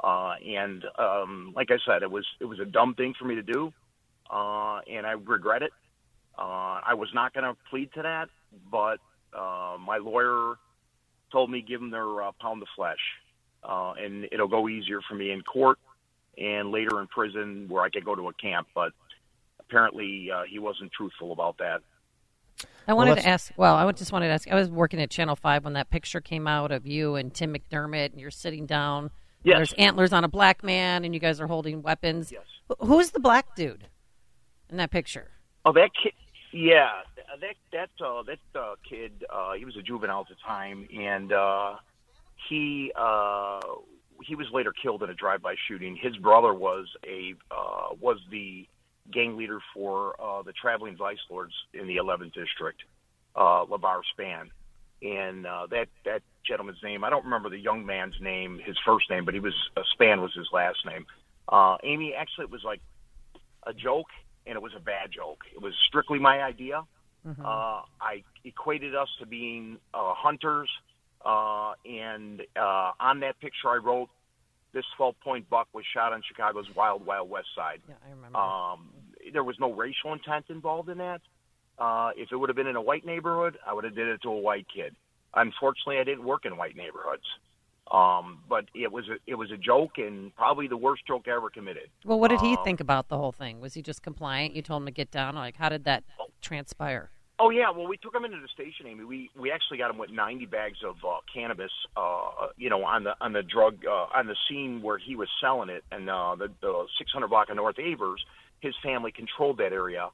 Uh, 0.02 0.34
and 0.44 0.84
um, 0.98 1.52
like 1.54 1.70
I 1.70 1.78
said, 1.86 2.02
it 2.02 2.10
was 2.10 2.26
it 2.40 2.44
was 2.44 2.58
a 2.58 2.64
dumb 2.64 2.94
thing 2.94 3.14
for 3.16 3.24
me 3.24 3.36
to 3.36 3.42
do, 3.42 3.72
uh, 4.30 4.80
and 4.90 5.06
I 5.06 5.12
regret 5.12 5.62
it. 5.62 5.72
Uh, 6.36 6.80
I 6.84 6.94
was 6.94 7.08
not 7.14 7.32
going 7.34 7.44
to 7.44 7.56
plead 7.70 7.92
to 7.94 8.02
that, 8.02 8.28
but 8.70 8.98
my 9.32 9.98
lawyer 9.98 10.56
told 11.32 11.50
me 11.50 11.62
give 11.62 11.80
them 11.80 11.90
their 11.90 12.22
uh, 12.22 12.30
pound 12.40 12.62
of 12.62 12.68
flesh, 12.76 12.98
uh, 13.64 13.94
and 13.98 14.26
it'll 14.30 14.48
go 14.48 14.68
easier 14.68 15.00
for 15.08 15.14
me 15.14 15.32
in 15.32 15.42
court 15.42 15.78
and 16.38 16.70
later 16.70 17.00
in 17.00 17.06
prison 17.08 17.66
where 17.68 17.82
I 17.82 17.88
could 17.90 18.04
go 18.04 18.14
to 18.14 18.28
a 18.28 18.32
camp. 18.34 18.68
But 18.74 18.92
apparently, 19.58 20.30
uh, 20.30 20.42
he 20.48 20.58
wasn't 20.58 20.92
truthful 20.92 21.32
about 21.32 21.58
that. 21.58 21.80
I 22.86 22.92
wanted 22.92 23.12
let's- 23.12 23.22
to 23.22 23.28
ask. 23.28 23.52
Well, 23.56 23.74
I 23.74 23.90
just 23.92 24.12
wanted 24.12 24.28
to 24.28 24.34
ask. 24.34 24.48
I 24.50 24.54
was 24.54 24.70
working 24.70 25.00
at 25.00 25.10
Channel 25.10 25.36
Five 25.36 25.64
when 25.64 25.72
that 25.72 25.90
picture 25.90 26.20
came 26.20 26.46
out 26.46 26.70
of 26.70 26.86
you 26.86 27.16
and 27.16 27.32
Tim 27.32 27.54
McDermott, 27.54 28.12
and 28.12 28.20
you're 28.20 28.30
sitting 28.30 28.66
down. 28.66 29.10
Yes. 29.44 29.56
There's 29.56 29.72
antlers 29.72 30.12
on 30.12 30.22
a 30.22 30.28
black 30.28 30.62
man, 30.62 31.04
and 31.04 31.14
you 31.14 31.18
guys 31.20 31.40
are 31.40 31.48
holding 31.48 31.82
weapons. 31.82 32.30
Yes. 32.30 32.44
Who's 32.78 33.10
the 33.10 33.18
black 33.18 33.56
dude 33.56 33.88
in 34.70 34.76
that 34.76 34.90
picture? 34.90 35.30
Oh, 35.64 35.72
that 35.72 35.90
kid. 36.00 36.12
Yeah, 36.52 36.90
that 37.40 37.56
that 37.72 38.04
uh, 38.04 38.22
that 38.22 38.38
uh, 38.58 38.74
kid. 38.88 39.24
Uh, 39.30 39.52
he 39.54 39.64
was 39.64 39.76
a 39.76 39.82
juvenile 39.82 40.20
at 40.20 40.28
the 40.28 40.36
time, 40.46 40.86
and 40.96 41.32
uh, 41.32 41.76
he 42.48 42.92
uh, 42.96 43.60
he 44.24 44.34
was 44.34 44.46
later 44.52 44.72
killed 44.72 45.02
in 45.02 45.10
a 45.10 45.14
drive-by 45.14 45.54
shooting. 45.68 45.96
His 45.96 46.16
brother 46.16 46.54
was 46.54 46.86
a 47.06 47.34
uh, 47.50 47.94
was 48.00 48.18
the 48.30 48.66
gang 49.10 49.36
leader 49.36 49.60
for 49.74 50.14
uh, 50.20 50.42
the 50.42 50.52
traveling 50.52 50.96
vice 50.96 51.18
lords 51.30 51.52
in 51.74 51.86
the 51.86 51.96
11th 51.96 52.32
district, 52.34 52.82
uh, 53.34 53.66
Lavar 53.66 54.00
Span, 54.12 54.50
and 55.02 55.46
uh, 55.46 55.66
that 55.70 55.88
that 56.04 56.22
gentleman's 56.46 56.82
name. 56.82 57.04
I 57.04 57.10
don't 57.10 57.24
remember 57.24 57.50
the 57.50 57.58
young 57.58 57.84
man's 57.84 58.20
name, 58.20 58.60
his 58.64 58.76
first 58.84 59.10
name, 59.10 59.24
but 59.24 59.34
he 59.34 59.40
was 59.40 59.54
uh, 59.76 59.82
Span 59.92 60.20
was 60.20 60.32
his 60.34 60.48
last 60.52 60.78
name. 60.86 61.06
Uh, 61.48 61.76
Amy, 61.82 62.14
actually, 62.14 62.44
it 62.44 62.50
was 62.50 62.64
like 62.64 62.80
a 63.66 63.72
joke, 63.72 64.08
and 64.46 64.56
it 64.56 64.62
was 64.62 64.72
a 64.76 64.80
bad 64.80 65.10
joke. 65.12 65.40
It 65.52 65.60
was 65.60 65.74
strictly 65.88 66.18
my 66.18 66.40
idea. 66.42 66.84
Uh, 67.24 67.82
I 68.00 68.24
equated 68.44 68.94
us 68.94 69.08
to 69.20 69.26
being 69.26 69.78
uh, 69.94 70.14
hunters, 70.14 70.68
uh, 71.24 71.74
and 71.84 72.42
uh, 72.56 72.92
on 72.98 73.20
that 73.20 73.38
picture 73.40 73.68
I 73.68 73.76
wrote, 73.76 74.08
"This 74.72 74.84
12-point 74.98 75.48
buck 75.48 75.68
was 75.72 75.84
shot 75.94 76.12
on 76.12 76.22
Chicago's 76.26 76.66
Wild 76.74 77.06
Wild 77.06 77.30
West 77.30 77.48
Side." 77.54 77.80
Yeah, 77.88 77.94
I 78.06 78.10
remember. 78.10 78.38
Um, 78.38 78.88
there 79.32 79.44
was 79.44 79.56
no 79.60 79.72
racial 79.72 80.12
intent 80.12 80.46
involved 80.48 80.88
in 80.88 80.98
that. 80.98 81.20
Uh, 81.78 82.10
if 82.16 82.32
it 82.32 82.36
would 82.36 82.48
have 82.48 82.56
been 82.56 82.66
in 82.66 82.76
a 82.76 82.82
white 82.82 83.06
neighborhood, 83.06 83.56
I 83.66 83.72
would 83.72 83.84
have 83.84 83.94
did 83.94 84.08
it 84.08 84.22
to 84.22 84.28
a 84.30 84.36
white 84.38 84.66
kid. 84.74 84.94
Unfortunately, 85.34 85.98
I 85.98 86.04
didn't 86.04 86.24
work 86.24 86.44
in 86.44 86.56
white 86.56 86.76
neighborhoods. 86.76 87.24
Um, 87.90 88.38
but 88.48 88.66
it 88.74 88.90
was 88.90 89.08
a, 89.08 89.16
it 89.26 89.34
was 89.34 89.50
a 89.50 89.56
joke 89.56 89.98
and 89.98 90.34
probably 90.34 90.66
the 90.66 90.76
worst 90.76 91.06
joke 91.06 91.24
I 91.26 91.32
ever 91.32 91.50
committed. 91.50 91.88
Well, 92.04 92.18
what 92.18 92.28
did 92.30 92.40
he 92.40 92.56
Um, 92.56 92.64
think 92.64 92.80
about 92.80 93.08
the 93.08 93.18
whole 93.18 93.32
thing? 93.32 93.60
Was 93.60 93.74
he 93.74 93.82
just 93.82 94.02
compliant? 94.02 94.54
You 94.54 94.62
told 94.62 94.82
him 94.82 94.86
to 94.86 94.92
get 94.92 95.10
down. 95.10 95.34
Like, 95.34 95.56
how 95.56 95.68
did 95.68 95.84
that 95.84 96.04
transpire? 96.40 97.10
Oh 97.38 97.50
yeah, 97.50 97.70
well 97.70 97.88
we 97.88 97.96
took 97.96 98.14
him 98.14 98.24
into 98.24 98.38
the 98.40 98.48
station, 98.48 98.86
Amy. 98.86 99.04
We 99.04 99.30
we 99.38 99.50
actually 99.50 99.78
got 99.78 99.90
him 99.90 99.98
with 99.98 100.10
90 100.10 100.46
bags 100.46 100.78
of 100.86 100.96
uh, 101.04 101.18
cannabis, 101.32 101.72
uh, 101.96 102.48
you 102.56 102.70
know, 102.70 102.84
on 102.84 103.04
the 103.04 103.14
on 103.20 103.32
the 103.32 103.42
drug 103.42 103.84
uh, 103.86 104.06
on 104.14 104.26
the 104.26 104.36
scene 104.48 104.82
where 104.82 104.98
he 104.98 105.16
was 105.16 105.28
selling 105.40 105.68
it, 105.68 105.82
and 105.90 106.08
uh, 106.08 106.36
the, 106.36 106.48
the 106.60 106.86
600 106.98 107.28
block 107.28 107.50
of 107.50 107.56
North 107.56 107.78
Avers, 107.78 108.24
his 108.60 108.74
family 108.82 109.12
controlled 109.12 109.58
that 109.58 109.72
area. 109.72 110.10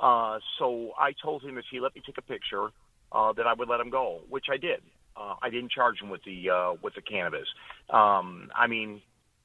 Uh, 0.00 0.38
so 0.58 0.92
I 0.98 1.12
told 1.22 1.42
him 1.42 1.58
if 1.58 1.64
he 1.70 1.80
let 1.80 1.94
me 1.94 2.02
take 2.06 2.16
a 2.16 2.22
picture, 2.22 2.68
uh, 3.12 3.32
that 3.34 3.46
I 3.46 3.52
would 3.52 3.68
let 3.68 3.80
him 3.80 3.90
go, 3.90 4.20
which 4.28 4.46
I 4.50 4.56
did. 4.56 4.80
Uh, 5.16 5.34
I 5.42 5.50
didn't 5.50 5.70
charge 5.70 6.00
him 6.00 6.08
with 6.08 6.22
the 6.24 6.50
uh, 6.50 6.72
with 6.82 6.94
the 6.94 7.02
cannabis. 7.02 7.46
Um, 7.90 8.50
I 8.56 8.66
mean, 8.68 9.02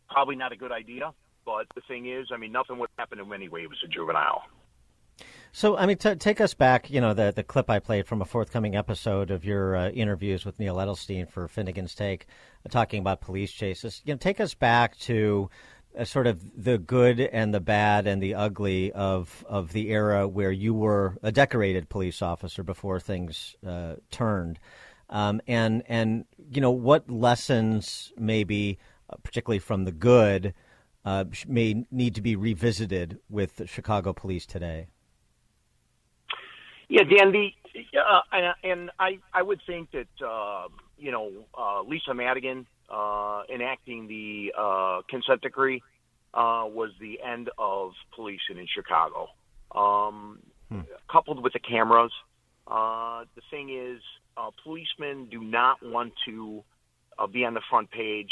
probably 0.10 0.36
not 0.36 0.52
a 0.52 0.56
good 0.56 0.72
idea, 0.72 1.12
but 1.46 1.66
the 1.76 1.82
thing 1.88 2.10
is, 2.10 2.28
I 2.32 2.38
mean, 2.38 2.52
nothing 2.52 2.78
would 2.80 2.90
happen 2.98 3.18
to 3.18 3.24
him 3.24 3.34
anyway. 3.34 3.62
He 3.62 3.68
was 3.68 3.82
a 3.84 3.88
juvenile. 3.88 4.44
So, 5.56 5.78
I 5.78 5.86
mean, 5.86 5.96
t- 5.96 6.16
take 6.16 6.42
us 6.42 6.54
back. 6.54 6.90
You 6.90 7.00
know, 7.00 7.14
the 7.14 7.32
the 7.34 7.42
clip 7.42 7.70
I 7.70 7.80
played 7.80 8.08
from 8.08 8.22
a 8.22 8.26
forthcoming 8.26 8.76
episode 8.76 9.32
of 9.32 9.46
your 9.46 9.78
uh, 9.78 9.90
interviews 9.92 10.44
with 10.44 10.60
Neal 10.60 10.76
Edelstein 10.76 11.30
for 11.30 11.48
Finnigan's 11.48 11.96
Take, 11.96 12.28
uh, 12.66 12.70
talking 12.70 13.00
about 13.00 13.22
police 13.22 13.54
chases. 13.54 14.02
You 14.04 14.14
know, 14.14 14.18
take 14.18 14.42
us 14.42 14.54
back 14.54 14.98
to 14.98 15.50
uh, 15.98 16.04
sort 16.04 16.28
of 16.28 16.44
the 16.62 16.78
good 16.78 17.22
and 17.22 17.54
the 17.54 17.62
bad 17.62 18.06
and 18.06 18.22
the 18.22 18.36
ugly 18.36 18.92
of 18.92 19.46
of 19.48 19.72
the 19.72 19.92
era 19.92 20.28
where 20.28 20.52
you 20.52 20.74
were 20.74 21.18
a 21.24 21.32
decorated 21.32 21.88
police 21.88 22.22
officer 22.22 22.62
before 22.62 23.00
things 23.00 23.56
uh, 23.66 23.94
turned, 24.12 24.60
um, 25.10 25.40
and 25.48 25.84
and 25.88 26.26
you 26.52 26.60
know 26.60 26.72
what 26.72 27.10
lessons 27.10 28.12
maybe, 28.18 28.78
uh, 29.10 29.16
particularly 29.24 29.60
from 29.60 29.86
the 29.86 29.94
good, 29.94 30.54
uh, 31.06 31.24
may 31.48 31.86
need 31.92 32.14
to 32.16 32.22
be 32.22 32.36
revisited 32.36 33.20
with 33.30 33.56
the 33.56 33.66
Chicago 33.66 34.12
police 34.12 34.46
today. 34.46 34.88
Yeah, 36.88 37.04
Dan. 37.04 37.32
The 37.32 37.54
uh, 38.00 38.22
and, 38.32 38.56
and 38.64 38.92
I 39.00 39.20
I 39.34 39.42
would 39.42 39.62
think 39.66 39.92
that 39.92 40.26
uh, 40.26 40.68
you 40.98 41.12
know 41.12 41.32
uh, 41.58 41.82
Lisa 41.82 42.14
Madigan 42.14 42.66
uh, 42.90 43.44
enacting 43.54 44.08
the 44.08 44.54
uh, 44.58 45.02
consent 45.10 45.42
decree 45.42 45.82
uh, 46.34 46.66
was 46.68 46.92
the 47.00 47.20
end 47.22 47.50
of 47.58 47.94
policing 48.16 48.58
in 48.58 48.68
Chicago. 48.68 49.30
Um, 49.74 50.40
Coupled 51.10 51.42
with 51.44 51.54
the 51.54 51.60
cameras, 51.60 52.12
uh, 52.68 53.26
the 53.36 53.42
thing 53.52 53.70
is, 53.70 54.02
uh, 54.36 54.50
policemen 54.64 55.28
do 55.30 55.40
not 55.42 55.78
want 55.84 56.14
to 56.26 56.64
uh, 57.18 57.28
be 57.28 57.46
on 57.46 57.54
the 57.54 57.62
front 57.70 57.92
page, 57.92 58.32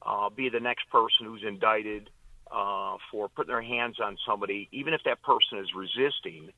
uh, 0.00 0.30
be 0.30 0.48
the 0.48 0.60
next 0.60 0.88
person 0.90 1.26
who's 1.26 1.42
indicted 1.46 2.08
uh, 2.50 2.96
for 3.10 3.28
putting 3.28 3.52
their 3.52 3.62
hands 3.62 3.98
on 4.00 4.16
somebody, 4.26 4.68
even 4.72 4.94
if 4.94 5.02
that 5.04 5.22
person 5.22 5.58
is 5.58 5.68
resisting 5.74 6.52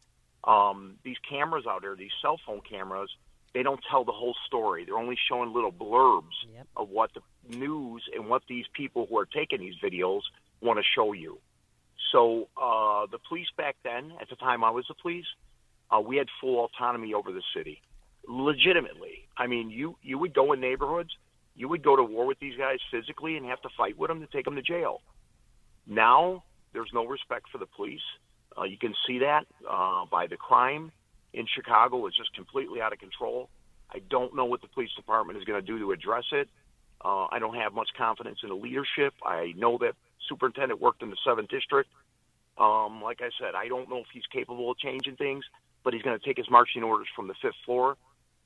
um, 0.46 0.96
these 1.04 1.16
cameras 1.28 1.64
out 1.68 1.82
there, 1.82 1.96
these 1.96 2.12
cell 2.20 2.38
phone 2.46 2.60
cameras, 2.68 3.10
they 3.54 3.62
don't 3.62 3.80
tell 3.90 4.04
the 4.04 4.12
whole 4.12 4.34
story. 4.46 4.84
They're 4.84 4.98
only 4.98 5.18
showing 5.28 5.52
little 5.52 5.72
blurbs 5.72 6.34
of 6.76 6.88
what 6.88 7.10
the 7.14 7.56
news 7.56 8.02
and 8.14 8.28
what 8.28 8.42
these 8.48 8.66
people 8.74 9.06
who 9.08 9.16
are 9.18 9.26
taking 9.26 9.60
these 9.60 9.76
videos 9.82 10.22
want 10.60 10.78
to 10.78 10.84
show 10.94 11.12
you. 11.12 11.38
So 12.12 12.48
uh, 12.60 13.06
the 13.10 13.18
police 13.28 13.46
back 13.56 13.76
then, 13.84 14.12
at 14.20 14.28
the 14.28 14.36
time 14.36 14.64
I 14.64 14.70
was 14.70 14.84
the 14.88 14.94
police, 14.94 15.26
uh, 15.90 16.00
we 16.00 16.16
had 16.16 16.28
full 16.40 16.64
autonomy 16.64 17.14
over 17.14 17.32
the 17.32 17.42
city, 17.56 17.80
legitimately. 18.26 19.28
I 19.36 19.46
mean, 19.46 19.70
you 19.70 19.96
you 20.02 20.18
would 20.18 20.34
go 20.34 20.52
in 20.52 20.60
neighborhoods, 20.60 21.10
you 21.54 21.68
would 21.68 21.82
go 21.82 21.96
to 21.96 22.02
war 22.02 22.26
with 22.26 22.38
these 22.40 22.56
guys 22.56 22.78
physically 22.90 23.36
and 23.36 23.46
have 23.46 23.60
to 23.62 23.68
fight 23.76 23.96
with 23.96 24.08
them 24.08 24.20
to 24.20 24.26
take 24.26 24.44
them 24.44 24.56
to 24.56 24.62
jail. 24.62 25.00
Now 25.86 26.44
there's 26.72 26.90
no 26.92 27.06
respect 27.06 27.48
for 27.50 27.58
the 27.58 27.66
police. 27.66 28.00
Uh, 28.58 28.64
you 28.64 28.78
can 28.78 28.94
see 29.06 29.18
that 29.18 29.46
uh, 29.68 30.04
by 30.10 30.26
the 30.26 30.36
crime 30.36 30.92
in 31.32 31.46
Chicago 31.52 32.06
is 32.06 32.14
just 32.14 32.34
completely 32.34 32.80
out 32.80 32.92
of 32.92 32.98
control. 32.98 33.48
I 33.90 34.00
don't 34.10 34.34
know 34.34 34.44
what 34.44 34.60
the 34.62 34.68
police 34.68 34.90
department 34.96 35.38
is 35.38 35.44
going 35.44 35.60
to 35.60 35.66
do 35.66 35.78
to 35.78 35.92
address 35.92 36.24
it. 36.32 36.48
Uh, 37.04 37.26
I 37.30 37.38
don't 37.38 37.56
have 37.56 37.74
much 37.74 37.90
confidence 37.96 38.38
in 38.42 38.48
the 38.48 38.54
leadership. 38.54 39.14
I 39.24 39.52
know 39.56 39.78
that 39.78 39.94
superintendent 40.28 40.80
worked 40.80 41.02
in 41.02 41.10
the 41.10 41.16
seventh 41.24 41.48
district. 41.48 41.90
Um, 42.56 43.02
like 43.02 43.20
I 43.20 43.30
said, 43.40 43.54
I 43.54 43.68
don't 43.68 43.90
know 43.90 43.98
if 43.98 44.06
he's 44.12 44.26
capable 44.32 44.70
of 44.70 44.78
changing 44.78 45.16
things, 45.16 45.44
but 45.82 45.92
he's 45.92 46.02
going 46.02 46.18
to 46.18 46.24
take 46.24 46.36
his 46.36 46.48
marching 46.50 46.82
orders 46.82 47.08
from 47.14 47.28
the 47.28 47.34
fifth 47.42 47.56
floor. 47.64 47.96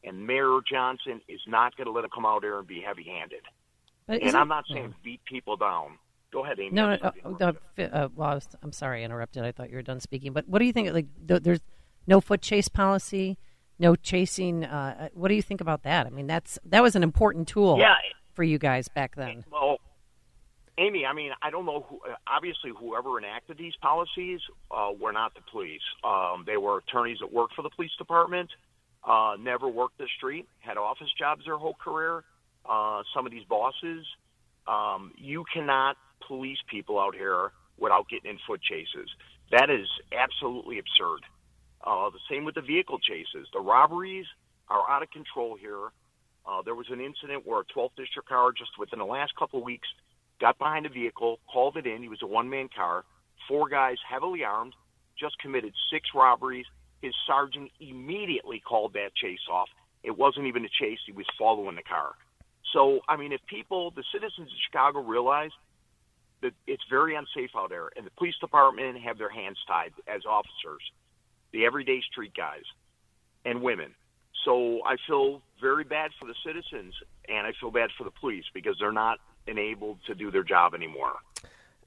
And 0.03 0.27
Mayor 0.27 0.59
Johnson 0.69 1.21
is 1.29 1.41
not 1.47 1.77
going 1.77 1.87
to 1.87 1.93
let 1.93 2.05
him 2.05 2.11
come 2.15 2.25
out 2.25 2.43
there 2.43 2.59
and 2.59 2.67
be 2.67 2.81
heavy-handed. 2.81 3.43
And 4.09 4.37
I'm 4.37 4.49
not 4.49 4.65
saying 4.73 4.95
beat 5.05 5.25
people 5.25 5.57
down. 5.57 5.99
Go 6.33 6.45
ahead, 6.45 6.59
Amy. 6.61 6.71
No, 6.73 6.97
no, 6.97 7.13
no, 7.25 7.55
no 7.79 7.85
uh, 7.87 8.09
well, 8.15 8.29
I 8.31 8.35
was, 8.35 8.49
I'm 8.63 8.73
sorry, 8.73 9.01
I 9.03 9.05
interrupted. 9.05 9.45
I 9.45 9.53
thought 9.53 9.71
you 9.71 9.77
were 9.77 9.83
done 9.83 10.01
speaking. 10.01 10.33
But 10.33 10.49
what 10.49 10.59
do 10.59 10.67
you 10.67 10.73
think? 10.73 10.93
Like, 10.93 11.07
th- 11.27 11.43
there's 11.43 11.61
no 12.07 12.21
foot 12.21 12.43
chase 12.43 12.69
policy, 12.69 13.39
no 13.79 13.97
chasing. 13.97 14.65
Uh, 14.65 15.09
what 15.15 15.29
do 15.29 15.35
you 15.35 15.43
think 15.43 15.61
about 15.61 15.85
that? 15.85 16.07
I 16.07 16.11
mean, 16.11 16.27
that's 16.27 16.59
that 16.67 16.83
was 16.83 16.95
an 16.97 17.03
important 17.03 17.49
tool 17.49 17.79
Yeah. 17.79 17.95
for 18.35 18.43
you 18.43 18.59
guys 18.59 18.89
back 18.89 19.17
then. 19.17 19.45
Well, 19.51 19.79
Amy, 20.77 21.07
I 21.07 21.13
mean, 21.15 21.33
I 21.43 21.51
don't 21.51 21.65
know 21.65 21.87
who. 21.89 21.97
uh, 22.09 22.15
Obviously, 22.27 22.73
whoever 22.79 23.19
enacted 23.19 23.57
these 23.57 23.75
policies 23.81 24.41
uh, 24.71 24.91
were 25.01 25.13
not 25.13 25.35
the 25.35 25.41
police. 25.51 25.81
Um, 26.05 26.45
they 26.47 26.57
were 26.59 26.79
attorneys 26.79 27.19
that 27.21 27.33
worked 27.33 27.55
for 27.55 27.63
the 27.63 27.71
police 27.71 27.91
department. 27.99 28.51
Uh, 29.03 29.37
never 29.41 29.67
worked 29.67 29.97
the 29.97 30.09
street, 30.19 30.47
had 30.59 30.77
office 30.77 31.09
jobs 31.19 31.45
their 31.47 31.57
whole 31.57 31.75
career. 31.75 32.23
Uh, 32.69 33.03
some 33.15 33.25
of 33.25 33.33
these 33.33 33.45
bosses, 33.45 34.05
um, 34.67 35.13
you 35.17 35.45
cannot 35.55 35.97
police 36.27 36.59
people 36.69 36.99
out 36.99 37.15
here 37.15 37.53
without 37.79 38.09
getting 38.09 38.31
in 38.31 38.39
foot 38.47 38.61
chases. 38.63 39.09
That 39.51 39.71
is 39.71 39.87
absolutely 40.13 40.79
absurd. 40.79 41.21
Uh, 41.85 42.11
the 42.11 42.19
same 42.31 42.45
with 42.45 42.55
the 42.55 42.61
vehicle 42.61 42.99
chases. 42.99 43.49
The 43.53 43.61
robberies 43.61 44.27
are 44.69 44.89
out 44.91 45.03
of 45.03 45.11
control 45.11 45.57
here. 45.59 45.91
Uh, 46.47 46.63
there 46.63 46.75
was 46.75 46.87
an 46.91 47.01
incident 47.01 47.47
where 47.47 47.61
a 47.61 47.65
12th 47.65 47.97
district 47.97 48.29
car 48.29 48.53
just 48.53 48.71
within 48.79 48.99
the 48.99 49.05
last 49.05 49.35
couple 49.37 49.59
of 49.59 49.65
weeks 49.65 49.89
got 50.41 50.59
behind 50.59 50.87
a 50.87 50.89
vehicle, 50.89 51.39
called 51.51 51.77
it 51.77 51.87
in. 51.87 52.03
He 52.03 52.09
was 52.09 52.23
a 52.23 52.27
one-man 52.27 52.69
car. 52.75 53.05
Four 53.47 53.69
guys, 53.69 53.97
heavily 54.09 54.45
armed, 54.45 54.75
just 55.19 55.39
committed 55.39 55.73
six 55.91 56.09
robberies. 56.15 56.67
His 57.03 57.15
sergeant 57.27 57.71
immediately 57.81 58.61
called 58.61 58.95
that 58.95 59.15
chase 59.15 59.47
off. 59.51 59.69
It 60.03 60.17
wasn't 60.17 60.47
even 60.47 60.65
a 60.65 60.69
chase; 60.69 60.99
he 61.07 61.13
was 61.13 61.27
following 61.39 61.77
the 61.77 61.83
car. 61.83 62.15
So, 62.73 63.01
I 63.09 63.17
mean, 63.17 63.33
if 63.33 63.41
people, 63.47 63.91
the 63.91 64.05
citizens 64.13 64.49
of 64.49 64.59
Chicago, 64.71 65.01
realize 65.01 65.51
that 66.43 66.53
it's 66.67 66.83
very 66.89 67.15
unsafe 67.15 67.51
out 67.57 67.71
there, 67.71 67.91
and 67.97 68.07
the 68.07 68.11
police 68.11 68.37
department 68.41 68.99
have 69.01 69.19
their 69.19 69.31
hands 69.31 69.59
tied 69.67 69.93
as 70.07 70.23
officers, 70.25 70.83
the 71.53 71.65
everyday 71.65 72.01
street 72.11 72.33
guys 72.37 72.65
and 73.45 73.63
women. 73.63 73.95
So 74.45 74.81
I 74.85 74.97
feel 75.07 75.43
very 75.61 75.85
bad 75.85 76.13
for 76.19 76.27
the 76.27 76.35
citizens, 76.45 76.95
and 77.29 77.47
I 77.47 77.53
feel 77.61 77.71
bad 77.71 77.91
for 77.97 78.05
the 78.05 78.11
police 78.11 78.45
because 78.55 78.77
they're 78.79 78.93
not 78.93 79.19
enabled 79.47 79.99
to 80.07 80.15
do 80.15 80.31
their 80.31 80.45
job 80.45 80.75
anymore. 80.75 81.15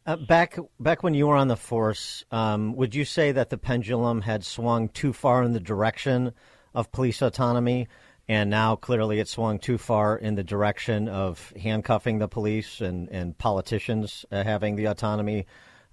Uh, 0.05 0.15
back 0.15 0.57
back 0.79 1.03
when 1.03 1.13
you 1.13 1.27
were 1.27 1.35
on 1.35 1.47
the 1.47 1.55
force, 1.55 2.25
um, 2.31 2.75
would 2.75 2.95
you 2.95 3.05
say 3.05 3.31
that 3.31 3.49
the 3.49 3.57
pendulum 3.57 4.21
had 4.21 4.43
swung 4.43 4.89
too 4.89 5.13
far 5.13 5.43
in 5.43 5.53
the 5.53 5.59
direction 5.59 6.33
of 6.73 6.91
police 6.91 7.21
autonomy, 7.21 7.87
and 8.31 8.49
now 8.49 8.77
clearly 8.77 9.19
it 9.19 9.27
swung 9.27 9.59
too 9.59 9.77
far 9.77 10.17
in 10.17 10.35
the 10.35 10.43
direction 10.43 11.09
of 11.09 11.51
handcuffing 11.61 12.17
the 12.17 12.29
police 12.29 12.79
and 12.79 13.09
and 13.09 13.37
politicians 13.37 14.25
uh, 14.31 14.41
having 14.41 14.77
the 14.77 14.85
autonomy 14.85 15.45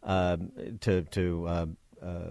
uh, 0.05 0.37
to 0.81 1.03
to, 1.03 1.47
uh, 1.49 1.67
uh, 2.01 2.31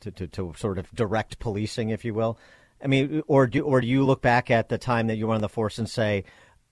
to 0.00 0.10
to 0.10 0.26
to 0.26 0.52
sort 0.56 0.78
of 0.78 0.90
direct 0.90 1.38
policing, 1.38 1.90
if 1.90 2.04
you 2.04 2.12
will? 2.12 2.40
I 2.82 2.88
mean, 2.88 3.22
or 3.28 3.46
do 3.46 3.62
or 3.62 3.80
do 3.80 3.86
you 3.86 4.04
look 4.04 4.20
back 4.20 4.50
at 4.50 4.68
the 4.68 4.78
time 4.78 5.06
that 5.06 5.16
you 5.16 5.28
were 5.28 5.34
on 5.34 5.42
the 5.42 5.48
force 5.48 5.78
and 5.78 5.88
say 5.88 6.24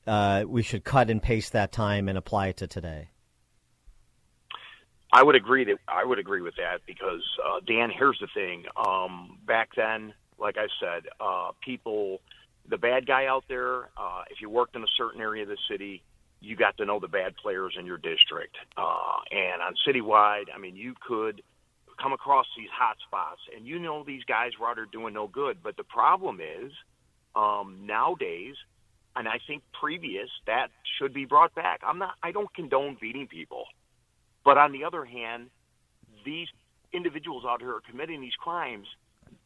uh, 0.09 0.43
we 0.45 0.65
should 0.65 0.83
cut 0.83 1.11
and 1.11 1.23
paste 1.23 1.53
that 1.53 1.71
time 1.71 2.09
and 2.09 2.19
apply 2.19 2.49
it 2.49 2.57
to 2.57 2.67
today? 2.67 3.11
I 5.13 5.23
would 5.23 5.37
agree 5.37 5.65
that 5.67 5.79
I 5.87 6.05
would 6.05 6.19
agree 6.19 6.41
with 6.41 6.57
that 6.57 6.81
because 6.89 7.23
uh, 7.47 7.61
Dan, 7.65 7.93
here's 7.97 8.19
the 8.21 8.27
thing. 8.35 8.65
Um, 8.77 9.39
back 9.47 9.69
then, 9.77 10.13
like 10.41 10.57
I 10.59 10.67
said, 10.81 11.05
uh, 11.21 11.53
people, 11.65 12.21
the 12.69 12.79
bad 12.79 13.07
guy 13.07 13.27
out 13.27 13.45
there. 13.49 13.85
Uh, 13.97 14.23
if 14.31 14.41
you 14.41 14.51
worked 14.51 14.77
in 14.77 14.83
a 14.83 14.93
certain 14.97 15.21
area 15.21 15.43
of 15.43 15.49
the 15.49 15.57
city, 15.71 16.03
you 16.41 16.57
got 16.57 16.77
to 16.77 16.85
know 16.85 17.01
the 17.01 17.09
bad 17.09 17.37
players 17.37 17.75
in 17.79 17.87
your 17.87 17.97
district. 17.97 18.57
Uh, 18.77 19.19
and 19.31 19.63
on 19.63 19.75
citywide, 19.87 20.47
I 20.55 20.59
mean, 20.59 20.77
you 20.77 20.95
could 21.07 21.43
come 22.01 22.13
across 22.13 22.47
these 22.57 22.69
hot 22.73 22.97
spots, 23.07 23.41
and 23.57 23.67
you 23.67 23.79
know 23.79 24.05
these 24.05 24.23
guys 24.25 24.53
were 24.61 24.69
out 24.69 24.79
doing 24.93 25.15
no 25.15 25.27
good. 25.27 25.59
But 25.63 25.77
the 25.77 25.85
problem 25.85 26.41
is, 26.41 26.73
um, 27.35 27.81
nowadays, 27.85 28.55
and 29.17 29.27
I 29.27 29.39
think 29.47 29.63
previous, 29.81 30.29
that 30.47 30.69
should 30.99 31.13
be 31.13 31.25
brought 31.25 31.55
back. 31.55 31.81
I'm 31.85 31.99
not. 31.99 32.15
I 32.23 32.31
don't 32.31 32.53
condone 32.55 32.97
beating 33.01 33.27
people. 33.27 33.65
But 34.45 34.59
on 34.59 34.73
the 34.73 34.85
other 34.85 35.05
hand, 35.05 35.51
these 36.25 36.47
individuals 36.93 37.45
out 37.47 37.61
here 37.61 37.75
are 37.75 37.83
committing 37.89 38.21
these 38.21 38.37
crimes. 38.39 38.87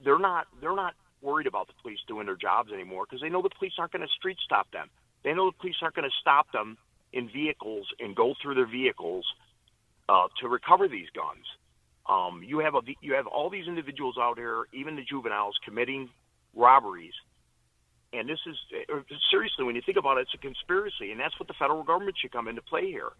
They're 0.05 0.19
not. 0.19 0.47
They're 0.61 0.77
not 0.77 0.95
worried 1.23 1.47
about 1.47 1.69
the 1.69 1.75
police 1.83 1.99
doing 2.07 2.27
their 2.27 2.37
jobs 2.37 2.73
anymore 2.73 3.05
because 3.09 3.21
they 3.23 3.29
know 3.29 3.43
the 3.43 3.51
police 3.59 3.73
aren't 3.79 3.93
going 3.93 4.03
to 4.07 4.13
street 4.19 4.39
stop 4.45 4.71
them. 4.73 4.89
They 5.25 5.33
know 5.33 5.47
the 5.51 5.57
police 5.59 5.77
aren't 5.81 5.95
going 5.95 6.09
to 6.09 6.17
stop 6.21 6.51
them 6.53 6.77
in 7.13 7.29
vehicles 7.31 7.87
and 8.01 8.15
go 8.17 8.35
through 8.43 8.55
their 8.57 8.67
vehicles 8.67 9.25
uh, 10.09 10.29
to 10.41 10.49
recover 10.49 10.89
these 10.89 11.09
guns. 11.15 11.45
Um, 12.09 12.43
you 12.45 12.59
have 12.59 12.75
a, 12.75 12.81
you 13.01 13.15
have 13.15 13.27
all 13.29 13.49
these 13.49 13.69
individuals 13.69 14.17
out 14.21 14.37
here, 14.37 14.65
even 14.73 14.97
the 14.97 15.03
juveniles, 15.05 15.57
committing 15.65 16.11
robberies. 16.55 17.15
And 18.13 18.29
this 18.29 18.41
is 18.47 18.57
uh, 18.93 19.01
seriously, 19.31 19.65
when 19.65 19.77
you 19.77 19.83
think 19.87 19.97
about 19.97 20.19
it, 20.19 20.23
it's 20.23 20.35
a 20.35 20.39
conspiracy, 20.39 21.13
and 21.13 21.21
that's 21.21 21.39
what 21.39 21.47
the 21.47 21.55
federal 21.55 21.83
government 21.85 22.17
should 22.21 22.33
come 22.33 22.49
into 22.49 22.61
play 22.63 22.87
here. 22.87 23.11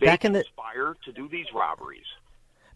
They 0.00 0.06
Back 0.06 0.24
in 0.24 0.32
the- 0.32 0.44
conspire 0.44 0.96
to 1.04 1.12
do 1.12 1.28
these 1.28 1.46
robberies. 1.52 2.06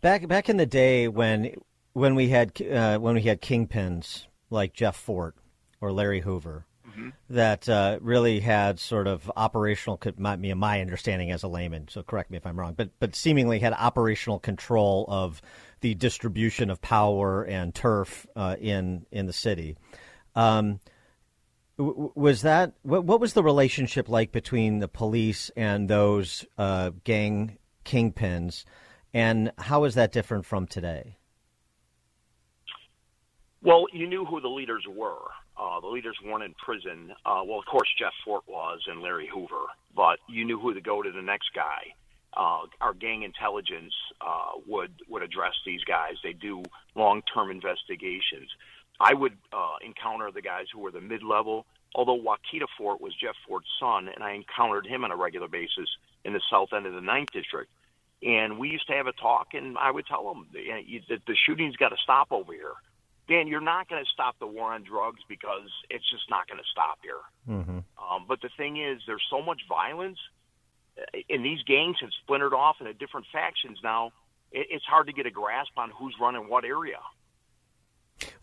Back 0.01 0.27
back 0.27 0.49
in 0.49 0.57
the 0.57 0.67
day 0.67 1.07
when 1.07 1.55
when 1.93 2.17
we 2.17 2.29
had 2.31 2.61
uh, 2.61 2.99
when 2.99 3.15
we 3.15 3.23
had 3.23 3.41
kingpins 3.41 4.27
like 4.53 4.75
Jeff 4.75 4.97
Fort 4.97 5.35
or 5.81 5.93
Larry 5.93 6.21
Hoover 6.21 6.67
that 7.31 7.69
uh, 7.69 7.99
really 8.01 8.41
had 8.41 8.79
sort 8.79 9.07
of 9.07 9.31
operational 9.37 9.97
co- 9.97 10.13
my, 10.17 10.37
my 10.37 10.81
understanding 10.81 11.31
as 11.31 11.43
a 11.43 11.49
layman. 11.49 11.89
So 11.89 12.03
correct 12.03 12.31
me 12.31 12.37
if 12.37 12.47
I'm 12.47 12.59
wrong, 12.59 12.75
but 12.75 12.91
but 12.99 13.15
seemingly 13.15 13.59
had 13.59 13.73
operational 13.73 14.39
control 14.39 15.07
of 15.09 15.41
the 15.81 15.95
distribution 15.95 16.71
of 16.71 16.81
power 16.81 17.45
and 17.45 17.75
turf 17.75 18.27
uh, 18.37 18.57
in 18.61 19.07
in 19.11 19.27
the 19.27 19.33
city. 19.33 19.77
Um, 20.35 20.81
was 21.79 22.43
that 22.43 22.75
what, 22.83 23.05
what 23.05 23.21
was 23.21 23.33
the 23.33 23.43
relationship 23.43 24.09
like 24.09 24.33
between 24.33 24.79
the 24.79 24.89
police 24.89 25.51
and 25.57 25.89
those 25.89 26.45
uh, 26.59 26.91
gang 27.05 27.59
kingpins, 27.85 28.65
and 29.15 29.53
how 29.59 29.85
is 29.85 29.95
that 29.95 30.13
different 30.13 30.47
from 30.47 30.67
today? 30.67 31.17
Well, 33.63 33.87
you 33.93 34.09
knew 34.09 34.25
who 34.25 34.41
the 34.41 34.49
leaders 34.49 34.85
were. 34.89 35.31
Uh, 35.57 35.79
the 35.81 35.87
leaders 35.87 36.17
weren't 36.25 36.43
in 36.43 36.55
prison. 36.55 37.13
Uh, 37.25 37.43
well, 37.47 37.61
of 37.61 37.67
course, 37.67 37.89
Jeff 37.97 38.13
Fort 38.25 38.43
was 38.49 38.81
and 38.89 39.01
Larry 39.01 39.29
Hoover, 39.33 39.67
but 39.95 40.19
you 40.29 40.45
knew 40.45 40.59
who 40.59 40.75
to 40.75 40.81
go 40.81 41.01
to 41.01 41.13
the 41.13 41.23
next 41.23 41.51
guy. 41.55 41.95
Uh, 42.37 42.63
our 42.81 42.95
gang 42.95 43.23
intelligence 43.23 43.93
uh, 44.21 44.59
would 44.67 44.91
would 45.09 45.23
address 45.23 45.53
these 45.65 45.85
guys. 45.85 46.15
They 46.25 46.33
do 46.33 46.63
long 46.97 47.23
term 47.33 47.51
investigations. 47.51 48.49
I 48.99 49.15
would 49.15 49.37
uh, 49.53 49.77
encounter 49.85 50.31
the 50.33 50.43
guys 50.43 50.67
who 50.73 50.81
were 50.81 50.91
the 50.91 51.01
mid 51.01 51.23
level. 51.23 51.67
Although 51.95 52.19
Wakita 52.19 52.67
Fort 52.79 53.03
was 53.03 53.15
Jeff 53.21 53.37
Fort's 53.47 53.69
son, 53.79 54.09
and 54.09 54.25
I 54.25 54.33
encountered 54.33 54.87
him 54.87 55.05
on 55.05 55.13
a 55.13 55.17
regular 55.17 55.47
basis 55.47 55.89
in 56.25 56.33
the 56.33 56.41
south 56.51 56.73
end 56.75 56.87
of 56.87 56.95
the 56.95 57.03
Ninth 57.03 57.29
District. 57.33 57.71
And 58.23 58.59
we 58.59 58.71
used 58.71 58.87
to 58.87 58.95
have 58.95 59.07
a 59.07 59.13
talk, 59.13 59.49
and 59.53 59.77
I 59.77 59.91
would 59.91 60.07
tell 60.07 60.31
him 60.33 60.47
that 60.55 61.21
the 61.27 61.37
shooting's 61.45 61.77
got 61.77 61.91
to 61.91 61.97
stop 62.03 62.29
over 62.33 62.53
here. 62.55 62.73
Dan, 63.29 63.47
you're 63.47 63.61
not 63.61 63.89
going 63.89 64.03
to 64.03 64.11
stop 64.11 64.39
the 64.39 64.47
war 64.47 64.73
on 64.73 64.83
drugs 64.83 65.21
because 65.29 65.69
it's 65.91 66.09
just 66.11 66.25
not 66.29 66.49
going 66.49 66.59
to 66.59 66.69
stop 66.71 66.99
here. 67.03 67.23
Mm-hmm. 67.49 67.79
Um, 67.79 68.25
but 68.27 68.41
the 68.43 68.51
thing 68.57 68.83
is, 68.83 69.01
there's 69.07 69.23
so 69.31 69.41
much 69.41 69.61
violence, 69.69 70.19
uh, 70.99 71.19
and 71.31 71.45
these 71.45 71.63
gangs 71.63 71.97
have 72.01 72.11
splintered 72.23 72.53
off 72.53 72.77
into 72.81 72.93
different 72.95 73.27
factions 73.33 73.79
now. 73.83 74.13
It, 74.51 74.67
it's 74.71 74.85
hard 74.85 75.07
to 75.07 75.13
get 75.13 75.27
a 75.27 75.31
grasp 75.31 75.71
on 75.77 75.91
who's 75.91 76.15
running 76.21 76.49
what 76.49 76.65
area. 76.65 76.99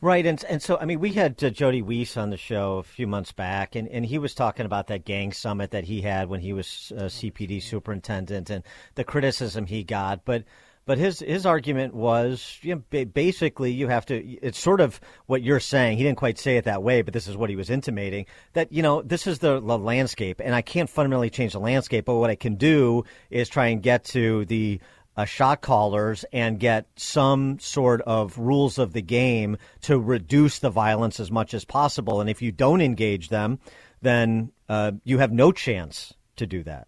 Right, 0.01 0.25
and 0.25 0.43
and 0.49 0.61
so 0.61 0.77
I 0.77 0.85
mean, 0.85 0.99
we 0.99 1.11
had 1.11 1.41
uh, 1.43 1.49
Jody 1.49 1.81
Weis 1.81 2.17
on 2.17 2.29
the 2.29 2.37
show 2.37 2.77
a 2.77 2.83
few 2.83 3.07
months 3.07 3.31
back, 3.31 3.75
and, 3.75 3.87
and 3.87 4.05
he 4.05 4.17
was 4.17 4.33
talking 4.33 4.65
about 4.65 4.87
that 4.87 5.05
gang 5.05 5.31
summit 5.33 5.71
that 5.71 5.85
he 5.85 6.01
had 6.01 6.29
when 6.29 6.39
he 6.39 6.53
was 6.53 6.91
uh, 6.95 7.03
CPD 7.03 7.61
superintendent, 7.61 8.49
and 8.49 8.63
the 8.95 9.03
criticism 9.03 9.65
he 9.65 9.83
got. 9.83 10.25
But 10.25 10.45
but 10.89 10.97
his 10.97 11.19
his 11.19 11.45
argument 11.45 11.93
was, 11.93 12.57
you 12.63 12.73
know, 12.73 13.05
basically, 13.05 13.71
you 13.71 13.89
have 13.89 14.07
to. 14.07 14.15
It's 14.41 14.57
sort 14.57 14.81
of 14.81 14.99
what 15.27 15.43
you're 15.43 15.59
saying. 15.59 15.99
He 15.99 16.03
didn't 16.03 16.17
quite 16.17 16.39
say 16.39 16.57
it 16.57 16.65
that 16.65 16.81
way, 16.81 17.03
but 17.03 17.13
this 17.13 17.27
is 17.27 17.37
what 17.37 17.51
he 17.51 17.55
was 17.55 17.69
intimating. 17.69 18.25
That 18.53 18.71
you 18.71 18.81
know, 18.81 19.03
this 19.03 19.27
is 19.27 19.37
the, 19.37 19.59
the 19.59 19.77
landscape, 19.77 20.41
and 20.43 20.55
I 20.55 20.63
can't 20.63 20.89
fundamentally 20.89 21.29
change 21.29 21.53
the 21.53 21.59
landscape, 21.59 22.05
but 22.05 22.15
what 22.15 22.31
I 22.31 22.35
can 22.35 22.55
do 22.55 23.03
is 23.29 23.49
try 23.49 23.67
and 23.67 23.83
get 23.83 24.03
to 24.05 24.45
the 24.45 24.81
uh, 25.15 25.25
shot 25.25 25.61
callers 25.61 26.25
and 26.33 26.59
get 26.59 26.87
some 26.95 27.59
sort 27.59 28.01
of 28.01 28.39
rules 28.39 28.79
of 28.79 28.91
the 28.91 29.03
game 29.03 29.57
to 29.81 29.99
reduce 29.99 30.57
the 30.57 30.71
violence 30.71 31.19
as 31.19 31.29
much 31.29 31.53
as 31.53 31.65
possible. 31.65 32.19
And 32.19 32.31
if 32.31 32.41
you 32.41 32.51
don't 32.51 32.81
engage 32.81 33.29
them, 33.29 33.59
then 34.01 34.51
uh, 34.67 34.93
you 35.03 35.19
have 35.19 35.31
no 35.31 35.51
chance 35.51 36.15
to 36.37 36.47
do 36.47 36.63
that. 36.63 36.87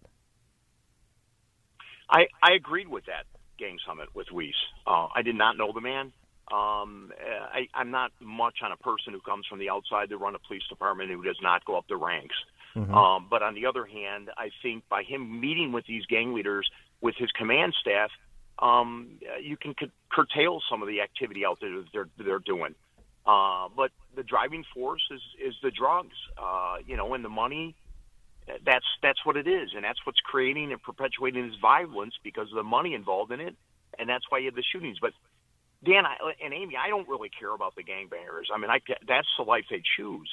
I, 2.10 2.26
I 2.42 2.54
agreed 2.54 2.88
with 2.88 3.06
that 3.06 3.26
gang 3.62 3.78
summit 3.86 4.08
with 4.14 4.28
Weis. 4.28 4.58
Uh, 4.86 5.06
I 5.14 5.22
did 5.22 5.36
not 5.36 5.56
know 5.56 5.70
the 5.72 5.80
man. 5.80 6.12
Um, 6.50 7.12
I, 7.58 7.68
I'm 7.72 7.90
not 7.90 8.10
much 8.20 8.58
on 8.62 8.72
a 8.72 8.76
person 8.76 9.12
who 9.12 9.20
comes 9.20 9.46
from 9.46 9.58
the 9.58 9.70
outside 9.70 10.08
to 10.10 10.16
run 10.18 10.34
a 10.34 10.38
police 10.46 10.66
department 10.68 11.10
who 11.10 11.22
does 11.22 11.38
not 11.40 11.64
go 11.64 11.78
up 11.78 11.86
the 11.88 11.96
ranks. 11.96 12.34
Mm-hmm. 12.76 12.92
Um, 12.92 13.26
but 13.30 13.42
on 13.42 13.54
the 13.54 13.66
other 13.66 13.86
hand, 13.86 14.30
I 14.36 14.50
think 14.62 14.82
by 14.88 15.02
him 15.02 15.40
meeting 15.40 15.72
with 15.72 15.86
these 15.86 16.04
gang 16.06 16.34
leaders, 16.34 16.68
with 17.00 17.14
his 17.16 17.30
command 17.32 17.74
staff, 17.80 18.10
um, 18.58 19.18
you 19.40 19.56
can 19.56 19.74
cu- 19.74 19.96
curtail 20.10 20.60
some 20.68 20.82
of 20.82 20.88
the 20.88 21.00
activity 21.00 21.44
out 21.44 21.58
there 21.60 21.74
that 21.76 21.86
they're, 21.92 22.08
they're 22.18 22.38
doing. 22.38 22.74
Uh, 23.24 23.68
but 23.76 23.92
the 24.16 24.22
driving 24.22 24.64
force 24.74 25.02
is, 25.10 25.20
is 25.46 25.54
the 25.62 25.70
drugs, 25.70 26.16
uh, 26.36 26.76
you 26.86 26.96
know, 26.96 27.14
and 27.14 27.24
the 27.24 27.34
money. 27.44 27.74
That's 28.64 28.84
that's 29.02 29.24
what 29.24 29.36
it 29.36 29.46
is, 29.46 29.70
and 29.74 29.84
that's 29.84 30.00
what's 30.04 30.20
creating 30.20 30.72
and 30.72 30.82
perpetuating 30.82 31.48
this 31.48 31.58
violence 31.60 32.14
because 32.24 32.48
of 32.50 32.56
the 32.56 32.62
money 32.64 32.94
involved 32.94 33.30
in 33.32 33.40
it, 33.40 33.54
and 33.98 34.08
that's 34.08 34.24
why 34.28 34.38
you 34.38 34.46
have 34.46 34.54
the 34.54 34.64
shootings. 34.72 34.98
But 35.00 35.12
Dan 35.84 36.06
I, 36.06 36.16
and 36.44 36.52
Amy, 36.52 36.76
I 36.76 36.88
don't 36.88 37.08
really 37.08 37.30
care 37.30 37.52
about 37.54 37.74
the 37.76 37.82
gangbangers. 37.82 38.46
I 38.52 38.58
mean, 38.58 38.70
I, 38.70 38.80
that's 39.06 39.28
the 39.38 39.44
life 39.44 39.64
they 39.70 39.82
choose. 39.96 40.28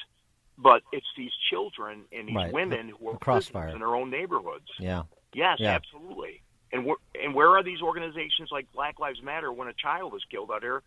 But 0.61 0.81
it's 0.91 1.07
these 1.15 1.31
children 1.49 2.03
and 2.11 2.27
these 2.27 2.36
Right. 2.36 2.52
women 2.52 2.90
who 2.90 3.10
are 3.10 3.18
crossfire. 3.18 3.69
in 3.69 3.80
their 3.80 3.95
own 3.95 4.10
neighborhoods. 4.10 4.68
Yeah. 4.77 5.03
Yes, 5.34 5.57
Yeah. 5.60 5.72
absolutely. 5.72 6.41
And 6.73 6.86
where 6.86 6.98
and 7.15 7.34
where 7.34 7.56
are 7.57 7.64
these 7.64 7.81
organizations 7.81 8.49
like 8.52 8.69
Black 8.73 8.99
Lives 8.99 9.22
Matter 9.23 9.53
when 9.53 9.69
a 9.69 9.73
child 9.73 10.14
is 10.15 10.23
killed 10.30 10.52
out 10.52 10.61
here? 10.61 10.84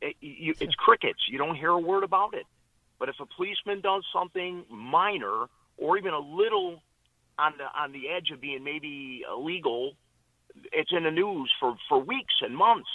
It, 0.00 0.06
eh, 0.06 0.12
you, 0.20 0.54
it's 0.58 0.74
crickets. 0.74 1.20
You 1.28 1.36
don't 1.36 1.54
hear 1.54 1.70
a 1.70 1.78
word 1.78 2.02
about 2.02 2.32
it. 2.34 2.46
But 2.98 3.10
if 3.10 3.20
a 3.20 3.26
policeman 3.26 3.80
does 3.82 4.04
something 4.12 4.64
minor 4.70 5.48
or 5.80 5.98
even 5.98 6.12
a 6.12 6.18
little 6.18 6.82
on 7.38 7.54
the 7.56 7.64
on 7.64 7.92
the 7.92 8.08
edge 8.08 8.30
of 8.32 8.40
being 8.40 8.62
maybe 8.62 9.22
illegal, 9.28 9.92
it's 10.72 10.92
in 10.92 11.04
the 11.04 11.10
news 11.10 11.50
for 11.58 11.76
for 11.88 11.98
weeks 11.98 12.34
and 12.42 12.56
months. 12.56 12.88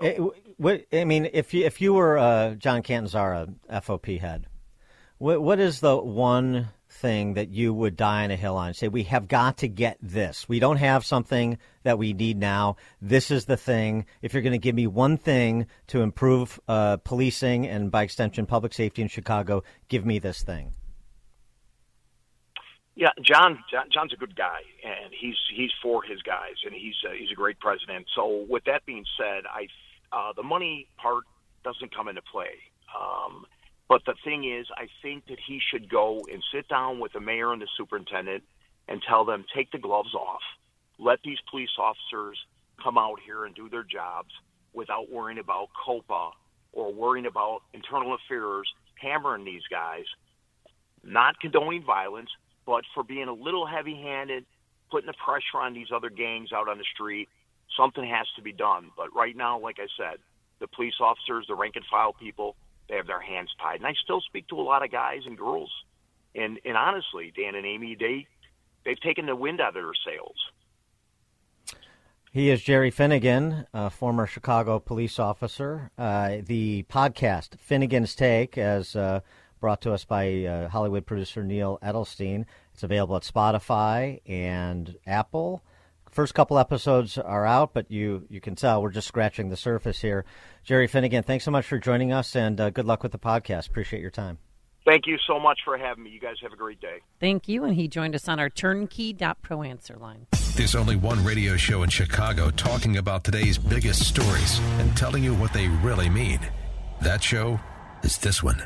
It, 0.00 0.18
what, 0.56 0.84
I 0.92 1.04
mean, 1.04 1.28
if 1.32 1.54
you 1.54 1.64
if 1.64 1.80
you 1.80 1.94
were 1.94 2.18
uh, 2.18 2.54
John 2.54 2.82
Catanzara, 2.82 3.54
FOP 3.70 4.18
head, 4.18 4.46
what 5.18 5.40
what 5.40 5.60
is 5.60 5.80
the 5.80 5.96
one 5.96 6.68
thing 6.88 7.34
that 7.34 7.50
you 7.50 7.72
would 7.72 7.96
die 7.96 8.24
on 8.24 8.30
a 8.30 8.36
hill 8.36 8.56
on? 8.56 8.74
Say 8.74 8.88
we 8.88 9.04
have 9.04 9.28
got 9.28 9.58
to 9.58 9.68
get 9.68 9.98
this. 10.00 10.48
We 10.48 10.58
don't 10.58 10.78
have 10.78 11.04
something 11.04 11.58
that 11.84 11.98
we 11.98 12.12
need 12.12 12.38
now. 12.38 12.76
This 13.00 13.30
is 13.30 13.44
the 13.44 13.56
thing. 13.56 14.06
If 14.20 14.32
you're 14.32 14.42
going 14.42 14.52
to 14.52 14.58
give 14.58 14.74
me 14.74 14.86
one 14.86 15.16
thing 15.16 15.66
to 15.88 16.02
improve 16.02 16.58
uh, 16.66 16.96
policing 16.98 17.66
and 17.66 17.90
by 17.90 18.02
extension 18.02 18.46
public 18.46 18.72
safety 18.72 19.02
in 19.02 19.08
Chicago, 19.08 19.62
give 19.88 20.04
me 20.04 20.18
this 20.18 20.42
thing. 20.42 20.72
Yeah, 22.96 23.10
John, 23.22 23.58
John. 23.70 23.86
John's 23.92 24.12
a 24.12 24.16
good 24.16 24.36
guy, 24.36 24.60
and 24.84 25.12
he's 25.12 25.36
he's 25.54 25.72
for 25.82 26.02
his 26.02 26.22
guys, 26.22 26.54
and 26.64 26.72
he's 26.72 26.94
uh, 27.06 27.12
he's 27.12 27.30
a 27.32 27.34
great 27.34 27.58
president. 27.58 28.06
So, 28.14 28.46
with 28.48 28.64
that 28.64 28.86
being 28.86 29.04
said, 29.18 29.44
I 29.46 29.66
uh, 30.12 30.32
the 30.36 30.44
money 30.44 30.86
part 30.96 31.24
doesn't 31.64 31.94
come 31.94 32.08
into 32.08 32.22
play. 32.22 32.54
Um, 32.94 33.46
but 33.88 34.02
the 34.06 34.14
thing 34.24 34.44
is, 34.50 34.66
I 34.76 34.86
think 35.02 35.26
that 35.26 35.38
he 35.44 35.60
should 35.60 35.88
go 35.90 36.24
and 36.32 36.42
sit 36.52 36.68
down 36.68 37.00
with 37.00 37.12
the 37.12 37.20
mayor 37.20 37.52
and 37.52 37.60
the 37.60 37.68
superintendent 37.76 38.44
and 38.88 39.02
tell 39.08 39.24
them 39.24 39.44
take 39.54 39.72
the 39.72 39.78
gloves 39.78 40.14
off, 40.14 40.42
let 40.98 41.18
these 41.24 41.38
police 41.50 41.70
officers 41.78 42.38
come 42.82 42.96
out 42.96 43.18
here 43.24 43.44
and 43.44 43.54
do 43.54 43.68
their 43.68 43.82
jobs 43.82 44.30
without 44.72 45.10
worrying 45.10 45.38
about 45.38 45.68
COPA 45.84 46.30
or 46.72 46.92
worrying 46.92 47.26
about 47.26 47.60
internal 47.72 48.14
affairs 48.14 48.68
hammering 49.00 49.44
these 49.44 49.62
guys, 49.70 50.04
not 51.02 51.38
condoning 51.40 51.84
violence, 51.84 52.30
but 52.66 52.84
for 52.94 53.02
being 53.02 53.28
a 53.28 53.32
little 53.32 53.66
heavy 53.66 53.94
handed, 53.94 54.44
putting 54.90 55.06
the 55.06 55.14
pressure 55.24 55.58
on 55.60 55.74
these 55.74 55.88
other 55.94 56.10
gangs 56.10 56.52
out 56.52 56.68
on 56.68 56.78
the 56.78 56.84
street. 56.94 57.28
Something 57.76 58.08
has 58.08 58.26
to 58.36 58.42
be 58.42 58.52
done. 58.52 58.90
But 58.96 59.14
right 59.14 59.36
now, 59.36 59.58
like 59.58 59.78
I 59.78 59.88
said, 59.96 60.18
the 60.60 60.68
police 60.68 60.94
officers, 61.00 61.46
the 61.48 61.54
rank 61.54 61.76
and 61.76 61.84
file 61.90 62.12
people, 62.12 62.56
they 62.88 62.96
have 62.96 63.06
their 63.06 63.20
hands 63.20 63.50
tied. 63.60 63.76
And 63.76 63.86
I 63.86 63.94
still 64.04 64.20
speak 64.20 64.46
to 64.48 64.60
a 64.60 64.62
lot 64.62 64.84
of 64.84 64.92
guys 64.92 65.22
and 65.26 65.36
girls. 65.36 65.70
And 66.34 66.60
and 66.64 66.76
honestly, 66.76 67.32
Dan 67.36 67.54
and 67.54 67.66
Amy, 67.66 67.96
they 67.98 68.26
they've 68.84 69.00
taken 69.00 69.26
the 69.26 69.36
wind 69.36 69.60
out 69.60 69.68
of 69.68 69.74
their 69.74 69.92
sails. 70.06 70.36
He 72.30 72.50
is 72.50 72.62
Jerry 72.62 72.90
Finnigan, 72.90 73.66
a 73.72 73.90
former 73.90 74.26
Chicago 74.26 74.80
police 74.80 75.20
officer. 75.20 75.92
Uh, 75.96 76.38
the 76.44 76.84
podcast, 76.90 77.60
Finnigan's 77.60 78.16
Take, 78.16 78.58
as 78.58 78.96
uh, 78.96 79.20
brought 79.64 79.80
to 79.80 79.94
us 79.94 80.04
by 80.04 80.44
uh, 80.44 80.68
Hollywood 80.68 81.06
producer 81.06 81.42
Neal 81.42 81.78
Edelstein. 81.82 82.44
It's 82.74 82.82
available 82.82 83.16
at 83.16 83.22
Spotify 83.22 84.20
and 84.26 84.94
Apple. 85.06 85.64
First 86.10 86.34
couple 86.34 86.58
episodes 86.58 87.16
are 87.16 87.46
out, 87.46 87.72
but 87.72 87.90
you, 87.90 88.26
you 88.28 88.42
can 88.42 88.56
tell 88.56 88.82
we're 88.82 88.90
just 88.90 89.08
scratching 89.08 89.48
the 89.48 89.56
surface 89.56 90.02
here. 90.02 90.26
Jerry 90.64 90.86
Finnigan, 90.86 91.22
thanks 91.22 91.46
so 91.46 91.50
much 91.50 91.64
for 91.64 91.78
joining 91.78 92.12
us, 92.12 92.36
and 92.36 92.60
uh, 92.60 92.68
good 92.68 92.84
luck 92.84 93.02
with 93.02 93.12
the 93.12 93.18
podcast. 93.18 93.66
Appreciate 93.70 94.02
your 94.02 94.10
time. 94.10 94.36
Thank 94.84 95.06
you 95.06 95.16
so 95.26 95.40
much 95.40 95.60
for 95.64 95.78
having 95.78 96.04
me. 96.04 96.10
You 96.10 96.20
guys 96.20 96.36
have 96.42 96.52
a 96.52 96.56
great 96.56 96.82
day. 96.82 96.98
Thank 97.18 97.48
you. 97.48 97.64
And 97.64 97.74
he 97.74 97.88
joined 97.88 98.14
us 98.14 98.28
on 98.28 98.38
our 98.38 98.50
turnkey.pro 98.50 99.62
answer 99.62 99.96
line. 99.96 100.26
There's 100.56 100.74
only 100.74 100.96
one 100.96 101.24
radio 101.24 101.56
show 101.56 101.84
in 101.84 101.88
Chicago 101.88 102.50
talking 102.50 102.98
about 102.98 103.24
today's 103.24 103.56
biggest 103.56 104.06
stories 104.06 104.60
and 104.78 104.94
telling 104.94 105.24
you 105.24 105.32
what 105.34 105.54
they 105.54 105.68
really 105.68 106.10
mean. 106.10 106.40
That 107.00 107.22
show 107.22 107.58
is 108.02 108.18
this 108.18 108.42
one 108.42 108.62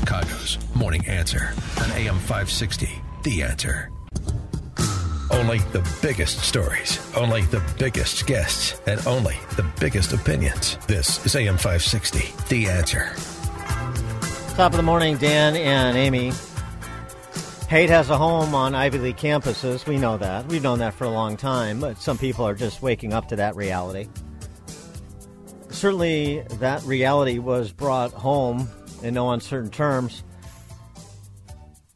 Chicago's 0.00 0.56
Morning 0.74 1.06
Answer 1.06 1.52
on 1.78 1.90
AM 1.92 2.18
560. 2.20 2.88
The 3.22 3.42
Answer. 3.42 3.90
Only 5.30 5.58
the 5.58 5.86
biggest 6.00 6.38
stories, 6.40 6.98
only 7.14 7.42
the 7.42 7.62
biggest 7.78 8.26
guests, 8.26 8.80
and 8.86 9.06
only 9.06 9.36
the 9.56 9.66
biggest 9.78 10.14
opinions. 10.14 10.78
This 10.86 11.24
is 11.26 11.36
AM 11.36 11.58
560. 11.58 12.32
The 12.48 12.68
Answer. 12.68 13.12
Top 14.54 14.72
of 14.72 14.78
the 14.78 14.82
morning, 14.82 15.18
Dan 15.18 15.54
and 15.54 15.98
Amy. 15.98 16.32
Hate 17.68 17.90
has 17.90 18.08
a 18.08 18.16
home 18.16 18.54
on 18.54 18.74
Ivy 18.74 18.98
League 18.98 19.18
campuses. 19.18 19.86
We 19.86 19.98
know 19.98 20.16
that. 20.16 20.46
We've 20.46 20.62
known 20.62 20.78
that 20.78 20.94
for 20.94 21.04
a 21.04 21.10
long 21.10 21.36
time, 21.36 21.78
but 21.78 21.98
some 21.98 22.16
people 22.16 22.48
are 22.48 22.54
just 22.54 22.80
waking 22.80 23.12
up 23.12 23.28
to 23.28 23.36
that 23.36 23.54
reality. 23.54 24.08
Certainly, 25.68 26.40
that 26.52 26.82
reality 26.84 27.38
was 27.38 27.70
brought 27.70 28.12
home 28.12 28.66
in 29.02 29.14
no 29.14 29.30
uncertain 29.30 29.70
terms 29.70 30.22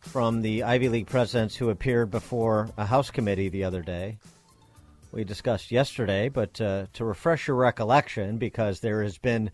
from 0.00 0.42
the 0.42 0.62
Ivy 0.62 0.88
League 0.88 1.06
presidents 1.06 1.56
who 1.56 1.70
appeared 1.70 2.10
before 2.10 2.70
a 2.76 2.86
House 2.86 3.10
committee 3.10 3.48
the 3.48 3.64
other 3.64 3.82
day. 3.82 4.18
We 5.12 5.24
discussed 5.24 5.70
yesterday, 5.70 6.28
but 6.28 6.60
uh, 6.60 6.86
to 6.94 7.04
refresh 7.04 7.46
your 7.46 7.56
recollection, 7.56 8.38
because 8.38 8.80
there 8.80 9.02
has 9.02 9.18
been 9.18 9.50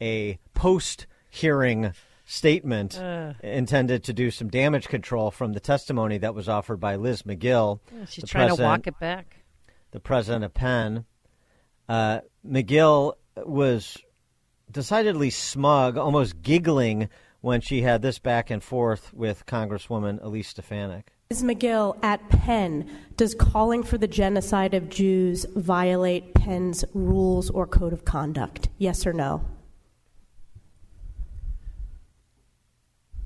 a 0.00 0.38
post 0.54 1.06
hearing 1.30 1.92
statement 2.26 2.98
Uh. 2.98 3.34
intended 3.42 4.04
to 4.04 4.12
do 4.12 4.30
some 4.30 4.48
damage 4.48 4.88
control 4.88 5.30
from 5.30 5.52
the 5.52 5.60
testimony 5.60 6.18
that 6.18 6.34
was 6.34 6.48
offered 6.48 6.80
by 6.80 6.96
Liz 6.96 7.22
McGill. 7.22 7.80
Yeah, 7.94 8.04
she's 8.06 8.24
trying 8.28 8.54
to 8.56 8.62
walk 8.62 8.86
it 8.86 8.98
back. 8.98 9.36
The 9.90 10.00
president 10.00 10.44
of 10.44 10.54
Penn. 10.54 11.04
Uh, 11.88 12.20
McGill 12.46 13.14
was 13.36 13.98
decidedly 14.74 15.30
smug, 15.30 15.96
almost 15.96 16.42
giggling 16.42 17.08
when 17.40 17.62
she 17.62 17.80
had 17.80 18.02
this 18.02 18.18
back 18.18 18.50
and 18.50 18.62
forth 18.62 19.14
with 19.14 19.46
Congresswoman 19.46 20.22
Elise 20.22 20.48
Stefanik. 20.48 21.12
Ms. 21.30 21.42
McGill, 21.42 21.96
at 22.02 22.28
Penn, 22.28 22.90
does 23.16 23.34
calling 23.34 23.82
for 23.82 23.96
the 23.96 24.06
genocide 24.06 24.74
of 24.74 24.90
Jews 24.90 25.46
violate 25.56 26.34
Penn's 26.34 26.84
rules 26.92 27.48
or 27.48 27.66
code 27.66 27.94
of 27.94 28.04
conduct? 28.04 28.68
Yes 28.76 29.06
or 29.06 29.14
no? 29.14 29.44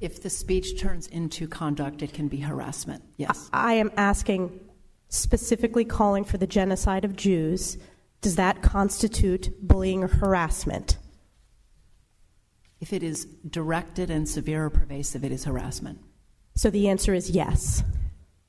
If 0.01 0.23
the 0.23 0.31
speech 0.31 0.81
turns 0.81 1.09
into 1.09 1.49
conduct, 1.49 2.03
it 2.03 2.13
can 2.13 2.29
be 2.29 2.39
harassment. 2.39 3.03
Yes. 3.17 3.49
I 3.53 3.75
am 3.75 3.91
asking 3.97 4.61
specifically 5.09 5.85
calling 5.85 6.25
for 6.25 6.39
the 6.39 6.47
genocide 6.47 7.05
of 7.05 7.17
Jews. 7.17 7.79
Does 8.21 8.37
that 8.37 8.63
constitute 8.63 9.51
bullying 9.67 10.05
or 10.05 10.09
harassment? 10.09 10.98
If 12.81 12.93
it 12.93 13.03
is 13.03 13.25
directed 13.49 14.11
and 14.11 14.29
severe 14.29 14.67
or 14.67 14.71
pervasive, 14.71 15.25
it 15.25 15.33
is 15.33 15.45
harassment. 15.45 15.99
So 16.55 16.71
the 16.71 16.89
answer 16.89 17.13
is 17.15 17.31
yes. 17.31 17.83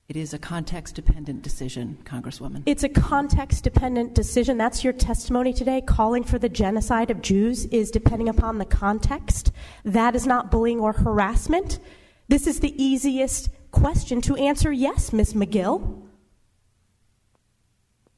It 0.08 0.16
is 0.18 0.34
a 0.34 0.40
context 0.40 0.96
dependent 0.96 1.44
decision, 1.44 2.00
Congresswoman. 2.04 2.64
It's 2.66 2.84
a 2.84 2.90
context 2.90 3.64
dependent 3.64 4.16
decision. 4.16 4.58
That's 4.58 4.84
your 4.84 4.94
testimony 4.94 5.54
today. 5.54 5.82
Calling 5.82 6.24
for 6.24 6.40
the 6.40 6.50
genocide 6.50 7.12
of 7.12 7.22
Jews 7.22 7.66
is 7.66 7.92
depending 7.92 8.28
upon 8.28 8.58
the 8.58 8.66
context. 8.66 9.52
That 9.86 10.16
is 10.16 10.26
not 10.26 10.50
bullying 10.50 10.80
or 10.80 10.94
harassment. 10.94 11.80
This 12.28 12.48
is 12.48 12.60
the 12.60 12.84
easiest 12.84 13.50
question 13.72 14.20
to 14.22 14.36
answer 14.36 14.72
yes, 14.72 15.14
Ms. 15.14 15.34
McGill. 15.36 16.08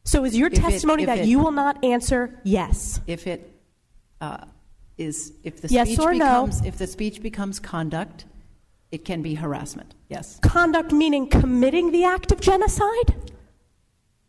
So 0.06 0.24
is 0.24 0.38
your 0.38 0.48
If 0.48 0.60
testimony 0.60 1.04
if 1.04 1.08
that 1.08 1.20
it- 1.20 1.28
you 1.28 1.40
will 1.40 1.52
not 1.52 1.84
answer 1.84 2.40
yes? 2.44 3.02
If 3.06 3.28
it 3.28 3.54
uh, 4.22 4.46
is, 4.98 5.34
if 5.44 5.62
the 5.62 5.68
Yes 5.68 5.88
speech 5.88 6.00
or 6.00 6.14
no? 6.14 6.46
becomes, 6.46 6.66
if 6.66 6.78
the 6.78 6.88
speech 6.88 7.22
becomes 7.22 7.60
conduct, 7.60 8.26
it 8.92 9.06
can 9.06 9.22
be 9.22 9.36
harassment. 9.36 9.96
Yes. 10.10 10.40
Conduct 10.42 10.92
meaning 10.92 11.28
committing 11.28 11.92
the 11.92 12.04
act 12.04 12.32
of 12.32 12.42
genocide? 12.42 13.32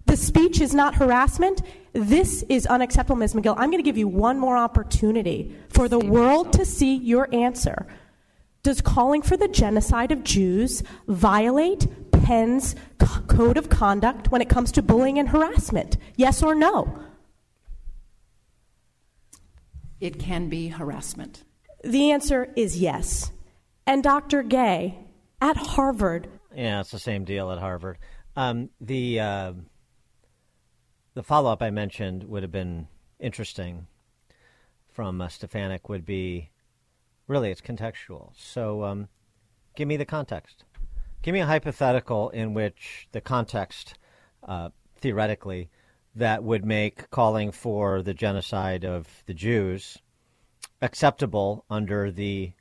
The 0.06 0.16
speech 0.16 0.60
is 0.60 0.74
not 0.74 0.94
harassment? 0.94 1.62
This 1.92 2.42
is 2.48 2.66
unacceptable, 2.66 3.16
Ms. 3.16 3.34
McGill. 3.34 3.54
I'm 3.56 3.70
going 3.70 3.82
to 3.82 3.82
give 3.82 3.98
you 3.98 4.08
one 4.08 4.38
more 4.38 4.56
opportunity 4.56 5.56
for 5.68 5.88
the 5.88 5.98
world 5.98 6.52
to 6.54 6.64
see 6.64 6.94
your 6.96 7.28
answer. 7.34 7.86
Does 8.62 8.80
calling 8.80 9.22
for 9.22 9.36
the 9.36 9.48
genocide 9.48 10.12
of 10.12 10.22
Jews 10.22 10.82
violate 11.08 11.86
Penn's 12.12 12.76
c- 13.00 13.20
code 13.26 13.56
of 13.56 13.68
conduct 13.68 14.30
when 14.30 14.40
it 14.40 14.48
comes 14.48 14.70
to 14.72 14.82
bullying 14.82 15.18
and 15.18 15.28
harassment? 15.30 15.96
Yes 16.16 16.42
or 16.42 16.54
no? 16.54 16.96
It 20.02 20.18
can 20.18 20.48
be 20.48 20.66
harassment. 20.66 21.44
The 21.84 22.10
answer 22.10 22.52
is 22.56 22.76
yes. 22.76 23.30
And 23.86 24.02
Dr. 24.02 24.42
Gay 24.42 24.98
at 25.40 25.56
Harvard 25.56 26.28
Yeah, 26.52 26.80
it's 26.80 26.90
the 26.90 26.98
same 26.98 27.24
deal 27.24 27.52
at 27.52 27.60
Harvard. 27.60 27.98
Um, 28.34 28.70
the 28.80 29.20
uh, 29.20 29.52
the 31.14 31.22
follow 31.22 31.52
up 31.52 31.62
I 31.62 31.70
mentioned 31.70 32.24
would 32.24 32.42
have 32.42 32.50
been 32.50 32.88
interesting 33.20 33.86
from 34.90 35.20
uh, 35.20 35.28
Stefanik 35.28 35.88
would 35.88 36.04
be 36.04 36.50
really 37.28 37.52
it's 37.52 37.60
contextual. 37.60 38.32
So 38.36 38.82
um, 38.82 39.08
give 39.76 39.86
me 39.86 39.96
the 39.96 40.04
context. 40.04 40.64
Give 41.22 41.32
me 41.32 41.40
a 41.40 41.46
hypothetical 41.46 42.30
in 42.30 42.54
which 42.54 43.06
the 43.12 43.20
context 43.20 43.94
uh, 44.42 44.70
theoretically, 44.96 45.70
that 46.14 46.44
would 46.44 46.64
make 46.64 47.10
calling 47.10 47.50
for 47.50 48.02
the 48.02 48.14
genocide 48.14 48.84
of 48.84 49.22
the 49.26 49.34
Jews 49.34 49.98
acceptable 50.80 51.64
under 51.70 52.10
the 52.10 52.52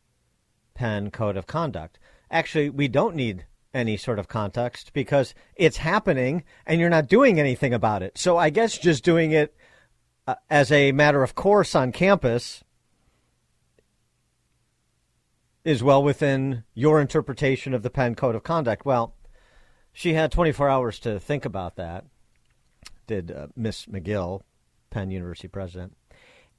Penn 0.73 1.11
Code 1.11 1.37
of 1.37 1.47
Conduct. 1.47 1.99
Actually, 2.29 2.69
we 2.69 2.87
don't 2.87 3.15
need 3.15 3.45
any 3.73 3.97
sort 3.97 4.19
of 4.19 4.27
context 4.27 4.91
because 4.93 5.33
it's 5.55 5.77
happening 5.77 6.43
and 6.65 6.79
you're 6.79 6.89
not 6.89 7.07
doing 7.07 7.39
anything 7.39 7.73
about 7.73 8.03
it. 8.03 8.17
So 8.17 8.37
I 8.37 8.49
guess 8.49 8.77
just 8.77 9.03
doing 9.03 9.31
it 9.31 9.55
uh, 10.27 10.35
as 10.49 10.71
a 10.71 10.91
matter 10.91 11.23
of 11.23 11.35
course 11.35 11.73
on 11.73 11.91
campus 11.91 12.63
is 15.63 15.83
well 15.83 16.03
within 16.03 16.63
your 16.73 16.99
interpretation 16.99 17.73
of 17.73 17.83
the 17.83 17.89
Penn 17.89 18.15
Code 18.15 18.35
of 18.35 18.43
Conduct. 18.43 18.85
Well, 18.85 19.15
she 19.93 20.13
had 20.13 20.31
24 20.31 20.69
hours 20.69 20.99
to 20.99 21.19
think 21.19 21.45
about 21.45 21.75
that, 21.75 22.05
did 23.11 23.31
uh, 23.31 23.47
Miss 23.55 23.85
McGill, 23.85 24.41
Penn 24.89 25.11
University 25.11 25.47
president. 25.47 25.95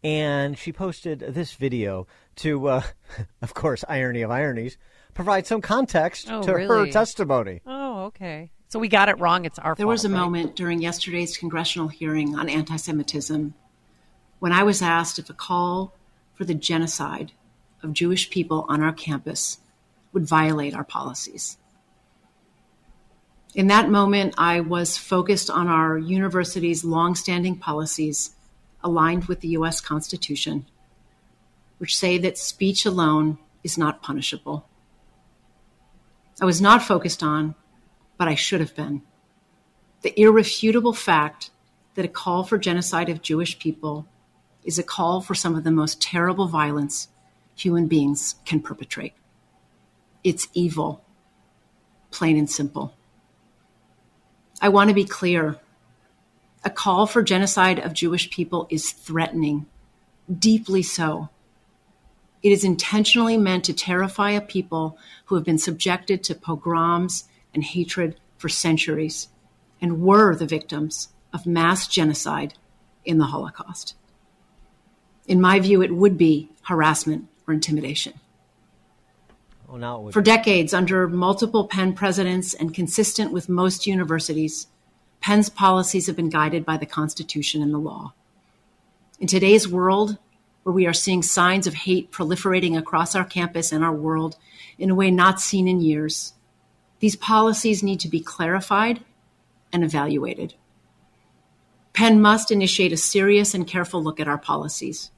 And 0.04 0.58
she 0.58 0.72
posted 0.72 1.20
this 1.20 1.54
video 1.54 2.06
to, 2.36 2.68
uh, 2.68 2.82
of 3.42 3.54
course, 3.54 3.84
irony 3.88 4.22
of 4.22 4.30
ironies, 4.30 4.76
provide 5.14 5.46
some 5.46 5.60
context 5.60 6.28
Oh, 6.30 6.42
to 6.42 6.52
her 6.52 6.86
testimony. 6.88 7.60
Oh, 7.66 8.04
okay. 8.06 8.50
So 8.68 8.78
we 8.78 8.88
got 8.88 9.08
it 9.08 9.18
wrong. 9.20 9.44
It's 9.44 9.58
our 9.58 9.74
There 9.74 9.84
fault. 9.84 9.92
was 9.92 10.04
a 10.04 10.08
right? 10.08 10.18
moment 10.18 10.56
during 10.56 10.80
yesterday's 10.80 11.36
congressional 11.36 11.88
hearing 11.88 12.34
on 12.36 12.48
anti 12.48 12.76
Semitism 12.76 13.54
when 14.40 14.52
I 14.52 14.62
was 14.64 14.82
asked 14.82 15.18
if 15.18 15.30
a 15.30 15.34
call 15.34 15.94
for 16.34 16.44
the 16.44 16.54
genocide 16.54 17.32
of 17.82 17.92
Jewish 17.92 18.28
people 18.30 18.64
on 18.68 18.82
our 18.82 18.92
campus 18.92 19.58
would 20.12 20.26
violate 20.26 20.74
our 20.74 20.84
policies. 20.84 21.58
In 23.54 23.66
that 23.66 23.90
moment, 23.90 24.34
I 24.38 24.60
was 24.60 24.96
focused 24.96 25.50
on 25.50 25.68
our 25.68 25.98
university's 25.98 26.84
longstanding 26.84 27.56
policies 27.56 28.34
aligned 28.82 29.26
with 29.26 29.40
the 29.40 29.48
U.S. 29.48 29.80
Constitution, 29.80 30.64
which 31.76 31.96
say 31.96 32.16
that 32.18 32.38
speech 32.38 32.86
alone 32.86 33.38
is 33.62 33.76
not 33.76 34.02
punishable. 34.02 34.66
I 36.40 36.46
was 36.46 36.62
not 36.62 36.82
focused 36.82 37.22
on, 37.22 37.54
but 38.16 38.26
I 38.26 38.34
should 38.34 38.60
have 38.60 38.74
been, 38.74 39.02
the 40.00 40.18
irrefutable 40.18 40.94
fact 40.94 41.50
that 41.94 42.04
a 42.06 42.08
call 42.08 42.44
for 42.44 42.56
genocide 42.56 43.10
of 43.10 43.20
Jewish 43.20 43.58
people 43.58 44.06
is 44.64 44.78
a 44.78 44.82
call 44.82 45.20
for 45.20 45.34
some 45.34 45.54
of 45.54 45.64
the 45.64 45.70
most 45.70 46.00
terrible 46.00 46.48
violence 46.48 47.08
human 47.54 47.86
beings 47.86 48.36
can 48.46 48.60
perpetrate. 48.60 49.12
It's 50.24 50.48
evil, 50.54 51.04
plain 52.10 52.38
and 52.38 52.50
simple. 52.50 52.94
I 54.62 54.68
want 54.68 54.88
to 54.88 54.94
be 54.94 55.04
clear. 55.04 55.56
A 56.64 56.70
call 56.70 57.08
for 57.08 57.24
genocide 57.24 57.80
of 57.80 57.92
Jewish 57.92 58.30
people 58.30 58.68
is 58.70 58.92
threatening, 58.92 59.66
deeply 60.32 60.84
so. 60.84 61.30
It 62.44 62.52
is 62.52 62.62
intentionally 62.62 63.36
meant 63.36 63.64
to 63.64 63.72
terrify 63.72 64.30
a 64.30 64.40
people 64.40 64.96
who 65.24 65.34
have 65.34 65.44
been 65.44 65.58
subjected 65.58 66.22
to 66.24 66.36
pogroms 66.36 67.24
and 67.52 67.64
hatred 67.64 68.20
for 68.38 68.48
centuries 68.48 69.28
and 69.80 70.00
were 70.00 70.36
the 70.36 70.46
victims 70.46 71.08
of 71.32 71.44
mass 71.44 71.88
genocide 71.88 72.54
in 73.04 73.18
the 73.18 73.26
Holocaust. 73.26 73.96
In 75.26 75.40
my 75.40 75.58
view, 75.58 75.82
it 75.82 75.92
would 75.92 76.16
be 76.16 76.50
harassment 76.62 77.26
or 77.48 77.54
intimidation. 77.54 78.14
Oh, 79.61 79.61
now 79.61 79.61
it 79.61 79.61
would 79.61 79.61
For 80.10 80.20
decades, 80.20 80.74
under 80.74 81.08
multiple 81.08 81.66
Penn 81.66 81.94
presidents 81.94 82.52
and 82.52 82.74
consistent 82.74 83.32
with 83.32 83.48
most 83.48 83.86
universities, 83.86 84.66
Penn's 85.22 85.48
policies 85.48 86.08
have 86.08 86.16
been 86.16 86.28
guided 86.28 86.66
by 86.66 86.76
the 86.76 86.84
Constitution 86.84 87.62
and 87.62 87.72
the 87.72 87.78
law. 87.78 88.12
In 89.18 89.26
today's 89.26 89.66
world, 89.66 90.18
where 90.62 90.74
we 90.74 90.86
are 90.86 90.92
seeing 90.92 91.22
signs 91.22 91.66
of 91.66 91.72
hate 91.72 92.12
proliferating 92.12 92.76
across 92.76 93.14
our 93.14 93.24
campus 93.24 93.72
and 93.72 93.82
our 93.82 93.94
world 93.94 94.36
in 94.78 94.90
a 94.90 94.94
way 94.94 95.10
not 95.10 95.40
seen 95.40 95.66
in 95.66 95.80
years, 95.80 96.34
these 97.00 97.16
policies 97.16 97.82
need 97.82 98.00
to 98.00 98.08
be 98.08 98.20
clarified 98.20 99.02
and 99.72 99.82
evaluated. 99.82 100.52
Penn 101.94 102.20
must 102.20 102.50
initiate 102.50 102.92
a 102.92 102.98
serious 102.98 103.54
and 103.54 103.66
careful 103.66 104.02
look 104.02 104.20
at 104.20 104.28
our 104.28 104.36
policies, 104.36 105.10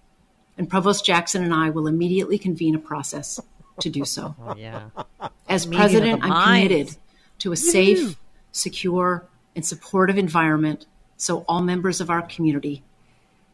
and 0.57 0.71
Provost 0.71 1.05
Jackson 1.05 1.43
and 1.43 1.53
I 1.53 1.71
will 1.71 1.89
immediately 1.89 2.39
convene 2.39 2.77
a 2.77 2.79
process 2.79 3.41
to 3.81 3.91
do 3.91 4.05
so. 4.05 4.35
Oh, 4.47 4.55
yeah. 4.57 4.89
As 5.49 5.67
Meeting 5.67 5.79
president, 5.81 6.23
I'm 6.23 6.29
minds. 6.31 6.69
committed 6.69 6.97
to 7.41 7.53
a 7.53 7.57
safe, 7.57 8.17
secure, 8.53 9.27
and 9.57 9.65
supportive 9.65 10.17
environment 10.19 10.87
so 11.17 11.45
all 11.49 11.63
members 11.63 12.01
of 12.01 12.11
our 12.11 12.23
community 12.23 12.83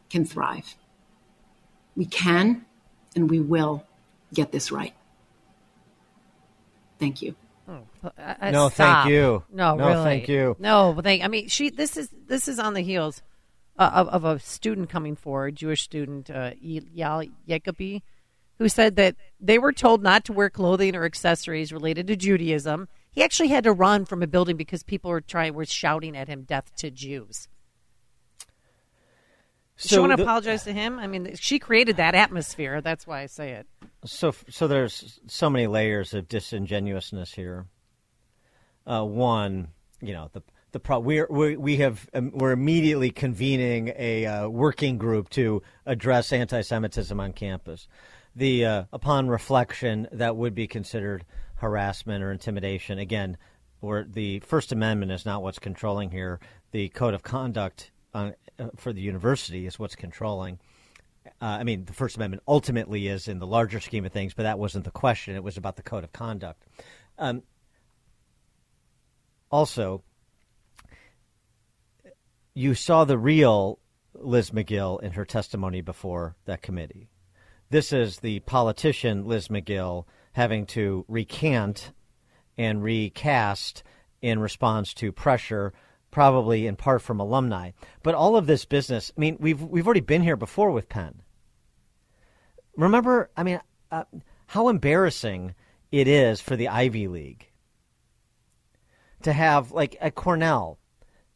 can 0.09 0.25
thrive. 0.25 0.75
We 1.95 2.05
can 2.05 2.65
and 3.15 3.29
we 3.29 3.39
will 3.39 3.85
get 4.33 4.51
this 4.51 4.71
right. 4.71 4.93
Thank 6.99 7.21
you. 7.21 7.35
Uh, 7.67 7.79
No, 8.51 8.69
stop. 8.69 9.03
thank 9.03 9.09
you. 9.11 9.43
No, 9.51 9.75
No, 9.75 9.87
really. 9.87 10.03
thank 10.03 10.27
you. 10.27 10.55
No, 10.59 10.99
thank. 11.01 11.23
I 11.23 11.27
mean, 11.27 11.47
she. 11.47 11.69
This 11.69 11.97
is 11.97 12.09
this 12.27 12.47
is 12.47 12.59
on 12.59 12.73
the 12.73 12.81
heels 12.81 13.21
uh, 13.77 13.89
of, 13.93 14.07
of 14.09 14.25
a 14.25 14.39
student 14.39 14.89
coming 14.89 15.15
forward, 15.15 15.55
Jewish 15.55 15.81
student 15.83 16.29
uh, 16.29 16.51
Eyal 16.63 17.31
Yakoby, 17.45 18.03
who 18.61 18.69
said 18.69 18.95
that 18.95 19.15
they 19.39 19.57
were 19.57 19.73
told 19.73 20.03
not 20.03 20.23
to 20.23 20.31
wear 20.31 20.47
clothing 20.47 20.95
or 20.95 21.03
accessories 21.03 21.73
related 21.73 22.05
to 22.05 22.15
Judaism. 22.15 22.87
He 23.11 23.23
actually 23.23 23.47
had 23.47 23.63
to 23.63 23.73
run 23.73 24.05
from 24.05 24.21
a 24.21 24.27
building 24.27 24.55
because 24.55 24.83
people 24.83 25.09
were 25.09 25.19
trying 25.19 25.55
were 25.55 25.65
shouting 25.65 26.15
at 26.15 26.27
him, 26.27 26.43
"Death 26.43 26.71
to 26.75 26.91
Jews." 26.91 27.47
Does 29.77 29.89
she 29.89 29.95
So 29.95 30.01
want 30.01 30.11
to 30.11 30.17
the- 30.17 30.23
apologize 30.23 30.63
to 30.65 30.73
him? 30.73 30.99
I 30.99 31.07
mean, 31.07 31.35
she 31.37 31.57
created 31.57 31.97
that 31.97 32.13
atmosphere. 32.13 32.81
That's 32.81 33.07
why 33.07 33.21
I 33.21 33.25
say 33.25 33.53
it. 33.53 33.65
So, 34.05 34.31
so 34.47 34.67
there's 34.67 35.19
so 35.25 35.49
many 35.49 35.65
layers 35.65 36.13
of 36.13 36.27
disingenuousness 36.27 37.33
here. 37.33 37.65
Uh, 38.85 39.03
one, 39.03 39.69
you 40.01 40.13
know, 40.13 40.29
the 40.33 40.43
the 40.71 40.79
pro- 40.79 40.99
we're, 40.99 41.25
we 41.31 41.57
we 41.57 41.77
have 41.77 42.07
um, 42.13 42.29
we're 42.31 42.51
immediately 42.51 43.09
convening 43.09 43.91
a 43.97 44.27
uh, 44.27 44.47
working 44.49 44.99
group 44.99 45.29
to 45.31 45.63
address 45.87 46.31
anti-Semitism 46.31 47.19
on 47.19 47.33
campus. 47.33 47.87
The 48.35 48.65
uh, 48.65 48.83
upon 48.93 49.27
reflection, 49.27 50.07
that 50.11 50.35
would 50.37 50.55
be 50.55 50.67
considered 50.67 51.25
harassment 51.55 52.23
or 52.23 52.31
intimidation. 52.31 52.97
Again, 52.97 53.37
where 53.81 54.03
the 54.03 54.39
First 54.39 54.71
Amendment 54.71 55.11
is 55.11 55.25
not 55.25 55.43
what's 55.43 55.59
controlling 55.59 56.11
here. 56.11 56.39
The 56.71 56.89
code 56.89 57.13
of 57.13 57.23
conduct 57.23 57.91
uh, 58.13 58.31
uh, 58.57 58.67
for 58.77 58.93
the 58.93 59.01
university 59.01 59.65
is 59.65 59.77
what's 59.77 59.95
controlling. 59.95 60.59
Uh, 61.41 61.45
I 61.45 61.63
mean, 61.63 61.85
the 61.85 61.93
First 61.93 62.15
Amendment 62.15 62.43
ultimately 62.47 63.07
is 63.07 63.27
in 63.27 63.39
the 63.39 63.47
larger 63.47 63.79
scheme 63.79 64.05
of 64.05 64.11
things, 64.11 64.33
but 64.33 64.43
that 64.43 64.59
wasn't 64.59 64.85
the 64.85 64.91
question. 64.91 65.35
It 65.35 65.43
was 65.43 65.57
about 65.57 65.75
the 65.75 65.83
code 65.83 66.03
of 66.03 66.13
conduct. 66.13 66.63
Um, 67.17 67.43
also, 69.51 70.03
you 72.53 72.73
saw 72.73 73.03
the 73.03 73.17
real 73.17 73.79
Liz 74.13 74.51
Magill 74.51 75.01
in 75.01 75.11
her 75.13 75.25
testimony 75.25 75.81
before 75.81 76.35
that 76.45 76.61
committee. 76.61 77.10
This 77.71 77.93
is 77.93 78.19
the 78.19 78.41
politician 78.41 79.23
Liz 79.23 79.47
Magill 79.47 80.03
having 80.33 80.65
to 80.67 81.05
recant 81.07 81.93
and 82.57 82.83
recast 82.83 83.81
in 84.21 84.39
response 84.39 84.93
to 84.95 85.13
pressure, 85.13 85.71
probably 86.11 86.67
in 86.67 86.75
part 86.75 87.01
from 87.01 87.21
alumni. 87.21 87.71
But 88.03 88.13
all 88.13 88.35
of 88.35 88.45
this 88.45 88.65
business, 88.65 89.13
I 89.15 89.21
mean, 89.21 89.37
we've 89.39 89.61
we've 89.61 89.87
already 89.87 90.01
been 90.01 90.21
here 90.21 90.35
before 90.35 90.71
with 90.71 90.89
Penn. 90.89 91.21
Remember, 92.75 93.29
I 93.37 93.43
mean, 93.43 93.61
uh, 93.89 94.03
how 94.47 94.67
embarrassing 94.67 95.55
it 95.93 96.09
is 96.09 96.41
for 96.41 96.57
the 96.57 96.67
Ivy 96.67 97.07
League 97.07 97.51
to 99.21 99.31
have 99.31 99.71
like 99.71 99.95
at 100.01 100.15
Cornell. 100.15 100.77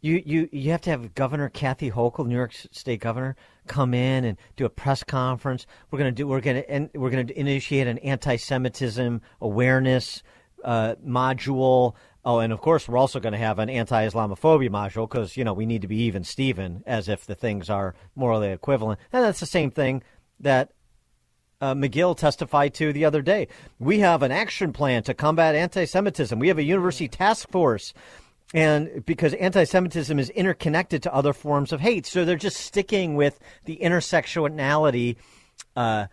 You, 0.01 0.21
you 0.25 0.49
you 0.51 0.71
have 0.71 0.81
to 0.81 0.89
have 0.89 1.15
Governor 1.15 1.47
Kathy 1.47 1.91
Hochul, 1.91 2.27
New 2.27 2.35
York 2.35 2.51
State 2.71 2.99
Governor, 2.99 3.37
come 3.67 3.93
in 3.93 4.25
and 4.25 4.37
do 4.55 4.65
a 4.65 4.69
press 4.69 5.03
conference. 5.03 5.65
We're 5.91 5.99
gonna 5.99 6.11
do 6.11 6.27
we're 6.27 6.41
gonna 6.41 6.63
and 6.67 6.89
we're 6.93 7.09
gonna 7.09 7.31
initiate 7.35 7.87
an 7.87 7.97
anti-Semitism 7.99 9.21
awareness 9.41 10.23
uh, 10.63 10.95
module. 11.05 11.95
Oh, 12.23 12.39
and 12.39 12.51
of 12.51 12.59
course 12.59 12.87
we're 12.87 12.97
also 12.97 13.19
going 13.19 13.33
to 13.33 13.39
have 13.39 13.59
an 13.59 13.69
anti-Islamophobia 13.69 14.69
module 14.69 15.07
because 15.07 15.37
you 15.37 15.43
know 15.43 15.53
we 15.53 15.65
need 15.65 15.83
to 15.83 15.87
be 15.87 16.01
even 16.03 16.23
Steven, 16.23 16.83
as 16.85 17.07
if 17.07 17.25
the 17.25 17.35
things 17.35 17.69
are 17.69 17.93
morally 18.15 18.51
equivalent. 18.51 18.99
And 19.13 19.23
that's 19.23 19.39
the 19.39 19.45
same 19.45 19.69
thing 19.69 20.01
that 20.39 20.71
uh, 21.61 21.73
Magill 21.73 22.17
testified 22.17 22.73
to 22.75 22.91
the 22.91 23.05
other 23.05 23.21
day. 23.21 23.47
We 23.79 23.99
have 23.99 24.23
an 24.23 24.31
action 24.31 24.73
plan 24.73 25.03
to 25.03 25.13
combat 25.13 25.55
anti 25.55 25.85
Semitism. 25.85 26.37
We 26.39 26.47
have 26.47 26.57
a 26.57 26.63
university 26.63 27.07
task 27.07 27.49
force. 27.49 27.93
And 28.53 29.03
because 29.05 29.33
anti 29.33 29.63
Semitism 29.63 30.17
is 30.19 30.29
interconnected 30.29 31.03
to 31.03 31.13
other 31.13 31.33
forms 31.33 31.73
of 31.73 31.81
hate. 31.81 32.05
So 32.05 32.23
they're 32.23 32.35
just 32.35 32.57
sticking 32.57 33.15
with 33.15 33.39
the 33.65 33.77
intersectionality, 33.81 35.17
uh, 35.75 36.07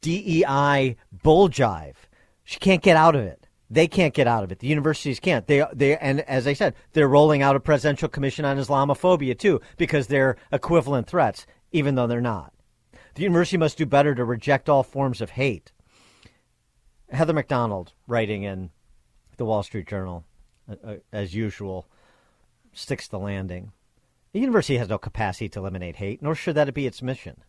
DEI 0.00 0.96
bull 1.12 1.48
jive. 1.48 1.96
She 2.44 2.58
can't 2.58 2.82
get 2.82 2.96
out 2.96 3.16
of 3.16 3.22
it. 3.22 3.46
They 3.70 3.88
can't 3.88 4.14
get 4.14 4.28
out 4.28 4.44
of 4.44 4.52
it. 4.52 4.60
The 4.60 4.66
universities 4.66 5.18
can't. 5.18 5.46
They 5.46 5.64
they 5.72 5.96
and 5.96 6.20
as 6.20 6.46
I 6.46 6.52
said, 6.52 6.74
they're 6.92 7.08
rolling 7.08 7.42
out 7.42 7.56
a 7.56 7.60
presidential 7.60 8.08
commission 8.08 8.44
on 8.44 8.58
Islamophobia 8.58 9.38
too 9.38 9.60
because 9.76 10.06
they're 10.06 10.36
equivalent 10.52 11.06
threats, 11.06 11.46
even 11.72 11.94
though 11.94 12.06
they're 12.06 12.20
not. 12.20 12.52
The 13.14 13.22
university 13.22 13.56
must 13.56 13.78
do 13.78 13.86
better 13.86 14.14
to 14.14 14.24
reject 14.24 14.68
all 14.68 14.82
forms 14.82 15.20
of 15.20 15.30
hate. 15.30 15.72
Heather 17.10 17.32
Mac 17.32 17.48
Donald 17.48 17.92
writing 18.06 18.42
in 18.42 18.70
the 19.36 19.44
Wall 19.44 19.62
Street 19.62 19.88
Journal, 19.88 20.24
uh, 20.68 20.74
uh, 20.86 20.94
as 21.12 21.34
usual, 21.34 21.86
sticks 22.72 23.08
the 23.08 23.18
landing. 23.18 23.72
The 24.32 24.40
university 24.40 24.78
has 24.78 24.88
no 24.88 24.98
capacity 24.98 25.48
to 25.50 25.60
eliminate 25.60 25.96
hate, 25.96 26.22
nor 26.22 26.34
should 26.34 26.56
that 26.56 26.72
be 26.74 26.86
its 26.86 27.02
mission. 27.02 27.42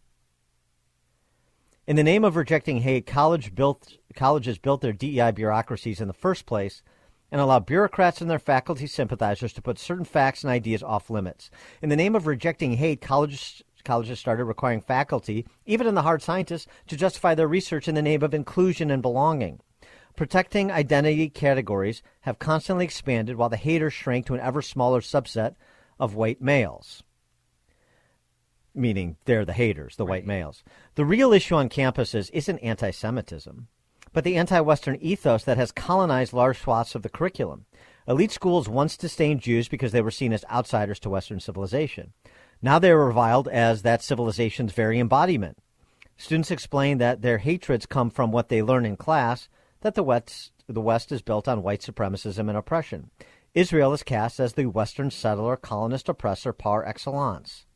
In 1.88 1.96
the 1.96 2.04
name 2.04 2.24
of 2.24 2.36
rejecting 2.36 2.82
hate, 2.82 3.06
college 3.06 3.54
built, 3.54 3.98
colleges 4.16 4.58
built 4.58 4.82
their 4.82 4.94
DEI 4.94 5.32
bureaucracies 5.32 6.02
in 6.02 6.08
the 6.08 6.14
first 6.14 6.46
place 6.46 6.82
and 7.32 7.40
allow 7.40 7.60
bureaucrats 7.60 8.22
and 8.22 8.30
their 8.30 8.40
faculty 8.40 8.88
sympathizers 8.88 9.54
to 9.54 9.62
put 9.62 9.78
certain 9.78 10.06
facts 10.06 10.44
and 10.44 10.52
ideas 10.52 10.82
off 10.82 11.10
limits. 11.10 11.52
In 11.82 11.90
the 11.90 11.96
name 11.96 12.16
of 12.16 12.28
rejecting 12.28 12.74
hate, 12.78 13.02
colleges, 13.02 13.62
colleges 13.84 14.20
started 14.20 14.46
requiring 14.46 14.82
faculty, 14.82 15.46
even 15.66 15.86
in 15.86 15.96
the 15.96 16.02
hard 16.02 16.22
sciences, 16.22 16.68
to 16.88 16.98
justify 16.98 17.36
their 17.36 17.48
research 17.48 17.88
in 17.88 17.96
the 17.96 18.02
name 18.02 18.24
of 18.24 18.34
inclusion 18.34 18.90
and 18.90 19.02
belonging. 19.02 19.60
Protecting 20.16 20.72
identity 20.72 21.30
categories 21.30 22.02
have 22.22 22.40
constantly 22.40 22.86
expanded 22.86 23.36
while 23.36 23.50
the 23.50 23.58
haters 23.58 23.94
shrank 23.94 24.26
to 24.28 24.34
an 24.34 24.40
ever 24.40 24.62
smaller 24.62 25.02
subset 25.02 25.56
of 26.00 26.16
white 26.16 26.42
males 26.42 27.04
meaning 28.76 29.16
they're 29.26 29.46
the 29.46 29.54
haters, 29.54 29.96
the 29.96 30.04
right. 30.04 30.10
white 30.10 30.28
males. 30.28 30.64
The 30.96 31.06
real 31.06 31.34
issue 31.34 31.56
on 31.56 31.70
campuses 31.70 32.30
isn't 32.34 32.60
anti 32.60 32.92
Semitism, 32.92 33.68
but 34.14 34.24
the 34.24 34.36
anti 34.36 34.60
Western 34.60 34.98
ethos 35.02 35.44
that 35.46 35.58
has 35.58 35.72
colonized 35.72 36.34
large 36.34 36.60
swaths 36.60 36.96
of 36.96 37.02
the 37.02 37.10
curriculum. 37.10 37.66
Elite 38.08 38.32
schools 38.32 38.70
once 38.70 38.98
disdained 38.98 39.42
Jews 39.42 39.68
because 39.68 39.92
they 39.92 40.02
were 40.02 40.12
seen 40.12 40.34
as 40.34 40.46
outsiders 40.52 41.00
to 41.00 41.10
Western 41.10 41.40
civilization. 41.40 42.14
Now 42.62 42.78
they 42.78 42.92
are 42.92 43.06
reviled 43.06 43.48
as 43.48 43.82
that 43.82 44.04
civilization's 44.04 44.74
very 44.74 45.00
embodiment. 45.00 45.58
Students 46.18 46.52
explain 46.52 47.00
that 47.00 47.22
their 47.22 47.40
hatreds 47.40 47.86
come 47.86 48.10
from 48.10 48.32
what 48.32 48.50
they 48.50 48.62
learn 48.62 48.86
in 48.86 48.96
class, 48.96 49.50
that 49.86 49.94
the 49.94 50.02
West, 50.02 50.52
the 50.68 50.82
West 50.82 51.12
is 51.12 51.22
built 51.22 51.48
on 51.48 51.62
white 51.62 51.82
supremacism 51.82 52.49
and 52.49 52.57
oppression. 52.57 53.12
Israel 53.53 53.94
is 53.94 54.02
cast 54.02 54.40
as 54.40 54.53
the 54.53 54.66
Western 54.66 55.12
settler 55.12 55.56
colonist 55.56 56.10
oppressor 56.10 56.53
par 56.53 56.84
excellence. 56.84 57.68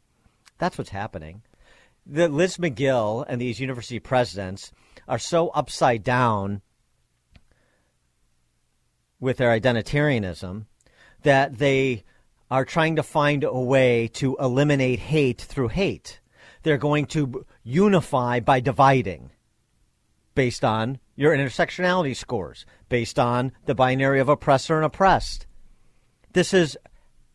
That's 0.58 0.76
what's 0.76 0.90
happening. 0.90 1.44
The 2.08 2.28
Liz 2.28 2.58
Magill 2.58 3.24
and 3.30 3.40
these 3.40 3.60
university 3.60 4.00
presidents 4.00 4.72
are 5.08 5.20
so 5.20 5.50
upside 5.50 6.04
down 6.04 6.64
with 9.20 9.38
their 9.38 9.52
identitarianism 9.52 10.66
that 11.22 11.60
they 11.60 12.06
are 12.50 12.66
trying 12.66 12.96
to 12.96 13.04
find 13.04 13.44
a 13.44 13.54
way 13.54 14.08
to 14.14 14.36
eliminate 14.40 14.98
hate 14.98 15.42
through 15.42 15.68
hate. 15.68 16.22
They're 16.64 16.80
going 16.80 17.06
to 17.06 17.46
unify 17.64 18.40
by 18.40 18.62
dividing 18.62 19.30
based 20.40 20.64
on 20.64 20.98
your 21.18 21.36
intersectionality 21.36 22.16
scores, 22.16 22.66
based 22.88 23.20
on 23.20 23.52
the 23.66 23.76
binary 23.76 24.22
of 24.22 24.30
oppressor 24.30 24.78
and 24.78 24.86
oppressed. 24.86 25.46
This 26.32 26.54
is 26.54 26.78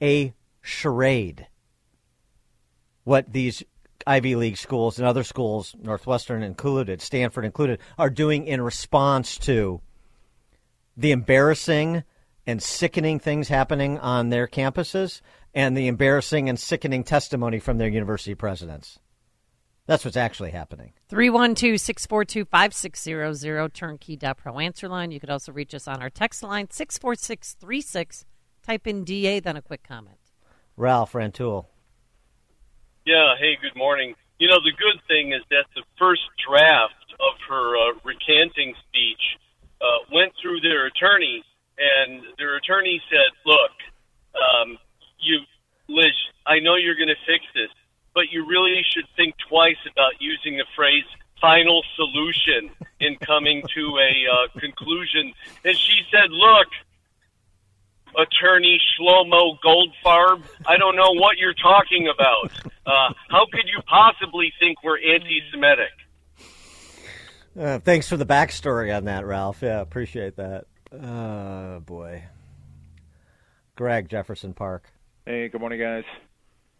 a 0.00 0.32
charade 0.62 1.46
what 3.02 3.30
these 3.30 3.62
Ivy 4.06 4.36
League 4.36 4.56
schools 4.56 4.98
and 4.98 5.06
other 5.06 5.22
schools, 5.22 5.76
Northwestern 5.78 6.42
included, 6.42 7.02
Stanford 7.02 7.44
included, 7.44 7.78
are 7.98 8.08
doing 8.08 8.46
in 8.46 8.62
response 8.62 9.36
to 9.40 9.82
the 10.96 11.12
embarrassing 11.12 12.04
and 12.46 12.62
sickening 12.62 13.18
things 13.18 13.48
happening 13.48 13.98
on 13.98 14.30
their 14.30 14.48
campuses 14.48 15.20
and 15.52 15.76
the 15.76 15.88
embarrassing 15.88 16.48
and 16.48 16.58
sickening 16.58 17.04
testimony 17.04 17.58
from 17.58 17.76
their 17.76 17.88
university 17.88 18.34
presidents. 18.34 18.98
That's 19.86 20.04
what's 20.04 20.16
actually 20.16 20.50
happening. 20.52 20.92
312 21.08 21.78
642 21.78 22.46
5600 22.46 23.74
turnkey.pro 23.74 24.58
answer 24.58 24.88
line. 24.88 25.10
You 25.10 25.20
could 25.20 25.30
also 25.30 25.52
reach 25.52 25.74
us 25.74 25.86
on 25.86 26.00
our 26.00 26.10
text 26.10 26.42
line 26.42 26.68
64636. 26.70 28.24
Type 28.62 28.86
in 28.86 29.04
DA, 29.04 29.40
then 29.40 29.56
a 29.56 29.62
quick 29.62 29.86
comment. 29.86 30.16
Ralph 30.76 31.14
Rantoul. 31.14 31.68
Yeah, 33.04 33.34
hey, 33.38 33.58
good 33.60 33.76
morning. 33.76 34.14
You 34.38 34.48
know, 34.48 34.58
the 34.64 34.72
good 34.72 35.00
thing 35.06 35.32
is 35.32 35.42
that 35.50 35.66
the 35.76 35.82
first 35.98 36.22
draft 36.40 37.12
of 37.20 37.36
her 37.48 37.76
uh, 37.76 37.92
recanting 38.02 38.74
speech 38.88 39.20
uh, 39.80 40.08
went 40.10 40.32
through 40.40 40.60
their 40.60 40.86
attorney, 40.86 41.44
and 41.76 42.22
their 42.38 42.56
attorney 42.56 43.02
said, 43.10 43.28
Look, 43.44 43.76
um, 44.32 44.78
you, 45.20 45.40
Liz, 45.88 46.16
I 46.46 46.60
know 46.60 46.76
you're 46.76 46.96
going 46.96 47.12
to 47.12 47.26
fix 47.28 47.44
this, 47.54 47.70
but 48.14 48.30
you 48.30 48.46
really 48.46 48.82
should 48.88 49.06
think 49.16 49.34
twice 49.48 49.76
about 49.90 50.12
using 50.20 50.56
the 50.56 50.64
phrase 50.76 51.04
final 51.40 51.82
solution 51.96 52.70
in 53.00 53.16
coming 53.16 53.62
to 53.74 53.98
a 53.98 54.12
uh, 54.32 54.58
conclusion. 54.58 55.32
And 55.64 55.76
she 55.76 56.00
said, 56.10 56.30
Look, 56.30 56.68
attorney 58.16 58.80
Shlomo 58.98 59.58
Goldfarb. 59.64 60.42
I 60.66 60.76
don't 60.78 60.96
know 60.96 61.12
what 61.12 61.36
you're 61.38 61.54
talking 61.54 62.08
about. 62.08 62.52
Uh, 62.86 63.14
how 63.30 63.46
could 63.50 63.66
you 63.66 63.80
possibly 63.86 64.52
think 64.60 64.82
we're 64.84 64.98
anti-Semitic? 64.98 65.90
Uh, 67.58 67.78
thanks 67.78 68.08
for 68.08 68.16
the 68.16 68.26
backstory 68.26 68.94
on 68.94 69.04
that, 69.04 69.24
Ralph. 69.24 69.62
Yeah, 69.62 69.80
appreciate 69.80 70.36
that. 70.36 70.66
Oh 70.92 71.80
boy, 71.80 72.24
Greg 73.74 74.08
Jefferson 74.08 74.54
Park. 74.54 74.90
Hey, 75.24 75.48
good 75.48 75.60
morning, 75.60 75.80
guys. 75.80 76.04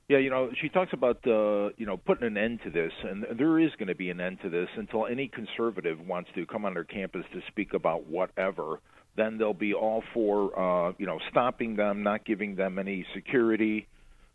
Yeah, 0.09 0.19
you 0.19 0.29
know, 0.29 0.51
she 0.61 0.69
talks 0.69 0.93
about 0.93 1.27
uh, 1.27 1.71
you 1.77 1.87
know 1.87 1.97
putting 1.97 2.27
an 2.27 2.37
end 2.37 2.61
to 2.65 2.71
this, 2.71 2.93
and 3.03 3.25
there 3.39 3.59
is 3.59 3.71
going 3.79 3.89
to 3.89 3.95
be 3.95 4.11
an 4.11 4.21
end 4.21 4.39
to 4.43 4.51
this 4.51 4.69
until 4.77 5.07
any 5.07 5.29
conservative 5.29 5.99
wants 6.07 6.31
to 6.35 6.45
come 6.47 6.65
on 6.65 6.75
their 6.75 6.85
campus 6.85 7.25
to 7.33 7.41
speak 7.49 7.73
about 7.73 8.07
whatever 8.07 8.81
then 9.17 9.39
they'll 9.39 9.55
be 9.55 9.75
all 9.75 10.03
for 10.13 10.59
uh, 10.59 10.93
you 10.99 11.07
know 11.07 11.19
stopping 11.31 11.77
them, 11.77 12.03
not 12.03 12.25
giving 12.25 12.57
them 12.57 12.79
any 12.79 13.07
security, 13.15 13.87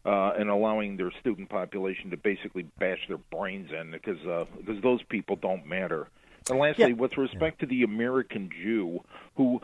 uh, 0.05 0.31
and 0.37 0.49
allowing 0.49 0.97
their 0.97 1.11
student 1.19 1.49
population 1.49 2.09
to 2.11 2.17
basically 2.17 2.63
bash 2.79 2.99
their 3.07 3.17
brains 3.17 3.69
in 3.71 3.91
because 3.91 4.25
uh, 4.25 4.45
because 4.57 4.81
those 4.81 5.01
people 5.03 5.35
don't 5.35 5.65
matter. 5.65 6.07
And 6.49 6.59
lastly, 6.59 6.89
yeah. 6.89 6.93
with 6.93 7.17
respect 7.17 7.59
to 7.59 7.65
the 7.65 7.83
American 7.83 8.49
Jew, 8.49 9.01
who 9.35 9.61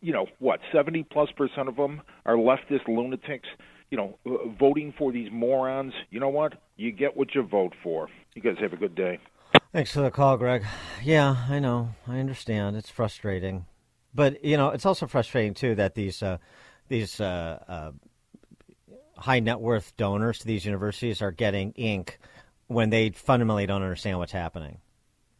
you 0.00 0.12
know 0.12 0.26
what, 0.38 0.60
seventy 0.72 1.02
plus 1.02 1.30
percent 1.32 1.68
of 1.68 1.76
them 1.76 2.02
are 2.24 2.36
leftist 2.36 2.88
lunatics. 2.88 3.48
You 3.90 3.96
know, 3.96 4.18
uh, 4.26 4.48
voting 4.58 4.92
for 4.96 5.12
these 5.12 5.30
morons. 5.32 5.94
You 6.10 6.20
know 6.20 6.28
what? 6.28 6.54
You 6.76 6.92
get 6.92 7.16
what 7.16 7.34
you 7.34 7.42
vote 7.42 7.74
for. 7.82 8.08
You 8.34 8.42
guys 8.42 8.56
have 8.60 8.72
a 8.72 8.76
good 8.76 8.94
day. 8.94 9.18
Thanks 9.72 9.92
for 9.92 10.00
the 10.00 10.10
call, 10.10 10.36
Greg. 10.36 10.64
Yeah, 11.02 11.36
I 11.48 11.58
know. 11.58 11.90
I 12.06 12.18
understand. 12.18 12.76
It's 12.76 12.90
frustrating. 12.90 13.66
But 14.14 14.44
you 14.44 14.56
know, 14.56 14.70
it's 14.70 14.86
also 14.86 15.06
frustrating 15.06 15.54
too 15.54 15.74
that 15.76 15.94
these 15.94 16.22
uh, 16.22 16.38
these 16.88 17.20
uh, 17.20 17.58
uh, 17.68 17.92
high 19.16 19.40
net 19.40 19.60
worth 19.60 19.96
donors 19.96 20.38
to 20.40 20.46
these 20.46 20.64
universities 20.64 21.22
are 21.22 21.30
getting 21.30 21.72
ink 21.72 22.18
when 22.66 22.90
they 22.90 23.10
fundamentally 23.10 23.66
don't 23.66 23.82
understand 23.82 24.18
what's 24.18 24.32
happening. 24.32 24.78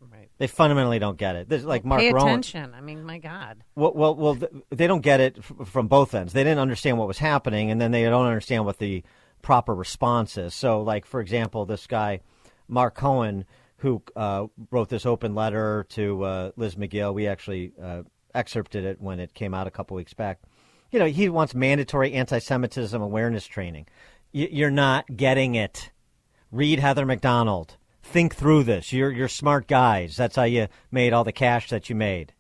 Right. 0.01 0.31
They 0.39 0.47
fundamentally 0.47 0.99
don't 0.99 1.19
get 1.19 1.37
it. 1.37 1.49
There's 1.49 1.65
like 1.65 1.83
well, 1.83 1.91
Mark 1.91 2.01
pay 2.01 2.12
Rowan. 2.12 2.29
attention. 2.29 2.75
I 2.75 2.81
mean, 2.81 3.05
my 3.05 3.19
God. 3.19 3.62
Well, 3.75 3.93
well, 3.95 4.15
well, 4.15 4.39
they 4.70 4.87
don't 4.87 5.01
get 5.01 5.20
it 5.20 5.43
from 5.45 5.89
both 5.89 6.15
ends. 6.15 6.33
They 6.33 6.45
didn't 6.45 6.61
understand 6.61 6.99
what 6.99 7.09
was 7.09 7.19
happening, 7.19 7.70
and 7.70 7.81
then 7.81 7.91
they 7.91 8.05
don't 8.05 8.27
understand 8.27 8.65
what 8.65 8.79
the 8.79 9.03
proper 9.43 9.75
response 9.75 10.39
is. 10.39 10.55
So, 10.55 10.83
like 10.83 11.05
for 11.05 11.20
example, 11.20 11.66
this 11.66 11.87
guy, 11.87 12.20
Mark 12.69 12.95
Cohen, 12.95 13.45
who 13.79 14.03
uh, 14.16 14.47
wrote 14.70 14.89
this 14.89 15.07
open 15.07 15.35
letter 15.35 15.87
to 15.91 16.23
uh, 16.25 16.51
Liz 16.57 16.75
Magill. 16.75 17.15
We 17.15 17.27
actually 17.27 17.73
uh, 17.81 18.03
excerpted 18.35 18.85
it 18.85 19.01
when 19.01 19.20
it 19.20 19.35
came 19.35 19.55
out 19.55 19.66
a 19.66 19.70
couple 19.70 19.97
weeks 19.97 20.15
back. 20.15 20.41
You 20.91 20.99
know, 20.99 21.07
he 21.07 21.29
wants 21.29 21.55
mandatory 21.55 22.12
anti-Semitism 22.15 23.01
awareness 23.01 23.47
training. 23.47 23.87
You're 24.33 24.70
not 24.70 25.16
getting 25.16 25.55
it. 25.55 25.91
Read 26.51 26.79
Heather 26.79 27.07
Mac 27.07 27.20
Donald. 27.20 27.77
Think 28.10 28.35
through 28.35 28.64
this. 28.64 28.90
You're 28.90 29.12
you're 29.12 29.28
smart 29.28 29.68
guys. 29.68 30.16
That's 30.16 30.36
how 30.36 30.44
you 30.44 30.68
made 30.90 31.12
all 31.12 31.24
the 31.24 31.32
cash 31.32 31.68
that 31.68 31.90
you 31.90 31.94
made. 31.94 32.32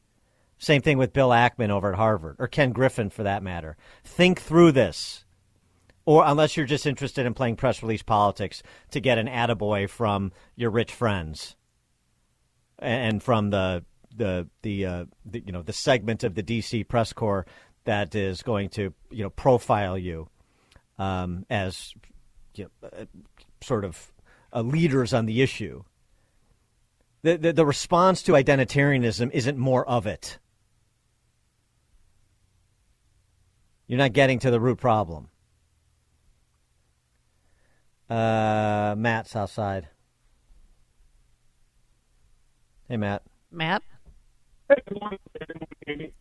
Same 0.56 0.80
thing 0.80 0.96
with 0.96 1.12
Bill 1.12 1.28
Ackman 1.28 1.68
over 1.68 1.92
at 1.92 1.98
Harvard, 1.98 2.36
or 2.38 2.48
Ken 2.48 2.72
Griffin 2.72 3.10
for 3.10 3.22
that 3.22 3.42
matter. 3.42 3.76
Think 4.02 4.40
through 4.40 4.72
this. 4.72 5.26
Or 6.06 6.24
unless 6.24 6.56
you're 6.56 6.64
just 6.64 6.86
interested 6.86 7.26
in 7.26 7.34
playing 7.34 7.56
press 7.56 7.82
release 7.82 8.02
politics 8.02 8.62
to 8.92 9.00
get 9.00 9.18
an 9.18 9.26
attaboy 9.26 9.90
from 9.90 10.32
your 10.56 10.70
rich 10.70 10.90
friends 10.90 11.54
and 12.78 13.22
from 13.22 13.50
the 13.50 13.84
the 14.16 14.48
the, 14.62 14.86
uh, 14.86 15.04
the 15.26 15.42
you 15.44 15.52
know 15.52 15.60
the 15.60 15.74
segment 15.74 16.24
of 16.24 16.34
the 16.34 16.42
DC 16.42 16.88
press 16.88 17.12
corps 17.12 17.44
that 17.84 18.14
is 18.14 18.42
going 18.42 18.70
to 18.70 18.94
you 19.10 19.22
know 19.22 19.30
profile 19.30 19.98
you 19.98 20.30
um, 20.98 21.44
as 21.50 21.92
you 22.54 22.70
know, 22.82 22.88
uh, 22.88 23.04
sort 23.62 23.84
of 23.84 24.12
uh, 24.52 24.62
leaders 24.62 25.12
on 25.14 25.26
the 25.26 25.42
issue. 25.42 25.82
The, 27.22 27.36
the, 27.36 27.52
the 27.52 27.66
response 27.66 28.22
to 28.24 28.32
identitarianism 28.32 29.30
isn't 29.32 29.58
more 29.58 29.86
of 29.88 30.06
it. 30.06 30.38
You're 33.86 33.98
not 33.98 34.12
getting 34.12 34.38
to 34.40 34.50
the 34.50 34.60
root 34.60 34.78
problem. 34.78 35.28
Uh, 38.08 38.94
Matt's 38.96 39.34
outside. 39.34 39.88
Hey, 42.88 42.96
Matt. 42.96 43.22
Matt? 43.50 43.82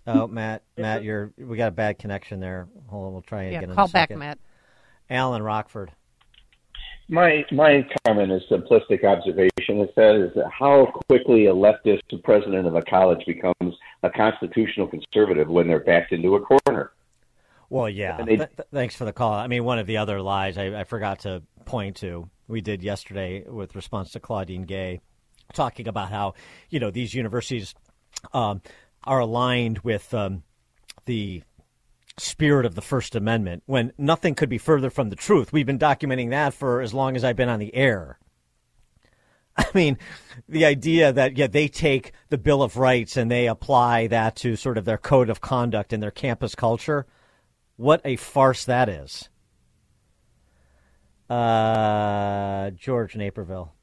Oh, 0.05 0.27
Matt, 0.27 0.63
Matt, 0.77 1.03
you're 1.03 1.33
we 1.37 1.57
got 1.57 1.67
a 1.67 1.71
bad 1.71 1.99
connection 1.99 2.39
there. 2.39 2.67
Hold 2.87 3.07
on, 3.07 3.13
we'll 3.13 3.21
try 3.21 3.43
Yeah, 3.49 3.57
again. 3.59 3.69
in 3.71 3.75
call 3.75 3.85
a 3.85 3.89
back, 3.89 4.03
second. 4.09 4.19
Matt. 4.19 4.39
Alan 5.09 5.43
Rockford. 5.43 5.91
My 7.09 7.45
my 7.51 7.87
comment 8.05 8.31
is 8.31 8.41
simplistic 8.51 9.03
observation. 9.05 9.79
It 9.79 9.93
says 9.95 10.31
how 10.51 10.87
quickly 11.07 11.45
a 11.45 11.53
leftist 11.53 12.01
president 12.23 12.67
of 12.67 12.75
a 12.75 12.81
college 12.81 13.25
becomes 13.25 13.75
a 14.03 14.09
constitutional 14.09 14.87
conservative 14.87 15.47
when 15.47 15.67
they're 15.67 15.79
backed 15.79 16.11
into 16.11 16.35
a 16.35 16.41
corner. 16.41 16.91
Well, 17.69 17.89
yeah. 17.89 18.17
They- 18.17 18.37
Th- 18.37 18.49
th- 18.49 18.67
thanks 18.73 18.95
for 18.95 19.05
the 19.05 19.13
call. 19.13 19.33
I 19.33 19.47
mean, 19.47 19.63
one 19.63 19.79
of 19.79 19.87
the 19.87 19.97
other 19.97 20.21
lies 20.21 20.57
I, 20.57 20.81
I 20.81 20.83
forgot 20.83 21.19
to 21.19 21.43
point 21.65 21.97
to, 21.97 22.29
we 22.47 22.61
did 22.61 22.83
yesterday 22.83 23.43
with 23.47 23.75
response 23.75 24.11
to 24.11 24.19
Claudine 24.19 24.63
Gay, 24.63 25.01
talking 25.53 25.87
about 25.87 26.09
how 26.09 26.33
you 26.69 26.79
know 26.79 26.91
these 26.91 27.13
universities 27.13 27.73
um, 28.33 28.61
are 29.05 29.19
aligned 29.19 29.79
with 29.79 30.13
um, 30.13 30.43
the 31.05 31.41
spirit 32.17 32.65
of 32.65 32.75
the 32.75 32.81
First 32.81 33.15
Amendment, 33.15 33.63
when 33.65 33.93
nothing 33.97 34.35
could 34.35 34.49
be 34.49 34.57
further 34.57 34.89
from 34.89 35.09
the 35.09 35.15
truth. 35.15 35.53
We've 35.53 35.65
been 35.65 35.79
documenting 35.79 36.31
that 36.31 36.53
for 36.53 36.81
as 36.81 36.93
long 36.93 37.15
as 37.15 37.23
I've 37.23 37.35
been 37.35 37.49
on 37.49 37.59
the 37.59 37.73
air. 37.75 38.19
I 39.57 39.65
mean, 39.73 39.97
the 40.47 40.65
idea 40.65 41.11
that 41.11 41.37
yeah 41.37 41.47
they 41.47 41.67
take 41.67 42.11
the 42.29 42.37
Bill 42.37 42.61
of 42.61 42.77
Rights 42.77 43.17
and 43.17 43.29
they 43.29 43.47
apply 43.47 44.07
that 44.07 44.35
to 44.37 44.55
sort 44.55 44.77
of 44.77 44.85
their 44.85 44.97
code 44.97 45.29
of 45.29 45.41
conduct 45.41 45.93
and 45.93 46.01
their 46.01 46.11
campus 46.11 46.55
culture. 46.55 47.05
What 47.75 48.01
a 48.03 48.15
farce 48.15 48.65
that 48.65 48.89
is. 48.89 49.29
Uh, 51.29 52.71
George 52.71 53.15
Naperville. 53.15 53.73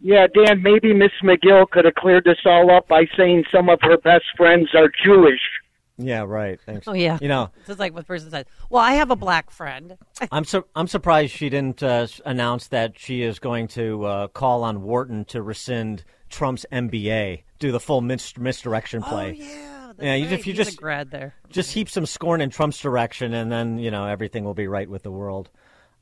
Yeah, 0.00 0.26
Dan, 0.26 0.62
maybe 0.62 0.92
Miss 0.92 1.12
Magill 1.22 1.70
could 1.70 1.84
have 1.84 1.94
cleared 1.94 2.24
this 2.24 2.38
all 2.44 2.70
up 2.72 2.88
by 2.88 3.04
saying 3.16 3.44
some 3.54 3.68
of 3.68 3.78
her 3.82 3.96
best 3.98 4.24
friends 4.36 4.68
are 4.74 4.90
Jewish. 5.04 5.40
Yeah, 6.02 6.24
right. 6.26 6.60
Thanks. 6.64 6.86
Oh 6.88 6.92
yeah. 6.92 7.18
You 7.20 7.28
know, 7.28 7.50
this 7.66 7.74
is 7.74 7.78
like 7.78 7.92
what 7.94 8.00
the 8.00 8.06
person 8.06 8.30
said. 8.30 8.46
Well, 8.70 8.82
I 8.82 8.92
have 8.94 9.10
a 9.10 9.16
black 9.16 9.50
friend. 9.50 9.96
I'm 10.32 10.44
sur- 10.44 10.64
I'm 10.74 10.86
surprised 10.88 11.32
she 11.32 11.48
didn't 11.48 11.82
uh, 11.82 12.06
announce 12.24 12.68
that 12.68 12.98
she 12.98 13.22
is 13.22 13.38
going 13.38 13.68
to 13.68 14.04
uh, 14.04 14.28
call 14.28 14.64
on 14.64 14.82
Wharton 14.82 15.24
to 15.26 15.42
rescind 15.42 16.04
Trump's 16.28 16.64
MBA, 16.72 17.42
do 17.58 17.72
the 17.72 17.80
full 17.80 18.00
mis- 18.00 18.36
misdirection 18.38 19.02
play. 19.02 19.38
Oh 19.38 19.42
yeah. 19.44 19.92
yeah, 20.00 20.14
you, 20.14 20.24
right. 20.24 20.32
if 20.32 20.46
you 20.46 20.52
He's 20.54 20.60
a 20.60 20.64
just 20.64 20.78
grad 20.78 21.10
there. 21.10 21.34
just 21.50 21.72
heap 21.72 21.88
some 21.90 22.06
scorn 22.06 22.40
in 22.40 22.50
Trump's 22.50 22.78
direction, 22.80 23.34
and 23.34 23.52
then 23.52 23.78
you 23.78 23.90
know 23.90 24.06
everything 24.06 24.44
will 24.44 24.54
be 24.54 24.66
right 24.66 24.88
with 24.88 25.02
the 25.02 25.10
world. 25.10 25.50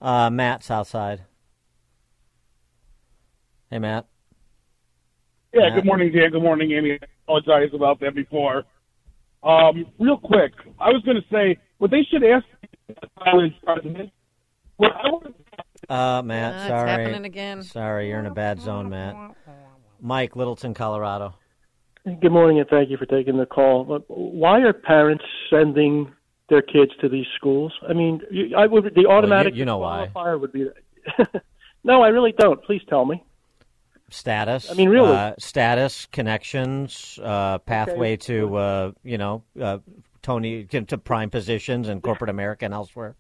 Uh, 0.01 0.31
Matt's 0.31 0.71
outside. 0.71 1.23
Hey, 3.71 3.79
Matt. 3.79 4.07
Yeah, 5.53 5.61
Matt? 5.69 5.75
good 5.75 5.85
morning, 5.85 6.13
Dan. 6.13 6.31
Good 6.31 6.43
morning, 6.43 6.73
Amy. 6.73 6.93
I 7.03 7.07
apologize 7.25 7.71
about 7.75 8.01
that 8.01 8.15
before. 8.15 8.65
Um, 9.43 9.87
real 9.99 10.19
quick, 10.19 10.53
I 10.79 10.91
was 10.91 11.03
going 11.05 11.17
to 11.17 11.27
say 11.33 11.59
what 11.79 11.91
they 11.91 12.03
should 12.11 12.23
ask 12.25 12.45
the 12.89 12.95
college 13.23 13.55
president. 13.65 14.11
What 14.77 14.93
I 14.93 15.11
would 15.11 15.35
Uh, 15.89 16.23
Matt, 16.23 16.55
Uh, 16.55 16.75
it's 16.75 16.91
happening 16.91 17.25
again. 17.25 17.63
Sorry, 17.63 18.09
you're 18.09 18.19
in 18.21 18.27
a 18.27 18.35
bad 18.35 18.61
zone, 18.61 18.91
Matt. 18.91 19.17
Mike, 20.01 20.37
Littleton, 20.37 20.75
Colorado. 20.75 21.35
Good 22.05 22.33
morning, 22.33 22.59
and 22.59 22.69
thank 22.69 22.89
you 22.89 22.97
for 22.97 23.07
taking 23.07 23.37
the 23.37 23.47
call. 23.47 23.85
But 23.85 24.05
Why 24.09 24.61
are 24.61 24.73
parents 24.73 25.25
sending 25.51 26.11
their 26.49 26.63
kids 26.63 26.93
to 27.01 27.09
these 27.09 27.27
schools? 27.37 27.73
I 27.89 27.93
mean, 27.93 28.21
I 28.57 28.67
would 28.67 28.95
the 28.95 29.07
automatic 29.07 29.55
you 29.55 29.67
know 29.67 29.79
why. 29.79 30.09
would 30.15 30.53
be. 30.53 30.67
no, 31.85 32.03
I 32.03 32.09
really 32.09 32.33
don't. 32.37 32.63
Please 32.65 32.83
tell 32.89 33.05
me. 33.05 33.23
Status. 34.11 34.71
I 34.71 34.75
mean, 34.75 34.89
really. 34.89 35.13
Uh, 35.13 35.35
status, 35.39 36.07
connections, 36.07 37.19
uh, 37.23 37.59
pathway 37.59 38.17
to, 38.19 38.57
uh, 38.57 38.93
you 39.03 39.19
know, 39.19 39.43
uh, 39.61 39.79
Tony 40.23 40.65
to 40.65 40.99
prime 40.99 41.31
positions 41.31 41.89
in 41.89 42.01
corporate 42.01 42.31
America 42.31 42.65
and 42.65 42.75
elsewhere. 42.75 43.17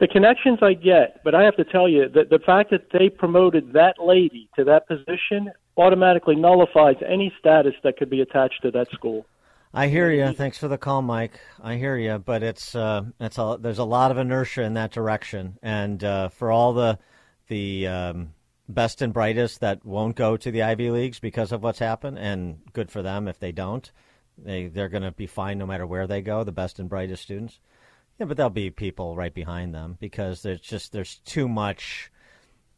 The 0.00 0.08
connections 0.08 0.60
I 0.62 0.72
get, 0.72 1.22
but 1.24 1.34
I 1.34 1.42
have 1.44 1.56
to 1.56 1.64
tell 1.64 1.86
you 1.88 2.08
that 2.08 2.30
the 2.30 2.38
fact 2.38 2.70
that 2.70 2.90
they 2.90 3.10
promoted 3.10 3.74
that 3.74 3.96
lady 4.02 4.48
to 4.56 4.64
that 4.64 4.88
position 4.88 5.50
automatically 5.76 6.36
nullifies 6.36 6.96
any 7.06 7.32
status 7.38 7.74
that 7.84 7.98
could 7.98 8.08
be 8.08 8.22
attached 8.22 8.62
to 8.62 8.70
that 8.70 8.90
school. 8.92 9.26
I 9.72 9.88
hear 9.88 10.10
you. 10.10 10.32
Thanks 10.32 10.58
for 10.58 10.68
the 10.68 10.78
call, 10.78 11.00
Mike. 11.00 11.38
I 11.62 11.76
hear 11.76 11.96
you, 11.96 12.18
but 12.18 12.42
it's 12.42 12.74
uh, 12.74 13.02
it's 13.20 13.38
a, 13.38 13.56
there's 13.60 13.78
a 13.78 13.84
lot 13.84 14.10
of 14.10 14.18
inertia 14.18 14.62
in 14.62 14.74
that 14.74 14.90
direction, 14.90 15.58
and 15.62 16.02
uh, 16.02 16.28
for 16.28 16.50
all 16.50 16.72
the 16.72 16.98
the 17.46 17.86
um, 17.86 18.32
best 18.70 19.02
and 19.02 19.12
brightest 19.12 19.60
that 19.60 19.84
won't 19.84 20.16
go 20.16 20.36
to 20.36 20.50
the 20.50 20.62
Ivy 20.62 20.90
leagues 20.90 21.20
because 21.20 21.52
of 21.52 21.62
what's 21.62 21.78
happened, 21.78 22.18
and 22.18 22.60
good 22.72 22.90
for 22.90 23.02
them 23.02 23.28
if 23.28 23.38
they 23.38 23.52
don't. 23.52 23.90
They 24.38 24.68
they're 24.68 24.88
going 24.88 25.02
to 25.02 25.12
be 25.12 25.26
fine 25.26 25.58
no 25.58 25.66
matter 25.66 25.86
where 25.86 26.06
they 26.06 26.22
go. 26.22 26.44
The 26.44 26.52
best 26.52 26.78
and 26.78 26.88
brightest 26.88 27.22
students. 27.22 27.60
Yeah, 28.18 28.26
but 28.26 28.36
there'll 28.36 28.50
be 28.50 28.70
people 28.70 29.16
right 29.16 29.32
behind 29.32 29.74
them 29.74 29.96
because 30.00 30.42
there's 30.42 30.60
just 30.60 30.92
there's 30.92 31.18
too 31.24 31.48
much 31.48 32.10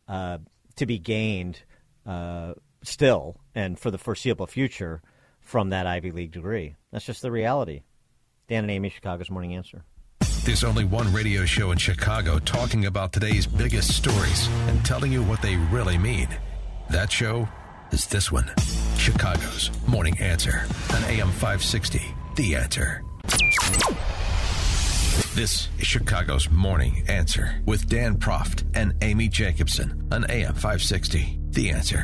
uh, 0.09 0.39
to 0.77 0.86
be 0.86 0.98
gained 0.98 1.62
uh, 2.06 2.55
still 2.82 3.40
and 3.55 3.78
for 3.78 3.90
the 3.90 3.98
foreseeable 3.98 4.47
future 4.47 5.02
from 5.40 5.70
that 5.70 5.86
Ivy 5.86 6.12
League 6.12 6.32
degree. 6.32 6.77
That's 6.90 7.05
just 7.05 7.23
the 7.23 7.31
reality. 7.31 7.82
Dan 8.48 8.64
and 8.64 8.70
Amy, 8.70 8.89
Chicago's 8.89 9.31
Morning 9.31 9.55
Answer. 9.55 9.85
There's 10.44 10.64
only 10.64 10.85
one 10.85 11.12
radio 11.12 11.44
show 11.44 11.70
in 11.70 11.78
Chicago 11.78 12.40
talking 12.40 12.86
about 12.86 13.12
today's 13.12 13.47
biggest 13.47 13.97
stories 13.97 14.48
and 14.66 14.85
telling 14.85 15.12
you 15.12 15.23
what 15.23 15.40
they 15.40 15.55
really 15.55 15.97
mean. 15.97 16.27
That 16.90 17.12
show 17.12 17.48
is 17.93 18.06
this 18.06 18.32
one 18.32 18.51
Chicago's 18.97 19.70
Morning 19.86 20.19
Answer 20.19 20.64
on 20.94 21.05
AM 21.05 21.31
560. 21.31 22.02
The 22.35 22.56
Answer. 22.56 23.05
This 25.35 25.69
is 25.78 25.86
Chicago's 25.86 26.51
Morning 26.51 27.05
Answer 27.06 27.62
with 27.64 27.89
Dan 27.89 28.16
Proft 28.16 28.64
and 28.74 28.94
Amy 29.01 29.28
Jacobson 29.28 30.09
on 30.10 30.28
AM 30.28 30.55
560. 30.55 31.39
The 31.51 31.70
Answer. 31.70 32.02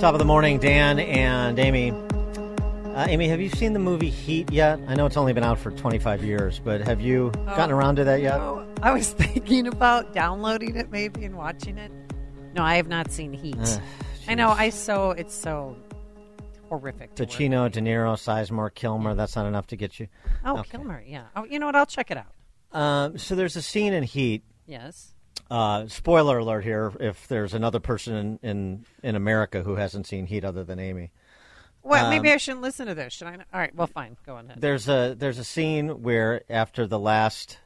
Top 0.00 0.14
of 0.14 0.18
the 0.18 0.24
morning, 0.24 0.58
Dan 0.58 0.98
and 0.98 1.58
Amy. 1.58 1.90
Uh, 1.90 3.06
Amy, 3.06 3.28
have 3.28 3.38
you 3.38 3.50
seen 3.50 3.74
the 3.74 3.78
movie 3.78 4.08
Heat 4.08 4.50
yet? 4.50 4.80
I 4.88 4.94
know 4.94 5.04
it's 5.04 5.18
only 5.18 5.34
been 5.34 5.44
out 5.44 5.58
for 5.58 5.70
25 5.70 6.24
years, 6.24 6.58
but 6.58 6.80
have 6.80 7.02
you 7.02 7.30
gotten 7.44 7.70
around 7.70 7.96
to 7.96 8.04
that 8.04 8.22
yet? 8.22 8.40
Oh, 8.40 8.66
I 8.82 8.92
was 8.92 9.10
thinking 9.12 9.66
about 9.66 10.14
downloading 10.14 10.76
it 10.76 10.90
maybe 10.90 11.26
and 11.26 11.36
watching 11.36 11.76
it. 11.76 11.92
No, 12.54 12.62
I 12.62 12.76
have 12.76 12.88
not 12.88 13.12
seen 13.12 13.34
Heat. 13.34 13.56
Ugh, 13.60 13.80
I 14.26 14.34
know. 14.34 14.48
I 14.48 14.70
so 14.70 15.10
it's 15.10 15.34
so 15.34 15.76
horrific. 16.70 17.14
Pacino, 17.14 17.70
De 17.70 17.80
Niro, 17.80 18.14
Sizemore, 18.16 18.74
Kilmer. 18.74 19.14
That's 19.14 19.36
not 19.36 19.44
enough 19.46 19.66
to 19.68 19.76
get 19.76 20.00
you. 20.00 20.08
Oh, 20.46 20.60
Okay. 20.60 20.70
Kilmer, 20.70 21.04
yeah. 21.06 21.24
Oh, 21.36 21.44
you 21.44 21.58
know 21.58 21.66
what? 21.66 21.76
I'll 21.76 21.84
check 21.84 22.10
it 22.10 22.16
out. 22.16 22.32
Um, 22.72 23.18
so 23.18 23.34
there's 23.34 23.56
a 23.56 23.62
scene 23.62 23.92
in 23.92 24.02
Heat. 24.02 24.44
Yes. 24.66 25.14
Uh, 25.50 25.86
spoiler 25.88 26.38
alert 26.38 26.62
here: 26.64 26.92
if 27.00 27.26
there's 27.28 27.54
another 27.54 27.80
person 27.80 28.14
in, 28.14 28.48
in, 28.48 28.84
in 29.02 29.16
America 29.16 29.62
who 29.62 29.74
hasn't 29.74 30.06
seen 30.06 30.26
Heat 30.26 30.44
other 30.44 30.62
than 30.62 30.78
Amy, 30.78 31.10
Well, 31.82 32.04
Um, 32.04 32.10
maybe 32.10 32.30
I 32.30 32.36
shouldn't 32.36 32.62
listen 32.62 32.86
to 32.86 32.94
this. 32.94 33.12
Should 33.12 33.26
I? 33.26 33.36
Not? 33.36 33.46
All 33.52 33.58
right. 33.60 33.74
Well, 33.74 33.88
fine. 33.88 34.16
Go 34.24 34.36
on 34.36 34.46
ahead. 34.46 34.60
There's 34.60 34.88
a 34.88 35.16
there's 35.18 35.38
a 35.38 35.44
scene 35.44 36.02
where 36.02 36.42
after 36.48 36.86
the 36.86 36.98
last 36.98 37.58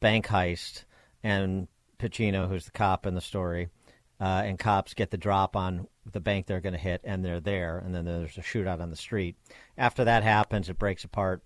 bank 0.00 0.26
heist, 0.26 0.84
and 1.22 1.68
Pacino, 1.98 2.48
who's 2.48 2.66
the 2.66 2.70
cop 2.72 3.06
in 3.06 3.14
the 3.14 3.20
story, 3.22 3.68
uh, 4.20 4.42
and 4.44 4.58
cops 4.58 4.92
get 4.92 5.10
the 5.10 5.16
drop 5.16 5.56
on 5.56 5.88
the 6.12 6.20
bank 6.20 6.46
they're 6.46 6.60
going 6.60 6.74
to 6.74 6.78
hit, 6.78 7.00
and 7.02 7.24
they're 7.24 7.40
there, 7.40 7.78
and 7.78 7.94
then 7.94 8.04
there's 8.04 8.36
a 8.36 8.42
shootout 8.42 8.80
on 8.80 8.90
the 8.90 8.96
street. 8.96 9.36
After 9.78 10.04
that 10.04 10.22
happens, 10.22 10.68
it 10.68 10.78
breaks 10.78 11.04
apart. 11.04 11.42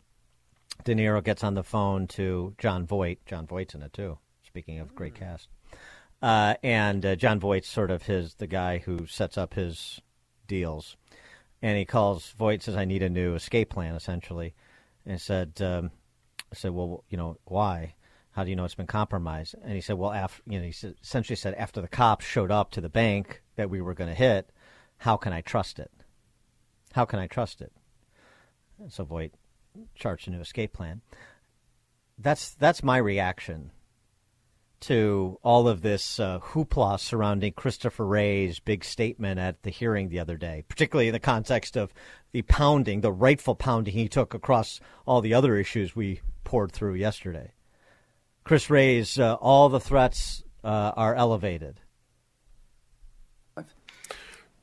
De 0.84 0.94
Niro 0.94 1.22
gets 1.22 1.44
on 1.44 1.54
the 1.54 1.62
phone 1.62 2.06
to 2.08 2.54
Jon 2.58 2.86
Voight. 2.86 3.18
Jon 3.26 3.46
Voight's 3.46 3.74
in 3.74 3.82
it 3.82 3.92
too. 3.92 4.18
Speaking 4.42 4.80
of 4.80 4.94
great 4.96 5.14
cast, 5.14 5.46
uh, 6.22 6.54
and 6.62 7.04
uh, 7.04 7.16
Jon 7.16 7.40
Voight's 7.40 7.68
sort 7.68 7.90
of 7.90 8.02
his 8.02 8.34
the 8.34 8.46
guy 8.46 8.78
who 8.78 9.06
sets 9.06 9.38
up 9.38 9.54
his 9.54 10.00
deals. 10.46 10.96
And 11.62 11.76
he 11.76 11.84
calls 11.84 12.30
Voight 12.38 12.62
says 12.62 12.76
I 12.76 12.84
need 12.84 13.02
a 13.02 13.10
new 13.10 13.34
escape 13.34 13.70
plan 13.70 13.94
essentially, 13.94 14.54
and 15.04 15.20
said 15.20 15.60
um, 15.60 15.90
I 16.52 16.56
said 16.56 16.72
well 16.72 17.04
you 17.08 17.16
know 17.16 17.36
why? 17.44 17.94
How 18.32 18.44
do 18.44 18.50
you 18.50 18.56
know 18.56 18.64
it's 18.64 18.74
been 18.74 18.86
compromised? 18.86 19.54
And 19.62 19.74
he 19.74 19.80
said 19.80 19.98
well 19.98 20.12
after 20.12 20.42
you 20.46 20.58
know 20.58 20.64
he 20.64 20.72
said, 20.72 20.94
essentially 21.02 21.36
said 21.36 21.54
after 21.54 21.80
the 21.80 21.88
cops 21.88 22.24
showed 22.24 22.50
up 22.50 22.70
to 22.72 22.80
the 22.80 22.88
bank 22.88 23.42
that 23.56 23.70
we 23.70 23.80
were 23.80 23.94
going 23.94 24.10
to 24.10 24.16
hit 24.16 24.50
how 25.00 25.16
can 25.16 25.32
I 25.32 25.40
trust 25.40 25.78
it? 25.78 25.90
How 26.92 27.06
can 27.06 27.18
I 27.18 27.26
trust 27.26 27.62
it? 27.62 27.72
And 28.78 28.92
so 28.92 29.02
Voight 29.04 29.32
charged 29.94 30.28
a 30.28 30.30
new 30.30 30.40
escape 30.40 30.74
plan. 30.74 31.00
That's 32.18 32.50
that's 32.50 32.82
my 32.82 32.98
reaction 32.98 33.70
to 34.80 35.38
all 35.42 35.68
of 35.68 35.82
this 35.82 36.18
uh, 36.18 36.40
hoopla 36.40 36.98
surrounding 36.98 37.52
Christopher 37.52 38.06
Wray's 38.06 38.60
big 38.60 38.84
statement 38.84 39.38
at 39.38 39.62
the 39.62 39.70
hearing 39.70 40.08
the 40.08 40.18
other 40.18 40.36
day, 40.36 40.64
particularly 40.68 41.08
in 41.08 41.12
the 41.12 41.20
context 41.20 41.76
of 41.76 41.92
the 42.32 42.42
pounding, 42.42 43.00
the 43.00 43.12
rightful 43.12 43.54
pounding 43.54 43.94
he 43.94 44.08
took 44.08 44.34
across 44.34 44.80
all 45.06 45.20
the 45.20 45.34
other 45.34 45.56
issues 45.56 45.94
we 45.94 46.20
poured 46.44 46.72
through 46.72 46.94
yesterday. 46.94 47.52
Chris 48.44 48.70
Wray's 48.70 49.18
uh, 49.18 49.34
all 49.34 49.68
the 49.68 49.80
threats 49.80 50.42
uh, 50.64 50.92
are 50.96 51.14
elevated. 51.14 51.80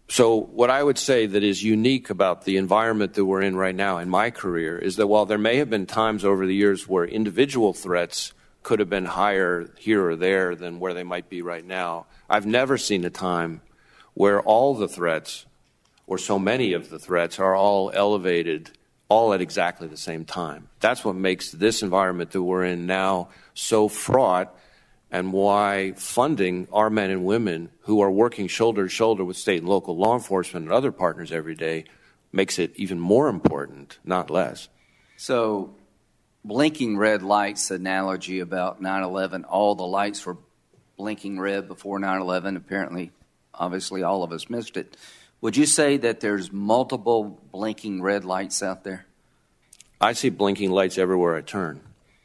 So, 0.09 0.37
what 0.37 0.69
I 0.69 0.81
would 0.81 0.97
say 0.97 1.25
that 1.25 1.43
is 1.43 1.61
unique 1.61 2.09
about 2.09 2.45
the 2.45 2.55
environment 2.55 3.13
that 3.15 3.25
we're 3.25 3.41
in 3.41 3.57
right 3.57 3.75
now 3.75 3.97
in 3.97 4.09
my 4.09 4.31
career 4.31 4.77
is 4.77 4.95
that 4.95 5.07
while 5.07 5.25
there 5.25 5.37
may 5.37 5.57
have 5.57 5.69
been 5.69 5.85
times 5.85 6.23
over 6.23 6.47
the 6.47 6.55
years 6.55 6.87
where 6.87 7.03
individual 7.03 7.73
threats 7.73 8.33
could 8.67 8.79
have 8.79 8.89
been 8.89 9.05
higher 9.05 9.69
here 9.77 10.09
or 10.09 10.17
there 10.17 10.53
than 10.53 10.77
where 10.77 10.93
they 10.93 11.03
might 11.05 11.29
be 11.29 11.41
right 11.41 11.65
now, 11.65 12.05
I've 12.29 12.45
never 12.45 12.77
seen 12.77 13.05
a 13.05 13.09
time 13.09 13.61
where 14.13 14.41
all 14.41 14.75
the 14.75 14.89
threats, 14.89 15.45
or 16.05 16.17
so 16.17 16.37
many 16.37 16.73
of 16.73 16.89
the 16.89 16.99
threats, 16.99 17.39
are 17.39 17.55
all 17.55 17.91
elevated 17.93 18.71
all 19.07 19.31
at 19.31 19.39
exactly 19.39 19.87
the 19.87 19.95
same 19.95 20.25
time. 20.25 20.67
That's 20.81 21.05
what 21.05 21.15
makes 21.15 21.49
this 21.49 21.81
environment 21.81 22.31
that 22.31 22.43
we're 22.43 22.65
in 22.65 22.85
now 22.85 23.29
so 23.53 23.87
fraught 23.87 24.53
and 25.09 25.31
why 25.31 25.93
funding 25.95 26.67
our 26.73 26.89
men 26.89 27.09
and 27.09 27.23
women 27.23 27.69
who 27.83 28.01
are 28.01 28.11
working 28.11 28.49
shoulder 28.49 28.83
to 28.83 28.89
shoulder 28.89 29.23
with 29.23 29.37
state 29.37 29.59
and 29.59 29.69
local 29.69 29.95
law 29.95 30.13
enforcement 30.13 30.65
and 30.65 30.73
other 30.73 30.91
partners 30.91 31.31
every 31.31 31.55
day 31.55 31.85
makes 32.33 32.59
it 32.59 32.73
even 32.75 32.99
more 32.99 33.29
important, 33.29 33.97
not 34.03 34.29
less. 34.29 34.67
So, 35.15 35.73
blinking 36.47 36.97
red 36.97 37.21
lights 37.21 37.69
analogy 37.71 38.39
about 38.39 38.81
9 38.81 39.03
11, 39.03 39.43
all 39.43 39.75
the 39.75 39.85
lights 39.85 40.25
were 40.25 40.37
blinking 40.97 41.39
red 41.39 41.67
before 41.67 41.99
9 41.99 42.21
11. 42.21 42.55
Apparently, 42.55 43.11
obviously, 43.53 44.01
all 44.01 44.23
of 44.23 44.31
us 44.31 44.49
missed 44.49 44.77
it. 44.77 44.95
Would 45.41 45.57
you 45.57 45.65
say 45.65 45.97
that 45.97 46.21
there's 46.21 46.51
multiple 46.51 47.39
blinking 47.51 48.01
red 48.01 48.25
lights 48.25 48.63
out 48.63 48.83
there? 48.83 49.05
I 49.99 50.13
see 50.13 50.29
blinking 50.29 50.71
lights 50.71 50.97
everywhere 50.97 51.35
I 51.35 51.41
turn. 51.41 51.81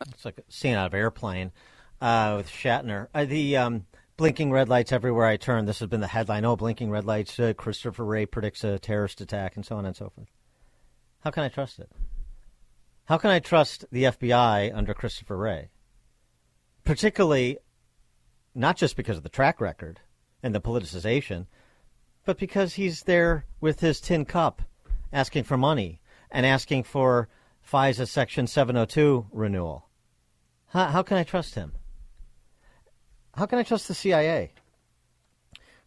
It's 0.08 0.24
like 0.24 0.38
a 0.38 0.42
scene 0.48 0.74
out 0.74 0.86
of 0.86 0.94
Airplane 0.94 1.52
uh, 2.00 2.34
with 2.38 2.48
Shatner. 2.48 3.08
Uh, 3.14 3.24
the 3.24 3.56
um, 3.56 3.86
blinking 4.16 4.50
red 4.50 4.68
lights 4.68 4.92
everywhere 4.92 5.26
I 5.26 5.36
turn. 5.36 5.66
This 5.66 5.80
has 5.80 5.88
been 5.88 6.00
the 6.00 6.06
headline. 6.06 6.44
Oh, 6.44 6.56
blinking 6.56 6.90
red 6.90 7.04
lights. 7.04 7.38
Uh, 7.38 7.52
Christopher 7.56 8.04
Wray 8.04 8.26
predicts 8.26 8.64
a 8.64 8.78
terrorist 8.78 9.20
attack, 9.20 9.56
and 9.56 9.64
so 9.64 9.76
on 9.76 9.84
and 9.84 9.96
so 9.96 10.10
forth. 10.14 10.28
How 11.20 11.30
can 11.30 11.44
I 11.44 11.48
trust 11.48 11.78
it? 11.78 11.90
How 13.06 13.18
can 13.18 13.30
I 13.30 13.40
trust 13.40 13.84
the 13.90 14.04
FBI 14.04 14.74
under 14.74 14.94
Christopher 14.94 15.36
Wray? 15.36 15.70
Particularly, 16.84 17.58
not 18.54 18.76
just 18.76 18.96
because 18.96 19.16
of 19.16 19.22
the 19.22 19.28
track 19.28 19.60
record 19.60 20.00
and 20.42 20.54
the 20.54 20.60
politicization, 20.60 21.46
but 22.24 22.38
because 22.38 22.74
he's 22.74 23.02
there 23.02 23.44
with 23.60 23.80
his 23.80 24.00
tin 24.00 24.24
cup 24.24 24.62
asking 25.12 25.44
for 25.44 25.56
money 25.56 26.00
and 26.30 26.46
asking 26.46 26.84
for 26.84 27.28
FISA 27.68 28.08
Section 28.08 28.46
702 28.46 29.26
renewal. 29.32 29.88
How, 30.68 30.86
how 30.86 31.02
can 31.02 31.16
I 31.16 31.24
trust 31.24 31.54
him? 31.54 31.72
How 33.34 33.46
can 33.46 33.58
I 33.58 33.62
trust 33.62 33.88
the 33.88 33.94
CIA? 33.94 34.52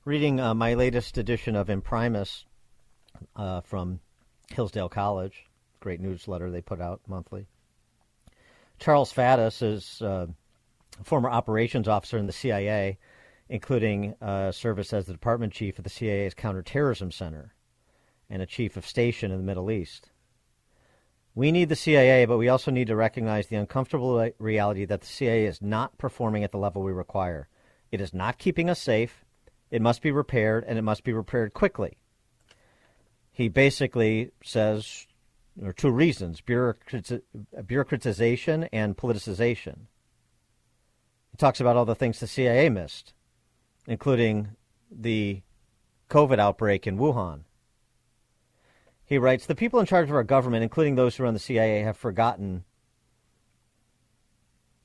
Reading 0.03 0.39
uh, 0.39 0.53
my 0.53 0.73
latest 0.73 1.17
edition 1.17 1.55
of 1.55 1.69
Imprimis 1.69 2.45
uh, 3.35 3.61
from 3.61 3.99
Hillsdale 4.51 4.89
College, 4.89 5.44
great 5.85 6.01
newsletter 6.01 6.49
they 6.49 6.61
put 6.61 6.81
out 6.81 6.99
monthly. 7.07 7.45
Charles 8.79 9.13
Faddis 9.13 9.61
is 9.61 10.01
uh, 10.01 10.25
a 10.99 11.03
former 11.03 11.29
operations 11.29 11.87
officer 11.87 12.17
in 12.17 12.25
the 12.25 12.33
CIA, 12.33 12.97
including 13.49 14.15
uh, 14.19 14.51
service 14.51 14.93
as 14.93 15.05
the 15.05 15.13
department 15.13 15.53
chief 15.53 15.77
of 15.77 15.83
the 15.83 15.91
CIA's 15.91 16.33
counterterrorism 16.33 17.11
center 17.11 17.53
and 18.31 18.41
a 18.41 18.47
chief 18.47 18.77
of 18.77 18.87
station 18.87 19.29
in 19.29 19.37
the 19.37 19.43
Middle 19.43 19.69
East. 19.69 20.09
We 21.35 21.51
need 21.51 21.69
the 21.69 21.75
CIA, 21.75 22.25
but 22.25 22.39
we 22.39 22.49
also 22.49 22.71
need 22.71 22.87
to 22.87 22.95
recognize 22.95 23.45
the 23.45 23.57
uncomfortable 23.57 24.27
reality 24.39 24.85
that 24.85 25.01
the 25.01 25.07
CIA 25.07 25.45
is 25.45 25.61
not 25.61 25.99
performing 25.99 26.43
at 26.43 26.51
the 26.51 26.57
level 26.57 26.81
we 26.81 26.93
require. 26.93 27.47
It 27.91 28.01
is 28.01 28.11
not 28.11 28.39
keeping 28.39 28.71
us 28.71 28.81
safe. 28.81 29.23
It 29.69 29.83
must 29.83 30.01
be 30.01 30.09
repaired, 30.09 30.63
and 30.67 30.79
it 30.79 30.81
must 30.81 31.03
be 31.03 31.13
repaired 31.13 31.53
quickly. 31.53 31.99
He 33.31 33.49
basically 33.49 34.31
says 34.43 35.05
are 35.63 35.73
two 35.73 35.91
reasons 35.91 36.41
bureaucratization 36.41 38.67
and 38.73 38.97
politicization. 38.97 39.77
He 41.31 41.37
talks 41.37 41.59
about 41.59 41.77
all 41.77 41.85
the 41.85 41.95
things 41.95 42.19
the 42.19 42.27
CIA 42.27 42.69
missed, 42.69 43.13
including 43.87 44.49
the 44.91 45.43
COVID 46.09 46.39
outbreak 46.39 46.87
in 46.87 46.97
Wuhan 46.97 47.43
he 49.05 49.19
writes 49.19 49.45
The 49.45 49.55
people 49.55 49.79
in 49.79 49.85
charge 49.85 50.09
of 50.09 50.15
our 50.15 50.23
government, 50.23 50.63
including 50.63 50.95
those 50.95 51.15
who 51.15 51.23
run 51.23 51.33
the 51.33 51.39
CIA, 51.39 51.81
have 51.81 51.97
forgotten 51.97 52.65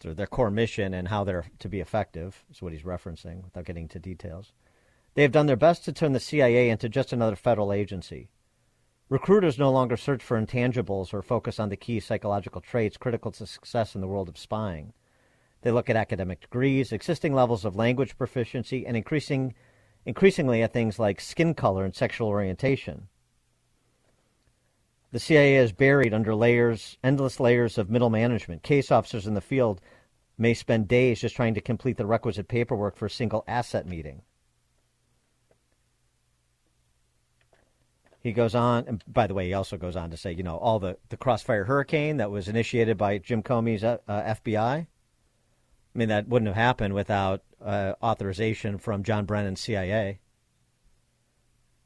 their 0.00 0.26
core 0.26 0.50
mission 0.50 0.94
and 0.94 1.08
how 1.08 1.24
they're 1.24 1.46
to 1.58 1.68
be 1.68 1.80
effective, 1.80 2.44
is 2.50 2.62
what 2.62 2.72
he's 2.72 2.82
referencing 2.82 3.42
without 3.42 3.64
getting 3.64 3.84
into 3.84 3.98
details. 3.98 4.52
They 5.14 5.22
have 5.22 5.32
done 5.32 5.46
their 5.46 5.56
best 5.56 5.84
to 5.84 5.92
turn 5.92 6.12
the 6.12 6.20
CIA 6.20 6.70
into 6.70 6.88
just 6.88 7.12
another 7.12 7.36
federal 7.36 7.72
agency. 7.72 8.28
Recruiters 9.10 9.58
no 9.58 9.72
longer 9.72 9.96
search 9.96 10.22
for 10.22 10.40
intangibles 10.40 11.12
or 11.12 11.20
focus 11.20 11.58
on 11.58 11.68
the 11.68 11.76
key 11.76 11.98
psychological 11.98 12.60
traits 12.60 12.96
critical 12.96 13.32
to 13.32 13.44
success 13.44 13.96
in 13.96 14.00
the 14.00 14.06
world 14.06 14.28
of 14.28 14.38
spying. 14.38 14.92
They 15.62 15.72
look 15.72 15.90
at 15.90 15.96
academic 15.96 16.40
degrees, 16.40 16.92
existing 16.92 17.34
levels 17.34 17.64
of 17.64 17.74
language 17.74 18.16
proficiency, 18.16 18.86
and 18.86 18.96
increasing, 18.96 19.54
increasingly 20.06 20.62
at 20.62 20.72
things 20.72 21.00
like 21.00 21.20
skin 21.20 21.54
color 21.54 21.84
and 21.84 21.92
sexual 21.92 22.28
orientation. 22.28 23.08
The 25.10 25.18
CIA 25.18 25.56
is 25.56 25.72
buried 25.72 26.14
under 26.14 26.32
layers, 26.36 26.96
endless 27.02 27.40
layers 27.40 27.78
of 27.78 27.90
middle 27.90 28.10
management. 28.10 28.62
Case 28.62 28.92
officers 28.92 29.26
in 29.26 29.34
the 29.34 29.40
field 29.40 29.80
may 30.38 30.54
spend 30.54 30.86
days 30.86 31.20
just 31.20 31.34
trying 31.34 31.54
to 31.54 31.60
complete 31.60 31.96
the 31.96 32.06
requisite 32.06 32.46
paperwork 32.46 32.96
for 32.96 33.06
a 33.06 33.10
single 33.10 33.42
asset 33.48 33.88
meeting. 33.88 34.22
He 38.22 38.32
goes 38.32 38.54
on, 38.54 38.84
and 38.86 39.02
by 39.06 39.26
the 39.26 39.34
way, 39.34 39.46
he 39.46 39.54
also 39.54 39.78
goes 39.78 39.96
on 39.96 40.10
to 40.10 40.16
say, 40.16 40.32
you 40.32 40.42
know, 40.42 40.58
all 40.58 40.78
the, 40.78 40.98
the 41.08 41.16
crossfire 41.16 41.64
hurricane 41.64 42.18
that 42.18 42.30
was 42.30 42.48
initiated 42.48 42.98
by 42.98 43.18
Jim 43.18 43.42
Comey's 43.42 43.82
uh, 43.82 43.98
uh 44.06 44.34
FBI. 44.34 44.86
I 45.94 45.98
mean, 45.98 46.08
that 46.10 46.28
wouldn't 46.28 46.48
have 46.48 46.56
happened 46.56 46.94
without 46.94 47.42
uh, 47.64 47.94
authorization 48.02 48.78
from 48.78 49.02
John 49.02 49.24
Brennan, 49.24 49.56
CIA. 49.56 50.20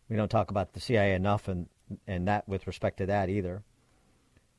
We 0.08 0.16
don't 0.16 0.30
talk 0.30 0.50
about 0.50 0.72
the 0.72 0.80
CIA 0.80 1.14
enough, 1.14 1.48
and 1.48 1.68
and 2.06 2.26
that 2.26 2.48
with 2.48 2.66
respect 2.66 2.98
to 2.98 3.06
that 3.06 3.28
either. 3.28 3.62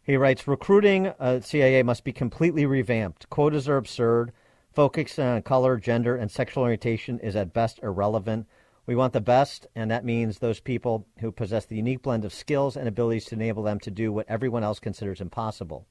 He 0.02 0.18
writes, 0.18 0.48
recruiting 0.48 1.08
uh, 1.20 1.42
CIA 1.42 1.82
must 1.84 2.04
be 2.04 2.14
completely 2.14 2.66
revamped. 2.66 3.30
Quotas 3.30 3.68
are 3.68 3.78
absurd. 3.78 4.32
Focusing 4.72 5.26
on 5.26 5.42
color, 5.42 5.78
gender, 5.78 6.16
and 6.16 6.30
sexual 6.30 6.64
orientation 6.64 7.20
is 7.20 7.36
at 7.36 7.54
best 7.54 7.80
irrelevant. 7.82 8.46
We 8.88 8.96
want 8.96 9.14
the 9.14 9.22
best, 9.22 9.66
and 9.76 9.90
that 9.90 10.06
means 10.06 10.38
those 10.38 10.60
people 10.60 11.08
who 11.20 11.32
possess 11.32 11.66
the 11.66 11.76
unique 11.76 12.04
blend 12.04 12.24
of 12.24 12.34
skills 12.34 12.78
and 12.78 12.88
abilities 12.88 13.26
to 13.26 13.36
enable 13.36 13.64
them 13.64 13.80
to 13.80 13.92
do 13.92 14.12
what 14.12 14.30
everyone 14.30 14.64
else 14.64 14.80
considers 14.80 15.22
impossible. 15.22 15.88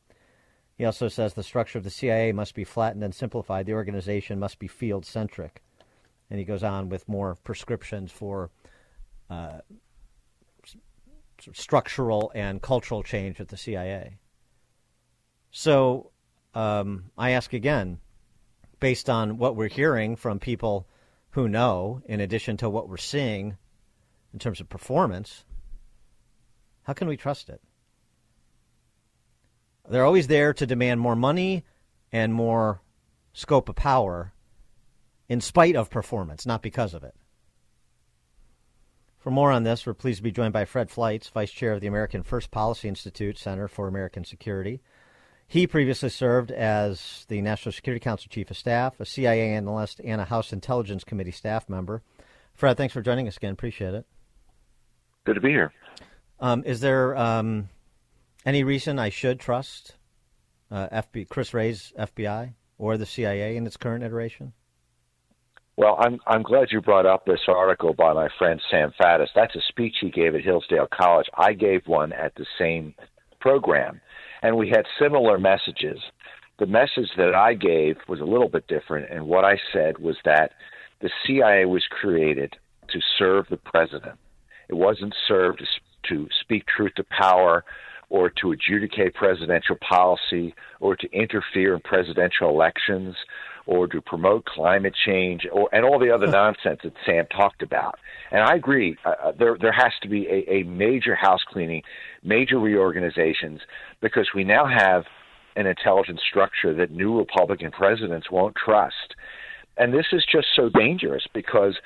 He 0.76 0.84
also 0.84 1.08
says 1.08 1.34
the 1.34 1.42
structure 1.42 1.78
of 1.78 1.84
the 1.84 1.90
CIA 1.90 2.32
must 2.32 2.54
be 2.54 2.64
flattened 2.64 3.02
and 3.02 3.14
simplified. 3.14 3.66
The 3.66 3.74
organization 3.74 4.38
must 4.38 4.58
be 4.58 4.68
field 4.68 5.04
centric. 5.06 5.62
And 6.30 6.38
he 6.38 6.44
goes 6.44 6.62
on 6.62 6.88
with 6.88 7.08
more 7.08 7.36
prescriptions 7.44 8.10
for 8.10 8.50
uh, 9.30 9.58
structural 11.52 12.32
and 12.34 12.62
cultural 12.62 13.02
change 13.02 13.40
at 13.40 13.48
the 13.48 13.56
CIA. 13.56 14.18
So 15.50 16.10
um, 16.54 17.10
I 17.16 17.30
ask 17.30 17.52
again, 17.52 17.98
based 18.80 19.08
on 19.08 19.38
what 19.38 19.56
we're 19.56 19.68
hearing 19.68 20.16
from 20.16 20.38
people 20.38 20.88
who 21.34 21.48
know, 21.48 22.00
in 22.06 22.20
addition 22.20 22.56
to 22.56 22.70
what 22.70 22.88
we're 22.88 22.96
seeing 22.96 23.56
in 24.32 24.38
terms 24.38 24.60
of 24.60 24.68
performance, 24.68 25.44
how 26.84 26.92
can 26.92 27.08
we 27.08 27.16
trust 27.16 27.48
it? 27.48 27.60
They're 29.88 30.04
always 30.04 30.28
there 30.28 30.54
to 30.54 30.64
demand 30.64 31.00
more 31.00 31.16
money 31.16 31.64
and 32.12 32.32
more 32.32 32.80
scope 33.32 33.68
of 33.68 33.74
power 33.74 34.32
in 35.28 35.40
spite 35.40 35.74
of 35.74 35.90
performance, 35.90 36.46
not 36.46 36.62
because 36.62 36.94
of 36.94 37.02
it. 37.02 37.16
For 39.18 39.32
more 39.32 39.50
on 39.50 39.64
this, 39.64 39.84
we're 39.84 39.94
pleased 39.94 40.18
to 40.18 40.22
be 40.22 40.30
joined 40.30 40.52
by 40.52 40.64
Fred 40.64 40.88
Fleitz, 40.88 41.30
Vice 41.30 41.50
Chair 41.50 41.72
of 41.72 41.80
the 41.80 41.88
American 41.88 42.22
First 42.22 42.52
Policy 42.52 42.86
Institute 42.86 43.38
Center 43.38 43.66
for 43.66 43.88
American 43.88 44.24
Security. 44.24 44.80
He 45.46 45.66
previously 45.66 46.08
served 46.08 46.50
as 46.50 47.26
the 47.28 47.40
National 47.40 47.72
Security 47.72 48.02
Council 48.02 48.28
Chief 48.30 48.50
of 48.50 48.56
Staff, 48.56 48.98
a 48.98 49.06
CIA 49.06 49.50
analyst, 49.50 50.00
and 50.02 50.20
a 50.20 50.24
House 50.24 50.52
Intelligence 50.52 51.04
Committee 51.04 51.30
staff 51.30 51.68
member. 51.68 52.02
Fred, 52.54 52.76
thanks 52.76 52.94
for 52.94 53.02
joining 53.02 53.28
us 53.28 53.36
again. 53.36 53.52
Appreciate 53.52 53.94
it. 53.94 54.06
Good 55.24 55.34
to 55.34 55.40
be 55.40 55.50
here. 55.50 55.72
Um, 56.40 56.62
is 56.64 56.80
there 56.80 57.16
um, 57.16 57.68
any 58.44 58.64
reason 58.64 58.98
I 58.98 59.08
should 59.08 59.40
trust 59.40 59.96
uh, 60.70 60.88
FB, 60.88 61.28
Chris 61.28 61.54
Wray's 61.54 61.92
FBI 61.98 62.54
or 62.78 62.96
the 62.96 63.06
CIA 63.06 63.56
in 63.56 63.66
its 63.66 63.76
current 63.76 64.04
iteration? 64.04 64.52
Well, 65.76 65.96
I'm 65.98 66.20
I'm 66.26 66.42
glad 66.42 66.68
you 66.70 66.80
brought 66.80 67.06
up 67.06 67.26
this 67.26 67.40
article 67.48 67.94
by 67.94 68.12
my 68.12 68.28
friend 68.38 68.60
Sam 68.70 68.92
Faddis. 69.00 69.28
That's 69.34 69.56
a 69.56 69.60
speech 69.68 69.96
he 70.00 70.10
gave 70.10 70.34
at 70.36 70.42
Hillsdale 70.42 70.86
College. 70.92 71.26
I 71.36 71.52
gave 71.52 71.82
one 71.86 72.12
at 72.12 72.32
the 72.36 72.46
same 72.58 72.94
program, 73.40 74.00
and 74.44 74.58
we 74.58 74.68
had 74.68 74.84
similar 74.98 75.38
messages. 75.38 75.98
The 76.58 76.66
message 76.66 77.08
that 77.16 77.34
I 77.34 77.54
gave 77.54 77.96
was 78.06 78.20
a 78.20 78.24
little 78.24 78.50
bit 78.50 78.68
different, 78.68 79.10
and 79.10 79.26
what 79.26 79.42
I 79.42 79.58
said 79.72 79.98
was 79.98 80.16
that 80.26 80.52
the 81.00 81.08
CIA 81.26 81.64
was 81.64 81.82
created 81.90 82.54
to 82.90 83.00
serve 83.18 83.46
the 83.48 83.56
president. 83.56 84.18
It 84.68 84.74
wasn't 84.74 85.14
served 85.26 85.66
to, 86.10 86.28
speak 86.42 86.66
truth 86.66 86.92
to 86.96 87.04
power 87.04 87.64
or 88.10 88.30
to 88.42 88.52
adjudicate 88.52 89.14
presidential 89.14 89.76
policy 89.76 90.54
or 90.78 90.94
to 90.94 91.10
interfere 91.10 91.74
in 91.74 91.80
presidential 91.80 92.50
elections 92.50 93.16
or 93.66 93.86
to 93.88 94.00
promote 94.00 94.44
climate 94.44 94.94
change 95.06 95.46
or 95.52 95.68
and 95.72 95.84
all 95.84 95.98
the 95.98 96.10
other 96.10 96.26
nonsense 96.26 96.80
that 96.84 96.92
Sam 97.06 97.26
talked 97.26 97.62
about. 97.62 97.98
And 98.30 98.42
I 98.42 98.54
agree, 98.54 98.96
uh, 99.04 99.14
uh, 99.22 99.32
there 99.38 99.56
there 99.60 99.72
has 99.72 99.92
to 100.02 100.08
be 100.08 100.26
a, 100.26 100.52
a 100.52 100.62
major 100.64 101.14
house 101.14 101.42
cleaning, 101.48 101.82
major 102.22 102.58
reorganizations 102.58 103.60
because 104.00 104.28
we 104.34 104.44
now 104.44 104.66
have 104.66 105.04
an 105.56 105.66
intelligence 105.66 106.20
structure 106.28 106.74
that 106.74 106.90
new 106.90 107.16
Republican 107.18 107.70
presidents 107.70 108.30
won't 108.30 108.54
trust. 108.56 109.14
And 109.76 109.92
this 109.92 110.06
is 110.12 110.24
just 110.30 110.48
so 110.54 110.68
dangerous 110.68 111.26
because 111.32 111.76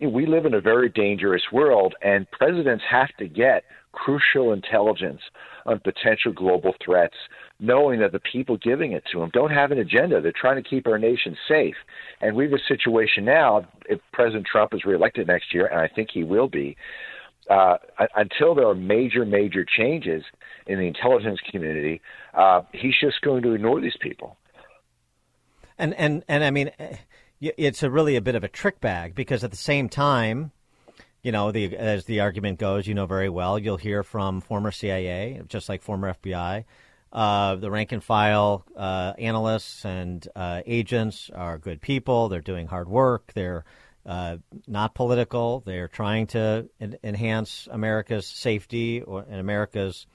we 0.00 0.26
live 0.26 0.46
in 0.46 0.54
a 0.54 0.60
very 0.60 0.88
dangerous 0.88 1.42
world, 1.52 1.94
and 2.02 2.30
presidents 2.30 2.84
have 2.90 3.14
to 3.18 3.28
get 3.28 3.64
crucial 3.92 4.52
intelligence 4.52 5.20
on 5.66 5.80
potential 5.80 6.32
global 6.32 6.74
threats, 6.84 7.16
knowing 7.60 8.00
that 8.00 8.12
the 8.12 8.20
people 8.20 8.56
giving 8.56 8.92
it 8.92 9.04
to 9.12 9.20
them 9.20 9.30
don't 9.32 9.50
have 9.50 9.70
an 9.70 9.78
agenda. 9.78 10.20
They're 10.20 10.32
trying 10.32 10.62
to 10.62 10.68
keep 10.68 10.86
our 10.86 10.98
nation 10.98 11.36
safe. 11.48 11.76
And 12.20 12.34
we 12.34 12.44
have 12.44 12.52
a 12.52 12.64
situation 12.66 13.24
now, 13.24 13.66
if 13.88 14.00
President 14.12 14.46
Trump 14.46 14.74
is 14.74 14.84
reelected 14.84 15.26
next 15.26 15.52
year, 15.52 15.66
and 15.66 15.80
I 15.80 15.88
think 15.88 16.10
he 16.12 16.24
will 16.24 16.48
be, 16.48 16.76
uh, 17.48 17.76
until 18.16 18.54
there 18.54 18.68
are 18.68 18.74
major, 18.74 19.24
major 19.24 19.64
changes 19.64 20.22
in 20.66 20.78
the 20.78 20.86
intelligence 20.86 21.40
community, 21.50 22.00
uh, 22.34 22.62
he's 22.72 22.94
just 23.00 23.20
going 23.22 23.42
to 23.42 23.52
ignore 23.52 23.80
these 23.80 23.96
people. 24.00 24.36
And 25.76 25.94
and 25.94 26.22
and 26.28 26.44
I 26.44 26.50
mean, 26.50 26.70
it's 27.40 27.82
a 27.82 27.90
really 27.90 28.14
a 28.16 28.20
bit 28.20 28.34
of 28.34 28.44
a 28.44 28.48
trick 28.48 28.80
bag 28.80 29.14
because 29.14 29.42
at 29.42 29.50
the 29.50 29.56
same 29.56 29.88
time, 29.88 30.52
you 31.22 31.32
know, 31.32 31.50
the 31.50 31.76
as 31.76 32.04
the 32.04 32.20
argument 32.20 32.58
goes, 32.58 32.86
you 32.86 32.94
know 32.94 33.06
very 33.06 33.28
well, 33.30 33.58
you'll 33.58 33.78
hear 33.78 34.02
from 34.02 34.40
former 34.40 34.70
CIA, 34.70 35.40
just 35.48 35.68
like 35.68 35.82
former 35.82 36.14
FBI. 36.14 36.64
Uh, 37.12 37.56
the 37.56 37.70
rank 37.70 37.90
and 37.90 38.04
file 38.04 38.64
uh, 38.76 39.12
analysts 39.18 39.84
and 39.84 40.28
uh, 40.36 40.62
agents 40.64 41.28
are 41.34 41.58
good 41.58 41.80
people. 41.80 42.28
They're 42.28 42.40
doing 42.40 42.68
hard 42.68 42.88
work. 42.88 43.32
They're 43.34 43.64
uh, 44.06 44.36
not 44.68 44.94
political. 44.94 45.60
They're 45.60 45.88
trying 45.88 46.28
to 46.28 46.68
en- 46.80 46.96
enhance 47.02 47.68
America's 47.70 48.26
safety 48.26 49.02
or 49.02 49.24
and 49.28 49.40
America's 49.40 50.06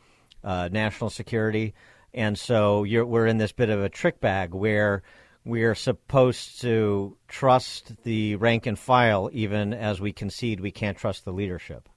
uh, 0.44 0.70
national 0.72 1.10
security. 1.10 1.74
And 2.14 2.38
so 2.38 2.82
we're 2.82 3.28
in 3.28 3.38
this 3.38 3.52
bit 3.52 3.70
of 3.70 3.84
a 3.84 3.90
trick 3.90 4.22
bag 4.22 4.54
where 4.54 5.04
we 5.44 5.64
are 5.64 5.76
supposed 5.76 6.62
to 6.62 7.18
trust 7.28 7.92
the 8.04 8.38
rank 8.38 8.66
and 8.66 8.80
file, 8.80 9.30
even 9.34 9.74
as 9.74 10.00
we 10.00 10.14
concede 10.14 10.62
we 10.62 10.72
can't 10.72 10.98
trust 10.98 11.26
the 11.26 11.34
leadership. 11.34 11.90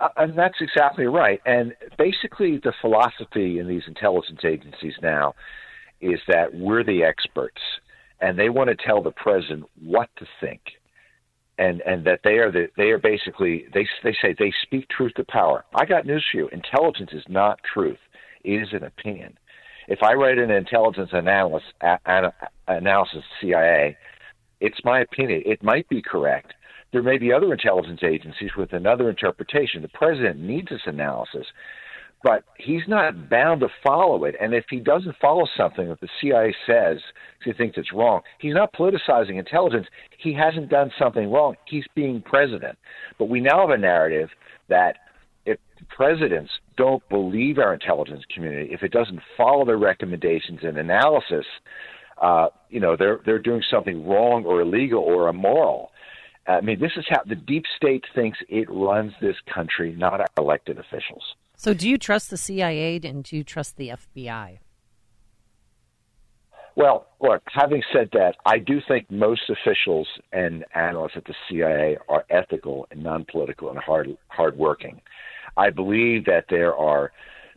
Uh, 0.00 0.08
and 0.16 0.36
that's 0.38 0.60
exactly 0.60 1.06
right. 1.06 1.40
And 1.46 1.74
basically, 1.98 2.58
the 2.58 2.72
philosophy 2.80 3.58
in 3.58 3.68
these 3.68 3.82
intelligence 3.86 4.40
agencies 4.44 4.94
now 5.02 5.34
is 6.00 6.20
that 6.28 6.54
we're 6.54 6.84
the 6.84 7.04
experts, 7.04 7.60
and 8.20 8.38
they 8.38 8.48
want 8.48 8.70
to 8.70 8.76
tell 8.76 9.02
the 9.02 9.12
president 9.12 9.64
what 9.82 10.08
to 10.16 10.26
think, 10.40 10.60
and 11.58 11.82
and 11.82 12.04
that 12.06 12.20
they 12.24 12.38
are 12.38 12.50
the 12.50 12.68
they 12.76 12.90
are 12.90 12.98
basically 12.98 13.66
they 13.74 13.86
they 14.02 14.16
say 14.22 14.34
they 14.38 14.52
speak 14.62 14.88
truth 14.88 15.12
to 15.16 15.24
power. 15.24 15.64
I 15.74 15.84
got 15.84 16.06
news 16.06 16.24
for 16.30 16.38
you: 16.38 16.48
intelligence 16.48 17.10
is 17.12 17.24
not 17.28 17.60
truth; 17.62 17.98
it 18.42 18.62
is 18.62 18.68
an 18.72 18.84
opinion 18.84 19.36
if 19.90 20.04
I 20.04 20.14
write 20.14 20.38
an 20.38 20.52
intelligence 20.52 21.10
analysis, 21.12 21.68
analysis 22.68 23.24
CIA, 23.40 23.96
it's 24.60 24.78
my 24.84 25.00
opinion. 25.00 25.42
It 25.44 25.64
might 25.64 25.88
be 25.88 26.00
correct. 26.00 26.54
There 26.92 27.02
may 27.02 27.18
be 27.18 27.32
other 27.32 27.52
intelligence 27.52 28.00
agencies 28.02 28.50
with 28.56 28.72
another 28.72 29.08
interpretation. 29.08 29.82
The 29.82 29.88
president 29.88 30.40
needs 30.40 30.68
this 30.70 30.80
analysis, 30.86 31.46
but 32.22 32.44
he's 32.58 32.82
not 32.88 33.30
bound 33.30 33.60
to 33.60 33.68
follow 33.82 34.24
it. 34.24 34.34
And 34.40 34.54
if 34.54 34.64
he 34.68 34.80
doesn't 34.80 35.16
follow 35.20 35.46
something 35.56 35.88
that 35.88 36.00
the 36.00 36.08
CIA 36.20 36.54
says 36.66 36.98
he 37.44 37.52
thinks 37.52 37.78
it's 37.78 37.92
wrong, 37.92 38.22
he's 38.38 38.54
not 38.54 38.72
politicizing 38.72 39.38
intelligence. 39.38 39.86
He 40.18 40.34
hasn't 40.34 40.68
done 40.68 40.90
something 40.98 41.30
wrong. 41.30 41.56
He's 41.64 41.86
being 41.94 42.22
president. 42.22 42.76
But 43.18 43.28
we 43.28 43.40
now 43.40 43.60
have 43.60 43.70
a 43.70 43.78
narrative 43.78 44.28
that 44.68 44.96
if 45.46 45.58
presidents 45.88 46.50
don't 46.76 47.06
believe 47.08 47.58
our 47.58 47.72
intelligence 47.72 48.24
community, 48.34 48.72
if 48.72 48.82
it 48.82 48.92
doesn't 48.92 49.20
follow 49.36 49.64
their 49.64 49.78
recommendations 49.78 50.60
and 50.62 50.76
analysis, 50.76 51.46
uh, 52.20 52.48
you 52.68 52.80
know, 52.80 52.96
they're 52.96 53.20
they're 53.24 53.38
doing 53.38 53.62
something 53.70 54.06
wrong 54.06 54.44
or 54.44 54.60
illegal 54.60 55.00
or 55.00 55.28
immoral. 55.28 55.90
I 56.46 56.60
mean, 56.60 56.80
this 56.80 56.92
is 56.96 57.04
how 57.08 57.22
the 57.26 57.34
deep 57.34 57.64
state 57.76 58.04
thinks 58.14 58.38
it 58.48 58.68
runs 58.70 59.12
this 59.20 59.36
country, 59.52 59.94
not 59.96 60.20
our 60.20 60.26
elected 60.38 60.78
officials. 60.78 61.22
So, 61.56 61.74
do 61.74 61.88
you 61.88 61.98
trust 61.98 62.30
the 62.30 62.36
CIA 62.36 62.98
and 63.04 63.22
do 63.22 63.36
you 63.36 63.44
trust 63.44 63.76
the 63.76 63.90
FBI? 63.90 64.58
Well, 66.76 67.08
look, 67.20 67.42
having 67.52 67.82
said 67.92 68.08
that, 68.12 68.36
I 68.46 68.58
do 68.58 68.80
think 68.86 69.10
most 69.10 69.42
officials 69.50 70.08
and 70.32 70.64
analysts 70.74 71.16
at 71.16 71.24
the 71.24 71.34
CIA 71.48 71.98
are 72.08 72.24
ethical 72.30 72.86
and 72.90 73.02
non 73.02 73.26
political 73.30 73.68
and 73.70 73.78
hard 73.78 74.16
hardworking. 74.28 75.00
I 75.56 75.70
believe 75.70 76.24
that 76.26 76.46
there 76.48 76.74
are 76.74 77.12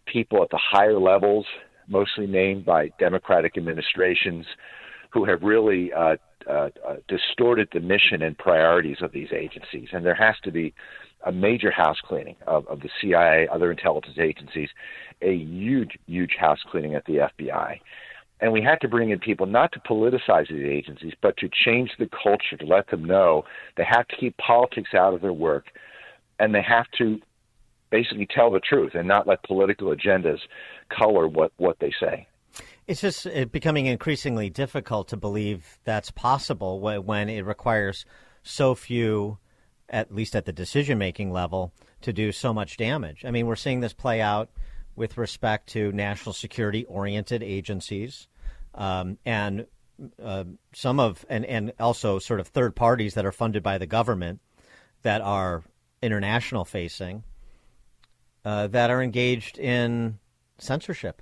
people 0.06 0.44
at 0.44 0.50
the 0.50 0.60
higher 0.62 1.00
levels, 1.00 1.46
mostly 1.88 2.28
named 2.28 2.66
by 2.66 2.92
Democratic 3.00 3.58
administrations, 3.58 4.46
who 5.12 5.26
have 5.26 5.44
really 5.44 5.94
uh, 5.94 6.18
uh, 6.50 6.70
uh, 6.88 6.96
distorted 7.08 7.70
the 7.72 7.80
mission 7.80 8.22
and 8.22 8.38
priorities 8.38 8.98
of 9.02 9.12
these 9.12 9.30
agencies. 9.32 9.90
And 9.92 10.06
there 10.06 10.16
has 10.16 10.36
to 10.44 10.52
be 10.52 10.74
a 11.26 11.32
major 11.32 11.72
house 11.72 11.98
cleaning 12.04 12.36
of, 12.48 12.68
of 12.68 12.82
the 12.82 12.90
CIA, 13.00 13.48
other 13.48 13.72
intelligence 13.72 14.18
agencies, 14.20 14.70
a 15.22 15.34
huge, 15.34 15.98
huge 16.06 16.36
house 16.40 16.60
cleaning 16.70 16.96
at 16.96 17.06
the 17.06 17.30
FBI. 17.40 17.80
And 18.42 18.52
we 18.52 18.62
had 18.62 18.82
to 18.82 18.90
bring 18.90 19.12
in 19.12 19.20
people 19.20 19.46
not 19.46 19.72
to 19.72 19.80
politicize 19.80 20.50
these 20.50 20.66
agencies, 20.66 21.14
but 21.22 21.38
to 21.38 21.50
change 21.64 21.92
the 21.98 22.10
culture, 22.22 22.58
to 22.58 22.66
let 22.66 22.88
them 22.88 23.06
know 23.06 23.46
they 23.78 23.86
have 23.86 24.08
to 24.10 24.16
keep 24.18 24.36
politics 24.38 24.94
out 24.94 25.14
of 25.14 25.22
their 25.22 25.34
work, 25.34 25.68
and 26.40 26.54
they 26.54 26.62
have 26.62 26.88
to 26.98 27.20
basically 27.90 28.28
tell 28.30 28.52
the 28.52 28.60
truth 28.60 28.96
and 28.96 29.08
not 29.08 29.28
let 29.28 29.44
political 29.44 29.96
agendas 29.96 30.40
color 30.90 31.28
what, 31.28 31.54
what 31.58 31.78
they 31.80 31.94
say. 32.00 32.28
It's 32.86 33.02
just 33.02 33.28
becoming 33.52 33.86
increasingly 33.86 34.50
difficult 34.50 35.08
to 35.10 35.18
believe 35.18 35.80
that's 35.84 36.12
possible 36.12 36.80
when 36.82 37.30
it 37.30 37.46
requires 37.46 38.06
so 38.44 38.76
few, 38.76 39.38
at 39.90 40.14
least 40.14 40.36
at 40.36 40.46
the 40.46 40.52
decision 40.52 40.98
making 40.98 41.32
level, 41.32 41.74
to 42.02 42.12
do 42.12 42.32
so 42.32 42.54
much 42.54 42.78
damage. 42.78 43.24
I 43.26 43.32
mean, 43.32 43.48
we're 43.48 43.56
seeing 43.56 43.80
this 43.80 43.94
play 43.94 44.20
out 44.22 44.50
with 44.96 45.18
respect 45.18 45.70
to 45.70 45.92
national 45.94 46.34
security 46.34 46.86
oriented 46.86 47.42
agencies 47.42 48.28
um, 48.76 49.18
and 49.26 49.66
uh, 50.22 50.44
some 50.74 51.00
of, 51.00 51.26
and, 51.30 51.46
and 51.46 51.74
also 51.80 52.20
sort 52.20 52.40
of 52.40 52.48
third 52.48 52.76
parties 52.76 53.14
that 53.14 53.26
are 53.26 53.32
funded 53.32 53.64
by 53.64 53.78
the 53.78 53.86
government 53.86 54.42
that 55.04 55.22
are 55.22 55.64
international 56.02 56.66
facing 56.66 57.24
uh, 58.44 58.68
that 58.68 58.90
are 58.90 59.02
engaged 59.02 59.58
in 59.58 60.20
censorship. 60.58 61.22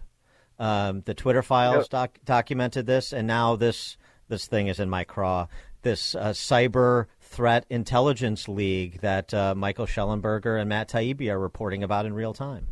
Um, 0.62 1.02
the 1.06 1.16
Twitter 1.16 1.42
files 1.42 1.86
yep. 1.86 1.90
doc- 1.90 2.20
documented 2.24 2.86
this, 2.86 3.14
and 3.14 3.26
now 3.26 3.56
this 3.56 3.98
this 4.28 4.46
thing 4.46 4.68
is 4.68 4.80
in 4.80 4.92
my 4.92 5.04
craw. 5.04 5.48
This 5.82 6.14
uh, 6.14 6.30
cyber 6.30 7.08
threat 7.20 7.66
intelligence 7.72 8.48
league 8.48 9.02
that 9.02 9.34
uh, 9.34 9.56
Michael 9.56 9.88
Shellenberger 9.88 10.62
and 10.62 10.70
Matt 10.70 10.88
Taibbi 10.88 11.32
are 11.32 11.40
reporting 11.40 11.82
about 11.82 12.06
in 12.06 12.14
real 12.14 12.36
time. 12.36 12.68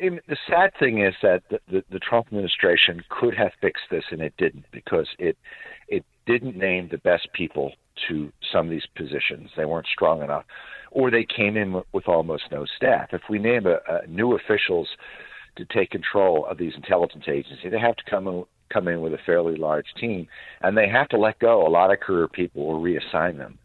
the 0.00 0.36
sad 0.50 0.72
thing 0.76 1.00
is 1.00 1.14
that 1.22 1.44
the, 1.50 1.60
the, 1.70 1.84
the, 1.88 2.00
Trump 2.00 2.26
administration 2.26 3.04
could 3.08 3.36
have 3.36 3.52
fixed 3.60 3.84
this, 3.88 4.02
and 4.10 4.20
it 4.20 4.34
didn't 4.36 4.64
because 4.72 5.06
it 5.20 5.38
it 5.86 6.04
didn't 6.26 6.56
name 6.56 6.88
the 6.90 6.98
best 6.98 7.28
people 7.32 7.74
to 8.08 8.32
some 8.52 8.66
of 8.66 8.70
these 8.72 8.88
positions. 8.96 9.50
They 9.56 9.66
weren't 9.66 9.86
strong 9.86 10.20
enough 10.20 10.46
or 10.90 11.10
they 11.10 11.24
came 11.24 11.56
in 11.56 11.82
with 11.92 12.06
almost 12.06 12.44
no 12.50 12.66
staff. 12.76 13.08
If 13.12 13.22
we 13.30 13.38
name 13.38 13.66
a, 13.66 13.78
a 13.88 14.06
new 14.06 14.34
officials 14.34 14.88
to 15.56 15.64
take 15.66 15.90
control 15.90 16.46
of 16.46 16.58
these 16.58 16.72
intelligence 16.74 17.24
agencies, 17.28 17.70
they 17.70 17.78
have 17.78 17.96
to 17.96 18.04
come 18.10 18.26
in, 18.26 18.44
come 18.72 18.88
in 18.88 19.00
with 19.00 19.12
a 19.12 19.18
fairly 19.26 19.56
large 19.56 19.86
team, 20.00 20.26
and 20.62 20.76
they 20.76 20.88
have 20.88 21.08
to 21.08 21.18
let 21.18 21.38
go 21.38 21.66
a 21.66 21.68
lot 21.68 21.92
of 21.92 22.00
career 22.00 22.28
people 22.28 22.62
or 22.62 22.76
reassign 22.76 23.36
them. 23.36 23.58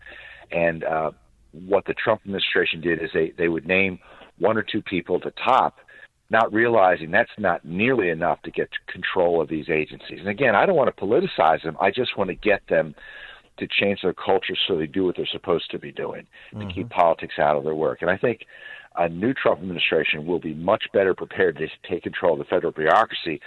And 0.51 0.83
uh, 0.83 1.11
what 1.51 1.85
the 1.85 1.93
Trump 1.93 2.21
administration 2.25 2.81
did 2.81 3.01
is 3.01 3.09
they 3.13 3.33
they 3.37 3.47
would 3.47 3.65
name 3.65 3.99
one 4.39 4.57
or 4.57 4.63
two 4.63 4.81
people 4.81 5.19
the 5.19 5.33
top 5.43 5.77
not 6.29 6.51
realizing 6.51 7.09
that's 7.09 7.31
not 7.37 7.63
nearly 7.63 8.09
enough 8.09 8.41
to 8.41 8.51
get 8.51 8.69
control 8.87 9.41
of 9.41 9.47
these 9.47 9.69
agencies. 9.69 10.19
And 10.19 10.27
again, 10.27 10.55
I 10.55 10.65
don't 10.65 10.75
want 10.75 10.93
to 10.95 11.05
politicize 11.05 11.63
them. 11.63 11.77
I 11.79 11.89
just 11.89 12.17
want 12.17 12.29
to 12.29 12.35
get 12.35 12.61
them 12.67 12.95
to 13.59 13.67
change 13.67 14.01
their 14.03 14.13
culture 14.13 14.55
so 14.67 14.77
they 14.77 14.87
do 14.87 15.05
what 15.05 15.15
they're 15.15 15.25
supposed 15.31 15.71
to 15.71 15.79
be 15.79 15.91
doing, 15.91 16.27
mm-hmm. 16.53 16.67
to 16.67 16.73
keep 16.73 16.89
politics 16.89 17.35
out 17.39 17.55
of 17.55 17.63
their 17.63 17.75
work. 17.75 17.99
And 18.01 18.11
I 18.11 18.17
think 18.17 18.41
a 18.97 19.09
new 19.09 19.33
Trump 19.33 19.61
administration 19.61 20.25
will 20.25 20.39
be 20.39 20.53
much 20.53 20.85
better 20.93 21.13
prepared 21.13 21.57
to 21.57 21.67
take 21.89 22.03
control 22.03 22.33
of 22.33 22.39
the 22.39 22.45
federal 22.45 22.71
bureaucracy. 22.71 23.39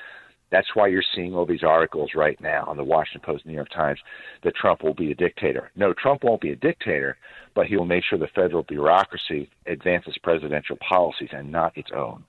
That's 0.50 0.74
why 0.74 0.88
you're 0.88 1.02
seeing 1.14 1.34
all 1.34 1.46
these 1.46 1.62
articles 1.62 2.10
right 2.14 2.40
now 2.40 2.64
on 2.66 2.76
the 2.76 2.84
Washington 2.84 3.22
Post, 3.24 3.46
New 3.46 3.54
York 3.54 3.70
Times, 3.70 4.00
that 4.42 4.54
Trump 4.56 4.82
will 4.82 4.94
be 4.94 5.12
a 5.12 5.14
dictator. 5.14 5.70
No, 5.76 5.92
Trump 5.92 6.24
won't 6.24 6.40
be 6.40 6.50
a 6.50 6.56
dictator, 6.56 7.16
but 7.54 7.66
he 7.66 7.76
will 7.76 7.84
make 7.84 8.02
sure 8.04 8.18
the 8.18 8.26
federal 8.28 8.64
bureaucracy 8.64 9.48
advances 9.66 10.16
presidential 10.22 10.76
policies 10.76 11.28
and 11.32 11.52
not 11.52 11.76
its 11.76 11.90
own. 11.94 12.24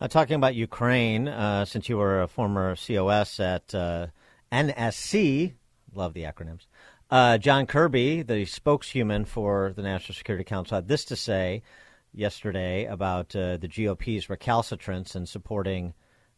Uh, 0.00 0.08
talking 0.08 0.36
about 0.36 0.54
Ukraine, 0.54 1.28
uh, 1.28 1.64
since 1.64 1.88
you 1.88 1.96
were 1.96 2.22
a 2.22 2.28
former 2.28 2.76
COS 2.76 3.40
at 3.40 3.74
uh, 3.74 4.08
NSC, 4.52 5.54
love 5.94 6.12
the 6.12 6.24
acronyms. 6.24 6.66
Uh, 7.10 7.38
John 7.38 7.66
Kirby, 7.66 8.22
the 8.22 8.44
spokeshuman 8.44 9.26
for 9.26 9.72
the 9.74 9.82
National 9.82 10.14
Security 10.14 10.44
Council, 10.44 10.74
had 10.74 10.88
this 10.88 11.04
to 11.06 11.16
say 11.16 11.62
yesterday 12.14 12.84
about 12.86 13.34
uh, 13.34 13.56
the 13.56 13.68
GOP's 13.68 14.30
recalcitrance 14.30 15.16
in 15.16 15.26
supporting 15.26 15.94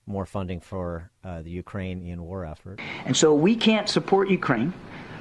more 0.06 0.26
funding 0.26 0.60
for 0.60 1.10
uh, 1.24 1.42
the 1.42 1.50
Ukrainian 1.50 2.22
war 2.22 2.44
effort. 2.44 2.80
And 3.04 3.16
so 3.16 3.34
we 3.34 3.56
can't 3.56 3.88
support 3.88 4.30
Ukraine. 4.30 4.72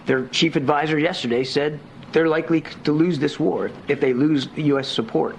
Their 0.06 0.27
chief 0.27 0.56
advisor 0.56 0.99
yesterday 0.99 1.44
said 1.44 1.80
they're 2.11 2.27
likely 2.27 2.61
to 2.84 2.91
lose 2.91 3.19
this 3.19 3.40
war 3.40 3.72
if 3.88 3.99
they 3.99 4.14
lose 4.14 4.48
U.S. 4.56 4.88
support. 4.88 5.36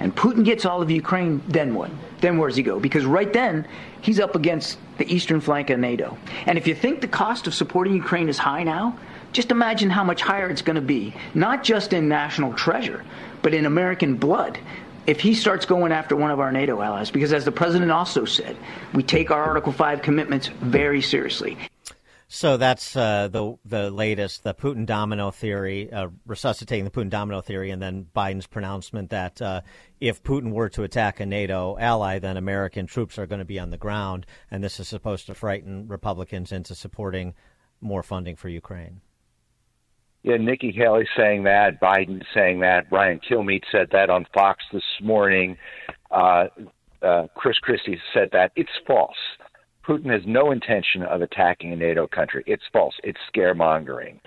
And 0.00 0.14
Putin 0.14 0.44
gets 0.44 0.64
all 0.64 0.82
of 0.82 0.90
Ukraine, 0.90 1.42
then 1.48 1.74
what? 1.74 1.90
Then 2.20 2.38
where 2.38 2.48
does 2.48 2.56
he 2.56 2.62
go? 2.62 2.78
Because 2.78 3.04
right 3.04 3.32
then, 3.32 3.66
he's 4.00 4.20
up 4.20 4.36
against 4.36 4.78
the 4.98 5.12
eastern 5.12 5.40
flank 5.40 5.70
of 5.70 5.78
NATO. 5.78 6.16
And 6.46 6.58
if 6.58 6.66
you 6.66 6.74
think 6.74 7.00
the 7.00 7.08
cost 7.08 7.46
of 7.46 7.54
supporting 7.54 7.94
Ukraine 7.94 8.28
is 8.28 8.38
high 8.38 8.62
now, 8.62 8.98
just 9.32 9.50
imagine 9.50 9.90
how 9.90 10.04
much 10.04 10.22
higher 10.22 10.48
it's 10.48 10.62
going 10.62 10.76
to 10.76 10.82
be, 10.82 11.14
not 11.34 11.62
just 11.62 11.92
in 11.92 12.08
national 12.08 12.52
treasure, 12.54 13.04
but 13.42 13.54
in 13.54 13.66
American 13.66 14.16
blood. 14.16 14.58
If 15.06 15.20
he 15.20 15.34
starts 15.34 15.64
going 15.64 15.90
after 15.90 16.14
one 16.14 16.30
of 16.30 16.38
our 16.38 16.52
NATO 16.52 16.82
allies, 16.82 17.10
because 17.10 17.32
as 17.32 17.46
the 17.46 17.52
president 17.52 17.90
also 17.90 18.26
said, 18.26 18.56
we 18.92 19.02
take 19.02 19.30
our 19.30 19.42
Article 19.42 19.72
5 19.72 20.02
commitments 20.02 20.48
very 20.48 21.00
seriously. 21.00 21.56
So 22.30 22.58
that's 22.58 22.94
uh, 22.94 23.28
the 23.28 23.56
the 23.64 23.90
latest, 23.90 24.44
the 24.44 24.52
Putin 24.52 24.84
domino 24.84 25.30
theory, 25.30 25.90
uh, 25.90 26.08
resuscitating 26.26 26.84
the 26.84 26.90
Putin 26.90 27.08
domino 27.08 27.40
theory, 27.40 27.70
and 27.70 27.80
then 27.80 28.06
Biden's 28.14 28.46
pronouncement 28.46 29.08
that 29.08 29.40
uh, 29.40 29.62
if 29.98 30.22
Putin 30.22 30.52
were 30.52 30.68
to 30.68 30.82
attack 30.82 31.20
a 31.20 31.26
NATO 31.26 31.78
ally, 31.80 32.18
then 32.18 32.36
American 32.36 32.86
troops 32.86 33.18
are 33.18 33.26
going 33.26 33.38
to 33.38 33.46
be 33.46 33.58
on 33.58 33.70
the 33.70 33.78
ground, 33.78 34.26
and 34.50 34.62
this 34.62 34.78
is 34.78 34.88
supposed 34.88 35.24
to 35.26 35.34
frighten 35.34 35.88
Republicans 35.88 36.52
into 36.52 36.74
supporting 36.74 37.32
more 37.80 38.02
funding 38.02 38.36
for 38.36 38.50
Ukraine. 38.50 39.00
Yeah, 40.28 40.36
Nikki 40.36 40.70
Haley 40.72 41.08
saying 41.16 41.44
that, 41.44 41.80
Biden 41.80 42.22
saying 42.34 42.60
that, 42.60 42.90
Brian 42.90 43.18
Kilmeade 43.18 43.62
said 43.72 43.88
that 43.92 44.10
on 44.10 44.26
Fox 44.34 44.62
this 44.74 44.82
morning. 45.00 45.56
Uh, 46.10 46.48
uh, 47.00 47.28
Chris 47.34 47.56
Christie 47.60 47.98
said 48.12 48.28
that. 48.32 48.52
It's 48.54 48.68
false. 48.86 49.16
Putin 49.88 50.12
has 50.12 50.20
no 50.26 50.50
intention 50.50 51.02
of 51.04 51.22
attacking 51.22 51.72
a 51.72 51.76
NATO 51.76 52.06
country. 52.06 52.44
It's 52.46 52.62
false. 52.74 52.92
It's 53.04 53.18
scaremongering. 53.34 54.20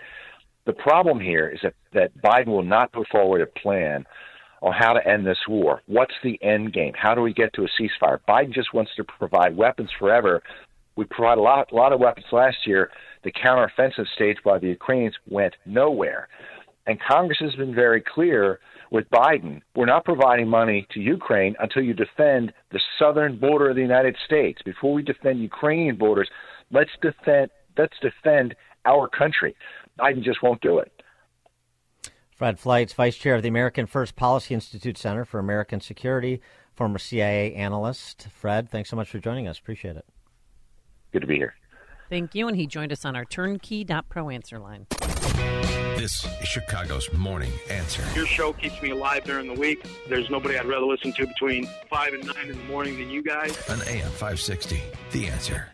The 0.66 0.74
problem 0.74 1.20
here 1.20 1.50
is 1.50 1.60
that, 1.62 1.76
that 1.94 2.20
Biden 2.24 2.48
will 2.48 2.64
not 2.64 2.92
put 2.92 3.08
forward 3.10 3.42
a 3.42 3.60
plan 3.60 4.04
on 4.64 4.74
how 4.74 4.94
to 4.94 5.08
end 5.08 5.24
this 5.24 5.38
war. 5.48 5.84
What's 5.86 6.16
the 6.24 6.40
end 6.42 6.74
game? 6.74 6.94
How 6.96 7.14
do 7.14 7.22
we 7.22 7.32
get 7.32 7.54
to 7.54 7.62
a 7.66 7.68
ceasefire? 7.80 8.18
Biden 8.28 8.52
just 8.52 8.74
wants 8.74 8.90
to 8.98 9.04
provide 9.04 9.56
weapons 9.56 9.92
forever. 10.00 10.42
We 10.96 11.06
provided 11.06 11.42
a 11.42 11.44
lot, 11.44 11.72
a 11.72 11.76
lot 11.76 11.94
of 11.94 12.00
weapons 12.00 12.26
last 12.32 12.58
year. 12.66 12.90
The 13.24 13.32
counteroffensive 13.32 14.08
stage 14.16 14.38
by 14.44 14.60
the 14.60 14.68
Ukrainians 14.68 15.16
went 15.28 15.56
nowhere. 15.66 16.28
And 16.88 17.00
Congress 17.00 17.38
has 17.42 17.56
been 17.56 17.76
very 17.76 18.02
clear 18.02 18.60
with 18.92 19.10
Biden, 19.10 19.62
we're 19.74 19.86
not 19.86 20.04
providing 20.04 20.50
money 20.50 20.86
to 20.92 21.00
Ukraine 21.00 21.56
until 21.60 21.82
you 21.82 21.94
defend 21.94 22.52
the 22.72 22.80
southern 23.00 23.38
border 23.38 23.70
of 23.70 23.76
the 23.76 23.82
United 23.82 24.18
States. 24.26 24.62
Before 24.64 24.94
we 24.94 25.02
defend 25.02 25.40
Ukrainian 25.40 25.96
borders, 25.96 26.30
let's 26.72 26.92
defend 27.02 27.50
let's 27.78 27.98
defend 28.02 28.54
our 28.86 29.08
country. 29.08 29.56
Biden 29.98 30.24
just 30.24 30.44
won't 30.44 30.62
do 30.62 30.80
it. 30.80 30.92
Fred 32.36 32.60
Fleitz, 32.60 32.94
Vice 32.94 33.16
Chair 33.16 33.36
of 33.36 33.44
the 33.44 33.50
American 33.50 33.86
First 33.86 34.16
Policy 34.16 34.54
Institute 34.54 34.98
Center 34.98 35.24
for 35.24 35.40
American 35.40 35.80
Security, 35.80 36.42
former 36.74 36.98
CIA 36.98 37.54
analyst. 37.54 38.28
Fred, 38.30 38.70
thanks 38.70 38.90
so 38.90 38.96
much 38.96 39.10
for 39.10 39.20
joining 39.20 39.48
us. 39.48 39.58
Appreciate 39.58 39.96
it. 39.96 40.06
Good 41.14 41.22
to 41.22 41.28
be 41.28 41.36
here. 41.36 41.56
Thank 42.12 42.36
you. 42.36 42.50
And 42.50 42.58
he 42.58 42.68
joined 42.68 42.92
us 42.92 43.06
on 43.06 43.16
our 43.16 43.24
turnkey.pro 43.24 44.30
answer 44.30 44.60
line. 44.60 44.86
This 45.96 46.26
is 46.42 46.48
Chicago's 46.48 47.12
Morning 47.14 47.54
Answer. 47.70 48.04
Your 48.14 48.26
show 48.26 48.52
keeps 48.52 48.82
me 48.82 48.90
alive 48.90 49.24
during 49.24 49.48
the 49.48 49.58
week. 49.58 49.86
There's 50.10 50.30
nobody 50.30 50.58
I'd 50.58 50.66
rather 50.66 50.86
listen 50.86 51.14
to 51.14 51.26
between 51.26 51.70
5 51.90 52.14
and 52.14 52.26
9 52.26 52.36
in 52.50 52.58
the 52.58 52.64
morning 52.66 52.98
than 52.98 53.10
you 53.10 53.24
guys. 53.24 53.58
On 53.70 53.82
AM 53.84 54.12
560, 54.12 54.82
The 55.12 55.28
Answer. 55.28 55.68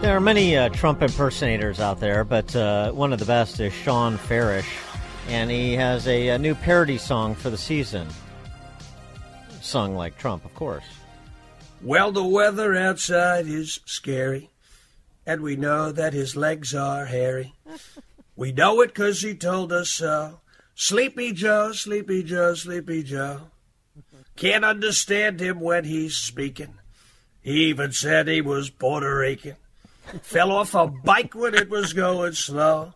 There 0.00 0.16
are 0.16 0.20
many 0.20 0.56
uh, 0.56 0.70
Trump 0.70 1.00
impersonators 1.00 1.78
out 1.78 2.00
there, 2.00 2.24
but 2.24 2.56
uh, 2.56 2.90
one 2.90 3.12
of 3.12 3.20
the 3.20 3.26
best 3.26 3.60
is 3.60 3.72
Shawn 3.72 4.18
Farash, 4.18 4.66
and 5.28 5.52
he 5.52 5.74
has 5.74 6.08
a, 6.08 6.30
a 6.30 6.38
new 6.38 6.56
parody 6.56 6.98
song 6.98 7.36
for 7.36 7.48
the 7.48 7.58
season. 7.58 8.08
Sung 9.60 9.94
like 9.94 10.18
Trump, 10.18 10.44
of 10.44 10.52
course. 10.56 10.82
Well, 11.82 12.12
the 12.12 12.24
weather 12.24 12.74
outside 12.74 13.46
is 13.46 13.80
scary 13.86 14.50
and 15.26 15.42
we 15.42 15.56
know 15.56 15.92
that 15.92 16.12
his 16.12 16.36
legs 16.36 16.74
are 16.74 17.06
hairy. 17.06 17.54
we 18.36 18.52
know 18.52 18.80
it 18.80 18.94
'cause 18.94 19.20
he 19.20 19.34
told 19.34 19.72
us 19.72 19.90
so. 19.90 20.40
Sleepy 20.74 21.32
Joe, 21.32 21.72
Sleepy 21.72 22.22
Joe, 22.22 22.54
Sleepy 22.54 23.02
Joe. 23.02 23.50
Can't 24.36 24.64
understand 24.64 25.40
him 25.40 25.60
when 25.60 25.84
he's 25.84 26.16
speaking. 26.16 26.78
He 27.42 27.66
even 27.66 27.92
said 27.92 28.28
he 28.28 28.40
was 28.40 28.70
Puerto 28.70 29.18
Rican. 29.18 29.56
Fell 30.22 30.50
off 30.50 30.74
a 30.74 30.86
bike 30.86 31.34
when 31.34 31.54
it 31.54 31.68
was 31.68 31.92
going 31.92 32.32
slow. 32.32 32.94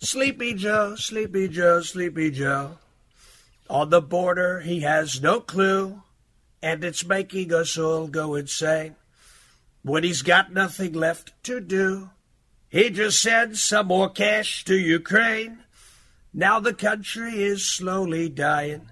Sleepy 0.00 0.54
Joe, 0.54 0.94
Sleepy 0.96 1.48
Joe, 1.48 1.80
Sleepy 1.80 2.30
Joe. 2.30 2.78
On 3.68 3.90
the 3.90 4.02
border, 4.02 4.60
he 4.60 4.80
has 4.80 5.20
no 5.22 5.40
clue, 5.40 6.02
and 6.62 6.84
it's 6.84 7.04
making 7.04 7.52
us 7.52 7.76
all 7.76 8.06
go 8.06 8.34
insane. 8.34 8.94
When 9.82 10.04
he's 10.04 10.22
got 10.22 10.52
nothing 10.52 10.92
left 10.92 11.32
to 11.44 11.60
do, 11.60 12.10
he 12.68 12.88
just 12.90 13.20
sends 13.20 13.62
some 13.62 13.88
more 13.88 14.08
cash 14.08 14.64
to 14.64 14.76
Ukraine. 14.76 15.58
Now 16.32 16.60
the 16.60 16.72
country 16.72 17.42
is 17.42 17.66
slowly 17.66 18.28
dying, 18.28 18.88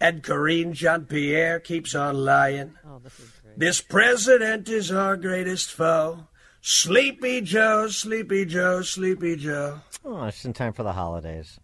and 0.00 0.22
Karine 0.22 0.72
Jean 0.72 1.04
Pierre 1.04 1.60
keeps 1.60 1.94
on 1.94 2.24
lying. 2.24 2.72
Oh, 2.84 2.98
this, 2.98 3.20
this 3.56 3.80
president 3.80 4.68
is 4.68 4.90
our 4.90 5.16
greatest 5.16 5.70
foe. 5.70 6.26
Sleepy 6.62 7.40
Joe, 7.42 7.88
Sleepy 7.88 8.46
Joe, 8.46 8.82
Sleepy 8.82 9.36
Joe. 9.36 9.80
Oh, 10.04 10.24
it's 10.24 10.44
in 10.44 10.52
time 10.52 10.72
for 10.72 10.82
the 10.82 10.92
holidays. 10.92 11.60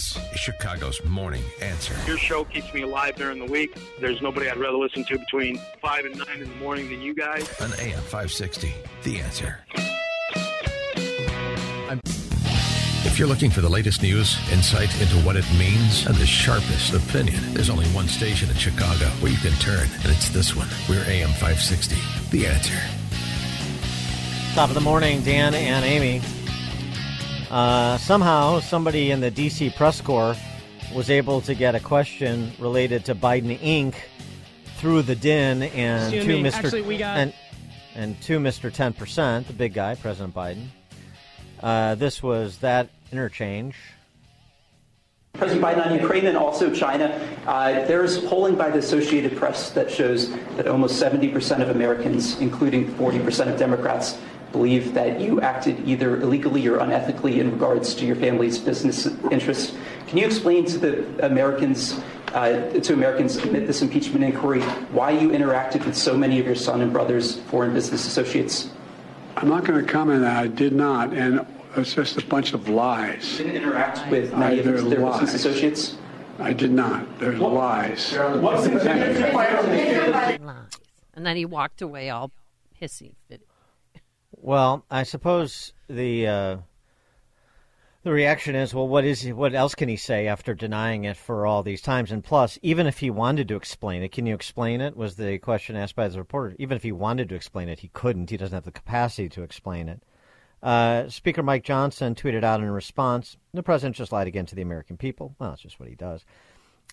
This 0.00 0.16
is 0.32 0.40
Chicago's 0.40 1.04
Morning 1.04 1.42
Answer. 1.60 1.94
Your 2.06 2.16
show 2.16 2.44
keeps 2.44 2.72
me 2.72 2.80
alive 2.80 3.16
during 3.16 3.38
the 3.38 3.44
week. 3.44 3.76
There's 4.00 4.22
nobody 4.22 4.48
I'd 4.48 4.56
rather 4.56 4.78
listen 4.78 5.04
to 5.04 5.18
between 5.18 5.60
5 5.82 6.06
and 6.06 6.16
9 6.16 6.26
in 6.40 6.48
the 6.48 6.54
morning 6.54 6.88
than 6.88 7.02
you 7.02 7.14
guys. 7.14 7.46
On 7.60 7.70
AM 7.78 8.00
560, 8.04 8.72
The 9.02 9.20
Answer. 9.20 9.58
I'm- 11.90 12.00
if 13.04 13.18
you're 13.18 13.28
looking 13.28 13.50
for 13.50 13.60
the 13.60 13.68
latest 13.68 14.00
news, 14.00 14.38
insight 14.50 14.88
into 15.02 15.16
what 15.16 15.36
it 15.36 15.44
means, 15.58 16.06
and 16.06 16.16
the 16.16 16.26
sharpest 16.26 16.94
opinion, 16.94 17.52
there's 17.52 17.68
only 17.68 17.84
one 17.88 18.08
station 18.08 18.48
in 18.48 18.56
Chicago 18.56 19.04
where 19.20 19.30
you 19.30 19.38
can 19.38 19.52
turn, 19.58 19.86
and 20.02 20.10
it's 20.10 20.30
this 20.30 20.56
one. 20.56 20.68
We're 20.88 21.04
AM 21.04 21.28
560, 21.34 21.96
The 22.30 22.46
Answer. 22.46 22.80
Top 24.54 24.70
of 24.70 24.74
the 24.74 24.80
morning, 24.80 25.20
Dan 25.20 25.52
and 25.52 25.84
Amy. 25.84 26.22
Uh, 27.50 27.98
somehow, 27.98 28.60
somebody 28.60 29.10
in 29.10 29.20
the 29.20 29.30
DC 29.30 29.74
press 29.74 30.00
corps 30.00 30.36
was 30.94 31.10
able 31.10 31.40
to 31.40 31.54
get 31.54 31.74
a 31.74 31.80
question 31.80 32.52
related 32.60 33.04
to 33.04 33.14
Biden 33.14 33.58
Inc. 33.58 33.96
through 34.76 35.02
the 35.02 35.16
din 35.16 35.64
and 35.64 36.14
Excuse 36.14 36.24
to 36.24 36.42
me. 36.42 36.42
Mr. 36.48 36.54
Actually, 36.54 36.82
we 36.82 36.96
got- 36.96 37.16
and, 37.16 37.34
and 37.96 38.20
to 38.22 38.38
Mr. 38.38 38.72
Ten 38.72 38.92
Percent, 38.92 39.48
the 39.48 39.52
big 39.52 39.74
guy, 39.74 39.96
President 39.96 40.32
Biden. 40.32 40.66
Uh, 41.60 41.96
this 41.96 42.22
was 42.22 42.58
that 42.58 42.88
interchange. 43.10 43.74
President 45.34 45.64
Biden 45.64 45.86
on 45.86 45.94
Ukraine 45.94 46.26
and 46.26 46.36
also 46.36 46.72
China. 46.72 47.06
Uh, 47.46 47.72
there's 47.86 48.20
polling 48.20 48.56
by 48.56 48.70
the 48.70 48.78
Associated 48.78 49.36
Press 49.36 49.70
that 49.70 49.90
shows 49.90 50.30
that 50.56 50.66
almost 50.68 51.02
70% 51.02 51.62
of 51.62 51.70
Americans, 51.70 52.38
including 52.40 52.92
40% 52.94 53.48
of 53.52 53.58
Democrats, 53.58 54.18
believe 54.52 54.94
that 54.94 55.20
you 55.20 55.40
acted 55.40 55.86
either 55.88 56.20
illegally 56.20 56.66
or 56.66 56.78
unethically 56.78 57.38
in 57.38 57.50
regards 57.52 57.94
to 57.94 58.06
your 58.06 58.16
family's 58.16 58.58
business 58.58 59.06
interests. 59.30 59.76
Can 60.08 60.18
you 60.18 60.26
explain 60.26 60.64
to 60.66 60.78
the 60.78 61.26
Americans 61.26 62.00
uh, 62.34 62.70
to 62.70 62.92
Americans 62.92 63.36
amid 63.38 63.66
this 63.66 63.82
impeachment 63.82 64.24
inquiry 64.24 64.60
why 64.92 65.10
you 65.10 65.30
interacted 65.30 65.84
with 65.84 65.96
so 65.96 66.16
many 66.16 66.38
of 66.38 66.46
your 66.46 66.54
son 66.54 66.80
and 66.80 66.92
brother's 66.92 67.40
foreign 67.42 67.72
business 67.74 68.06
associates? 68.06 68.70
I'm 69.36 69.48
not 69.48 69.64
going 69.64 69.84
to 69.84 69.90
comment 69.90 70.16
on 70.16 70.22
that. 70.22 70.36
I 70.36 70.46
did 70.48 70.72
not, 70.72 71.12
and 71.12 71.46
it's 71.76 71.94
just 71.94 72.18
a 72.18 72.26
bunch 72.26 72.52
of 72.52 72.68
lies. 72.68 73.38
You 73.38 73.46
didn't 73.46 73.62
interact 73.62 74.10
with 74.10 74.34
many 74.34 74.58
of 74.58 74.64
their 74.64 74.74
business 74.74 75.34
associates? 75.34 75.96
I 76.38 76.52
did 76.52 76.70
not. 76.72 77.18
There's 77.18 77.38
lies. 77.38 78.12
Lies. 78.16 78.66
And 81.12 81.26
then 81.26 81.36
he 81.36 81.44
walked 81.44 81.82
away 81.82 82.08
all 82.08 82.30
hissy 82.80 83.12
fit. 83.28 83.42
Well, 84.42 84.86
I 84.90 85.02
suppose 85.02 85.74
the 85.88 86.26
uh, 86.26 86.56
the 88.02 88.10
reaction 88.10 88.54
is, 88.54 88.72
well, 88.72 88.88
what 88.88 89.04
is 89.04 89.26
what 89.28 89.54
else 89.54 89.74
can 89.74 89.90
he 89.90 89.96
say 89.96 90.26
after 90.26 90.54
denying 90.54 91.04
it 91.04 91.18
for 91.18 91.46
all 91.46 91.62
these 91.62 91.82
times? 91.82 92.10
And 92.10 92.24
plus, 92.24 92.58
even 92.62 92.86
if 92.86 92.98
he 92.98 93.10
wanted 93.10 93.48
to 93.48 93.56
explain 93.56 94.02
it, 94.02 94.12
can 94.12 94.24
you 94.24 94.34
explain 94.34 94.80
it? 94.80 94.96
Was 94.96 95.16
the 95.16 95.38
question 95.38 95.76
asked 95.76 95.94
by 95.94 96.08
the 96.08 96.16
reporter. 96.16 96.56
Even 96.58 96.76
if 96.76 96.82
he 96.82 96.92
wanted 96.92 97.28
to 97.28 97.34
explain 97.34 97.68
it, 97.68 97.80
he 97.80 97.88
couldn't. 97.88 98.30
He 98.30 98.38
doesn't 98.38 98.54
have 98.56 98.64
the 98.64 98.70
capacity 98.70 99.28
to 99.28 99.42
explain 99.42 99.90
it. 99.90 100.02
Uh, 100.62 101.08
Speaker 101.10 101.42
Mike 101.42 101.64
Johnson 101.64 102.14
tweeted 102.14 102.42
out 102.42 102.60
in 102.60 102.70
response, 102.70 103.36
"The 103.52 103.62
president 103.62 103.96
just 103.96 104.12
lied 104.12 104.26
again 104.26 104.46
to 104.46 104.54
the 104.54 104.62
American 104.62 104.96
people." 104.96 105.34
Well, 105.38 105.50
that's 105.50 105.62
just 105.62 105.78
what 105.78 105.90
he 105.90 105.94
does. 105.94 106.24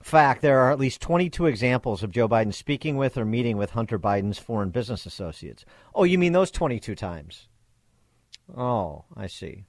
Fact: 0.01 0.41
There 0.41 0.59
are 0.59 0.71
at 0.71 0.79
least 0.79 1.01
22 1.01 1.47
examples 1.47 2.03
of 2.03 2.11
Joe 2.11 2.29
Biden 2.29 2.53
speaking 2.53 2.97
with 2.97 3.17
or 3.17 3.25
meeting 3.25 3.57
with 3.57 3.71
Hunter 3.71 3.99
Biden's 3.99 4.37
foreign 4.37 4.69
business 4.69 5.05
associates. 5.05 5.65
Oh, 5.93 6.03
you 6.03 6.17
mean 6.17 6.33
those 6.33 6.51
22 6.51 6.95
times? 6.95 7.47
Oh, 8.55 9.05
I 9.15 9.27
see. 9.27 9.65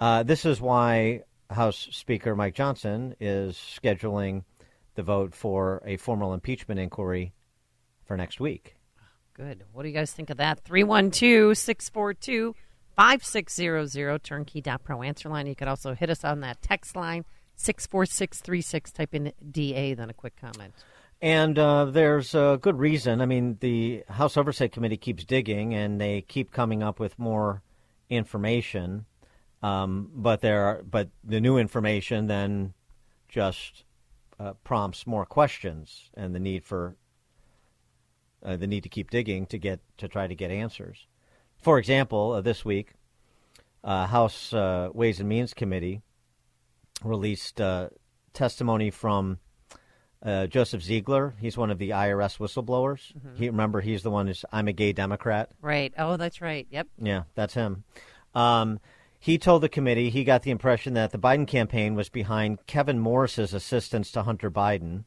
Uh, 0.00 0.22
this 0.22 0.44
is 0.44 0.60
why 0.60 1.22
House 1.50 1.88
Speaker 1.92 2.34
Mike 2.34 2.54
Johnson 2.54 3.14
is 3.20 3.56
scheduling 3.56 4.44
the 4.94 5.02
vote 5.02 5.34
for 5.34 5.82
a 5.86 5.96
formal 5.96 6.34
impeachment 6.34 6.80
inquiry 6.80 7.32
for 8.04 8.16
next 8.16 8.40
week. 8.40 8.76
Good. 9.34 9.64
What 9.72 9.82
do 9.82 9.88
you 9.88 9.94
guys 9.94 10.12
think 10.12 10.30
of 10.30 10.36
that? 10.36 10.60
312 10.60 11.56
642 11.56 12.54
5600 12.96 14.22
turnkey.pro 14.22 15.02
answer 15.02 15.28
line. 15.28 15.46
You 15.46 15.56
could 15.56 15.68
also 15.68 15.94
hit 15.94 16.10
us 16.10 16.24
on 16.24 16.40
that 16.40 16.62
text 16.62 16.94
line 16.94 17.24
64636. 17.56 18.92
Type 18.92 19.14
in 19.14 19.32
DA, 19.50 19.94
then 19.94 20.10
a 20.10 20.14
quick 20.14 20.36
comment. 20.36 20.74
And 21.20 21.58
uh, 21.58 21.86
there's 21.86 22.34
a 22.34 22.58
good 22.60 22.78
reason. 22.78 23.20
I 23.20 23.26
mean, 23.26 23.56
the 23.60 24.04
House 24.08 24.36
Oversight 24.36 24.72
Committee 24.72 24.96
keeps 24.96 25.24
digging 25.24 25.72
and 25.72 26.00
they 26.00 26.20
keep 26.20 26.50
coming 26.50 26.82
up 26.82 27.00
with 27.00 27.18
more 27.18 27.62
information. 28.10 29.06
Um, 29.62 30.10
but 30.14 30.40
there 30.40 30.64
are, 30.64 30.82
but 30.82 31.08
the 31.22 31.40
new 31.40 31.56
information 31.56 32.26
then 32.26 32.74
just 33.28 33.84
uh, 34.38 34.52
prompts 34.64 35.06
more 35.06 35.24
questions 35.24 36.10
and 36.14 36.34
the 36.34 36.40
need 36.40 36.64
for 36.64 36.96
uh, 38.44 38.56
the 38.56 38.66
need 38.66 38.82
to 38.82 38.88
keep 38.88 39.10
digging 39.10 39.46
to 39.46 39.58
get 39.58 39.80
to 39.96 40.08
try 40.08 40.26
to 40.26 40.34
get 40.34 40.50
answers. 40.50 41.06
For 41.56 41.78
example, 41.78 42.32
uh, 42.32 42.40
this 42.42 42.64
week, 42.64 42.92
uh, 43.82 44.06
House 44.06 44.52
uh, 44.52 44.90
Ways 44.92 45.20
and 45.20 45.28
Means 45.28 45.54
Committee 45.54 46.02
released 47.02 47.60
uh, 47.60 47.88
testimony 48.32 48.90
from 48.90 49.38
Joseph 50.24 50.82
Ziegler. 50.82 51.34
He's 51.38 51.56
one 51.56 51.70
of 51.70 51.78
the 51.78 51.90
IRS 51.90 52.38
whistleblowers. 52.38 53.12
Mm-hmm. 53.12 53.36
He 53.36 53.48
remember 53.48 53.80
he's 53.80 54.02
the 54.02 54.10
one 54.10 54.26
who's 54.26 54.44
I'm 54.50 54.68
a 54.68 54.72
gay 54.72 54.92
Democrat. 54.92 55.50
Right. 55.60 55.92
Oh, 55.98 56.16
that's 56.16 56.40
right. 56.40 56.66
Yep. 56.70 56.88
Yeah, 56.98 57.24
that's 57.34 57.54
him. 57.54 57.84
Um, 58.34 58.80
he 59.18 59.38
told 59.38 59.62
the 59.62 59.68
committee 59.68 60.10
he 60.10 60.24
got 60.24 60.42
the 60.42 60.50
impression 60.50 60.94
that 60.94 61.10
the 61.10 61.18
Biden 61.18 61.46
campaign 61.46 61.94
was 61.94 62.08
behind 62.08 62.66
Kevin 62.66 62.98
Morris's 62.98 63.54
assistance 63.54 64.10
to 64.12 64.22
Hunter 64.22 64.50
Biden, 64.50 65.04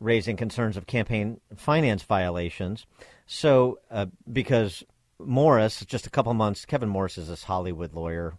raising 0.00 0.36
concerns 0.36 0.76
of 0.76 0.86
campaign 0.86 1.40
finance 1.56 2.02
violations. 2.02 2.86
So, 3.26 3.78
uh, 3.90 4.06
because 4.30 4.84
Morris, 5.18 5.84
just 5.86 6.06
a 6.06 6.10
couple 6.10 6.34
months, 6.34 6.66
Kevin 6.66 6.88
Morris 6.88 7.16
is 7.16 7.28
this 7.28 7.44
Hollywood 7.44 7.94
lawyer. 7.94 8.34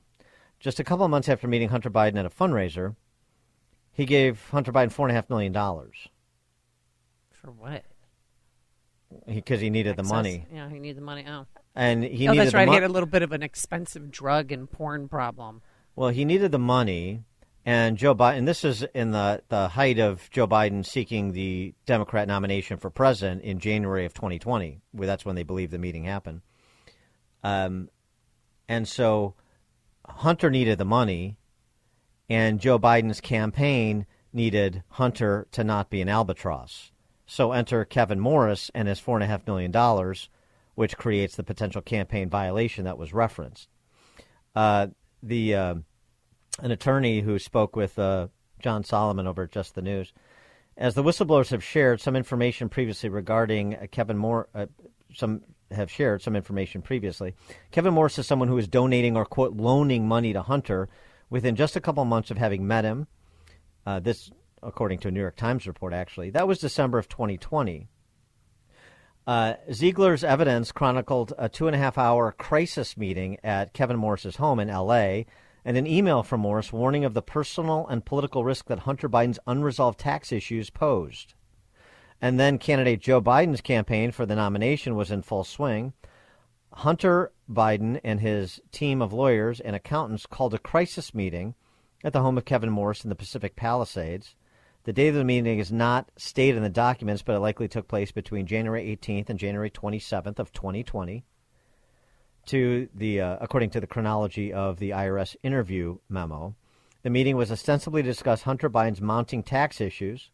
Just 0.60 0.80
a 0.80 0.84
couple 0.84 1.06
of 1.06 1.12
months 1.12 1.30
after 1.30 1.48
meeting 1.48 1.70
Hunter 1.70 1.90
Biden 1.90 2.18
at 2.18 2.26
a 2.26 2.30
fundraiser, 2.30 2.96
he 3.92 4.06
gave 4.06 4.50
Hunter 4.50 4.72
Biden 4.72 4.92
four 4.92 5.08
and 5.08 5.12
a 5.12 5.16
half 5.16 5.30
million 5.30 5.52
dollars. 5.52 6.08
For 7.32 7.52
what? 7.52 7.84
Because 9.26 9.60
he, 9.60 9.68
he, 9.68 9.70
needed 9.70 9.92
Access. 9.92 10.08
the 10.08 10.14
money. 10.14 10.48
Yeah, 10.54 10.70
he 10.70 10.80
needed 10.80 10.98
the 10.98 11.06
money. 11.06 11.26
Oh 11.28 11.46
and 11.78 12.04
he 12.04 12.28
oh, 12.28 12.32
needed 12.32 12.48
that's 12.48 12.54
right. 12.56 12.66
Mo- 12.66 12.72
he 12.72 12.76
had 12.76 12.90
a 12.90 12.92
little 12.92 13.08
bit 13.08 13.22
of 13.22 13.32
an 13.32 13.44
expensive 13.44 14.10
drug 14.10 14.52
and 14.52 14.70
porn 14.70 15.08
problem. 15.08 15.62
Well, 15.96 16.10
he 16.10 16.26
needed 16.26 16.52
the 16.52 16.60
money, 16.60 17.24
and 17.66 17.98
Joe 17.98 18.16
Biden. 18.16 18.46
This 18.48 18.66
is 18.66 18.84
in 18.96 19.12
the 19.12 19.44
the 19.50 19.70
height 19.70 20.00
of 20.00 20.28
Joe 20.32 20.48
Biden 20.48 20.84
seeking 20.84 21.34
the 21.34 21.76
Democrat 21.86 22.28
nomination 22.28 22.78
for 22.78 22.90
president 22.90 23.44
in 23.44 23.60
January 23.60 24.06
of 24.06 24.14
2020. 24.16 24.82
Where 24.92 25.08
that's 25.08 25.24
when 25.24 25.36
they 25.36 25.44
believe 25.44 25.70
the 25.70 25.78
meeting 25.78 26.04
happened. 26.04 26.42
Um, 27.44 27.90
and 28.68 28.88
so 28.88 29.36
Hunter 30.08 30.50
needed 30.50 30.78
the 30.78 30.86
money, 30.86 31.38
and 32.30 32.60
Joe 32.60 32.80
Biden's 32.80 33.22
campaign 33.22 34.06
needed 34.34 34.84
Hunter 34.90 35.48
to 35.52 35.64
not 35.64 35.90
be 35.90 36.02
an 36.02 36.10
albatross. 36.10 36.92
So 37.26 37.52
enter 37.52 37.86
Kevin 37.86 38.20
Morris 38.20 38.72
and 38.74 38.88
his 38.88 39.00
four 39.00 39.18
and 39.18 39.24
a 39.24 39.28
half 39.28 39.46
million 39.46 39.72
dollars 39.72 40.30
which 40.78 40.96
creates 40.96 41.36
the 41.36 41.44
potential 41.44 41.82
campaign 41.82 42.30
violation 42.30 42.86
that 42.86 43.00
was 43.00 43.12
referenced. 43.12 43.68
Uh, 44.56 44.86
the 45.24 45.56
uh, 45.56 45.74
an 46.62 46.70
attorney 46.70 47.22
who 47.22 47.40
spoke 47.40 47.76
with 47.76 47.98
uh, 47.98 48.28
John 48.60 48.84
Solomon 48.84 49.26
over 49.26 49.44
at 49.44 49.52
Just 49.52 49.74
the 49.74 49.82
News, 49.82 50.14
as 50.78 50.94
the 50.94 51.02
whistleblowers 51.02 51.50
have 51.50 51.64
shared 51.64 52.00
some 52.00 52.16
information 52.16 52.70
previously 52.70 53.10
regarding 53.10 53.74
uh, 53.74 53.88
Kevin 53.90 54.20
Moore, 54.20 54.50
uh, 54.54 54.68
some 55.16 55.42
have 55.72 55.92
shared 55.92 56.22
some 56.22 56.36
information 56.36 56.82
previously. 56.82 57.36
Kevin 57.72 57.94
Morris 57.94 58.20
is 58.20 58.28
someone 58.28 58.48
who 58.48 58.58
is 58.58 58.68
donating 58.68 59.18
or 59.18 59.26
quote 59.26 59.56
loaning 59.56 60.08
money 60.08 60.34
to 60.34 60.42
Hunter 60.42 60.90
within 61.30 61.56
just 61.56 61.76
a 61.76 61.82
couple 61.82 62.04
months 62.06 62.32
of 62.32 62.38
having 62.38 62.68
met 62.68 62.86
him. 62.86 63.08
Uh, 63.86 64.00
this, 64.00 64.32
according 64.64 65.00
to 65.00 65.08
a 65.08 65.12
New 65.12 65.20
York 65.20 65.36
Times 65.36 65.68
report, 65.68 65.94
actually, 65.94 66.30
that 66.32 66.48
was 66.48 66.60
December 66.60 66.98
of 66.98 67.10
2020. 67.10 67.88
Uh, 69.26 69.56
Ziegler's 69.74 70.24
evidence 70.24 70.72
chronicled 70.72 71.34
a 71.38 71.50
two 71.50 71.68
and 71.68 71.76
a 71.76 71.80
half 71.80 71.98
hour 71.98 72.32
crisis 72.32 72.96
meeting 72.96 73.38
at 73.44 73.74
Kevin 73.74 73.98
Morris's 73.98 74.38
home 74.38 74.60
in 74.60 74.70
L.A. 74.70 75.26
and 75.66 75.76
an 75.76 75.86
email 75.86 76.24
from 76.24 76.40
Morris 76.40 76.72
warning 76.72 77.04
of 77.04 77.14
the 77.14 77.22
personal 77.22 77.86
and 77.88 78.06
political 78.06 78.46
risk 78.46 78.68
that 78.68 78.80
Hunter 78.80 79.10
Biden's 79.10 79.40
unresolved 79.46 80.00
tax 80.00 80.32
issues 80.32 80.70
posed. 80.70 81.34
And 82.22 82.40
then 82.40 82.58
candidate 82.58 83.02
Joe 83.02 83.22
Biden's 83.22 83.62
campaign 83.62 84.12
for 84.12 84.26
the 84.26 84.36
nomination 84.36 84.96
was 84.96 85.12
in 85.12 85.22
full 85.22 85.44
swing. 85.44 85.94
Hunter 86.74 87.32
Biden 87.50 88.00
and 88.04 88.20
his 88.20 88.60
team 88.72 89.02
of 89.02 89.14
lawyers 89.14 89.60
and 89.60 89.76
accountants 89.76 90.26
called 90.26 90.54
a 90.54 90.60
crisis 90.60 91.14
meeting 91.14 91.56
at 92.04 92.14
the 92.14 92.22
home 92.22 92.38
of 92.38 92.46
Kevin 92.46 92.70
Morris 92.70 93.04
in 93.04 93.10
the 93.10 93.16
Pacific 93.16 93.56
Palisades. 93.56 94.36
The 94.84 94.94
date 94.94 95.10
of 95.10 95.16
the 95.16 95.24
meeting 95.24 95.60
is 95.60 95.72
not 95.72 96.12
stated 96.18 96.58
in 96.58 96.64
the 96.64 96.70
documents, 96.70 97.22
but 97.22 97.36
it 97.36 97.40
likely 97.40 97.68
took 97.68 97.88
place 97.88 98.12
between 98.12 98.46
January 98.46 98.96
18th 98.96 99.30
and 99.30 99.40
January 99.40 99.70
27th 99.70 100.40
of 100.40 100.54
2020. 100.54 101.26
To 102.48 102.88
the, 102.96 103.22
uh, 103.22 103.38
according 103.42 103.72
to 103.72 103.82
the 103.82 103.88
chronology 103.88 104.54
of 104.54 104.80
the 104.80 104.92
IRS 104.92 105.36
interview 105.44 105.98
memo, 106.08 106.56
the 107.04 107.10
meeting 107.10 107.36
was 107.36 107.52
ostensibly 107.52 108.02
to 108.02 108.10
discuss 108.10 108.44
Hunter 108.44 108.70
Biden's 108.70 109.02
mounting 109.02 109.44
tax 109.44 109.82
issues, 109.82 110.30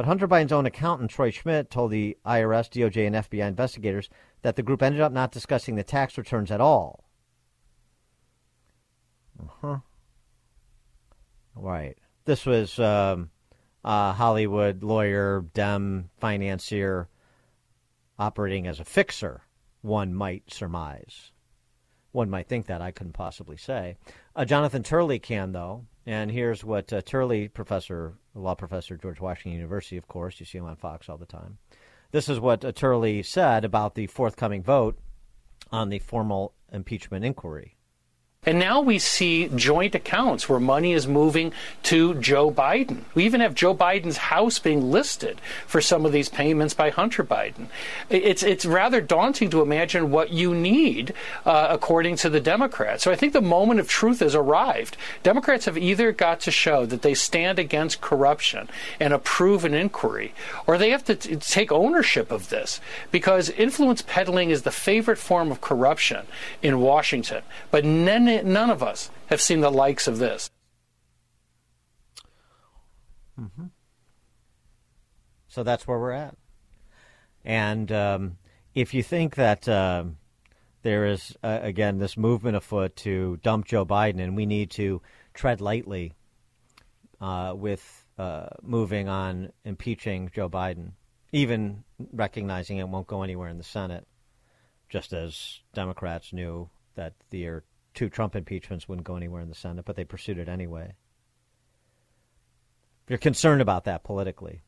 but 0.00 0.06
Hunter 0.06 0.26
Biden's 0.26 0.50
own 0.50 0.64
accountant, 0.64 1.10
Troy 1.10 1.28
Schmidt, 1.28 1.70
told 1.70 1.90
the 1.90 2.16
IRS, 2.24 2.70
DOJ, 2.70 3.06
and 3.06 3.16
FBI 3.16 3.46
investigators 3.46 4.08
that 4.40 4.56
the 4.56 4.62
group 4.62 4.82
ended 4.82 5.02
up 5.02 5.12
not 5.12 5.30
discussing 5.30 5.74
the 5.74 5.84
tax 5.84 6.16
returns 6.16 6.50
at 6.50 6.58
all. 6.58 7.04
Uh 9.38 9.48
huh. 9.60 9.78
Right. 11.54 11.98
This 12.24 12.46
was 12.46 12.78
um, 12.78 13.28
Hollywood 13.84 14.82
lawyer, 14.82 15.44
Dem 15.52 16.08
financier, 16.18 17.10
operating 18.18 18.66
as 18.66 18.80
a 18.80 18.86
fixer, 18.86 19.42
one 19.82 20.14
might 20.14 20.50
surmise. 20.50 21.32
One 22.12 22.30
might 22.30 22.48
think 22.48 22.68
that. 22.68 22.80
I 22.80 22.90
couldn't 22.90 23.12
possibly 23.12 23.58
say. 23.58 23.98
Uh, 24.34 24.46
Jonathan 24.46 24.82
Turley 24.82 25.18
can, 25.18 25.52
though. 25.52 25.84
And 26.06 26.30
here's 26.30 26.64
what 26.64 26.90
uh, 26.90 27.02
Turley, 27.02 27.48
professor, 27.48 28.14
law 28.34 28.54
professor, 28.54 28.94
at 28.94 29.02
George 29.02 29.20
Washington 29.20 29.52
University, 29.52 29.96
of 29.96 30.08
course, 30.08 30.40
you 30.40 30.46
see 30.46 30.58
him 30.58 30.64
on 30.64 30.76
Fox 30.76 31.08
all 31.08 31.18
the 31.18 31.26
time. 31.26 31.58
This 32.12 32.28
is 32.28 32.40
what 32.40 32.74
Turley 32.74 33.22
said 33.22 33.64
about 33.64 33.94
the 33.94 34.06
forthcoming 34.06 34.62
vote 34.62 34.98
on 35.70 35.88
the 35.88 35.98
formal 36.00 36.54
impeachment 36.72 37.24
inquiry. 37.24 37.76
And 38.46 38.58
now 38.58 38.80
we 38.80 38.98
see 38.98 39.50
joint 39.54 39.94
accounts 39.94 40.48
where 40.48 40.58
money 40.58 40.94
is 40.94 41.06
moving 41.06 41.52
to 41.82 42.14
Joe 42.14 42.50
Biden. 42.50 43.02
We 43.12 43.26
even 43.26 43.42
have 43.42 43.54
Joe 43.54 43.74
Biden's 43.74 44.16
house 44.16 44.58
being 44.58 44.90
listed 44.90 45.42
for 45.66 45.82
some 45.82 46.06
of 46.06 46.12
these 46.12 46.30
payments 46.30 46.72
by 46.72 46.88
Hunter 46.88 47.22
Biden. 47.22 47.66
It's 48.08 48.42
it's 48.42 48.64
rather 48.64 49.02
daunting 49.02 49.50
to 49.50 49.60
imagine 49.60 50.10
what 50.10 50.30
you 50.30 50.54
need, 50.54 51.12
uh, 51.44 51.66
according 51.68 52.16
to 52.16 52.30
the 52.30 52.40
Democrats. 52.40 53.04
So 53.04 53.12
I 53.12 53.14
think 53.14 53.34
the 53.34 53.42
moment 53.42 53.78
of 53.78 53.90
truth 53.90 54.20
has 54.20 54.34
arrived. 54.34 54.96
Democrats 55.22 55.66
have 55.66 55.76
either 55.76 56.10
got 56.10 56.40
to 56.40 56.50
show 56.50 56.86
that 56.86 57.02
they 57.02 57.12
stand 57.12 57.58
against 57.58 58.00
corruption 58.00 58.70
and 58.98 59.12
approve 59.12 59.66
an 59.66 59.74
inquiry, 59.74 60.32
or 60.66 60.78
they 60.78 60.88
have 60.88 61.04
to 61.04 61.14
t- 61.14 61.36
take 61.36 61.70
ownership 61.70 62.32
of 62.32 62.48
this 62.48 62.80
because 63.10 63.50
influence 63.50 64.00
peddling 64.00 64.48
is 64.48 64.62
the 64.62 64.70
favorite 64.70 65.18
form 65.18 65.52
of 65.52 65.60
corruption 65.60 66.26
in 66.62 66.80
Washington. 66.80 67.42
But 67.70 67.84
none 67.84 68.29
none 68.38 68.70
of 68.70 68.82
us 68.82 69.10
have 69.26 69.40
seen 69.40 69.60
the 69.60 69.70
likes 69.70 70.06
of 70.06 70.18
this. 70.18 70.50
Mm-hmm. 73.40 73.66
So 75.48 75.62
that's 75.62 75.86
where 75.86 75.98
we're 75.98 76.12
at. 76.12 76.36
And 77.44 77.90
um, 77.90 78.38
if 78.74 78.94
you 78.94 79.02
think 79.02 79.34
that 79.36 79.68
uh, 79.68 80.04
there 80.82 81.06
is, 81.06 81.36
uh, 81.42 81.58
again, 81.62 81.98
this 81.98 82.16
movement 82.16 82.56
afoot 82.56 82.96
to 82.96 83.38
dump 83.42 83.66
Joe 83.66 83.84
Biden, 83.84 84.20
and 84.20 84.36
we 84.36 84.46
need 84.46 84.70
to 84.72 85.02
tread 85.34 85.60
lightly 85.60 86.14
uh, 87.20 87.54
with 87.56 88.06
uh, 88.18 88.46
moving 88.62 89.08
on 89.08 89.52
impeaching 89.64 90.30
Joe 90.34 90.48
Biden, 90.48 90.92
even 91.32 91.84
recognizing 92.12 92.78
it 92.78 92.88
won't 92.88 93.06
go 93.06 93.22
anywhere 93.22 93.48
in 93.48 93.58
the 93.58 93.64
Senate, 93.64 94.06
just 94.88 95.12
as 95.12 95.60
Democrats 95.74 96.32
knew 96.32 96.68
that 96.94 97.14
the 97.30 97.46
two 97.94 98.08
Trump 98.08 98.36
impeachments 98.36 98.88
wouldn't 98.88 99.06
go 99.06 99.16
anywhere 99.16 99.42
in 99.42 99.48
the 99.48 99.54
Senate, 99.54 99.84
but 99.84 99.96
they 99.96 100.04
pursued 100.04 100.38
it 100.38 100.48
anyway. 100.48 100.94
You're 103.08 103.18
concerned 103.18 103.60
about 103.60 103.84
that 103.84 104.04
politically, 104.04 104.62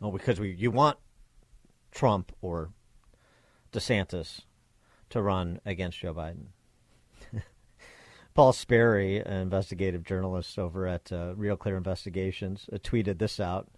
well, 0.00 0.12
because 0.12 0.38
we, 0.38 0.52
you 0.52 0.70
want 0.70 0.98
Trump 1.90 2.32
or 2.40 2.70
DeSantis 3.72 4.42
to 5.10 5.20
run 5.20 5.60
against 5.64 5.98
Joe 5.98 6.14
Biden. 6.14 6.46
Paul 8.34 8.52
Sperry, 8.52 9.18
an 9.18 9.40
investigative 9.40 10.04
journalist 10.04 10.58
over 10.58 10.86
at 10.86 11.12
uh, 11.12 11.34
Real 11.36 11.56
Clear 11.56 11.76
Investigations, 11.76 12.68
uh, 12.72 12.78
tweeted 12.78 13.18
this 13.18 13.40
out. 13.40 13.68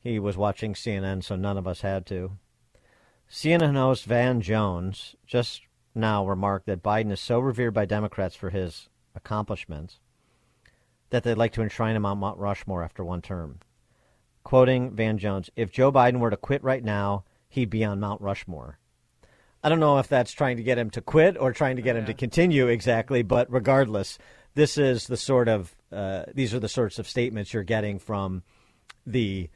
He 0.00 0.18
was 0.18 0.36
watching 0.36 0.74
CNN, 0.74 1.22
so 1.22 1.36
none 1.36 1.58
of 1.58 1.66
us 1.66 1.82
had 1.82 2.06
to. 2.06 2.32
CNN 3.30 3.74
host 3.74 4.04
Van 4.04 4.40
Jones 4.40 5.14
just 5.26 5.62
now 5.94 6.26
remarked 6.26 6.66
that 6.66 6.82
Biden 6.82 7.12
is 7.12 7.20
so 7.20 7.38
revered 7.38 7.72
by 7.72 7.84
Democrats 7.84 8.34
for 8.34 8.50
his 8.50 8.88
accomplishments 9.14 10.00
that 11.10 11.22
they'd 11.22 11.38
like 11.38 11.52
to 11.52 11.62
enshrine 11.62 11.96
him 11.96 12.06
on 12.06 12.18
Mount 12.18 12.38
Rushmore 12.38 12.82
after 12.82 13.04
one 13.04 13.22
term. 13.22 13.60
Quoting 14.42 14.94
Van 14.94 15.18
Jones, 15.18 15.50
if 15.56 15.70
Joe 15.70 15.92
Biden 15.92 16.18
were 16.18 16.30
to 16.30 16.36
quit 16.36 16.62
right 16.62 16.82
now, 16.82 17.24
he'd 17.48 17.70
be 17.70 17.84
on 17.84 18.00
Mount 18.00 18.20
Rushmore. 18.20 18.78
I 19.62 19.68
don't 19.68 19.80
know 19.80 19.98
if 19.98 20.08
that's 20.08 20.32
trying 20.32 20.58
to 20.58 20.62
get 20.62 20.76
him 20.76 20.90
to 20.90 21.00
quit 21.00 21.38
or 21.38 21.52
trying 21.52 21.76
to 21.76 21.82
get 21.82 21.96
him 21.96 22.04
to 22.06 22.14
continue 22.14 22.66
exactly, 22.66 23.22
but 23.22 23.50
regardless, 23.50 24.18
this 24.54 24.76
is 24.76 25.06
the 25.06 25.16
sort 25.16 25.48
of 25.48 25.74
uh, 25.90 26.24
these 26.34 26.52
are 26.52 26.60
the 26.60 26.68
sorts 26.68 26.98
of 26.98 27.08
statements 27.08 27.54
you're 27.54 27.62
getting 27.62 27.98
from 27.98 28.42
the 29.06 29.48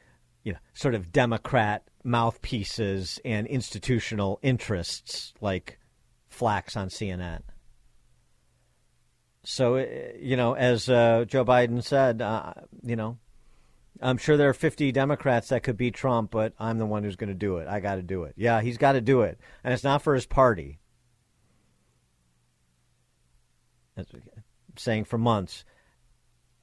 you 0.43 0.53
know 0.53 0.59
sort 0.73 0.95
of 0.95 1.11
Democrat 1.11 1.83
mouthpieces 2.03 3.19
and 3.25 3.45
institutional 3.47 4.39
interests 4.41 5.33
like 5.41 5.78
Flax 6.29 6.77
on 6.77 6.89
CNN. 6.89 7.41
So, 9.43 9.77
uh, 9.77 9.85
you 10.19 10.35
know, 10.35 10.53
as 10.53 10.89
uh, 10.89 11.25
Joe 11.27 11.45
Biden 11.45 11.83
said, 11.83 12.21
uh, 12.21 12.53
you 12.83 12.95
know, 12.95 13.17
I'm 14.01 14.17
sure 14.17 14.37
there 14.37 14.49
are 14.49 14.53
50 14.53 14.91
Democrats 14.91 15.49
that 15.49 15.63
could 15.63 15.77
beat 15.77 15.95
Trump, 15.95 16.31
but 16.31 16.53
I'm 16.59 16.77
the 16.77 16.85
one 16.85 17.03
who's 17.03 17.15
going 17.15 17.29
to 17.29 17.33
do 17.33 17.57
it. 17.57 17.67
I 17.67 17.79
got 17.79 17.95
to 17.95 18.01
do 18.01 18.23
it. 18.23 18.33
Yeah, 18.37 18.61
he's 18.61 18.77
got 18.77 18.93
to 18.93 19.01
do 19.01 19.21
it. 19.21 19.39
And 19.63 19.73
it's 19.73 19.83
not 19.83 20.01
for 20.01 20.15
his 20.15 20.25
party. 20.25 20.79
As 23.97 24.05
we 24.13 24.21
saying 24.77 25.05
for 25.05 25.17
months, 25.17 25.65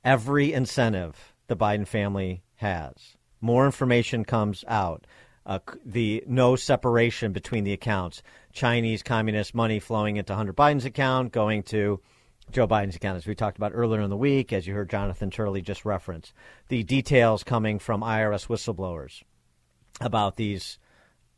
every 0.04 0.52
incentive 0.52 1.34
the 1.48 1.56
Biden 1.56 1.86
family 1.86 2.42
has. 2.56 3.16
More 3.40 3.66
information 3.66 4.24
comes 4.24 4.64
out 4.66 5.06
uh, 5.46 5.60
the 5.84 6.24
no 6.26 6.56
separation 6.56 7.32
between 7.32 7.64
the 7.64 7.72
accounts. 7.72 8.22
Chinese 8.52 9.02
communist 9.02 9.54
money 9.54 9.78
flowing 9.78 10.16
into 10.16 10.34
Hunter 10.34 10.52
Biden's 10.52 10.84
account, 10.84 11.32
going 11.32 11.62
to 11.64 12.00
Joe 12.50 12.66
Biden's 12.66 12.96
account, 12.96 13.16
as 13.16 13.26
we 13.26 13.34
talked 13.34 13.56
about 13.56 13.72
earlier 13.74 14.00
in 14.00 14.10
the 14.10 14.16
week, 14.16 14.52
as 14.52 14.66
you 14.66 14.74
heard 14.74 14.90
Jonathan 14.90 15.30
Turley 15.30 15.62
just 15.62 15.84
reference. 15.84 16.32
The 16.68 16.82
details 16.82 17.44
coming 17.44 17.78
from 17.78 18.02
IRS 18.02 18.48
whistleblowers 18.48 19.22
about 20.00 20.36
these 20.36 20.78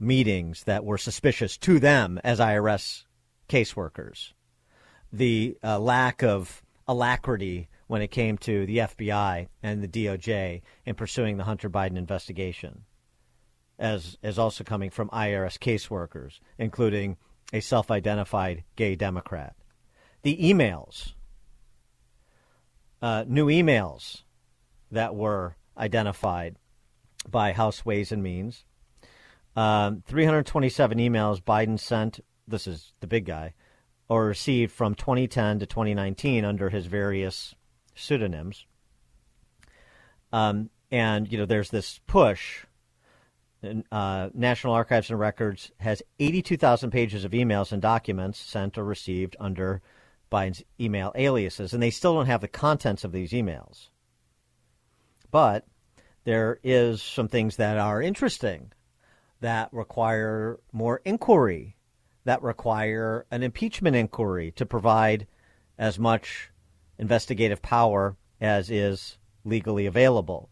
meetings 0.01 0.65
that 0.65 0.85
were 0.85 0.99
suspicious 0.99 1.57
to 1.59 1.79
them 1.79 2.21
as 2.25 2.41
IRS 2.41 3.05
caseworkers. 3.49 4.33
The 5.13 5.57
uh, 5.63 5.79
lack 5.79 6.23
of 6.23 6.63
alacrity 6.87 7.69
when 7.89 8.03
it 8.03 8.09
came 8.09 8.39
to 8.39 8.65
the 8.67 8.79
FBI 8.79 9.49
and 9.63 9.83
the 9.83 9.89
DOJ 9.89 10.63
in 10.87 10.95
pursuing 10.95 11.37
the 11.37 11.45
Hunter 11.45 11.69
Biden 11.69 11.97
investigation 11.97 12.85
as 13.79 14.17
as 14.23 14.39
also 14.39 14.65
coming 14.65 14.91
from 14.91 15.09
IRS 15.11 15.59
caseworkers, 15.59 16.41
including 16.59 17.17
a 17.53 17.61
self-identified 17.61 18.65
gay 18.77 18.95
Democrat. 18.95 19.55
The 20.23 20.37
emails, 20.37 21.13
uh, 23.01 23.25
new 23.27 23.47
emails 23.47 24.23
that 24.91 25.15
were 25.15 25.57
identified 25.77 26.57
by 27.31 27.53
House 27.53 27.85
Ways 27.85 28.13
and 28.13 28.23
Means. 28.23 28.65
Um, 29.57 30.03
327 30.07 30.99
emails 30.99 31.43
Biden 31.43 31.79
sent. 31.79 32.21
This 32.47 32.67
is 32.67 32.93
the 33.01 33.07
big 33.07 33.27
guy, 33.27 33.55
or 34.09 34.27
received 34.27 34.73
from 34.73 34.95
2010 34.95 35.61
to 35.61 35.67
2019 35.67 36.45
under 36.45 36.71
his 36.71 36.87
various 36.87 37.55
pseudonyms. 37.95 38.67
Um, 40.33 40.71
and 40.91 41.31
you 41.31 41.39
know, 41.39 41.47
there's 41.47 41.71
this 41.71 42.01
push 42.07 42.65
uh, 43.91 44.31
National 44.35 44.75
Archives 44.75 45.11
and 45.11 45.19
Records 45.19 45.73
has 45.79 46.03
82,000 46.19 46.91
pages 46.91 47.25
of 47.25 47.33
emails 47.33 47.73
and 47.73 47.83
documents 47.83 48.39
sent 48.39 48.79
or 48.79 48.85
received 48.85 49.37
under 49.41 49.83
Biden's 50.31 50.63
email 50.79 51.13
aliases, 51.15 51.73
and 51.73 51.83
they 51.83 51.91
still 51.91 52.15
don't 52.15 52.27
have 52.27 52.41
the 52.41 52.49
contents 52.49 53.05
of 53.05 53.13
these 53.13 53.33
emails. 53.33 53.89
But 55.31 55.67
there 56.25 56.59
is 56.63 57.03
some 57.03 57.29
things 57.29 57.57
that 57.57 57.79
are 57.79 58.03
interesting 58.03 58.73
that 59.41 59.73
require 59.73 60.59
more 60.73 61.01
inquiry, 61.05 61.77
that 62.25 62.43
require 62.43 63.27
an 63.31 63.43
impeachment 63.43 63.97
inquiry 63.97 64.51
to 64.53 64.67
provide 64.67 65.27
as 65.79 65.99
much 65.99 66.51
investigative 66.99 67.63
power 67.63 68.17
as 68.41 68.71
is 68.71 69.17
legally 69.45 69.87
available. 69.87 70.51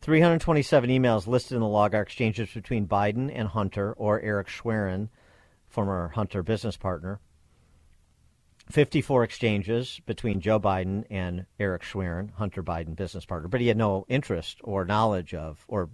327 0.00 0.90
emails 0.90 1.26
listed 1.26 1.54
in 1.54 1.60
the 1.60 1.66
log 1.66 1.94
are 1.94 2.02
exchanges 2.02 2.50
between 2.52 2.86
Biden 2.86 3.30
and 3.34 3.48
Hunter 3.48 3.92
or 3.94 4.20
Eric 4.20 4.48
Schwerin, 4.48 5.08
former 5.68 6.08
Hunter 6.08 6.42
business 6.42 6.76
partner. 6.76 7.20
54 8.70 9.24
exchanges 9.24 10.00
between 10.04 10.40
Joe 10.40 10.60
Biden 10.60 11.04
and 11.10 11.46
Eric 11.58 11.82
Schwerin, 11.82 12.30
Hunter 12.34 12.62
Biden 12.62 12.94
business 12.94 13.24
partner, 13.24 13.48
but 13.48 13.60
he 13.60 13.68
had 13.68 13.78
no 13.78 14.04
interest 14.08 14.58
or 14.62 14.84
knowledge 14.84 15.32
of 15.32 15.64
or 15.68 15.88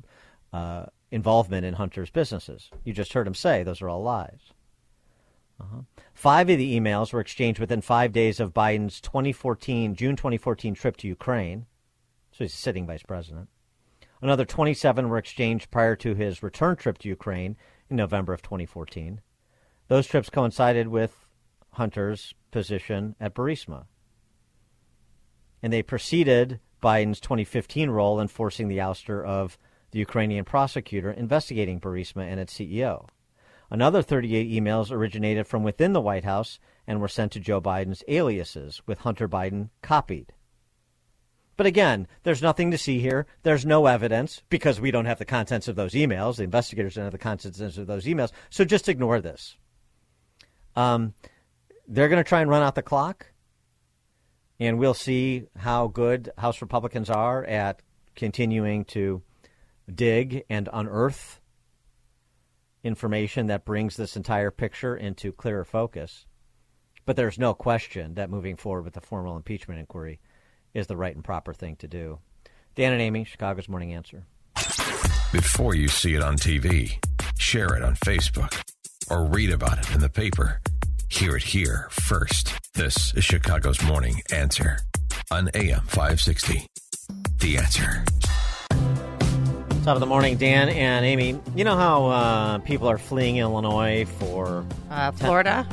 uh, 0.52 0.86
involvement 1.10 1.64
in 1.64 1.74
Hunter's 1.74 2.10
businesses. 2.10 2.70
You 2.82 2.93
just 2.93 3.12
heard 3.12 3.26
him 3.26 3.35
say 3.35 3.62
those 3.62 3.81
are 3.81 3.89
all 3.89 4.02
lies. 4.02 4.52
Uh-huh. 5.60 5.82
Five 6.12 6.51
of 6.51 6.59
the 6.59 6.78
emails 6.78 7.12
were 7.12 7.20
exchanged 7.20 7.60
within 7.60 7.81
five 7.81 8.12
days 8.12 8.40
of 8.40 8.52
Biden's 8.52 9.01
2014 9.01 9.94
June 9.94 10.16
2014 10.16 10.74
trip 10.74 10.97
to 10.98 11.09
Ukraine. 11.09 11.66
So 12.32 12.43
he's 12.43 12.55
sitting 12.55 12.86
vice 12.86 13.05
president. 13.05 13.48
Another 14.24 14.46
27 14.46 15.10
were 15.10 15.18
exchanged 15.18 15.70
prior 15.70 15.94
to 15.96 16.14
his 16.14 16.42
return 16.42 16.76
trip 16.76 16.96
to 16.96 17.09
Ukraine 17.10 17.59
in 17.90 17.96
November 17.96 18.32
of 18.32 18.40
2014. 18.40 19.20
Those 19.88 20.06
trips 20.06 20.30
coincided 20.30 20.88
with 20.88 21.26
Hunter's 21.72 22.32
position 22.51 23.16
at 23.20 23.34
Burisma. 23.34 23.84
And 25.62 25.70
they 25.70 25.82
preceded 25.82 26.60
Biden's 26.82 27.20
2015 27.20 27.90
role 27.90 28.18
in 28.18 28.28
forcing 28.28 28.68
the 28.68 28.78
ouster 28.78 29.22
of 29.22 29.59
the 29.90 29.98
Ukrainian 29.98 30.46
prosecutor 30.46 31.10
investigating 31.10 31.78
Burisma 31.78 32.22
and 32.22 32.40
its 32.40 32.55
CEO. 32.55 33.06
Another 33.68 34.01
38 34.01 34.51
emails 34.51 34.90
originated 34.90 35.46
from 35.46 35.62
within 35.62 35.92
the 35.92 36.01
White 36.01 36.24
House 36.24 36.59
and 36.86 36.98
were 36.98 37.09
sent 37.09 37.32
to 37.32 37.40
Joe 37.40 37.60
Biden's 37.60 38.02
aliases, 38.09 38.80
with 38.86 39.01
Hunter 39.01 39.28
Biden 39.28 39.68
copied. 39.82 40.32
But 41.56 41.66
again, 41.66 42.09
there's 42.24 42.43
nothing 42.43 42.70
to 42.72 42.78
see 42.78 42.98
here. 42.98 43.26
There's 43.43 43.64
no 43.64 43.86
evidence 43.86 44.43
because 44.48 44.81
we 44.81 44.90
don't 44.90 45.05
have 45.05 45.18
the 45.18 45.24
contents 45.24 45.68
of 45.68 45.76
those 45.76 45.93
emails. 45.93 46.36
The 46.36 46.44
investigators 46.44 46.94
don't 46.94 47.05
have 47.05 47.12
the 47.12 47.18
contents 47.18 47.60
of 47.60 47.86
those 47.86 48.06
emails. 48.06 48.32
So 48.51 48.64
just 48.64 48.89
ignore 48.89 49.20
this. 49.20 49.56
Um, 50.74 51.14
they're 51.86 52.09
going 52.09 52.22
to 52.22 52.28
try 52.28 52.40
and 52.40 52.51
run 52.51 52.62
out 52.62 52.74
the 52.74 52.82
clock. 52.82 53.26
And 54.59 54.78
we'll 54.78 54.94
see 54.94 55.44
how 55.56 55.89
good 55.89 56.31
House 56.39 56.60
Republicans 56.60 57.10
are 57.10 57.44
at 57.44 57.82
continuing 58.14 58.85
to 58.86 59.22
dig 59.93 60.44
and 60.48 60.68
unearth 60.72 61.40
information 62.82 63.47
that 63.47 63.64
brings 63.64 63.97
this 63.97 64.16
entire 64.16 64.51
picture 64.51 64.97
into 64.97 65.32
clearer 65.32 65.64
focus. 65.64 66.26
But 67.06 67.16
there's 67.16 67.39
no 67.39 67.55
question 67.55 68.14
that 68.14 68.31
moving 68.31 68.56
forward 68.56 68.85
with 68.85 68.94
the 68.94 69.01
formal 69.01 69.36
impeachment 69.36 69.81
inquiry 69.81 70.20
is 70.74 70.86
the 70.88 70.96
right 70.96 71.14
and 71.14 71.24
proper 71.24 71.55
thing 71.55 71.76
to 71.76 71.88
do. 71.88 72.18
Dan 72.74 72.92
and 72.92 73.01
Amy, 73.01 73.24
Chicago's 73.24 73.68
Morning 73.68 73.94
Answer. 73.94 74.24
Before 75.32 75.74
you 75.74 75.88
see 75.88 76.14
it 76.14 76.22
on 76.22 76.36
TV, 76.36 76.98
share 77.38 77.74
it 77.76 77.82
on 77.82 77.94
Facebook, 77.96 78.60
or 79.10 79.24
read 79.24 79.51
about 79.51 79.78
it 79.78 79.94
in 79.94 80.01
the 80.01 80.09
paper. 80.09 80.60
Hear 81.09 81.36
it 81.36 81.44
here 81.44 81.88
first. 81.90 82.52
This 82.74 83.14
is 83.14 83.24
Chicago's 83.24 83.82
Morning 83.84 84.20
Answer 84.32 84.78
on 85.30 85.48
AM 85.55 85.80
560. 85.86 86.66
The 87.38 87.56
Answer. 87.59 88.05
Top 89.84 89.96
of 89.96 90.01
the 90.01 90.06
morning, 90.06 90.36
Dan 90.38 90.68
and 90.70 91.05
Amy. 91.05 91.38
You 91.55 91.64
know 91.64 91.76
how 91.76 92.06
uh, 92.06 92.59
people 92.59 92.88
are 92.88 92.96
fleeing 92.98 93.36
Illinois 93.36 94.06
for 94.18 94.64
Uh, 94.90 95.12
Florida? 95.12 95.66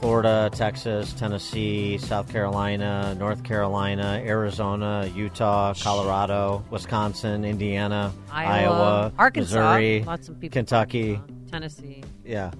Florida, 0.00 0.50
Texas, 0.52 1.12
Tennessee, 1.14 1.96
South 1.98 2.28
Carolina, 2.30 3.14
North 3.18 3.42
Carolina, 3.42 4.22
Arizona, 4.24 5.10
Utah, 5.14 5.72
Colorado, 5.74 6.64
Wisconsin, 6.70 7.44
Indiana, 7.44 8.12
Iowa, 8.30 9.12
Arkansas. 9.18 9.56
Missouri, 9.56 10.04
Lots 10.04 10.28
of 10.28 10.38
people 10.38 10.52
Kentucky. 10.52 11.20
Tennessee, 11.50 12.02
Yeah. 12.24 12.50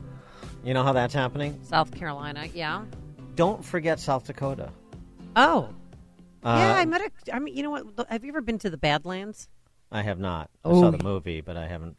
You 0.65 0.75
know 0.75 0.83
how 0.83 0.93
that's 0.93 1.15
happening? 1.15 1.61
South 1.63 1.95
Carolina. 1.95 2.47
Yeah. 2.53 2.85
Don't 3.37 3.65
forget 3.65 4.01
South 4.01 4.27
Dakota. 4.27 4.71
Oh. 5.37 5.69
Uh, 6.43 6.57
yeah, 6.59 6.75
I 6.75 6.85
met 6.87 7.03
a. 7.03 7.35
I 7.35 7.39
mean, 7.39 7.55
you 7.57 7.63
know 7.63 7.71
what? 7.71 8.07
Have 8.09 8.25
you 8.25 8.31
ever 8.31 8.41
been 8.41 8.59
to 8.61 8.71
the 8.71 8.77
Badlands? 8.77 9.49
I 9.93 10.03
have 10.03 10.19
not. 10.19 10.51
I 10.65 10.69
Oh, 10.69 10.81
saw 10.81 10.91
the 10.91 11.03
movie, 11.03 11.41
but 11.41 11.57
I 11.57 11.69
haven't. 11.69 11.97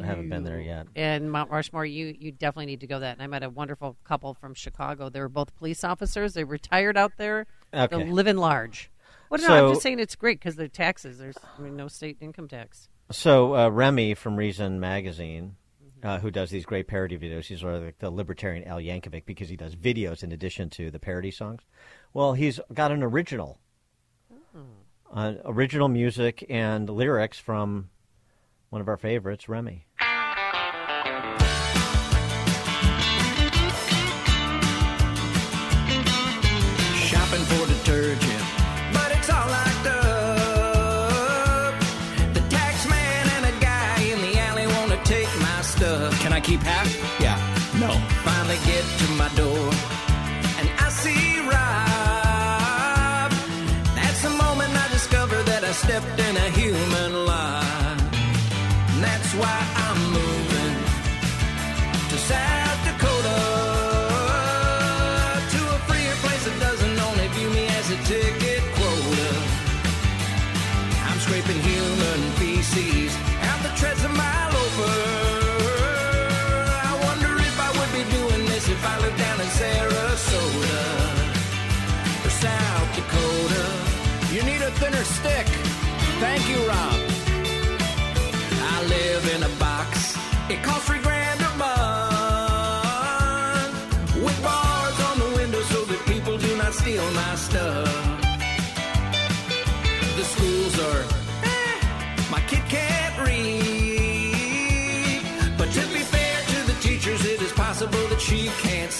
I 0.00 0.06
haven't 0.06 0.30
been 0.30 0.44
there 0.44 0.60
yet. 0.60 0.86
And 0.96 1.30
Mount 1.30 1.50
Rushmore, 1.50 1.84
you 1.84 2.14
you 2.18 2.32
definitely 2.32 2.66
need 2.66 2.80
to 2.80 2.86
go 2.86 2.98
that. 3.00 3.12
And 3.12 3.22
I 3.22 3.26
met 3.26 3.42
a 3.42 3.50
wonderful 3.50 3.96
couple 4.04 4.32
from 4.34 4.54
Chicago. 4.54 5.10
They 5.10 5.20
were 5.20 5.28
both 5.28 5.54
police 5.56 5.84
officers. 5.84 6.32
They 6.34 6.44
retired 6.44 6.96
out 6.96 7.12
there. 7.18 7.46
Okay. 7.74 7.94
They're 7.94 8.06
living 8.06 8.36
large. 8.38 8.90
Well, 9.28 9.40
no, 9.40 9.46
So- 9.46 9.66
I'm 9.66 9.70
just 9.72 9.82
saying 9.82 9.98
it's 9.98 10.14
great 10.16 10.38
because 10.40 10.56
their 10.56 10.68
taxes. 10.68 11.18
There's 11.18 11.36
I 11.58 11.60
mean, 11.60 11.76
no 11.76 11.88
state 11.88 12.16
income 12.20 12.48
tax. 12.48 12.88
So 13.10 13.54
uh, 13.54 13.68
Remy 13.68 14.14
from 14.14 14.36
Reason 14.36 14.80
Magazine, 14.80 15.56
uh, 16.02 16.18
who 16.20 16.30
does 16.30 16.48
these 16.50 16.64
great 16.64 16.88
parody 16.88 17.18
videos, 17.18 17.44
he's 17.44 17.60
sort 17.60 17.74
of 17.74 17.82
like 17.84 17.98
the 17.98 18.10
libertarian 18.10 18.64
Al 18.66 18.78
Yankovic 18.78 19.26
because 19.26 19.48
he 19.48 19.56
does 19.56 19.76
videos 19.76 20.22
in 20.22 20.32
addition 20.32 20.70
to 20.70 20.90
the 20.90 20.98
parody 20.98 21.30
songs. 21.30 21.62
Well, 22.14 22.32
he's 22.32 22.58
got 22.72 22.92
an 22.92 23.02
original, 23.02 23.58
uh, 25.12 25.34
original 25.44 25.88
music 25.88 26.44
and 26.48 26.88
lyrics 26.88 27.38
from 27.38 27.90
one 28.70 28.80
of 28.80 28.88
our 28.88 28.96
favorites, 28.96 29.48
Remy. 29.48 29.86
Shopping 36.96 37.44
for 37.44 37.66
detergent, 37.66 38.44
but 38.92 39.12
it's 39.12 39.30
all 39.30 39.48
locked 39.48 39.86
up. 39.86 41.74
The 42.34 42.40
tax 42.50 42.88
man 42.88 43.28
and 43.36 43.46
a 43.46 43.60
guy 43.60 44.02
in 44.02 44.20
the 44.20 44.38
alley 44.38 44.66
want 44.66 44.90
to 44.92 44.98
take 45.04 45.28
my 45.40 45.62
stuff. 45.62 46.20
Can 46.20 46.32
I 46.32 46.40
keep 46.40 46.60
half? 46.60 47.15
Why 59.38 59.75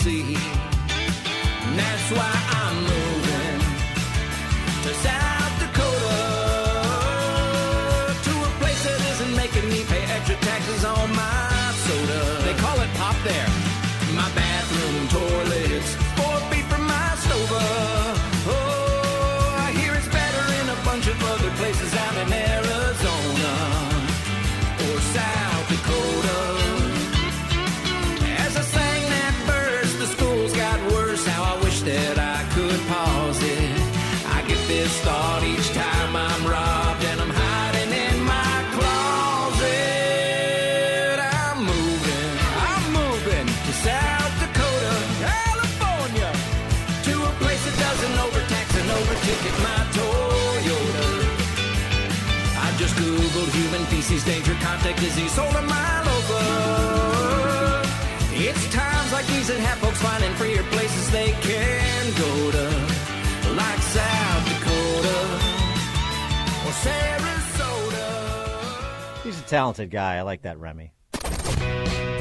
see. 0.06 0.36
And 1.66 1.78
that's 1.78 2.10
why 2.12 2.45
danger 54.96 54.96
contact 54.96 55.00
disease 55.00 55.32
sold 55.32 55.54
a 55.54 55.62
mile 55.62 56.08
over. 56.08 56.42
It's 58.38 58.68
times 58.72 59.12
like 59.12 59.26
these 59.26 59.48
that 59.48 59.58
have 59.58 59.78
folks 59.78 60.00
finding 60.02 60.32
freer 60.34 60.62
places 60.64 61.10
they 61.10 61.32
can 61.40 62.12
go 62.18 62.50
to, 62.50 62.70
like 63.54 63.78
South 63.78 64.44
Dakota 64.48 65.18
or 66.66 66.72
Sarasota. 66.84 68.08
He's 69.22 69.40
a 69.40 69.44
talented 69.44 69.90
guy. 69.90 70.16
I 70.16 70.22
like 70.22 70.42
that, 70.42 70.58
Remy. 70.58 70.92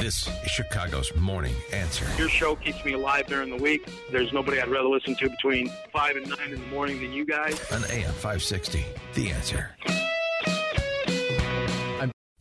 This 0.00 0.28
is 0.44 0.50
Chicago's 0.50 1.14
Morning 1.16 1.54
Answer. 1.72 2.06
Your 2.16 2.28
show 2.28 2.54
keeps 2.54 2.84
me 2.84 2.92
alive 2.92 3.26
during 3.26 3.50
the 3.50 3.56
week. 3.56 3.88
There's 4.12 4.32
nobody 4.32 4.60
I'd 4.60 4.68
rather 4.68 4.88
listen 4.88 5.16
to 5.16 5.28
between 5.28 5.68
5 5.92 6.16
and 6.16 6.28
9 6.28 6.38
in 6.52 6.60
the 6.60 6.66
morning 6.68 7.00
than 7.00 7.12
you 7.12 7.26
guys. 7.26 7.60
On 7.72 7.82
AM 7.90 8.12
560. 8.12 8.84
The 9.14 9.30
Answer. 9.32 9.74